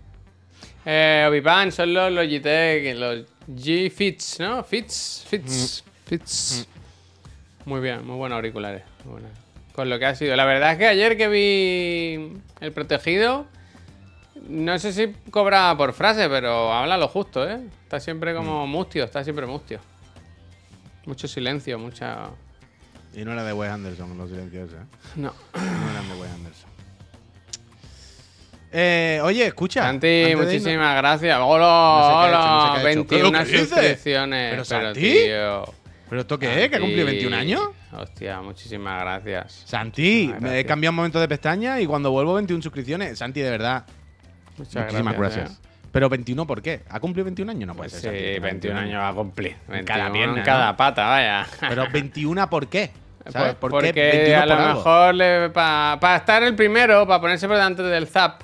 Eh, 0.85 1.27
Obi-Pan 1.29 1.73
son 1.73 1.93
los 1.93 2.11
Logitech, 2.13 2.97
los 2.97 3.27
G-Fits, 3.49 4.41
¿no? 4.41 4.65
Fits, 4.65 5.25
Fits, 5.29 5.85
Mm. 5.87 6.09
Fits. 6.09 6.67
Muy 7.67 7.81
bien, 7.81 8.07
muy 8.07 8.17
buenos 8.17 8.37
auriculares. 8.37 8.83
muy 9.05 9.13
buenos. 9.21 9.31
Con 9.75 9.89
lo 9.89 9.99
que 9.99 10.07
ha 10.07 10.15
sido. 10.15 10.35
La 10.37 10.45
verdad 10.45 10.73
es 10.73 10.79
que 10.79 10.87
ayer 10.87 11.17
que 11.17 11.29
vi 11.29 12.41
el 12.61 12.73
protegido, 12.73 13.47
no 14.49 14.79
sé 14.79 14.93
si 14.93 15.15
cobraba 15.31 15.77
por 15.77 15.93
frase, 15.93 16.29
pero 16.29 16.73
habla 16.73 16.97
lo 16.99 17.09
justo, 17.09 17.49
¿eh? 17.49 17.61
Está 17.85 18.01
siempre 18.01 18.35
como 18.35 18.67
Mm. 18.67 18.71
mustio, 18.71 19.05
está 19.05 19.23
siempre 19.23 19.47
mustio. 19.47 19.81
Mucho 21.07 21.29
silencio, 21.29 21.79
mucha... 21.79 22.31
Y 23.15 23.25
no 23.25 23.33
era 23.33 23.43
de 23.45 23.53
Wes 23.53 23.71
Anderson, 23.71 24.17
los 24.19 24.31
silenciosos, 24.31 24.75
¿eh? 24.75 24.85
No. 25.17 25.33
No 25.55 25.91
eran 25.91 26.09
de 26.09 26.15
Wes 26.21 26.31
Anderson. 26.31 26.70
Eh, 28.73 29.21
oye, 29.25 29.47
escucha. 29.47 29.83
Santi, 29.83 30.33
muchísimas 30.37 30.97
gracias. 30.97 31.39
Hola, 31.43 31.67
No 31.67 32.03
sé 32.05 32.31
qué 32.31 32.37
ha 32.37 32.41
no 32.41 32.77
sé 32.77 32.83
qué 32.83 32.87
ha 32.87 32.91
hecho. 32.93 33.07
¿Pero 33.09 33.23
21 33.31 33.39
qué 33.39 33.45
dices? 33.51 33.69
suscripciones. 33.69 34.51
¿Pero 34.51 34.63
Pero, 34.63 34.65
Santi? 34.65 35.01
tío. 35.01 35.75
¿Pero 36.09 36.21
esto 36.23 36.39
qué 36.39 36.65
es? 36.65 36.71
¿Que 36.71 36.77
ha 36.77 36.81
cumplido 36.81 37.07
21 37.07 37.37
años? 37.37 37.63
Hostia, 37.93 38.41
muchísimas 38.41 39.01
gracias. 39.01 39.63
Santi, 39.67 40.03
Muchísimas 40.03 40.41
me 40.43 40.49
he 40.49 40.51
gracias. 40.53 40.69
cambiado 40.69 40.91
un 40.93 40.97
momento 40.97 41.21
de 41.21 41.29
pestaña 41.29 41.81
y 41.81 41.87
cuando 41.87 42.11
vuelvo 42.11 42.35
21 42.35 42.63
suscripciones. 42.63 43.19
Santi, 43.19 43.41
de 43.41 43.51
verdad, 43.51 43.85
Muchas 44.57 44.85
muchísimas 44.85 45.17
gracias. 45.17 45.45
gracias. 45.51 45.61
Pero 45.93 46.09
21, 46.09 46.47
¿por 46.47 46.63
qué? 46.63 46.83
¿Ha 46.89 47.01
cumplido 47.01 47.25
21 47.25 47.51
años? 47.51 47.67
No 47.67 47.73
¿eh? 47.73 47.77
puede 47.77 47.91
ser. 47.91 48.01
Sí, 48.01 48.07
Santi, 48.35 48.41
21 48.41 48.79
años 48.81 49.01
va 49.01 49.09
a 49.09 49.13
cumplir. 49.15 49.57
21 49.69 49.85
cada 49.85 50.13
pierna, 50.13 50.39
en 50.39 50.45
cada 50.45 50.71
¿no? 50.71 50.77
pata, 50.77 51.07
vaya. 51.09 51.47
Pero 51.69 51.87
21, 51.93 52.49
¿por 52.51 52.69
qué? 52.69 52.91
¿Sabes? 53.29 53.55
Por- 53.55 53.71
¿Por 53.73 53.83
qué 53.83 53.89
porque 53.89 54.11
21 54.11 54.41
a 54.43 54.47
lo 54.47 54.57
por 54.57 55.15
mejor 55.15 55.53
para 55.53 56.17
estar 56.17 56.43
el 56.45 56.55
primero, 56.55 57.07
para 57.07 57.21
ponerse 57.21 57.47
por 57.49 57.57
delante 57.57 57.83
del 57.83 58.07
zap. 58.07 58.43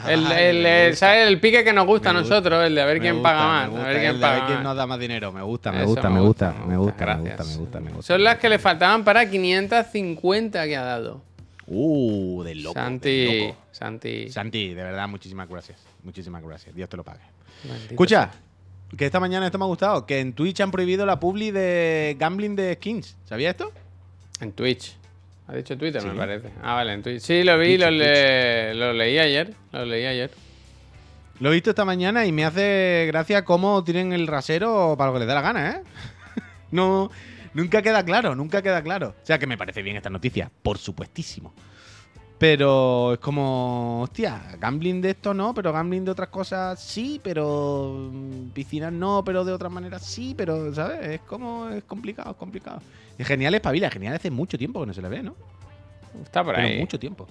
El, 0.08 0.30
el, 0.32 0.66
el- 0.66 0.96
el 1.02 1.40
pique 1.40 1.62
que 1.64 1.72
nos 1.72 1.86
gusta 1.86 2.10
a 2.10 2.12
nosotros, 2.12 2.64
el 2.64 2.74
de 2.74 2.82
a 2.82 2.84
ver 2.86 3.00
quién 3.00 3.14
gusta, 3.14 3.28
paga 3.28 3.46
más. 3.46 3.68
gusta, 3.70 3.84
a 3.84 3.88
ver 3.88 4.00
quién 4.00 4.20
ver 4.20 4.62
nos 4.62 4.76
da 4.76 4.86
más 4.86 4.98
dinero. 4.98 5.32
Me 5.32 5.42
gusta, 5.42 5.72
me 5.72 5.84
gusta, 5.84 6.10
me 6.10 6.20
gusta, 6.20 6.52
me 6.66 6.76
gusta, 6.76 7.06
me 7.16 7.22
gusta, 7.22 7.44
me 7.44 7.56
gusta, 7.56 7.80
me 7.80 7.90
gusta. 7.92 8.02
Son 8.14 8.22
las 8.24 8.36
que 8.38 8.48
le 8.48 8.58
faltaban 8.58 9.04
para 9.04 9.28
550 9.28 10.64
que 10.66 10.76
ha 10.76 10.82
dado. 10.82 11.22
Uh, 11.66 12.42
del 12.42 12.62
loco. 12.62 12.74
Santi, 12.74 13.42
loco. 13.48 13.56
Santi. 13.70 14.28
Santi, 14.30 14.74
de 14.74 14.82
verdad, 14.82 15.08
muchísimas 15.08 15.48
gracias. 15.48 15.78
Muchísimas 16.02 16.42
gracias. 16.42 16.74
Dios 16.74 16.88
te 16.88 16.96
lo 16.96 17.04
pague. 17.04 17.20
Maldito 17.68 17.90
Escucha, 17.94 18.30
sea. 18.32 18.96
que 18.98 19.06
esta 19.06 19.20
mañana 19.20 19.46
esto 19.46 19.58
me 19.58 19.64
ha 19.64 19.68
gustado. 19.68 20.04
Que 20.06 20.18
en 20.20 20.32
Twitch 20.32 20.60
han 20.60 20.70
prohibido 20.70 21.06
la 21.06 21.20
publi 21.20 21.50
de 21.52 22.16
gambling 22.18 22.56
de 22.56 22.74
skins. 22.74 23.16
¿Sabías 23.24 23.50
esto? 23.52 23.70
En 24.40 24.52
Twitch. 24.52 24.96
Ha 25.50 25.56
dicho 25.56 25.76
Twitter, 25.76 26.00
Sí. 26.00 26.06
me 26.08 26.14
parece. 26.14 26.48
Ah, 26.62 26.74
vale, 26.74 26.92
en 26.92 27.02
Twitch. 27.02 27.22
Sí, 27.22 27.42
lo 27.42 27.58
vi, 27.58 27.70
Twitch, 27.76 27.80
lo, 27.80 27.90
le- 27.90 28.74
lo 28.74 28.92
leí 28.92 29.18
ayer. 29.18 29.52
Lo 29.72 29.84
leí 29.84 30.06
ayer. 30.06 30.30
Lo 31.40 31.50
he 31.50 31.54
visto 31.54 31.70
esta 31.70 31.84
mañana 31.84 32.24
y 32.24 32.32
me 32.32 32.44
hace 32.44 33.04
gracia 33.08 33.44
cómo 33.44 33.82
tienen 33.82 34.12
el 34.12 34.26
rasero 34.28 34.94
para 34.96 35.08
lo 35.08 35.14
que 35.14 35.20
les 35.20 35.28
da 35.28 35.34
la 35.34 35.40
gana, 35.42 35.70
¿eh? 35.70 35.82
no, 36.70 37.10
nunca 37.54 37.82
queda 37.82 38.04
claro, 38.04 38.34
nunca 38.36 38.62
queda 38.62 38.80
claro. 38.82 39.14
O 39.22 39.26
sea 39.26 39.38
que 39.38 39.46
me 39.48 39.58
parece 39.58 39.82
bien 39.82 39.96
esta 39.96 40.10
noticia, 40.10 40.50
por 40.62 40.78
supuestísimo. 40.78 41.52
Pero 42.40 43.12
es 43.12 43.18
como, 43.18 44.00
hostia, 44.00 44.40
gambling 44.58 45.02
de 45.02 45.10
esto 45.10 45.34
no, 45.34 45.52
pero 45.52 45.74
gambling 45.74 46.06
de 46.06 46.10
otras 46.12 46.30
cosas 46.30 46.80
sí, 46.80 47.20
pero 47.22 48.08
mm, 48.10 48.48
piscinas 48.54 48.90
no, 48.94 49.22
pero 49.22 49.44
de 49.44 49.52
otras 49.52 49.70
maneras 49.70 50.00
sí, 50.02 50.34
pero, 50.34 50.74
¿sabes? 50.74 51.06
Es 51.06 51.20
como, 51.20 51.68
es 51.68 51.84
complicado, 51.84 52.30
es 52.30 52.36
complicado. 52.38 52.80
Y 53.18 53.24
genial 53.24 53.54
es 53.56 53.60
Pavila, 53.60 53.90
genial 53.90 54.14
hace 54.14 54.30
mucho 54.30 54.56
tiempo 54.56 54.80
que 54.80 54.86
no 54.86 54.94
se 54.94 55.02
le 55.02 55.10
ve, 55.10 55.22
¿no? 55.22 55.34
Está 56.24 56.42
por 56.42 56.54
Pero 56.54 56.66
ahí. 56.66 56.78
mucho 56.78 56.98
tiempo. 56.98 57.28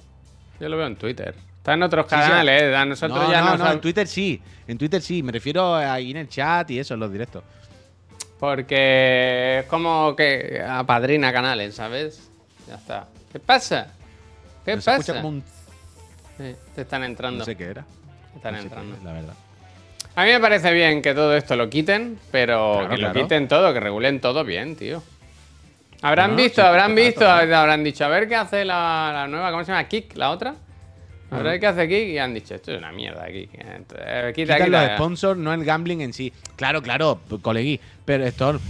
Yo 0.59 0.69
lo 0.69 0.77
veo 0.77 0.85
en 0.85 0.95
Twitter. 0.95 1.33
Está 1.57 1.73
en 1.73 1.81
otros 1.81 2.05
Sí, 2.07 2.15
sí, 2.15 2.21
canales. 2.21 2.75
a 2.75 2.85
nosotros 2.85 3.19
no, 3.19 3.31
ya 3.31 3.41
no, 3.41 3.57
no, 3.57 3.65
ha- 3.65 3.73
en 3.73 3.81
Twitter 3.81 4.07
sí, 4.07 4.39
en 4.67 4.77
Twitter 4.77 5.01
sí, 5.01 5.23
me 5.23 5.31
refiero 5.31 5.75
ahí 5.75 6.11
en 6.11 6.17
el 6.17 6.29
chat 6.29 6.69
y 6.69 6.77
eso, 6.77 6.93
en 6.93 6.99
los 6.99 7.11
directos. 7.11 7.43
Porque 8.39 9.59
es 9.61 9.65
como 9.65 10.15
que 10.15 10.61
apadrina 10.65 11.33
canales, 11.33 11.73
¿sabes? 11.73 12.29
Ya 12.67 12.75
está. 12.75 13.07
¿Qué 13.31 13.39
pasa? 13.39 13.93
¿Qué 14.65 14.75
No 14.75 14.81
se 14.81 14.91
escucha 14.91 15.13
pasa? 15.13 15.21
como 15.21 15.29
un- 15.37 15.43
Sí, 16.37 16.55
te 16.75 16.81
están 16.81 17.03
entrando. 17.03 17.39
No 17.39 17.45
sé 17.45 17.55
qué 17.55 17.65
era. 17.65 17.83
te 18.31 18.37
están 18.37 18.53
No 18.55 18.61
sé 18.61 18.67
qué 18.69 18.75
entrando. 18.75 18.95
es, 18.97 19.03
la 19.03 19.13
verdad. 19.13 19.33
A 20.15 20.23
mí 20.25 20.31
me 20.31 20.39
parece 20.39 20.73
bien 20.73 21.01
que 21.01 21.13
todo 21.13 21.35
esto 21.35 21.55
lo 21.55 21.69
quiten, 21.69 22.17
pero 22.31 22.75
Claro, 22.79 22.89
que 22.95 22.97
lo 23.01 23.13
quiten 23.13 23.47
todo, 23.47 23.73
que 23.73 23.79
regulen 23.79 24.19
todo 24.21 24.43
bien, 24.43 24.75
tío. 24.75 25.01
Habrán 26.01 26.35
visto, 26.37 26.61
sí, 26.61 26.67
habrán 26.67 26.91
total, 26.91 27.05
visto, 27.05 27.19
total. 27.21 27.53
habrán 27.53 27.83
dicho, 27.83 28.05
a 28.05 28.07
ver 28.07 28.27
qué 28.29 28.35
hace 28.35 28.63
la, 28.63 29.11
la 29.13 29.27
nueva, 29.27 29.51
¿cómo 29.51 29.63
se 29.65 29.71
llama? 29.71 29.83
Kik, 29.87 30.15
la 30.15 30.31
otra. 30.31 30.55
A 31.31 31.37
ver 31.43 31.59
qué 31.59 31.67
hace 31.67 31.87
Kik 31.87 32.07
y 32.07 32.17
han 32.17 32.33
dicho, 32.33 32.55
esto 32.55 32.71
es 32.71 32.77
una 32.79 32.91
mierda. 32.91 33.25
Eh, 33.27 33.47
Quita, 34.33 34.53
Quitan 34.55 34.65
quita. 34.65 34.83
los 34.87 34.91
sponsors, 34.95 35.37
no 35.39 35.53
el 35.53 35.63
gambling 35.63 36.01
en 36.01 36.11
sí. 36.13 36.33
Claro, 36.55 36.81
claro, 36.81 37.19
colegui. 37.41 37.79
Pero, 38.05 38.25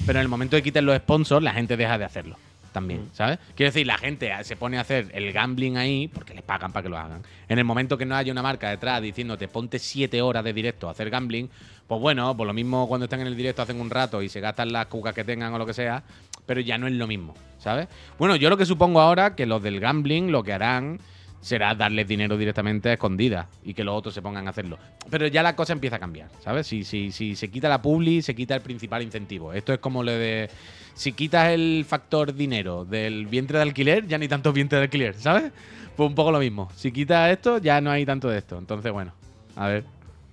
pero 0.05 0.19
en 0.19 0.23
el 0.23 0.27
momento 0.27 0.55
de 0.57 0.63
quitar 0.63 0.83
los 0.83 0.97
sponsors, 0.97 1.41
la 1.43 1.53
gente 1.53 1.77
deja 1.77 1.97
de 1.97 2.03
hacerlo. 2.05 2.35
También, 2.79 3.01
Mm. 3.01 3.09
¿sabes? 3.13 3.39
Quiero 3.55 3.71
decir, 3.71 3.85
la 3.85 3.97
gente 3.97 4.31
se 4.43 4.55
pone 4.55 4.77
a 4.77 4.81
hacer 4.81 5.09
el 5.13 5.31
gambling 5.33 5.75
ahí 5.77 6.07
porque 6.07 6.33
les 6.33 6.43
pagan 6.43 6.71
para 6.71 6.83
que 6.83 6.89
lo 6.89 6.97
hagan. 6.97 7.21
En 7.49 7.59
el 7.59 7.65
momento 7.65 7.97
que 7.97 8.05
no 8.05 8.15
haya 8.15 8.31
una 8.31 8.41
marca 8.41 8.69
detrás 8.69 9.01
diciéndote 9.01 9.47
ponte 9.49 9.79
siete 9.79 10.21
horas 10.21 10.43
de 10.43 10.53
directo 10.53 10.87
a 10.87 10.91
hacer 10.91 11.09
gambling, 11.09 11.49
pues 11.87 11.99
bueno, 11.99 12.35
por 12.37 12.47
lo 12.47 12.53
mismo 12.53 12.87
cuando 12.87 13.05
están 13.05 13.19
en 13.19 13.27
el 13.27 13.35
directo 13.35 13.61
hacen 13.61 13.81
un 13.81 13.89
rato 13.89 14.21
y 14.21 14.29
se 14.29 14.39
gastan 14.39 14.71
las 14.71 14.85
cucas 14.85 15.13
que 15.13 15.23
tengan 15.23 15.53
o 15.53 15.57
lo 15.57 15.65
que 15.65 15.73
sea, 15.73 16.03
pero 16.45 16.61
ya 16.61 16.77
no 16.77 16.87
es 16.87 16.93
lo 16.93 17.05
mismo, 17.05 17.33
¿sabes? 17.57 17.87
Bueno, 18.17 18.35
yo 18.37 18.49
lo 18.49 18.55
que 18.57 18.65
supongo 18.65 19.01
ahora 19.01 19.35
que 19.35 19.45
los 19.45 19.61
del 19.61 19.79
gambling 19.79 20.31
lo 20.31 20.41
que 20.43 20.53
harán 20.53 20.99
será 21.41 21.73
darles 21.73 22.07
dinero 22.07 22.37
directamente 22.37 22.89
a 22.89 22.93
escondidas 22.93 23.47
y 23.63 23.73
que 23.73 23.83
los 23.83 23.95
otros 23.95 24.13
se 24.13 24.21
pongan 24.21 24.47
a 24.47 24.49
hacerlo. 24.49 24.77
Pero 25.09 25.27
ya 25.27 25.41
la 25.43 25.55
cosa 25.55 25.73
empieza 25.73 25.95
a 25.95 25.99
cambiar, 25.99 26.29
¿sabes? 26.39 26.67
Si, 26.67 26.83
si, 26.83 27.11
si 27.11 27.35
se 27.35 27.49
quita 27.49 27.69
la 27.69 27.81
publi, 27.81 28.21
se 28.21 28.35
quita 28.35 28.55
el 28.55 28.61
principal 28.61 29.01
incentivo. 29.01 29.53
Esto 29.53 29.73
es 29.73 29.79
como 29.79 30.03
lo 30.03 30.11
de... 30.11 30.49
Si 30.93 31.13
quitas 31.13 31.49
el 31.49 31.85
factor 31.87 32.33
dinero 32.33 32.83
del 32.83 33.27
vientre 33.27 33.57
de 33.57 33.63
alquiler, 33.63 34.05
ya 34.05 34.17
ni 34.17 34.27
tanto 34.27 34.51
vientre 34.51 34.79
de 34.79 34.83
alquiler, 34.85 35.15
¿sabes? 35.15 35.51
Pues 35.95 36.09
un 36.09 36.15
poco 36.15 36.31
lo 36.31 36.39
mismo. 36.39 36.69
Si 36.75 36.91
quitas 36.91 37.31
esto, 37.31 37.57
ya 37.57 37.79
no 37.79 37.89
hay 37.89 38.05
tanto 38.05 38.29
de 38.29 38.37
esto. 38.37 38.57
Entonces, 38.57 38.91
bueno, 38.91 39.13
a 39.55 39.67
ver. 39.67 39.85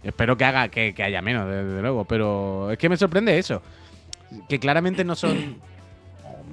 Espero 0.03 0.37
que 0.37 0.45
haga 0.45 0.69
que, 0.69 0.95
que 0.95 1.03
haya 1.03 1.23
menos, 1.23 1.49
desde 1.49 1.83
luego. 1.83 2.05
Pero 2.05 2.71
es 2.71 2.79
que 2.79 2.89
me 2.89 2.97
sorprende 2.97 3.39
eso. 3.39 3.63
Que 4.49 4.59
claramente 4.59 5.05
no 5.05 5.15
son... 5.15 5.57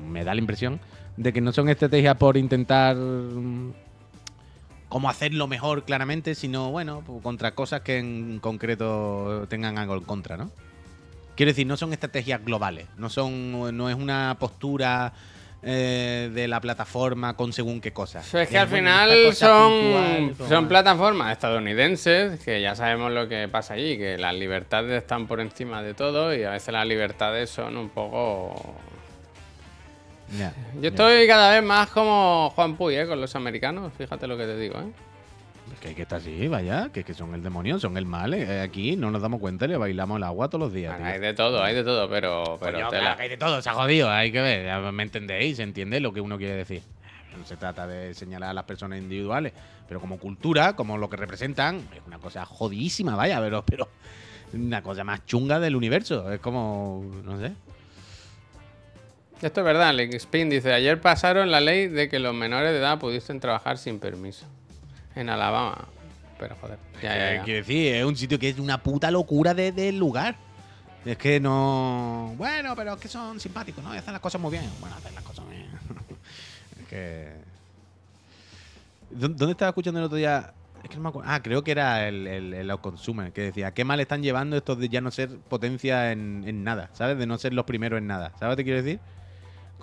Me 0.09 0.23
da 0.23 0.33
la 0.35 0.41
impresión 0.41 0.79
de 1.17 1.33
que 1.33 1.41
no 1.41 1.51
son 1.51 1.69
estrategias 1.69 2.15
por 2.17 2.37
intentar 2.37 2.95
mm, 2.95 3.73
cómo 4.93 5.09
hacerlo 5.09 5.47
mejor 5.47 5.85
claramente, 5.85 6.35
sino 6.35 6.69
bueno, 6.69 7.01
pues, 7.03 7.23
contra 7.23 7.55
cosas 7.55 7.81
que 7.81 7.97
en 7.97 8.37
concreto 8.39 9.47
tengan 9.49 9.79
algo 9.79 9.95
en 9.95 10.03
contra, 10.03 10.37
¿no? 10.37 10.51
Quiero 11.35 11.49
decir, 11.49 11.65
no 11.65 11.77
son 11.77 11.93
estrategias 11.93 12.45
globales, 12.45 12.85
no 12.97 13.09
son, 13.09 13.75
no 13.75 13.89
es 13.89 13.95
una 13.95 14.37
postura 14.39 15.11
eh, 15.63 16.29
de 16.31 16.47
la 16.47 16.61
plataforma 16.61 17.35
con 17.35 17.53
según 17.53 17.81
qué 17.81 17.91
cosas. 17.91 18.31
Es 18.35 18.47
que 18.47 18.59
al 18.59 18.67
final 18.67 19.33
son, 19.33 19.71
puntual, 19.71 20.47
son 20.47 20.67
plataformas 20.67 21.31
estadounidenses 21.31 22.39
que 22.41 22.61
ya 22.61 22.75
sabemos 22.75 23.11
lo 23.11 23.27
que 23.27 23.47
pasa 23.47 23.73
allí, 23.73 23.97
que 23.97 24.19
las 24.19 24.35
libertades 24.35 25.01
están 25.01 25.25
por 25.25 25.39
encima 25.39 25.81
de 25.81 25.95
todo 25.95 26.35
y 26.35 26.43
a 26.43 26.51
veces 26.51 26.71
las 26.71 26.85
libertades 26.85 27.49
son 27.49 27.77
un 27.77 27.89
poco... 27.89 28.75
Yo 30.81 30.89
estoy 30.89 31.27
cada 31.27 31.51
vez 31.53 31.63
más 31.63 31.89
como 31.89 32.51
Juan 32.55 32.75
Puy, 32.75 32.95
¿eh? 32.95 33.07
Con 33.07 33.19
los 33.21 33.35
americanos, 33.35 33.91
fíjate 33.97 34.27
lo 34.27 34.37
que 34.37 34.45
te 34.45 34.57
digo, 34.57 34.79
¿eh? 34.79 34.91
Es 35.73 35.79
que 35.79 35.87
hay 35.89 35.95
que 35.95 36.01
estar 36.03 36.19
así, 36.19 36.47
vaya, 36.47 36.89
que, 36.93 37.03
que 37.03 37.13
son 37.13 37.33
el 37.33 37.41
demonio, 37.41 37.79
son 37.79 37.97
el 37.97 38.05
mal. 38.05 38.33
eh, 38.33 38.61
Aquí 38.61 38.95
no 38.95 39.09
nos 39.11 39.21
damos 39.21 39.39
cuenta 39.39 39.65
y 39.65 39.69
le 39.69 39.77
bailamos 39.77 40.17
el 40.17 40.23
agua 40.23 40.47
todos 40.49 40.65
los 40.65 40.73
días. 40.73 40.93
Bueno, 40.93 41.11
hay 41.11 41.19
de 41.19 41.33
todo, 41.33 41.63
hay 41.63 41.73
de 41.73 41.83
todo, 41.83 42.09
pero... 42.09 42.57
pero 42.59 42.77
Coño, 42.77 42.89
claro 42.89 43.21
hay 43.21 43.29
de 43.29 43.37
todo, 43.37 43.61
se 43.61 43.69
ha 43.69 43.73
jodido, 43.73 44.09
hay 44.09 44.31
que 44.31 44.41
ver, 44.41 44.65
ya 44.65 44.79
me 44.91 45.03
entendéis, 45.03 45.57
se 45.57 45.63
entiende 45.63 45.99
lo 45.99 46.13
que 46.13 46.21
uno 46.21 46.37
quiere 46.37 46.55
decir. 46.55 46.83
No 47.37 47.45
se 47.45 47.57
trata 47.57 47.87
de 47.87 48.13
señalar 48.13 48.49
a 48.51 48.53
las 48.53 48.65
personas 48.65 48.99
individuales, 48.99 49.53
pero 49.87 49.99
como 49.99 50.19
cultura, 50.19 50.73
como 50.75 50.99
lo 50.99 51.09
que 51.09 51.17
representan, 51.17 51.77
es 51.95 52.01
una 52.05 52.19
cosa 52.19 52.45
jodidísima, 52.45 53.15
vaya, 53.15 53.39
pero, 53.39 53.63
pero 53.65 53.89
una 54.53 54.83
cosa 54.83 55.03
más 55.03 55.25
chunga 55.25 55.59
del 55.59 55.75
universo. 55.75 56.31
Es 56.31 56.39
como, 56.39 57.03
no 57.23 57.39
sé. 57.39 57.53
Esto 59.43 59.59
es 59.61 59.65
verdad, 59.65 59.93
Link 59.93 60.13
Spin 60.13 60.49
dice, 60.49 60.71
ayer 60.73 60.99
pasaron 61.01 61.51
la 61.51 61.59
ley 61.59 61.87
de 61.87 62.07
que 62.09 62.17
los 62.19 62.33
menores 62.33 62.71
de 62.71 62.77
edad 62.79 62.97
pudiesen 62.97 63.39
trabajar 63.39 63.77
sin 63.77 63.99
permiso. 63.99 64.45
En 65.15 65.29
Alabama. 65.29 65.85
Pero 66.39 66.55
joder, 66.61 66.77
ya, 67.01 67.15
ya, 67.15 67.31
Eh, 67.33 67.35
ya. 67.37 67.43
Quiero 67.43 67.59
decir, 67.59 67.95
es 67.95 68.05
un 68.05 68.15
sitio 68.15 68.39
que 68.39 68.49
es 68.49 68.57
una 68.59 68.81
puta 68.81 69.11
locura 69.11 69.53
de- 69.53 69.71
del 69.71 69.97
lugar. 69.97 70.35
Es 71.05 71.17
que 71.17 71.39
no. 71.39 72.33
Bueno, 72.37 72.73
pero 72.75 72.93
es 72.93 72.99
que 73.01 73.09
son 73.09 73.39
simpáticos, 73.39 73.83
¿no? 73.83 73.93
Y 73.93 73.97
hacen 73.97 74.13
las 74.13 74.21
cosas 74.21 74.39
muy 74.39 74.51
bien. 74.51 74.63
Bueno, 74.79 74.95
hacen 74.95 75.13
las 75.13 75.23
cosas 75.23 75.47
bien. 75.49 75.67
es 76.81 76.87
que. 76.87 77.27
¿Dó- 79.11 79.27
¿Dónde 79.27 79.51
estaba 79.51 79.69
escuchando 79.69 79.99
el 79.99 80.05
otro 80.05 80.17
día? 80.17 80.53
Es 80.81 80.89
que 80.89 80.95
no 80.95 81.03
me 81.03 81.09
acuerdo. 81.09 81.29
Ah, 81.29 81.41
creo 81.43 81.63
que 81.63 81.71
era 81.71 82.07
el, 82.07 82.27
el, 82.27 82.53
el 82.53 82.71
que 83.33 83.41
decía, 83.41 83.73
qué 83.73 83.83
mal 83.85 83.99
están 83.99 84.23
llevando 84.23 84.55
estos 84.57 84.79
de 84.79 84.89
ya 84.89 85.01
no 85.01 85.11
ser 85.11 85.29
potencia 85.37 86.11
en, 86.11 86.43
en 86.47 86.63
nada, 86.63 86.89
¿sabes? 86.93 87.17
De 87.17 87.25
no 87.25 87.37
ser 87.37 87.53
los 87.53 87.65
primeros 87.65 87.97
en 87.99 88.07
nada. 88.07 88.31
¿Sabes 88.39 88.53
lo 88.53 88.57
que 88.57 88.63
quiero 88.63 88.81
decir? 88.81 88.99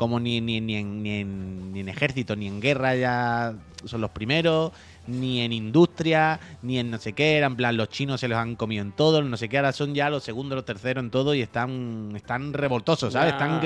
Como 0.00 0.18
ni, 0.18 0.40
ni, 0.40 0.62
ni, 0.62 0.76
en, 0.76 1.02
ni, 1.02 1.10
en, 1.20 1.72
ni 1.74 1.80
en 1.80 1.90
ejército, 1.90 2.34
ni 2.34 2.46
en 2.46 2.58
guerra 2.58 2.96
ya 2.96 3.52
son 3.84 4.00
los 4.00 4.08
primeros, 4.08 4.72
ni 5.06 5.42
en 5.42 5.52
industria, 5.52 6.40
ni 6.62 6.78
en 6.78 6.90
no 6.90 6.96
sé 6.96 7.12
qué. 7.12 7.36
Era 7.36 7.48
en 7.48 7.54
plan, 7.54 7.76
los 7.76 7.90
chinos 7.90 8.18
se 8.18 8.26
los 8.26 8.38
han 8.38 8.56
comido 8.56 8.80
en 8.80 8.92
todo, 8.92 9.22
no 9.22 9.36
sé 9.36 9.50
qué. 9.50 9.58
Ahora 9.58 9.72
son 9.74 9.94
ya 9.94 10.08
los 10.08 10.24
segundos, 10.24 10.56
los 10.56 10.64
terceros 10.64 11.04
en 11.04 11.10
todo 11.10 11.34
y 11.34 11.42
están, 11.42 12.14
están 12.16 12.54
revoltosos, 12.54 13.12
¿sabes? 13.12 13.34
Están, 13.34 13.60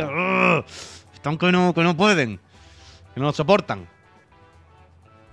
están 1.14 1.39
que 1.39 1.53
no, 1.53 1.72
que 1.72 1.85
no 1.85 1.97
pueden, 1.97 2.41
que 3.14 3.20
no 3.20 3.26
lo 3.26 3.32
soportan. 3.32 3.87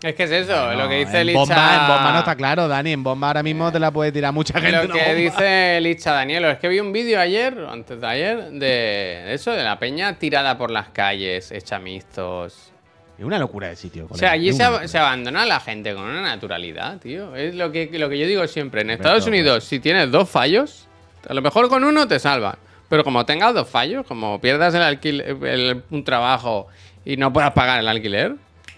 Es 0.04 0.16
que 0.16 0.24
es 0.24 0.32
eso, 0.32 0.66
Bueno, 0.66 0.84
lo 0.84 0.89
que 0.89 0.95
dice 1.06 1.22
en 1.22 1.28
Licha... 1.28 1.39
bomba, 1.39 1.76
en 1.76 1.88
bomba 1.88 2.12
no 2.14 2.20
está 2.20 2.36
claro, 2.36 2.68
Dani. 2.68 2.91
En 2.91 3.04
bomba 3.04 3.28
ahora 3.28 3.43
mismo 3.43 3.72
te 3.72 3.80
la 3.80 3.91
puede 3.91 4.12
tirar 4.12 4.34
mucha 4.34 4.60
gente. 4.60 4.88
Lo 4.88 4.93
que 4.93 5.14
dice 5.14 5.80
Licha 5.82 6.12
Danielo, 6.14 6.49
es 6.49 6.58
que 6.58 6.68
vi 6.70 6.80
un 6.80 6.91
vídeo 6.91 7.20
ayer, 7.20 7.56
antes 7.70 8.02
de 8.02 8.08
ayer, 8.08 8.49
de 8.52 9.34
eso, 9.34 9.52
de 9.52 9.64
la 9.64 9.78
peña 9.78 10.16
tirada 10.18 10.58
por 10.58 10.72
las 10.72 10.89
calles, 10.89 11.52
hecha 11.52 11.78
mixtos. 11.78 12.72
Es 13.20 13.24
una 13.26 13.38
locura 13.38 13.68
de 13.68 13.76
sitio. 13.76 14.06
O 14.10 14.16
sea, 14.18 14.30
colega, 14.30 14.32
allí 14.32 14.54
se, 14.54 14.64
ab- 14.64 14.99
abandona 14.99 15.43
a 15.43 15.45
la 15.45 15.60
gente 15.60 15.93
con 15.93 16.04
una 16.06 16.22
naturalidad, 16.24 16.97
tío. 16.97 17.36
Es 17.36 17.54
lo 17.54 17.72
que, 17.72 17.88
lo 17.93 18.10
que 18.10 18.18
yo 18.18 18.26
digo 18.26 18.47
siempre. 18.47 18.82
En 18.82 18.89
Estados 18.89 19.28
Unidos, 19.28 19.64
si 19.66 19.80
tienes 19.80 20.10
dos 20.10 20.28
fallos, 20.28 20.88
a 21.30 21.34
lo 21.36 21.43
mejor 21.43 21.70
con 21.70 21.84
uno 21.84 22.08
te 22.08 22.18
salvan. 22.18 22.56
Pero 22.89 23.04
como 23.04 23.24
tengas 23.26 23.54
dos 23.54 23.70
fallos, 23.70 24.06
como 24.08 24.41
pierdas 24.41 24.74
el 24.74 24.82
alquiler, 24.82 25.38
el- 25.45 25.84
un 25.91 26.04
trabajo 26.04 26.68
y 27.06 27.18
no 27.18 27.32
puedas 27.32 27.52
pagar 27.52 27.80
el 27.80 27.88
alquiler, 27.88 28.34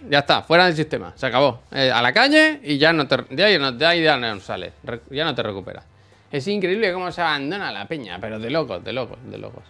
ya 0.09 0.19
está, 0.19 0.41
fuera 0.43 0.65
del 0.65 0.75
sistema, 0.75 1.13
se 1.15 1.25
acabó. 1.25 1.61
Eh, 1.71 1.91
a 1.91 2.01
la 2.01 2.13
calle 2.13 2.59
y 2.63 2.77
ya 2.77 2.93
no 2.93 3.07
te, 3.07 3.17
de 3.29 3.43
ahí 3.43 3.59
no, 3.59 3.71
de 3.71 3.85
ahí 3.85 4.03
ya 4.03 4.17
no 4.17 4.39
sales, 4.39 4.73
ya 5.09 5.23
no 5.25 5.33
te 5.35 5.43
recuperas. 5.43 5.85
Es 6.31 6.47
increíble 6.47 6.91
cómo 6.93 7.11
se 7.11 7.21
abandona 7.21 7.71
la 7.71 7.87
peña, 7.87 8.17
pero 8.19 8.39
de 8.39 8.49
locos, 8.49 8.83
de 8.83 8.91
locos, 8.93 9.17
de 9.29 9.37
locos. 9.37 9.63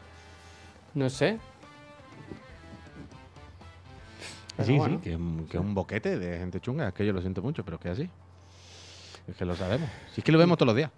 No 0.94 1.10
sé. 1.10 1.38
Pero 4.56 4.68
Sí, 4.68 4.78
bueno. 4.78 4.96
sí, 4.98 5.02
que 5.04 5.10
es, 5.12 5.16
un, 5.18 5.48
que 5.48 5.58
un 5.58 5.74
boquete 5.74 6.18
de 6.20 6.38
gente 6.38 6.60
chunga. 6.60 6.88
Es 6.90 6.94
que 6.94 7.06
yo 7.06 7.12
lo 7.14 7.22
siento 7.22 7.42
mucho, 7.42 7.66
pero 7.66 7.78
es 7.78 7.82
que 7.84 7.90
así. 7.90 8.10
Es 9.28 9.36
que 9.36 9.46
lo 9.46 9.56
sabemos. 9.56 9.90
Si 10.14 10.22
es 10.22 10.26
que 10.26 10.32
lo 10.32 10.38
vemos 10.38 10.58
todos 10.58 10.68
los 10.68 10.76
días. 10.76 10.92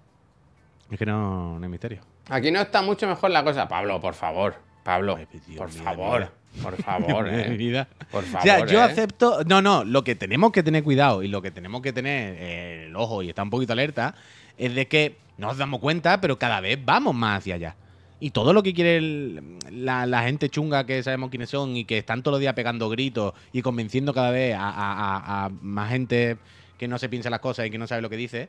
Es 0.91 0.99
que 0.99 1.05
no, 1.05 1.57
no 1.57 1.63
hay 1.65 1.69
misterio. 1.71 2.01
Aquí 2.29 2.51
no 2.51 2.59
está 2.61 2.81
mucho 2.81 3.07
mejor 3.07 3.31
la 3.31 3.43
cosa. 3.43 3.67
Pablo, 3.67 3.99
por 3.99 4.13
favor. 4.13 4.55
Pablo, 4.85 5.17
Ay, 5.17 5.25
Dios 5.47 5.57
por 5.57 5.69
favor. 5.71 6.19
mira. 6.19 6.31
Por 6.63 6.75
favor, 6.83 7.27
eh. 7.27 7.49
vida. 7.57 7.87
Por 8.11 8.23
o 8.23 8.27
sea, 8.27 8.39
favor, 8.41 8.69
yo 8.69 8.79
eh. 8.79 8.83
acepto. 8.83 9.43
No, 9.45 9.61
no, 9.61 9.83
lo 9.83 10.03
que 10.05 10.15
tenemos 10.15 10.51
que 10.53 10.63
tener 10.63 10.83
cuidado 10.83 11.21
y 11.23 11.27
lo 11.27 11.41
que 11.41 11.51
tenemos 11.51 11.81
que 11.81 11.91
tener 11.91 12.35
eh, 12.39 12.85
el 12.87 12.95
ojo 12.95 13.21
y 13.23 13.29
estar 13.29 13.43
un 13.43 13.49
poquito 13.49 13.73
alerta 13.73 14.15
es 14.57 14.73
de 14.75 14.87
que 14.87 15.17
no 15.37 15.47
nos 15.47 15.57
damos 15.57 15.81
cuenta, 15.81 16.21
pero 16.21 16.39
cada 16.39 16.61
vez 16.61 16.79
vamos 16.85 17.13
más 17.13 17.39
hacia 17.39 17.55
allá. 17.55 17.75
Y 18.21 18.29
todo 18.29 18.53
lo 18.53 18.63
que 18.63 18.73
quiere 18.73 18.95
el- 18.97 19.57
la, 19.71 20.05
la 20.05 20.23
gente 20.23 20.47
chunga 20.49 20.85
que 20.85 21.03
sabemos 21.03 21.29
quiénes 21.31 21.49
son 21.49 21.75
y 21.75 21.83
que 21.83 21.97
están 21.97 22.23
todos 22.23 22.35
los 22.35 22.39
días 22.39 22.53
pegando 22.53 22.87
gritos 22.87 23.33
y 23.51 23.61
convenciendo 23.61 24.13
cada 24.13 24.29
vez 24.31 24.55
a, 24.55 24.69
a- 24.69 24.69
a- 24.69 25.45
a 25.45 25.49
más 25.49 25.89
gente 25.89 26.37
que 26.77 26.87
no 26.87 26.97
se 26.99 27.09
piensa 27.09 27.29
las 27.29 27.41
cosas 27.41 27.65
y 27.65 27.71
que 27.71 27.77
no 27.77 27.87
sabe 27.87 28.01
lo 28.01 28.09
que 28.09 28.15
dice, 28.17 28.47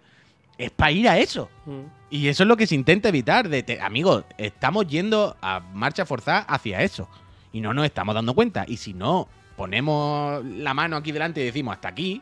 es 0.59 0.71
para 0.71 0.91
ir 0.93 1.09
a 1.09 1.19
eso. 1.19 1.49
Mm. 1.67 1.81
Y 2.11 2.29
eso 2.29 2.45
es 2.45 2.49
lo 2.49 2.57
que 2.57 2.67
se 2.67 2.75
intenta 2.75 3.09
evitar. 3.09 3.49
De 3.49 3.63
te- 3.63 3.81
amigos, 3.81 4.25
estamos 4.39 4.87
yendo 4.87 5.37
a 5.43 5.61
marcha 5.73 6.07
forzada 6.07 6.41
hacia 6.41 6.83
eso. 6.83 7.09
Y 7.53 7.61
no 7.61 7.75
nos 7.75 7.85
estamos 7.85 8.15
dando 8.15 8.35
cuenta. 8.35 8.65
Y 8.69 8.77
si 8.77 8.93
no 8.95 9.29
ponemos 9.57 10.45
la 10.45 10.75
mano 10.75 10.97
aquí 10.97 11.13
delante 11.13 11.41
y 11.41 11.45
decimos 11.47 11.75
hasta 11.75 11.89
aquí, 11.89 12.21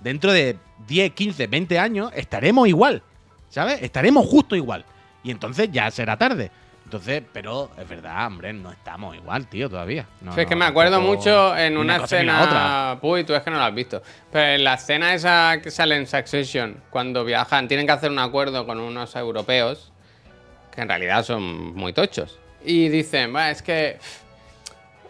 dentro 0.00 0.32
de 0.32 0.58
10, 0.88 1.12
15, 1.12 1.46
20 1.46 1.78
años 1.78 2.10
estaremos 2.14 2.68
igual. 2.68 3.02
¿Sabes? 3.48 3.82
Estaremos 3.82 4.26
justo 4.26 4.56
igual. 4.56 4.84
Y 5.22 5.30
entonces 5.30 5.70
ya 5.72 5.90
será 5.90 6.16
tarde. 6.18 6.50
Entonces, 6.84 7.22
pero 7.32 7.70
es 7.78 7.88
verdad, 7.88 8.26
hombre, 8.26 8.52
no 8.52 8.70
estamos 8.70 9.16
igual, 9.16 9.46
tío, 9.46 9.68
todavía. 9.70 10.06
No, 10.20 10.34
Sí, 10.34 10.42
es 10.42 10.46
que 10.46 10.54
me 10.54 10.66
acuerdo 10.66 10.92
tampoco 10.96 11.16
mucho 11.16 11.56
en 11.56 11.76
una, 11.78 11.98
la 11.98 12.04
otra. 12.04 12.16
escena. 12.18 12.98
Uy, 13.00 13.24
tú 13.24 13.34
es 13.34 13.42
que 13.42 13.50
no 13.50 13.56
lo 13.58 13.64
has 13.64 13.74
visto. 13.74 14.02
Pero 14.30 14.46
en 14.54 14.64
la 14.64 14.74
escena 14.74 15.14
esa 15.14 15.58
que 15.62 15.70
sale 15.70 15.96
en 15.96 16.06
Succession, 16.06 16.76
cuando 16.90 17.24
viajan, 17.24 17.68
tienen 17.68 17.86
que 17.86 17.92
hacer 17.92 18.10
un 18.10 18.18
acuerdo 18.18 18.66
con 18.66 18.78
unos 18.80 19.16
europeos, 19.16 19.92
que 20.74 20.82
en 20.82 20.88
realidad 20.88 21.24
son 21.24 21.74
muy 21.74 21.92
tochos. 21.94 22.38
Y 22.64 22.88
dicen, 22.90 23.32
"Bueno, 23.32 23.48
es 23.48 23.62
que. 23.62 23.98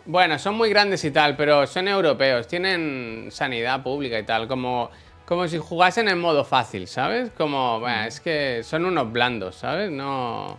Bueno, 0.06 0.38
son 0.38 0.54
muy 0.54 0.68
grandes 0.70 1.02
y 1.04 1.10
tal, 1.10 1.34
pero 1.34 1.66
son 1.66 1.88
europeos, 1.88 2.46
tienen 2.46 3.28
sanidad 3.30 3.82
pública 3.82 4.18
y 4.18 4.22
tal, 4.22 4.46
como, 4.46 4.90
como 5.24 5.48
si 5.48 5.56
jugasen 5.58 6.08
en 6.08 6.20
modo 6.20 6.44
fácil, 6.44 6.86
¿sabes? 6.86 7.30
Como, 7.36 7.80
bueno, 7.80 8.02
Mm. 8.02 8.06
es 8.06 8.20
que 8.20 8.60
son 8.64 8.84
unos 8.84 9.10
blandos, 9.10 9.56
¿sabes? 9.56 9.90
No... 9.90 10.58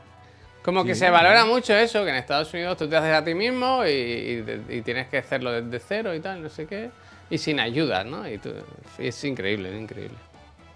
Como 0.66 0.84
que 0.84 0.96
se 0.96 1.10
valora 1.12 1.46
mucho 1.46 1.74
eso, 1.76 2.04
que 2.04 2.10
en 2.10 2.16
Estados 2.16 2.52
Unidos 2.54 2.76
tú 2.78 2.90
te 2.90 2.96
haces 2.98 3.14
a 3.14 3.24
ti 3.24 3.36
mismo 3.36 3.86
y, 3.86 3.90
y 3.90 4.36
de- 4.42 4.78
y 4.78 4.82
tienes 4.82 5.08
que 5.08 5.20
hacerlo 5.20 5.52
desde 5.52 5.80
cero 5.80 6.16
y 6.16 6.20
tal, 6.20 6.42
no 6.42 6.50
sé 6.50 6.66
qué, 6.66 6.90
y 7.30 7.38
sin 7.38 7.60
ayuda, 7.60 8.04
¿no? 8.04 8.28
Y 8.28 8.40
tú- 8.40 8.52
es 8.98 9.24
increíble, 9.24 9.74
es 9.76 9.80
increíble. 9.80 10.18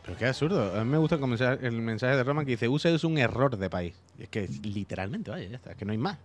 Pero 0.05 0.15
qué 0.17 0.27
absurdo. 0.27 0.79
A 0.79 0.83
mí 0.83 0.91
me 0.91 0.97
gusta 0.99 1.15
el 1.15 1.21
mensaje, 1.21 1.65
el 1.65 1.71
mensaje 1.81 2.15
de 2.15 2.23
Roma 2.23 2.45
que 2.45 2.51
dice, 2.51 2.67
USA 2.67 2.89
es 2.91 3.03
un 3.03 3.17
error 3.17 3.57
de 3.57 3.67
país. 3.69 3.95
Y 4.19 4.23
es 4.23 4.29
que 4.29 4.47
literalmente, 4.63 5.31
vaya, 5.31 5.47
ya 5.49 5.55
está. 5.57 5.71
Es 5.71 5.77
que 5.77 5.85
no 5.85 5.91
hay 5.91 5.97
más. 5.97 6.17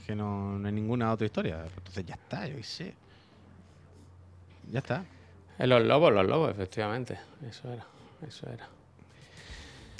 Es 0.00 0.06
que 0.06 0.14
no, 0.16 0.58
no 0.58 0.66
hay 0.66 0.72
ninguna 0.74 1.12
otra 1.12 1.26
historia. 1.26 1.64
Entonces 1.76 2.04
ya 2.06 2.14
está, 2.14 2.46
yo 2.48 2.56
qué 2.56 2.62
sé. 2.62 2.94
Ya 4.70 4.78
está. 4.78 5.04
Eh, 5.58 5.66
Los 5.66 5.82
lobos, 5.84 6.12
los 6.12 6.26
lobos, 6.26 6.50
efectivamente. 6.50 7.18
Eso 7.48 7.70
era, 7.72 7.84
eso 8.26 8.48
era. 8.50 8.66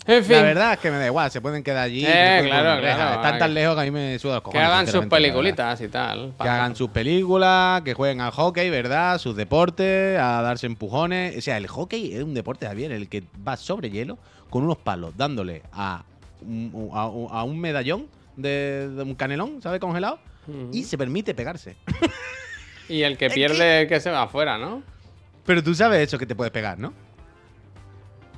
En 0.07 0.23
fin, 0.23 0.37
La 0.37 0.43
verdad 0.43 0.73
es 0.75 0.79
que 0.81 0.91
me 0.91 0.99
da 0.99 1.07
igual, 1.07 1.31
se 1.31 1.41
pueden 1.41 1.63
quedar 1.63 1.85
allí. 1.85 2.05
Eh, 2.07 2.43
claro, 2.45 2.79
claro, 2.81 3.15
Están 3.15 3.33
hay 3.33 3.39
tan 3.39 3.49
que- 3.49 3.55
lejos 3.55 3.75
que 3.75 3.81
a 3.81 3.85
mí 3.85 3.91
me 3.91 4.19
suda 4.19 4.35
los 4.35 4.43
que 4.43 4.45
cojones. 4.45 4.67
hagan 4.69 4.87
sus 4.87 5.07
peliculitas 5.07 5.81
y 5.81 5.89
tal. 5.89 6.35
Que 6.41 6.47
hagan 6.49 6.77
sus 6.77 6.91
películas, 6.91 7.81
que 7.83 7.95
jueguen 7.95 8.21
al 8.21 8.31
hockey, 8.33 8.69
¿verdad? 8.69 9.17
Sus 9.19 9.35
deportes, 9.35 10.19
a 10.19 10.43
darse 10.43 10.67
empujones. 10.67 11.39
O 11.39 11.41
sea, 11.41 11.57
el 11.57 11.67
hockey 11.69 12.13
es 12.15 12.23
un 12.23 12.35
deporte, 12.35 12.67
Javier, 12.67 12.93
el 12.93 13.09
que 13.09 13.25
va 13.47 13.57
sobre 13.57 13.89
hielo 13.91 14.19
con 14.51 14.63
unos 14.65 14.77
palos 14.77 15.17
dándole 15.17 15.63
a 15.73 16.05
un, 16.43 16.91
a, 16.93 17.07
un- 17.09 17.29
a 17.31 17.43
un 17.45 17.59
medallón 17.59 18.07
de, 18.37 18.91
de 18.91 19.03
un 19.03 19.15
canelón, 19.15 19.63
¿sabes? 19.63 19.81
Congelado. 19.81 20.19
Y 20.71 20.85
se 20.85 20.99
permite 20.99 21.33
pegarse. 21.35 21.77
Y 22.91 23.03
el 23.05 23.17
que 23.17 23.31
pierde, 23.31 23.87
que 23.89 23.99
se 24.01 24.11
va 24.11 24.25
afuera, 24.25 24.59
¿no? 24.59 24.83
Pero 25.47 25.63
tú 25.63 25.75
sabes 25.75 26.07
eso 26.07 26.19
que 26.19 26.27
te 26.27 26.35
puedes 26.35 26.53
pegar, 26.53 26.79
¿no? 26.79 26.93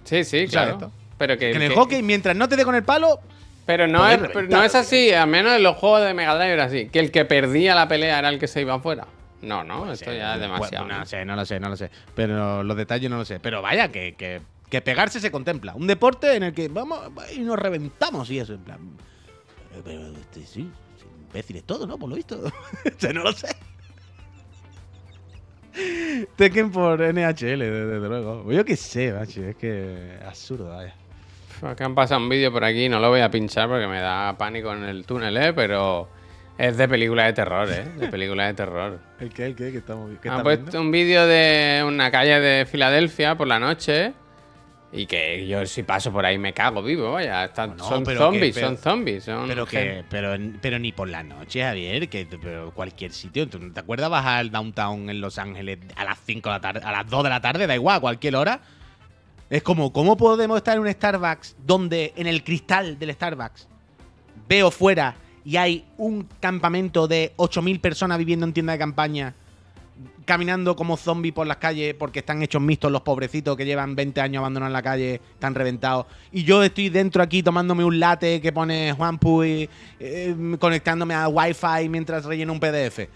Sí, 0.04 0.22
sí, 0.22 0.44
¿Tú 0.46 0.52
sabes 0.52 0.74
claro. 0.76 0.92
Pero 1.18 1.34
que, 1.38 1.50
Que 1.50 1.56
en 1.56 1.62
el 1.62 1.68
que- 1.70 1.74
hockey, 1.74 2.02
mientras 2.02 2.36
no 2.36 2.48
te 2.48 2.56
dé 2.56 2.64
con 2.64 2.74
el 2.74 2.82
palo, 2.84 3.20
Pero 3.64 3.86
no 3.88 3.98
Podéis 3.98 4.14
es, 4.14 4.20
pero 4.28 4.34
reventar, 4.34 4.58
no 4.60 4.64
es 4.64 4.74
así, 4.74 5.12
al 5.12 5.28
menos 5.28 5.52
en 5.54 5.62
los 5.62 5.76
juegos 5.76 6.02
de 6.02 6.14
Mega 6.14 6.34
Drive 6.36 6.52
era 6.52 6.64
así. 6.64 6.88
Que 6.88 7.00
el 7.00 7.10
que 7.10 7.24
perdía 7.24 7.74
la 7.74 7.88
pelea 7.88 8.18
era 8.18 8.28
el 8.28 8.38
que 8.38 8.46
se 8.48 8.60
iba 8.60 8.74
afuera. 8.74 9.06
No, 9.42 9.64
no, 9.64 9.90
esto 9.92 10.12
ya 10.12 10.34
es 10.34 10.40
demasiado. 10.40 10.84
Bueno, 10.84 10.94
no 10.94 11.00
lo 11.00 11.06
sé, 11.06 11.24
no 11.24 11.36
lo 11.36 11.44
sé, 11.44 11.60
no 11.60 11.68
lo 11.68 11.76
sé. 11.76 11.90
Pero 12.14 12.62
los 12.62 12.76
detalles 12.76 13.10
no 13.10 13.16
lo 13.18 13.24
sé. 13.24 13.38
Pero 13.40 13.62
vaya, 13.62 13.88
que, 13.92 14.14
que, 14.14 14.40
que 14.70 14.80
pegarse 14.82 15.20
se 15.20 15.30
contempla. 15.30 15.74
Un 15.74 15.86
deporte 15.86 16.34
en 16.36 16.42
el 16.44 16.54
que 16.54 16.68
vamos 16.68 17.00
y 17.34 17.40
nos 17.40 17.58
reventamos 17.58 18.30
y 18.30 18.38
eso, 18.38 18.54
en 18.54 18.60
plan. 18.64 18.78
eh, 19.74 19.80
Pero 19.84 20.06
este, 20.16 20.44
sí, 20.46 20.70
imbéciles 21.28 21.64
todo, 21.64 21.86
¿no? 21.86 21.98
Por 21.98 22.08
lo 22.08 22.16
visto. 22.16 22.38
o 22.44 22.50
sea, 22.98 23.12
no 23.12 23.22
lo 23.24 23.32
sé. 23.32 23.48
Tekken 26.36 26.70
por 26.70 27.00
NHL, 27.00 27.58
desde, 27.58 27.86
desde 27.86 28.08
luego. 28.08 28.50
Yo 28.50 28.64
qué 28.64 28.76
sé, 28.76 29.12
macho, 29.12 29.42
es 29.44 29.56
que 29.56 30.18
absurdo, 30.26 30.70
vaya. 30.74 30.94
Que 31.76 31.84
han 31.84 31.94
pasado 31.94 32.20
un 32.20 32.28
vídeo 32.28 32.52
por 32.52 32.64
aquí, 32.64 32.88
no 32.88 32.98
lo 33.00 33.08
voy 33.08 33.20
a 33.20 33.30
pinchar 33.30 33.68
porque 33.68 33.86
me 33.86 34.00
da 34.00 34.36
pánico 34.36 34.72
en 34.72 34.84
el 34.84 35.04
túnel, 35.06 35.36
¿eh? 35.36 35.52
Pero 35.52 36.08
es 36.58 36.76
de 36.76 36.88
película 36.88 37.24
de 37.24 37.32
terror, 37.32 37.68
¿eh? 37.70 37.84
De 37.96 38.08
película 38.08 38.46
de 38.46 38.54
terror. 38.54 38.98
¿El 39.20 39.32
qué? 39.32 39.46
¿El 39.46 39.56
qué? 39.56 39.72
¿Qué 39.72 39.78
estamos 39.78 40.10
qué 40.20 40.28
Han 40.28 40.42
puesto 40.42 40.62
viendo? 40.64 40.80
un 40.82 40.90
vídeo 40.90 41.26
de 41.26 41.82
una 41.86 42.10
calle 42.10 42.40
de 42.40 42.66
Filadelfia 42.66 43.34
por 43.36 43.46
la 43.46 43.58
noche 43.58 44.12
y 44.92 45.06
que 45.06 45.46
yo 45.46 45.66
si 45.66 45.82
paso 45.82 46.12
por 46.12 46.24
ahí 46.24 46.38
me 46.38 46.52
cago 46.52 46.82
vivo, 46.82 47.12
vaya. 47.12 47.46
Están- 47.46 47.76
No, 47.76 47.84
son 47.88 48.04
pero 48.04 48.18
zombies, 48.20 48.54
que- 48.54 48.60
pero- 48.60 48.66
son 48.68 48.76
zombies. 48.78 49.24
Son 49.24 49.48
Pero 49.48 49.66
que, 49.66 50.04
pero, 50.08 50.34
pero 50.62 50.78
ni 50.78 50.92
por 50.92 51.08
la 51.08 51.22
noche, 51.22 51.62
Javier, 51.62 52.08
que 52.08 52.26
pero 52.40 52.70
cualquier 52.72 53.12
sitio. 53.12 53.48
¿Tú 53.48 53.58
no 53.58 53.72
¿Te 53.72 53.80
acuerdas 53.80 54.08
bajar 54.10 54.38
al 54.40 54.50
downtown 54.50 55.10
en 55.10 55.20
Los 55.20 55.38
Ángeles 55.38 55.78
a 55.96 56.04
las 56.04 56.18
5 56.24 56.48
de 56.50 56.54
la 56.54 56.60
tarde, 56.60 56.80
a 56.84 56.92
las 56.92 57.08
2 57.10 57.24
de 57.24 57.30
la 57.30 57.40
tarde? 57.40 57.66
Da 57.66 57.74
igual, 57.74 57.96
a 57.96 58.00
cualquier 58.00 58.36
hora. 58.36 58.60
Es 59.48 59.62
como, 59.62 59.92
¿cómo 59.92 60.16
podemos 60.16 60.56
estar 60.56 60.76
en 60.76 60.82
un 60.82 60.92
Starbucks 60.92 61.56
donde 61.64 62.12
en 62.16 62.26
el 62.26 62.42
cristal 62.42 62.98
del 62.98 63.12
Starbucks 63.12 63.68
veo 64.48 64.70
fuera 64.70 65.16
y 65.44 65.56
hay 65.56 65.84
un 65.96 66.28
campamento 66.40 67.06
de 67.06 67.32
8.000 67.36 67.80
personas 67.80 68.18
viviendo 68.18 68.44
en 68.44 68.52
tienda 68.52 68.72
de 68.72 68.80
campaña, 68.80 69.34
caminando 70.24 70.74
como 70.74 70.96
zombies 70.96 71.32
por 71.32 71.46
las 71.46 71.58
calles 71.58 71.94
porque 71.94 72.18
están 72.18 72.42
hechos 72.42 72.60
mixtos 72.60 72.90
los 72.90 73.02
pobrecitos 73.02 73.56
que 73.56 73.64
llevan 73.64 73.94
20 73.94 74.20
años 74.20 74.40
abandonados 74.40 74.70
en 74.70 74.72
la 74.72 74.82
calle, 74.82 75.20
están 75.34 75.54
reventados. 75.54 76.06
Y 76.32 76.42
yo 76.42 76.64
estoy 76.64 76.88
dentro 76.88 77.22
aquí 77.22 77.44
tomándome 77.44 77.84
un 77.84 78.00
latte 78.00 78.40
que 78.40 78.50
pone 78.50 78.92
Juan 78.94 79.18
Puy, 79.18 79.70
eh, 80.00 80.56
conectándome 80.58 81.14
a 81.14 81.28
Wi-Fi 81.28 81.88
mientras 81.88 82.24
relleno 82.24 82.52
un 82.52 82.58
PDF. 82.58 83.08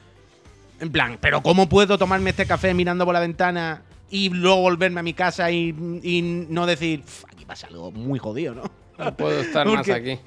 En 0.79 0.93
plan, 0.93 1.19
¿pero 1.21 1.43
cómo 1.43 1.69
puedo 1.69 1.99
tomarme 1.99 2.31
este 2.31 2.47
café 2.47 2.73
mirando 2.73 3.05
por 3.05 3.13
la 3.13 3.21
ventana 3.21 3.83
y 4.11 4.29
luego 4.31 4.61
volverme 4.63 5.01
a 5.01 5.03
mi 5.03 5.15
casa 5.15 5.51
y, 5.51 5.69
y 6.03 6.47
no 6.49 6.67
decir, 6.67 7.03
"Uf, 7.07 7.25
aquí 7.33 7.45
pasa 7.45 7.69
algo 7.69 7.91
muy 7.93 8.19
jodido, 8.19 8.55
¿no? 8.55 8.63
No 8.99 9.17
puedo 9.17 9.41
estar 9.41 9.67
más 9.77 9.87
aquí. 9.95 10.19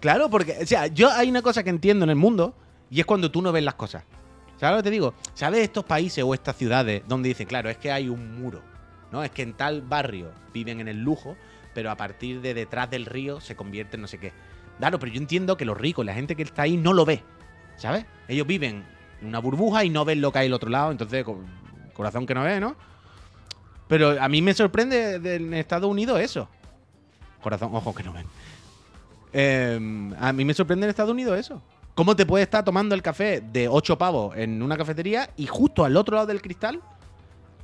Claro, 0.00 0.28
porque, 0.30 0.56
o 0.62 0.66
sea, 0.66 0.86
yo 0.88 1.10
hay 1.10 1.28
una 1.30 1.42
cosa 1.42 1.62
que 1.62 1.70
entiendo 1.70 2.04
en 2.04 2.10
el 2.10 2.16
mundo 2.16 2.54
y 2.90 3.00
es 3.00 3.06
cuando 3.06 3.30
tú 3.30 3.42
no 3.42 3.52
ves 3.52 3.62
las 3.64 3.74
cosas. 3.74 4.04
¿Sabes 4.58 4.72
lo 4.72 4.82
que 4.82 4.84
te 4.84 4.90
digo? 4.90 5.14
¿Sabes 5.34 5.60
estos 5.60 5.84
países 5.84 6.24
o 6.24 6.32
estas 6.34 6.56
ciudades 6.56 7.02
donde 7.06 7.28
dicen, 7.28 7.46
claro, 7.46 7.68
es 7.68 7.76
que 7.78 7.92
hay 7.92 8.08
un 8.08 8.40
muro, 8.40 8.62
¿no? 9.12 9.22
Es 9.22 9.30
que 9.30 9.42
en 9.42 9.52
tal 9.52 9.82
barrio 9.82 10.32
viven 10.52 10.80
en 10.80 10.88
el 10.88 11.02
lujo, 11.02 11.36
pero 11.74 11.90
a 11.90 11.96
partir 11.96 12.40
de 12.40 12.54
detrás 12.54 12.90
del 12.90 13.04
río 13.06 13.40
se 13.40 13.54
convierte 13.54 13.96
en 13.96 14.02
no 14.02 14.08
sé 14.08 14.18
qué. 14.18 14.32
Claro, 14.78 14.98
pero 14.98 15.12
yo 15.12 15.18
entiendo 15.20 15.56
que 15.56 15.64
los 15.64 15.76
ricos, 15.76 16.04
la 16.06 16.14
gente 16.14 16.36
que 16.36 16.42
está 16.42 16.62
ahí, 16.62 16.76
no 16.76 16.92
lo 16.94 17.04
ve, 17.04 17.22
¿sabes? 17.76 18.06
Ellos 18.28 18.46
viven 18.46 18.82
en 19.20 19.28
una 19.28 19.38
burbuja 19.40 19.84
y 19.84 19.90
no 19.90 20.04
ven 20.04 20.20
lo 20.20 20.32
que 20.32 20.38
hay 20.40 20.46
al 20.46 20.52
otro 20.54 20.70
lado, 20.70 20.90
entonces, 20.90 21.22
co- 21.24 21.40
corazón 21.92 22.26
que 22.26 22.34
no 22.34 22.42
ve, 22.42 22.58
¿no? 22.60 22.76
Pero 23.88 24.20
a 24.20 24.28
mí 24.28 24.42
me 24.42 24.52
sorprende 24.54 25.18
de- 25.18 25.36
en 25.36 25.54
Estados 25.54 25.88
Unidos 25.90 26.20
eso. 26.20 26.48
Corazón, 27.42 27.70
ojo 27.72 27.94
que 27.94 28.02
no 28.02 28.12
ven. 28.12 28.26
Eh, 29.32 30.12
a 30.18 30.32
mí 30.32 30.44
me 30.44 30.54
sorprende 30.54 30.86
en 30.86 30.90
Estados 30.90 31.12
Unidos 31.12 31.38
eso. 31.38 31.62
¿Cómo 31.94 32.14
te 32.16 32.26
puedes 32.26 32.46
estar 32.46 32.64
tomando 32.64 32.94
el 32.94 33.02
café 33.02 33.40
de 33.40 33.68
8 33.68 33.96
pavos 33.96 34.36
en 34.36 34.62
una 34.62 34.76
cafetería 34.76 35.30
y 35.36 35.46
justo 35.46 35.84
al 35.84 35.96
otro 35.96 36.16
lado 36.16 36.26
del 36.26 36.42
cristal 36.42 36.80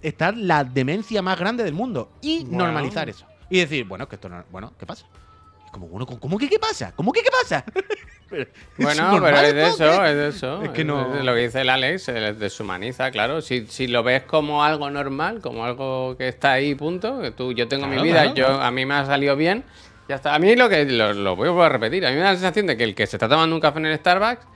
estar 0.01 0.37
la 0.37 0.65
demencia 0.65 1.21
más 1.23 1.39
grande 1.39 1.65
del 1.65 1.75
mundo? 1.75 2.09
Y 2.23 2.45
normalizar 2.45 3.09
eso. 3.09 3.27
Y 3.51 3.59
decir, 3.59 3.85
bueno, 3.87 4.09
que 4.09 4.17
esto 4.17 4.29
no. 4.29 4.43
Bueno, 4.51 4.73
¿qué 4.79 4.87
pasa? 4.87 5.05
Es 5.73 5.79
como, 5.79 5.87
bueno, 5.89 6.07
¿cómo 6.07 6.37
que 6.39 6.51
qué 6.51 6.59
pasa? 6.59 6.93
¿Cómo 6.95 7.13
que 7.13 7.23
qué 7.23 7.31
pasa? 7.31 7.65
Pero, 8.29 8.43
¿es 8.45 8.49
Bueno, 8.79 9.11
pero 9.23 9.37
es 9.41 9.55
de 9.55 9.69
eso, 9.69 10.05
es 10.07 10.15
de 10.17 10.29
eso. 10.29 10.63
Es 10.63 10.71
que 10.71 10.85
no- 10.85 11.11
de 11.11 11.23
lo 11.23 11.35
que 11.35 11.41
dice 11.41 11.61
el 11.61 11.69
Alex, 11.69 12.03
se 12.05 12.13
deshumaniza, 12.33 13.11
claro. 13.11 13.43
Si, 13.43 13.67
si 13.67 13.87
lo 13.89 14.03
ves 14.03 14.23
como 14.23 14.65
algo 14.65 14.89
normal, 14.91 15.41
como 15.43 15.67
algo 15.67 16.17
que 16.17 16.29
está 16.29 16.53
ahí, 16.53 16.75
punto. 16.75 17.21
Que 17.21 17.31
tú, 17.31 17.53
yo 17.53 17.69
tengo 17.69 17.85
Claro, 17.87 18.01
mi 18.03 18.09
vida, 18.09 18.23
claro. 18.33 18.35
yo 18.35 18.61
a 18.63 18.71
mí 18.71 18.87
me 18.87 18.95
ha 18.95 19.05
salido 19.05 19.37
bien. 19.37 19.65
Ya 20.09 20.15
está. 20.17 20.35
A 20.35 20.39
mí 20.39 20.57
lo 20.57 20.71
que 20.71 20.87
lo, 20.87 21.13
lo 21.13 21.37
voy 21.37 21.51
a 21.63 21.69
repetir. 21.69 22.07
A 22.07 22.09
mí 22.11 22.17
me 22.17 22.23
da 22.23 22.29
la 22.33 22.37
sensación 22.39 22.67
de 22.67 22.77
que 22.79 22.85
el 22.85 22.95
que 22.95 23.07
se 23.07 23.17
está 23.17 23.29
tomando 23.29 23.55
un 23.55 23.61
café 23.61 23.79
en 23.81 23.87
el 23.87 23.99
Starbucks 23.99 24.47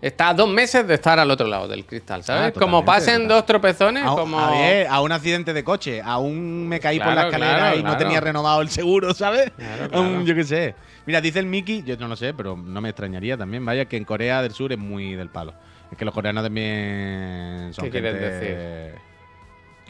está 0.00 0.28
a 0.30 0.34
dos 0.34 0.48
meses 0.48 0.86
de 0.86 0.94
estar 0.94 1.18
al 1.18 1.30
otro 1.30 1.46
lado 1.46 1.68
del 1.68 1.84
cristal, 1.86 2.22
¿sabes? 2.22 2.52
Ah, 2.56 2.58
como 2.60 2.84
pasen 2.84 3.26
dos 3.28 3.44
tropezones, 3.46 4.04
A, 4.04 4.08
como. 4.08 4.38
a 4.38 4.50
ver, 4.50 4.86
a 4.88 5.00
un 5.00 5.12
accidente 5.12 5.52
de 5.52 5.64
coche, 5.64 6.00
a 6.02 6.18
un 6.18 6.68
me 6.68 6.80
caí 6.80 6.98
por 6.98 7.14
la 7.14 7.24
escalera 7.26 7.56
claro, 7.58 7.78
y 7.78 7.82
no 7.82 7.96
tenía 7.96 8.20
renovado 8.20 8.60
el 8.62 8.68
seguro, 8.68 9.14
¿sabes? 9.14 9.52
Yo 10.24 10.34
qué 10.34 10.44
sé. 10.44 10.74
Mira, 11.06 11.20
dice 11.20 11.38
el 11.38 11.46
Mickey, 11.46 11.84
yo 11.84 11.96
no 11.98 12.08
lo 12.08 12.16
sé, 12.16 12.34
pero 12.34 12.56
no 12.56 12.80
me 12.80 12.88
extrañaría 12.88 13.36
también, 13.36 13.64
vaya, 13.64 13.84
que 13.84 13.96
en 13.96 14.04
Corea 14.04 14.42
del 14.42 14.52
Sur 14.52 14.72
es 14.72 14.78
muy 14.78 15.14
del 15.14 15.28
palo. 15.28 15.54
Es 15.90 15.96
que 15.96 16.04
los 16.04 16.12
coreanos 16.12 16.42
también 16.42 17.72
son 17.72 17.84
¿Qué 17.84 17.90
quieres 17.92 18.12
gente- 18.14 18.94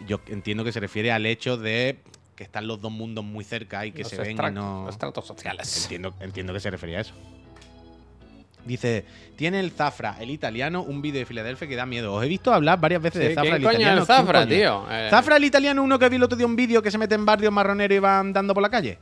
Yo 0.06 0.20
entiendo 0.26 0.62
que 0.62 0.72
se 0.72 0.80
refiere 0.80 1.10
al 1.12 1.24
hecho 1.24 1.56
de 1.56 1.98
que 2.34 2.44
están 2.44 2.66
los 2.66 2.82
dos 2.82 2.92
mundos 2.92 3.24
muy 3.24 3.44
cerca 3.44 3.86
y 3.86 3.92
que 3.92 4.02
los 4.02 4.10
se 4.10 4.18
ven 4.18 4.32
y 4.32 4.50
no... 4.52 4.82
los 4.84 4.94
estratos 4.94 5.26
sociales. 5.26 5.84
Entiendo, 5.84 6.14
entiendo 6.20 6.52
que 6.52 6.60
se 6.60 6.70
refería 6.70 6.98
a 6.98 7.00
eso. 7.00 7.14
Dice, 8.66 9.04
tiene 9.36 9.60
el 9.60 9.70
Zafra, 9.70 10.16
el 10.20 10.28
italiano, 10.30 10.82
un 10.82 11.00
vídeo 11.00 11.20
de 11.20 11.26
Filadelfia 11.26 11.68
que 11.68 11.76
da 11.76 11.86
miedo. 11.86 12.12
Os 12.14 12.24
he 12.24 12.28
visto 12.28 12.52
hablar 12.52 12.80
varias 12.80 13.00
veces 13.00 13.22
Sí, 13.22 13.28
de 13.28 13.34
Zafra, 13.34 13.50
¿quién 13.50 13.54
el 13.56 13.62
coño 13.62 13.72
italiano. 13.78 14.00
el 14.00 14.06
¿Quién 14.06 14.16
Zafra, 14.18 14.40
coño? 14.40 14.56
tío? 14.56 14.86
Eh, 14.90 15.06
¿Zafra 15.10 15.36
el 15.36 15.44
italiano 15.44 15.82
uno 15.82 15.98
que 15.98 16.08
vi 16.08 16.16
el 16.16 16.22
otro 16.24 16.36
día 16.36 16.46
un 16.46 16.56
vídeo 16.56 16.82
que 16.82 16.90
se 16.90 16.98
mete 16.98 17.14
en 17.14 17.24
barrios 17.24 17.52
marroneros 17.52 17.96
y 17.96 18.00
van 18.00 18.32
dando 18.32 18.52
por 18.54 18.62
la 18.62 18.68
calle? 18.70 18.98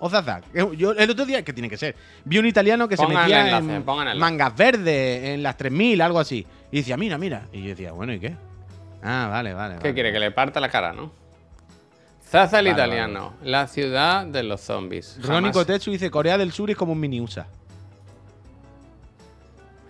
¿O 0.00 0.08
Zaza? 0.08 0.40
Yo 0.76 0.92
el 0.92 1.10
otro 1.10 1.26
día, 1.26 1.44
que 1.44 1.52
tiene 1.52 1.68
que 1.68 1.76
ser, 1.76 1.94
vi 2.24 2.38
un 2.38 2.46
italiano 2.46 2.88
que 2.88 2.96
Pongan 2.96 3.12
se 3.12 3.20
metía 3.22 3.46
enlace, 3.46 3.76
en 3.76 3.82
pongan 3.82 4.18
mangas 4.18 4.56
verdes, 4.56 5.24
en 5.34 5.42
las 5.42 5.56
3000, 5.58 6.00
algo 6.00 6.18
así. 6.18 6.46
Y 6.72 6.78
decía, 6.78 6.96
mira, 6.96 7.18
mira. 7.18 7.42
Y 7.52 7.62
yo 7.62 7.68
decía, 7.68 7.92
bueno, 7.92 8.12
¿y 8.14 8.18
qué? 8.18 8.34
Ah, 9.02 9.28
vale, 9.30 9.52
vale. 9.52 9.74
¿Qué 9.74 9.80
vale. 9.82 9.94
quiere? 9.94 10.12
Que 10.12 10.18
le 10.18 10.30
parta 10.30 10.58
la 10.58 10.68
cara, 10.70 10.92
¿no? 10.94 11.12
Zaza 12.24 12.60
el 12.60 12.66
Vale, 12.66 12.74
italiano, 12.76 13.34
la 13.42 13.66
ciudad 13.66 14.24
de 14.24 14.42
los 14.44 14.60
zombies. 14.60 15.18
Ronnie 15.22 15.50
Kotetsu 15.52 15.90
dice, 15.90 16.10
Corea 16.10 16.38
del 16.38 16.52
Sur 16.52 16.70
es 16.70 16.76
como 16.76 16.92
un 16.92 17.00
mini 17.00 17.20
USA. 17.20 17.46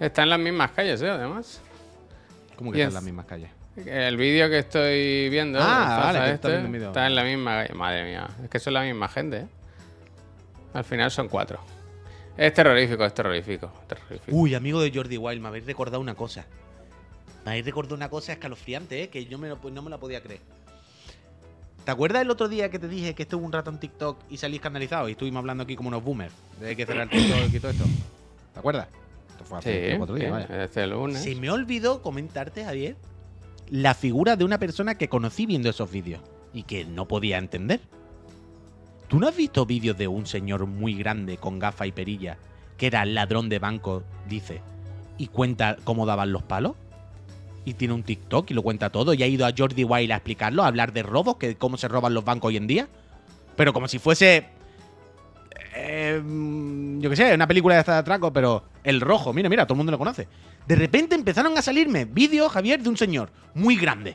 Está 0.01 0.23
en 0.23 0.31
las 0.31 0.39
mismas 0.41 0.71
calles, 0.73 1.01
¿eh? 1.03 1.11
Además. 1.11 1.61
¿Cómo 2.57 2.73
que 2.73 2.79
Yes. 2.79 2.87
están 2.89 2.95
las 2.95 3.05
mismas 3.05 3.27
calles? 3.27 3.51
El 3.77 4.17
vídeo 4.17 4.49
que 4.51 4.59
estoy 4.59 5.29
viendo 5.31 5.59
Ah, 5.63 6.01
vale, 6.05 6.19
que 6.19 6.25
este, 6.33 6.35
estás 6.49 6.71
viendo 6.71 6.89
está 6.89 7.07
en 7.07 7.15
la 7.15 7.23
misma 7.25 7.63
calle. 7.63 7.75
Madre 7.75 8.05
mía, 8.05 8.29
es 8.43 8.51
que 8.51 8.59
son 8.59 8.75
la 8.75 8.83
misma 8.83 9.09
gente, 9.09 9.37
¿eh? 9.39 9.47
Al 10.75 10.85
final 10.85 11.11
son 11.11 11.29
cuatro. 11.29 11.61
Es 12.37 12.53
terrorífico, 12.53 13.05
es 13.05 13.15
terrorífico. 13.15 13.73
terrorífico. 13.87 14.37
Uy, 14.37 14.55
amigo 14.55 14.81
de 14.81 14.91
Jordi 14.93 15.17
Wild, 15.17 15.41
me 15.41 15.49
habéis 15.49 15.67
recordado 15.67 16.01
una 16.01 16.15
cosa. 16.15 16.45
Me 17.45 17.53
habéis 17.53 17.65
recordado 17.67 17.95
una 17.95 18.09
cosa 18.11 18.33
escalofriante, 18.33 19.05
¿eh? 19.05 19.09
que 19.09 19.25
yo 19.27 19.39
me 19.39 19.49
lo- 19.49 19.59
pues 19.59 19.73
no 19.73 19.83
me 19.83 19.91
la 19.91 19.99
podía 19.99 20.21
creer. 20.23 20.41
¿Te 21.85 21.91
acuerdas 21.91 22.23
el 22.23 22.31
otro 22.31 22.49
día 22.49 22.71
que 22.71 22.79
te 22.79 22.89
dije 22.89 23.15
que 23.15 23.23
estuve 23.23 23.45
un 23.45 23.53
rato 23.53 23.71
en 23.71 23.79
TikTok 23.79 24.19
y 24.29 24.37
salí 24.37 24.57
escandalizado 24.57 25.09
y 25.09 25.13
estuvimos 25.13 25.41
hablando 25.41 25.65
aquí 25.65 25.77
como 25.77 25.89
unos 25.89 26.05
boomers? 26.05 26.33
De 26.61 26.77
que 26.77 26.85
cerrar 26.85 27.09
TikTok 27.09 27.53
y 27.55 27.61
todo 27.61 27.71
esto. 27.71 27.85
¿Te 28.53 28.59
acuerdas? 28.59 28.89
Esto 29.41 29.45
fue 29.49 29.59
hace 29.59 29.73
Sí, 29.73 29.79
tres 29.81 29.95
o 29.95 29.99
cuatro 29.99 30.15
días, 30.17 30.27
sí, 30.43 30.49
vaya. 30.53 30.65
este 30.65 30.87
lunes. 30.87 31.23
Se 31.23 31.35
me 31.35 31.51
olvidó 31.51 32.03
comentarte, 32.03 32.63
Javier, 32.65 32.97
la 33.71 33.95
figura 33.95 34.37
de 34.37 34.45
una 34.45 34.59
persona 34.59 34.97
que 34.97 35.09
conocí 35.09 35.47
viendo 35.47 35.71
esos 35.71 35.91
vídeos 35.91 36.21
y 36.53 36.65
que 36.65 36.85
no 36.85 37.09
podía 37.09 37.39
entender. 37.39 37.81
¿Tú 39.09 39.19
no 39.19 39.27
has 39.29 39.37
visto 39.37 39.65
vídeos 39.65 39.97
de 39.97 40.09
un 40.09 40.27
señor 40.27 40.67
muy 40.67 40.95
grande 40.95 41.37
con 41.39 41.59
gafa 41.59 41.87
y 41.87 41.93
perilla 41.93 42.37
que 42.77 42.87
era 42.87 43.05
ladrón 43.05 43.49
de 43.49 43.59
banco, 43.59 44.03
dice, 44.29 44.61
y 45.19 45.29
cuenta 45.29 45.77
cómo 45.85 46.05
daban 46.07 46.33
los 46.33 46.43
palos? 46.43 46.75
Y 47.65 47.75
tiene 47.75 47.95
un 47.95 48.03
TikTok 48.03 48.51
y 48.51 48.55
lo 48.55 48.63
cuenta 48.63 48.91
todo 48.91 49.15
y 49.15 49.23
ha 49.23 49.27
ido 49.27 49.47
a 49.47 49.53
Jordi 49.57 49.85
Wild 49.85 50.13
a 50.13 50.17
explicarlo, 50.17 50.63
a 50.65 50.67
hablar 50.67 50.93
de 50.93 51.03
robos, 51.03 51.37
que 51.37 51.57
cómo 51.57 51.77
se 51.77 51.89
roban 51.89 52.15
los 52.15 52.25
bancos 52.25 52.49
hoy 52.49 52.57
en 52.57 52.67
día. 52.67 52.89
Pero 53.57 53.73
como 53.73 53.89
si 53.89 53.99
fuese 53.99 54.47
eh, 55.83 56.21
mm, 56.23 57.01
yo 57.01 57.11
qué 57.11 57.17
sé, 57.17 57.35
una 57.35 57.47
película 57.47 57.83
de 57.83 57.93
atraco, 57.93 58.33
pero 58.33 58.65
el 58.85 59.01
rojo, 59.01 59.33
mira, 59.33 59.49
mira, 59.49 59.65
todo 59.67 59.75
el 59.75 59.79
mundo 59.79 59.93
lo 59.93 59.99
conoce. 59.99 60.29
De 60.67 60.77
repente 60.77 61.15
empezaron 61.15 61.57
a 61.59 61.63
salirme 61.63 62.05
vídeos, 62.05 62.53
Javier, 62.53 62.81
de 62.83 62.89
un 62.89 62.97
señor 62.97 63.31
muy 63.55 63.77
grande, 63.77 64.15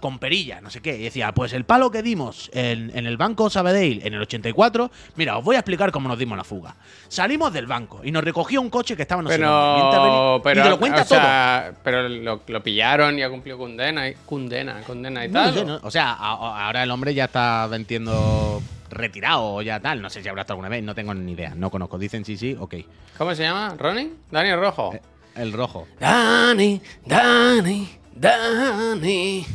con 0.00 0.18
perilla, 0.18 0.60
no 0.60 0.70
sé 0.70 0.80
qué. 0.80 0.96
Y 0.96 1.02
decía, 1.04 1.32
pues 1.32 1.52
el 1.54 1.64
palo 1.64 1.90
que 1.90 2.02
dimos 2.02 2.50
en, 2.52 2.96
en 2.96 3.06
el 3.06 3.16
banco 3.16 3.48
Sabadell 3.50 4.02
en 4.04 4.12
el 4.14 4.20
84, 4.20 4.90
mira, 5.16 5.38
os 5.38 5.42
voy 5.44 5.56
a 5.56 5.60
explicar 5.60 5.90
cómo 5.90 6.08
nos 6.08 6.18
dimos 6.18 6.36
la 6.36 6.44
fuga. 6.44 6.76
Salimos 7.08 7.52
del 7.52 7.66
banco 7.66 8.02
y 8.04 8.12
nos 8.12 8.22
recogió 8.22 8.60
un 8.60 8.68
coche 8.70 8.94
que 8.94 9.02
estaba 9.02 9.22
no 9.22 9.30
sé 9.30 9.36
Pero, 9.38 10.34
venía- 10.34 10.42
pero, 10.44 10.60
y 10.60 10.62
te 10.64 10.70
lo 10.70 10.78
cuenta 10.78 11.02
o 11.02 11.04
sea, 11.06 11.72
pero 11.82 12.08
lo, 12.08 12.42
lo 12.46 12.62
pillaron 12.62 13.18
y 13.18 13.22
ha 13.22 13.30
cumplido 13.30 13.56
condena 13.58 14.08
y 14.08 14.14
condena, 14.26 14.82
condena 14.86 15.24
y 15.24 15.30
todo. 15.32 15.42
No 15.46 15.54
tal. 15.54 15.66
sé. 15.80 15.86
O 15.86 15.90
sea, 15.90 16.12
a- 16.12 16.66
ahora 16.66 16.82
el 16.82 16.90
hombre 16.90 17.14
ya 17.14 17.24
está 17.24 17.66
vendiendo 17.66 18.62
retirado 18.90 19.54
o 19.54 19.62
ya 19.62 19.80
tal. 19.80 20.00
No 20.02 20.10
sé 20.10 20.22
si 20.22 20.28
habrá 20.28 20.42
estado 20.42 20.54
alguna 20.54 20.68
vez, 20.68 20.82
no 20.82 20.94
tengo 20.94 21.14
ni 21.14 21.32
idea, 21.32 21.54
no 21.54 21.70
conozco. 21.70 21.98
Dicen 21.98 22.24
sí, 22.24 22.36
sí, 22.36 22.56
ok. 22.58 22.74
¿Cómo 23.18 23.34
se 23.34 23.42
llama? 23.42 23.74
¿Ronnie? 23.78 24.12
Dani 24.30 24.54
Rojo. 24.54 24.94
Eh, 24.94 25.00
El 25.36 25.52
rojo. 25.52 25.86
Dani, 26.00 26.80
Dani, 27.04 27.88
Dani. 28.14 29.46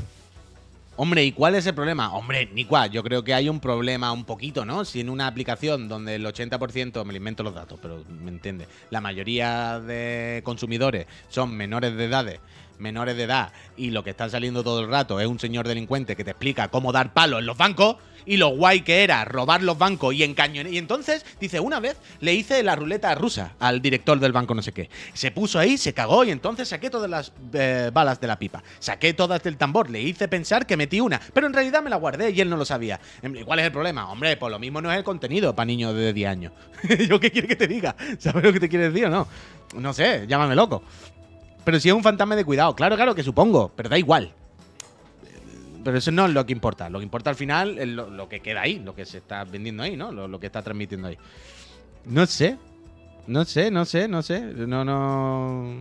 Hombre, 0.97 1.23
¿y 1.23 1.31
cuál 1.31 1.55
es 1.55 1.65
el 1.65 1.73
problema? 1.73 2.13
Hombre, 2.13 2.49
ni 2.53 2.65
cuál. 2.65 2.91
Yo 2.91 3.01
creo 3.01 3.23
que 3.23 3.33
hay 3.33 3.49
un 3.49 3.59
problema 3.59 4.11
un 4.11 4.23
poquito, 4.23 4.65
¿no? 4.65 4.85
Si 4.85 4.99
en 4.99 5.09
una 5.09 5.25
aplicación 5.25 5.87
donde 5.87 6.15
el 6.15 6.25
80%, 6.25 7.03
me 7.05 7.13
lo 7.13 7.17
invento 7.17 7.41
los 7.41 7.55
datos, 7.55 7.79
pero 7.81 8.03
me 8.07 8.29
entiende, 8.29 8.67
la 8.91 9.01
mayoría 9.01 9.79
de 9.79 10.41
consumidores 10.43 11.07
son 11.27 11.55
menores 11.55 11.95
de 11.95 12.05
edades, 12.05 12.39
menores 12.81 13.15
de 13.15 13.23
edad, 13.23 13.53
y 13.77 13.91
lo 13.91 14.03
que 14.03 14.09
están 14.09 14.29
saliendo 14.29 14.63
todo 14.63 14.81
el 14.81 14.89
rato 14.89 15.19
es 15.19 15.27
un 15.27 15.39
señor 15.39 15.67
delincuente 15.67 16.15
que 16.15 16.23
te 16.23 16.31
explica 16.31 16.67
cómo 16.67 16.91
dar 16.91 17.13
palo 17.13 17.39
en 17.39 17.45
los 17.45 17.57
bancos, 17.57 17.97
y 18.25 18.37
lo 18.37 18.49
guay 18.49 18.81
que 18.81 19.03
era 19.03 19.25
robar 19.25 19.63
los 19.63 19.77
bancos 19.77 20.13
y 20.13 20.23
encañonar. 20.23 20.71
Y 20.71 20.77
entonces, 20.77 21.25
dice, 21.39 21.59
una 21.59 21.79
vez 21.79 21.97
le 22.19 22.33
hice 22.33 22.61
la 22.63 22.75
ruleta 22.75 23.13
rusa 23.15 23.53
al 23.59 23.81
director 23.81 24.19
del 24.19 24.31
banco 24.31 24.53
no 24.53 24.61
sé 24.61 24.71
qué. 24.71 24.89
Se 25.13 25.31
puso 25.31 25.59
ahí, 25.59 25.77
se 25.77 25.93
cagó 25.93 26.23
y 26.23 26.31
entonces 26.31 26.69
saqué 26.69 26.89
todas 26.89 27.09
las 27.09 27.31
eh, 27.53 27.89
balas 27.93 28.19
de 28.19 28.27
la 28.27 28.37
pipa. 28.37 28.63
Saqué 28.79 29.13
todas 29.13 29.41
del 29.43 29.57
tambor, 29.57 29.89
le 29.89 30.01
hice 30.01 30.27
pensar 30.27 30.65
que 30.65 30.77
metí 30.77 30.99
una, 30.99 31.19
pero 31.33 31.47
en 31.47 31.53
realidad 31.53 31.81
me 31.81 31.89
la 31.89 31.95
guardé 31.95 32.31
y 32.31 32.41
él 32.41 32.49
no 32.49 32.57
lo 32.57 32.65
sabía. 32.65 32.99
Em, 33.21 33.35
¿y 33.35 33.43
¿Cuál 33.43 33.59
es 33.59 33.65
el 33.65 33.71
problema? 33.71 34.09
Hombre, 34.11 34.37
pues 34.37 34.51
lo 34.51 34.59
mismo 34.59 34.81
no 34.81 34.91
es 34.91 34.97
el 34.97 35.03
contenido 35.03 35.55
para 35.55 35.65
niños 35.65 35.95
de 35.95 36.13
10 36.13 36.29
años. 36.29 36.53
¿Yo 37.09 37.19
qué 37.19 37.31
quiere 37.31 37.47
que 37.47 37.55
te 37.55 37.67
diga? 37.67 37.95
¿Sabes 38.19 38.43
lo 38.43 38.53
que 38.53 38.59
te 38.59 38.69
quiere 38.69 38.89
decir 38.89 39.05
o 39.05 39.09
no? 39.09 39.27
No 39.75 39.93
sé, 39.93 40.25
llámame 40.27 40.55
loco. 40.55 40.83
Pero 41.63 41.79
si 41.79 41.89
es 41.89 41.93
un 41.95 42.03
fantasma 42.03 42.35
de 42.35 42.43
cuidado, 42.45 42.75
claro, 42.75 42.95
claro 42.95 43.13
que 43.15 43.23
supongo, 43.23 43.71
pero 43.75 43.89
da 43.89 43.97
igual. 43.97 44.33
Pero 45.83 45.97
eso 45.97 46.11
no 46.11 46.25
es 46.25 46.31
lo 46.33 46.45
que 46.45 46.53
importa. 46.53 46.89
Lo 46.89 46.99
que 46.99 47.03
importa 47.05 47.29
al 47.31 47.35
final 47.35 47.77
es 47.79 47.87
lo, 47.87 48.27
que 48.29 48.39
queda 48.39 48.61
ahí, 48.61 48.79
lo 48.79 48.93
que 48.95 49.05
se 49.05 49.17
está 49.17 49.43
vendiendo 49.43 49.81
ahí, 49.83 49.95
¿no? 49.97 50.11
Lo, 50.11 50.39
que 50.39 50.45
está 50.47 50.61
transmitiendo 50.61 51.07
ahí. 51.07 51.17
No 52.05 52.25
sé. 52.25 52.57
No 53.27 53.45
sé, 53.45 53.71
no 53.71 53.85
sé, 53.85 54.07
no 54.07 54.21
sé. 54.21 54.41
No, 54.41 54.83
no. 54.85 55.75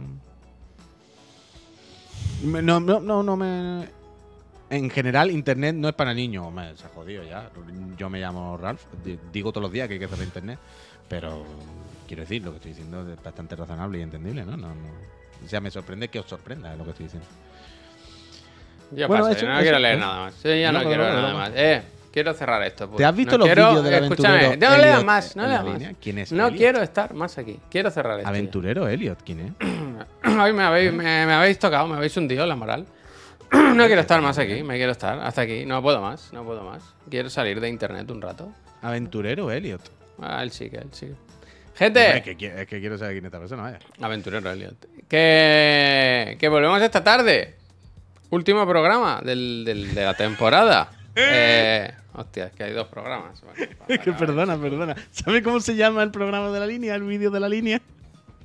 Me- 2.45 2.63
No, 2.63 2.81
no, 2.81 3.01
no, 3.01 3.23
no 3.23 3.37
me. 3.37 3.89
En 4.71 4.89
general, 4.89 5.31
internet 5.31 5.75
no 5.75 5.89
es 5.89 5.95
para 5.95 6.15
niños. 6.15 6.47
Hombre, 6.47 6.77
se 6.77 6.87
ha 6.87 6.89
jodido 6.91 7.25
ya. 7.25 7.51
Yo 7.99 8.09
me 8.09 8.21
llamo 8.21 8.57
Ralph. 8.57 8.83
di- 9.05 9.19
Digo 9.33 9.51
todos 9.53 9.63
los 9.63 9.73
días 9.73 9.89
que 9.89 9.95
hay 9.95 10.01
que 10.01 10.09
cerrar 10.09 10.25
internet. 10.25 10.59
Pero 11.09 11.45
quiero 12.07 12.23
decir, 12.23 12.43
lo 12.45 12.51
que 12.53 12.57
estoy 12.57 12.71
diciendo 12.73 13.07
es 13.13 13.23
bastante 13.23 13.57
razonable 13.57 13.99
y 13.99 14.03
entendible, 14.03 14.45
¿no? 14.45 14.57
no, 14.57 14.69
no. 14.69 15.20
O 15.45 15.49
sea, 15.49 15.61
me 15.61 15.71
sorprende 15.71 16.09
que 16.09 16.21
os 16.21 16.27
sorprenda 16.27 16.75
lo 16.77 16.85
que 16.85 16.91
estoy 16.91 17.05
diciendo. 17.07 17.29
Yo 18.93 19.07
Bueno, 19.09 19.25
paso, 19.25 19.37
eso- 19.37 19.43
yo 19.43 19.49
no 19.49 19.55
eso- 19.55 19.63
quiero 19.63 19.79
leer 19.79 19.99
eso. 19.99 20.07
nada 20.07 20.21
más. 20.25 20.43
Yo 20.43 20.55
ya 20.55 20.73
no, 20.73 20.79
Loco, 20.79 20.89
quiero 20.91 21.05
loco, 21.09 21.17
nada 21.23 21.35
más. 21.35 21.51
Eh, 21.55 21.83
quiero 22.13 22.35
cerrar 22.35 22.63
esto. 22.65 22.89
pues. 22.89 22.99
¿Te 22.99 23.05
has 23.05 23.15
visto 23.17 23.33
No 23.33 23.39
los 23.39 23.47
quiero- 23.49 23.69
vídeos 23.71 23.85
del 23.85 23.95
Escúchame, 24.05 24.47
aventurero 24.47 24.71
no 24.77 24.83
leas 24.83 25.05
más, 25.05 25.37
no 25.37 25.47
leas 25.47 25.65
más. 25.65 25.73
línea? 25.75 25.95
¿Quién 26.01 26.19
es 26.19 26.33
No 26.33 26.47
Elliot? 26.49 26.59
quiero 26.59 26.83
estar 26.83 27.15
más 27.15 27.39
aquí. 27.39 27.61
Quiero 27.71 27.91
cerrar 27.91 28.15
esto. 28.19 28.25
ya. 28.25 28.29
Aventurero 28.29 28.89
Elliot, 28.89 29.23
¿quién 29.25 29.41
es? 29.41 29.53
Hoy 30.41 30.53
me 30.53 30.63
habéis, 30.65 30.93
me, 30.93 31.05
me 31.27 31.33
habéis 31.33 31.59
tocado, 31.59 31.87
me 31.87 31.97
habéis 31.97 32.17
hundido 32.17 32.45
la 32.47 32.57
moral. 32.57 32.87
No 33.53 33.87
quiero 33.87 34.01
estar 34.01 34.21
más 34.23 34.39
aquí, 34.39 34.63
me 34.63 34.77
quiero 34.77 34.93
estar 34.93 35.19
hasta 35.21 35.43
aquí. 35.43 35.65
No 35.67 35.81
puedo 35.83 36.01
más, 36.01 36.33
no 36.33 36.45
puedo 36.45 36.63
más. 36.65 36.83
Quiero 37.09 37.31
salir 37.31 37.61
de 37.61 37.69
internet 37.69 38.11
un 38.11 38.21
rato. 38.23 38.53
Aventurero 38.83 39.51
Elliot. 39.53 39.83
Ah, 40.21 40.43
él 40.43 40.51
sigue, 40.51 40.79
él 40.79 40.89
sigue. 40.93 41.15
Gente, 41.81 42.19
es, 42.19 42.23
que, 42.23 42.37
qui- 42.37 42.53
es 42.55 42.67
que 42.69 42.79
quiero 42.79 42.97
saber 42.99 43.15
quién 43.15 43.25
es 43.25 43.29
esta 43.29 43.39
persona, 43.41 43.63
vaya. 43.63 43.79
aventurero 44.03 44.51
Elliot. 44.53 44.87
Que, 45.09 46.37
que 46.39 46.49
volvemos 46.49 46.81
esta 46.83 47.03
tarde. 47.03 47.57
Último 48.29 48.65
programa 48.69 49.21
del, 49.25 49.65
del- 49.65 49.95
de 49.95 50.05
la 50.05 50.15
temporada. 50.15 50.93
Eh, 51.17 51.93
hostia, 52.15 52.47
es 52.47 52.53
que 52.53 52.63
hay 52.63 52.73
dos 52.73 52.87
programas. 52.87 53.43
Bueno, 53.43 53.67
Es 53.89 53.99
que 53.99 54.13
perdona, 54.13 54.57
perdona. 54.57 54.95
¿Sabe 55.11 55.43
cómo 55.43 55.59
se 55.61 55.75
llama 55.75 56.05
el 56.05 56.13
programa 56.13 56.51
de 56.53 56.61
la 56.61 56.67
línea, 56.69 56.95
el 56.95 57.03
vídeo 57.03 57.31
de 57.33 57.41
la 57.41 57.49
línea? 57.49 57.81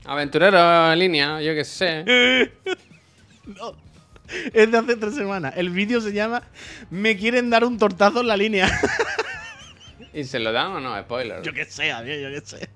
Aventurero 0.04 0.92
en 0.92 0.98
línea, 1.00 1.42
yo 1.42 1.54
qué 1.54 1.64
sé. 1.64 2.04
No. 3.46 3.76
Es 4.52 4.72
de 4.72 4.78
hace 4.78 4.96
tres 4.96 5.14
semanas. 5.14 5.54
El 5.56 5.70
vídeo 5.70 6.02
se 6.02 6.12
llama 6.12 6.42
Me 6.90 7.16
quieren 7.16 7.52
dar 7.52 7.64
un 7.64 7.78
tortazo 7.78 8.22
en 8.22 8.28
la 8.28 8.36
línea. 8.36 8.68
¿Y 10.12 10.24
se 10.24 10.40
lo 10.40 10.52
dan 10.52 10.72
o 10.72 10.80
no? 10.80 11.00
Spoiler. 11.02 11.44
yo 11.44 11.54
qué 11.54 11.66
sé, 11.66 11.92
Javier, 11.92 12.20
yo 12.20 12.30
qué 12.42 12.46
sé. 12.46 12.68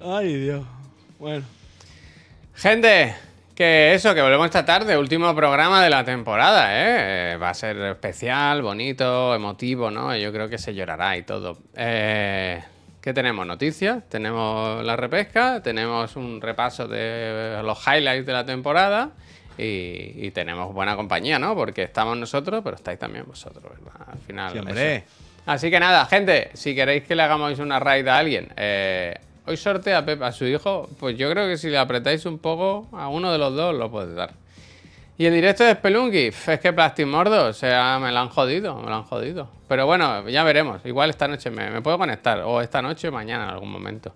Ay, 0.00 0.34
Dios. 0.34 0.64
Bueno. 1.18 1.44
Gente, 2.54 3.14
que 3.54 3.94
eso, 3.94 4.14
que 4.14 4.22
volvemos 4.22 4.46
esta 4.46 4.64
tarde, 4.64 4.96
último 4.96 5.34
programa 5.34 5.82
de 5.82 5.90
la 5.90 6.04
temporada, 6.04 6.72
¿eh? 6.72 7.32
Eh, 7.32 7.36
Va 7.36 7.50
a 7.50 7.54
ser 7.54 7.76
especial, 7.78 8.62
bonito, 8.62 9.34
emotivo, 9.34 9.90
¿no? 9.90 10.16
Yo 10.16 10.32
creo 10.32 10.48
que 10.48 10.58
se 10.58 10.74
llorará 10.74 11.16
y 11.16 11.22
todo. 11.22 11.58
Eh, 11.74 12.62
¿Qué 13.00 13.12
tenemos? 13.12 13.46
Noticias, 13.46 14.08
tenemos 14.08 14.84
la 14.84 14.96
repesca, 14.96 15.62
tenemos 15.62 16.14
un 16.16 16.40
repaso 16.40 16.86
de 16.86 17.60
los 17.64 17.78
highlights 17.86 18.26
de 18.26 18.32
la 18.32 18.44
temporada 18.44 19.10
y, 19.56 20.26
y 20.26 20.30
tenemos 20.30 20.72
buena 20.72 20.94
compañía, 20.94 21.38
¿no? 21.38 21.54
Porque 21.54 21.82
estamos 21.82 22.16
nosotros, 22.16 22.60
pero 22.62 22.76
estáis 22.76 22.98
también 22.98 23.24
vosotros, 23.26 23.64
¿verdad? 23.64 24.08
Al 24.12 24.18
final. 24.18 24.52
Sí, 24.52 24.58
hombre. 24.58 24.96
eso. 24.96 25.04
Así 25.46 25.70
que 25.70 25.80
nada, 25.80 26.04
gente, 26.04 26.50
si 26.52 26.74
queréis 26.74 27.04
que 27.04 27.16
le 27.16 27.22
hagamos 27.22 27.58
una 27.58 27.80
raid 27.80 28.06
a 28.06 28.18
alguien, 28.18 28.52
eh, 28.56 29.18
hoy 29.48 29.56
sortea 29.56 29.98
a 29.98 30.04
Pep 30.04 30.22
a 30.22 30.30
su 30.30 30.44
hijo, 30.44 30.88
pues 31.00 31.16
yo 31.16 31.30
creo 31.30 31.48
que 31.48 31.56
si 31.56 31.70
le 31.70 31.78
apretáis 31.78 32.26
un 32.26 32.38
poco, 32.38 32.86
a 32.92 33.08
uno 33.08 33.32
de 33.32 33.38
los 33.38 33.54
dos 33.54 33.74
lo 33.74 33.90
puede 33.90 34.14
dar. 34.14 34.34
Y 35.16 35.26
el 35.26 35.34
directo 35.34 35.64
de 35.64 35.72
Spelunky, 35.72 36.26
es 36.26 36.60
que 36.60 36.72
Plastimordo, 36.72 37.46
o 37.46 37.52
sea, 37.52 37.98
me 37.98 38.12
lo 38.12 38.18
han 38.18 38.28
jodido, 38.28 38.76
me 38.76 38.88
lo 38.88 38.96
han 38.96 39.02
jodido. 39.02 39.50
Pero 39.66 39.84
bueno, 39.84 40.28
ya 40.28 40.44
veremos. 40.44 40.80
Igual 40.84 41.10
esta 41.10 41.26
noche 41.26 41.50
me, 41.50 41.70
me 41.70 41.82
puedo 41.82 41.98
conectar, 41.98 42.40
o 42.40 42.60
esta 42.60 42.80
noche 42.82 43.08
o 43.08 43.12
mañana 43.12 43.44
en 43.44 43.50
algún 43.50 43.72
momento. 43.72 44.14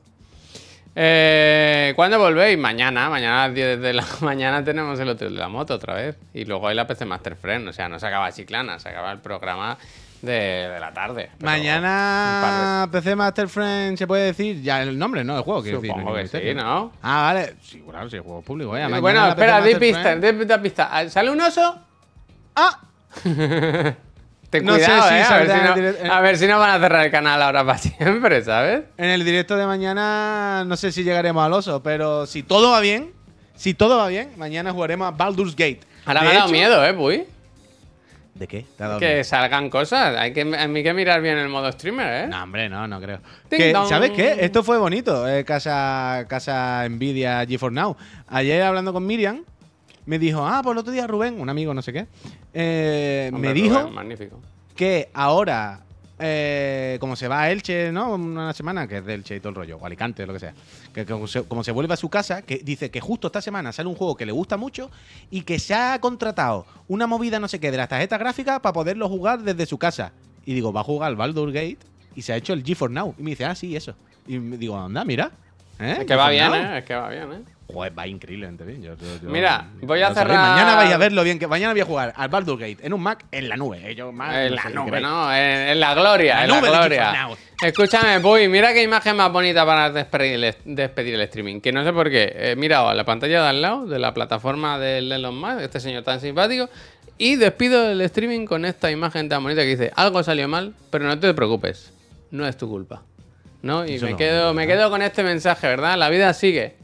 Eh, 0.95 1.93
¿Cuándo 1.97 2.19
volvéis? 2.19 2.59
Mañana, 2.59 3.09
mañana 3.09 3.45
a 3.45 3.47
las 3.49 3.55
10 3.55 3.81
de 3.81 3.93
la 3.95 4.07
mañana 4.21 4.63
tenemos 4.63 5.01
el 5.01 5.09
hotel 5.09 5.35
de 5.35 5.41
la 5.41 5.49
moto 5.49 5.75
otra 5.75 5.95
vez. 5.95 6.17
Y 6.35 6.45
luego 6.45 6.69
hay 6.69 6.77
la 6.77 6.87
PC 6.87 7.05
Master 7.05 7.35
Friend, 7.35 7.67
o 7.69 7.73
sea, 7.73 7.89
no 7.89 7.99
se 7.99 8.07
acaba 8.07 8.31
Chiclana, 8.31 8.79
se 8.79 8.91
acaba 8.91 9.11
el 9.11 9.19
programa 9.19 9.79
de, 10.23 10.33
de 10.33 10.81
la 10.81 10.93
tarde. 10.93 11.31
Mañana 11.41 12.89
PC 12.91 13.15
Master 13.17 13.49
Friend 13.49 13.99
se 13.99 14.07
puede 14.07 14.27
decir 14.27 14.63
ya 14.63 14.83
el 14.83 14.99
nombre, 14.99 15.25
¿no? 15.25 15.37
El 15.37 15.43
juego, 15.43 15.63
decir. 15.63 15.81
Supongo 15.81 16.15
hay 16.15 16.29
que 16.29 16.41
sí. 16.51 16.55
¿no? 16.55 16.93
Ah, 17.03 17.23
vale. 17.23 17.57
Sí, 17.63 17.83
claro, 17.89 18.09
sí, 18.09 18.17
el 18.17 18.23
juego 18.23 18.41
público. 18.43 18.77
eh. 18.77 18.87
Bueno, 19.01 19.29
espera, 19.29 19.61
di 19.61 19.75
pista, 19.75 20.15
di 20.17 20.33
pista. 20.63 20.89
Ah, 20.91 21.09
¿Sale 21.09 21.31
un 21.31 21.41
oso? 21.41 21.77
Ah, 22.57 22.81
Ten 24.51 24.67
No 24.67 24.75
sé 24.77 24.85
cuidado, 24.85 25.09
si 25.09 25.15
eh, 25.15 25.23
a, 25.23 25.39
ver 25.39 25.49
si 25.51 25.57
no, 25.57 25.75
el 25.75 25.81
direct- 25.97 26.11
a 26.11 26.21
ver 26.21 26.37
si 26.39 26.47
no 26.47 26.59
van 26.59 26.71
a 26.71 26.79
cerrar 26.79 27.07
el 27.07 27.11
canal 27.11 27.41
ahora 27.41 27.65
para 27.65 27.79
siempre, 27.79 28.43
¿sabes? 28.45 28.83
en 28.99 29.07
el 29.07 29.25
directo 29.25 29.57
de 29.57 29.67
mañana 29.67 30.65
no 30.67 30.77
sé 30.77 30.93
si 30.93 31.05
llegaremos 31.05 31.43
al 31.43 31.55
oso, 31.55 31.83
pero 31.83 32.27
si 32.27 32.43
todo 32.43 32.71
va 32.73 32.81
bien, 32.81 33.13
si 33.57 33.73
todo 33.73 33.97
va 33.97 34.09
bien, 34.09 34.31
mañana 34.37 34.71
jugaremos 34.73 35.09
a 35.09 35.11
Baldur's 35.13 35.57
Gate. 35.57 35.81
Ahora 36.05 36.21
De 36.21 36.27
me 36.27 36.33
ha 36.33 36.35
dado 36.35 36.47
hecho- 36.49 36.53
miedo, 36.53 36.85
¿eh, 36.85 36.93
Puy? 36.93 37.25
¿De 38.35 38.49
qué? 38.49 38.65
¿Te 38.77 38.85
ha 38.85 38.89
dado 38.89 39.01
Que 39.01 39.25
salgan 39.25 39.69
cosas. 39.69 40.17
Hay 40.17 40.33
que, 40.33 40.45
mí 40.45 40.83
que 40.83 40.95
mirar 40.95 41.21
bien 41.21 41.37
el 41.37 41.49
modo 41.49 41.71
streamer, 41.71 42.25
¿eh? 42.25 42.27
No, 42.29 42.43
hombre, 42.43 42.69
no, 42.69 42.89
no 42.89 43.01
creo. 43.01 43.19
Que. 43.51 43.73
¿Sabes 43.89 44.11
qué? 44.13 44.37
Esto 44.41 44.63
fue 44.63 44.79
bonito, 44.79 45.29
eh, 45.29 45.45
casa, 45.45 46.25
casa 46.29 46.89
Nvidia 46.89 47.45
G4 47.45 47.73
Now. 47.73 47.97
Ayer 48.29 48.63
hablando 48.63 48.93
con 48.93 49.07
Miriam, 49.07 49.45
me 50.07 50.19
dijo, 50.19 50.47
ah, 50.47 50.63
por 50.63 50.73
el 50.73 50.79
otro 50.79 50.93
día 50.93 51.07
Rubén, 51.07 51.41
un 51.41 51.49
amigo, 51.51 51.75
no 51.75 51.83
sé 51.83 51.93
qué, 51.93 52.07
eh, 52.55 53.31
Hombre, 53.33 53.49
me 53.51 53.55
dijo 53.55 53.79
Rubén, 53.81 53.95
magnífico. 53.95 54.41
que 54.75 55.11
ahora, 55.13 55.81
eh, 56.19 56.97
como 57.01 57.15
se 57.17 57.29
va 57.29 57.43
a 57.43 57.51
Elche, 57.51 57.93
¿no? 57.93 58.15
Una 58.15 58.53
semana, 58.55 58.89
que 58.89 58.99
es 58.99 59.05
de 59.05 59.15
Elche 59.15 59.37
y 59.37 59.41
todo 59.41 59.51
el 59.51 59.57
rollo, 59.57 59.77
o 59.77 59.87
Alicante, 59.87 60.27
lo 60.27 60.33
que 60.33 60.41
sea, 60.41 60.55
que 60.93 61.07
como 61.07 61.27
se, 61.27 61.43
como 61.45 61.65
se 61.65 61.73
vuelve 61.73 61.95
a 61.95 61.97
su 61.97 62.09
casa, 62.09 62.43
que 62.43 62.59
dice 62.59 62.91
que 62.91 63.01
justo 63.01 63.29
esta 63.29 63.41
semana 63.41 63.73
sale 63.73 63.89
un 63.89 63.95
juego 63.95 64.17
que 64.17 64.27
le 64.27 64.33
gusta 64.33 64.57
mucho 64.57 64.91
y 65.31 65.43
que 65.43 65.59
se 65.59 65.75
ha 65.75 65.99
contratado 66.01 66.67
una 66.89 67.07
movida 67.07 67.41
no 67.41 67.49
sé 67.49 67.61
qué 67.61 67.71
de 67.71 67.77
las 67.77 67.89
tarjetas 67.89 68.19
gráficas 68.19 68.61
para 68.61 68.73
poderlo 68.73 69.09
jugar 69.09 69.43
desde 69.43 69.67
su 69.67 69.79
casa. 69.79 70.13
Y 70.45 70.55
digo, 70.55 70.73
va 70.73 70.81
a 70.81 70.85
jugar 70.85 71.09
al 71.09 71.17
Baldur 71.17 71.53
Gate 71.53 71.79
y 72.15 72.23
se 72.23 72.33
ha 72.33 72.37
hecho 72.37 72.53
el 72.53 72.65
GeForce 72.65 72.95
Now. 72.95 73.15
Y 73.19 73.23
me 73.23 73.31
dice, 73.31 73.45
ah, 73.45 73.55
sí, 73.55 73.75
eso. 73.75 73.95
Y 74.27 74.39
me 74.39 74.57
digo, 74.57 74.79
anda, 74.79 75.05
mira. 75.05 75.31
¿eh? 75.79 75.97
Es 76.01 76.07
que 76.07 76.17
va 76.17 76.29
bien, 76.31 76.51
Now. 76.51 76.55
¿eh? 76.55 76.79
Es 76.79 76.85
que 76.85 76.95
va 76.95 77.09
bien, 77.09 77.33
¿eh? 77.33 77.43
Joder, 77.73 77.99
va 77.99 78.07
increíblemente 78.07 78.65
bien. 78.65 78.83
Yo- 78.83 78.97
yo- 78.97 79.07
yo- 79.23 79.29
Mira, 79.31 79.69
voy 79.81 80.03
a 80.03 80.13
cerrar- 80.15 80.51
Mañana 80.51 80.77
vais 80.77 80.93
a 80.93 80.97
ver 80.99 81.13
lo 81.13 81.23
bien 81.25 81.39
que. 81.39 81.47
Mañana 81.47 81.73
voy 81.73 81.81
a 81.81 81.85
jugar 81.85 82.13
al 82.17 82.29
Baldur 82.29 82.59
Gate 82.59 82.79
en 82.83 82.93
un 82.93 83.01
Mac 83.03 83.25
en 83.31 83.49
la 83.49 83.57
nube. 83.57 83.81
eh, 83.91 83.95
yo 83.95 84.11
En 84.11 84.17
no 84.17 84.25
la 84.57 84.63
sé 84.63 84.71
nube. 84.71 85.01
¿no? 85.01 85.35
En, 85.35 85.41
en 85.69 85.81
la 85.81 85.95
gloria, 85.95 86.35
La 86.37 86.45
en 86.45 86.51
la 86.51 86.57
nube 86.61 86.69
de 86.71 86.77
gloria. 86.77 87.29
Escúchame, 87.63 88.19
Puy, 88.21 88.49
mira 88.49 88.73
qué 88.73 88.83
imagen 88.83 89.17
más 89.17 89.31
bonita 89.33 89.65
para 89.65 89.91
despedir 89.91 90.43
el, 90.45 90.55
despedir 90.65 91.15
el 91.15 91.21
streaming. 91.23 91.61
Que 91.61 91.71
no 91.73 91.85
sé 91.85 91.93
por 91.93 92.11
qué. 92.11 92.33
He 92.37 92.57
mirado 92.57 92.89
a 92.89 92.95
la 92.95 93.05
pantalla 93.05 93.43
de 93.43 93.49
al 93.49 93.63
lado 93.63 93.87
de 93.87 93.99
la 94.01 94.13
plataforma 94.13 94.79
del 94.79 95.13
Elon 95.13 95.39
Musk, 95.39 95.61
este 95.61 95.79
señor 95.79 96.03
tan 96.03 96.21
simpático, 96.21 96.69
y 97.19 97.37
despido 97.37 97.89
el 97.91 98.01
streaming 98.01 98.47
con 98.47 98.65
esta 98.65 98.91
imagen 98.91 99.29
tan 99.29 99.43
bonita 99.45 99.63
que 99.63 99.69
dice: 99.69 99.93
Algo 99.95 100.23
salió 100.25 100.49
mal, 100.49 100.75
pero 100.91 101.05
no 101.05 101.19
te 101.21 101.33
preocupes, 101.35 101.93
no 102.33 102.47
es 102.47 102.57
tu 102.57 102.69
culpa. 102.69 103.03
¿No? 103.63 103.87
Y 103.87 103.95
Eso 103.95 104.07
me 104.07 104.11
no, 104.13 104.17
quedo, 104.17 104.55
me 104.55 104.67
quedo 104.67 104.91
con 104.91 105.03
este 105.03 105.23
mensaje, 105.23 105.69
¿verdad? 105.69 105.97
La 105.97 106.09
vida 106.09 106.35
sigue. 106.35 106.75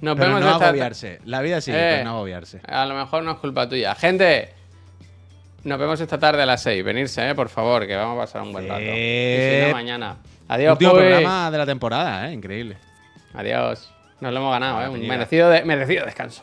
Nos 0.00 0.16
Pero 0.16 0.26
vemos 0.28 0.40
no 0.42 0.52
esta- 0.52 0.66
agobiarse. 0.68 1.20
La 1.24 1.40
vida 1.40 1.60
sigue, 1.60 1.76
Eh, 1.78 1.90
pero 1.98 2.04
no 2.04 2.10
agobiarse. 2.16 2.60
A 2.66 2.84
lo 2.86 2.94
mejor 2.94 3.22
no 3.22 3.32
es 3.32 3.38
culpa 3.38 3.68
tuya. 3.68 3.94
Gente, 3.94 4.50
nos 5.62 5.78
vemos 5.78 6.00
esta 6.00 6.18
tarde 6.18 6.42
a 6.42 6.46
las 6.46 6.62
6. 6.62 6.84
Venirse, 6.84 7.28
eh, 7.30 7.34
por 7.34 7.48
favor, 7.48 7.86
que 7.86 7.96
vamos 7.96 8.16
a 8.18 8.20
pasar 8.22 8.42
un 8.42 8.52
buen 8.52 8.68
rato. 8.68 8.80
Y 8.82 8.84
si 8.86 9.66
no, 9.68 9.72
mañana. 9.72 10.16
Adiós, 10.48 10.72
Último 10.72 10.90
Puy. 10.92 11.00
programa 11.00 11.50
de 11.50 11.58
la 11.58 11.64
temporada, 11.66 12.28
¿eh? 12.28 12.32
Increíble. 12.34 12.76
Adiós. 13.32 13.90
Nos 14.20 14.32
lo 14.32 14.40
hemos 14.40 14.52
ganado, 14.52 14.82
¿eh? 14.82 14.88
Un 14.88 15.06
merecido, 15.06 15.48
de- 15.48 15.64
merecido 15.64 16.04
descanso. 16.04 16.42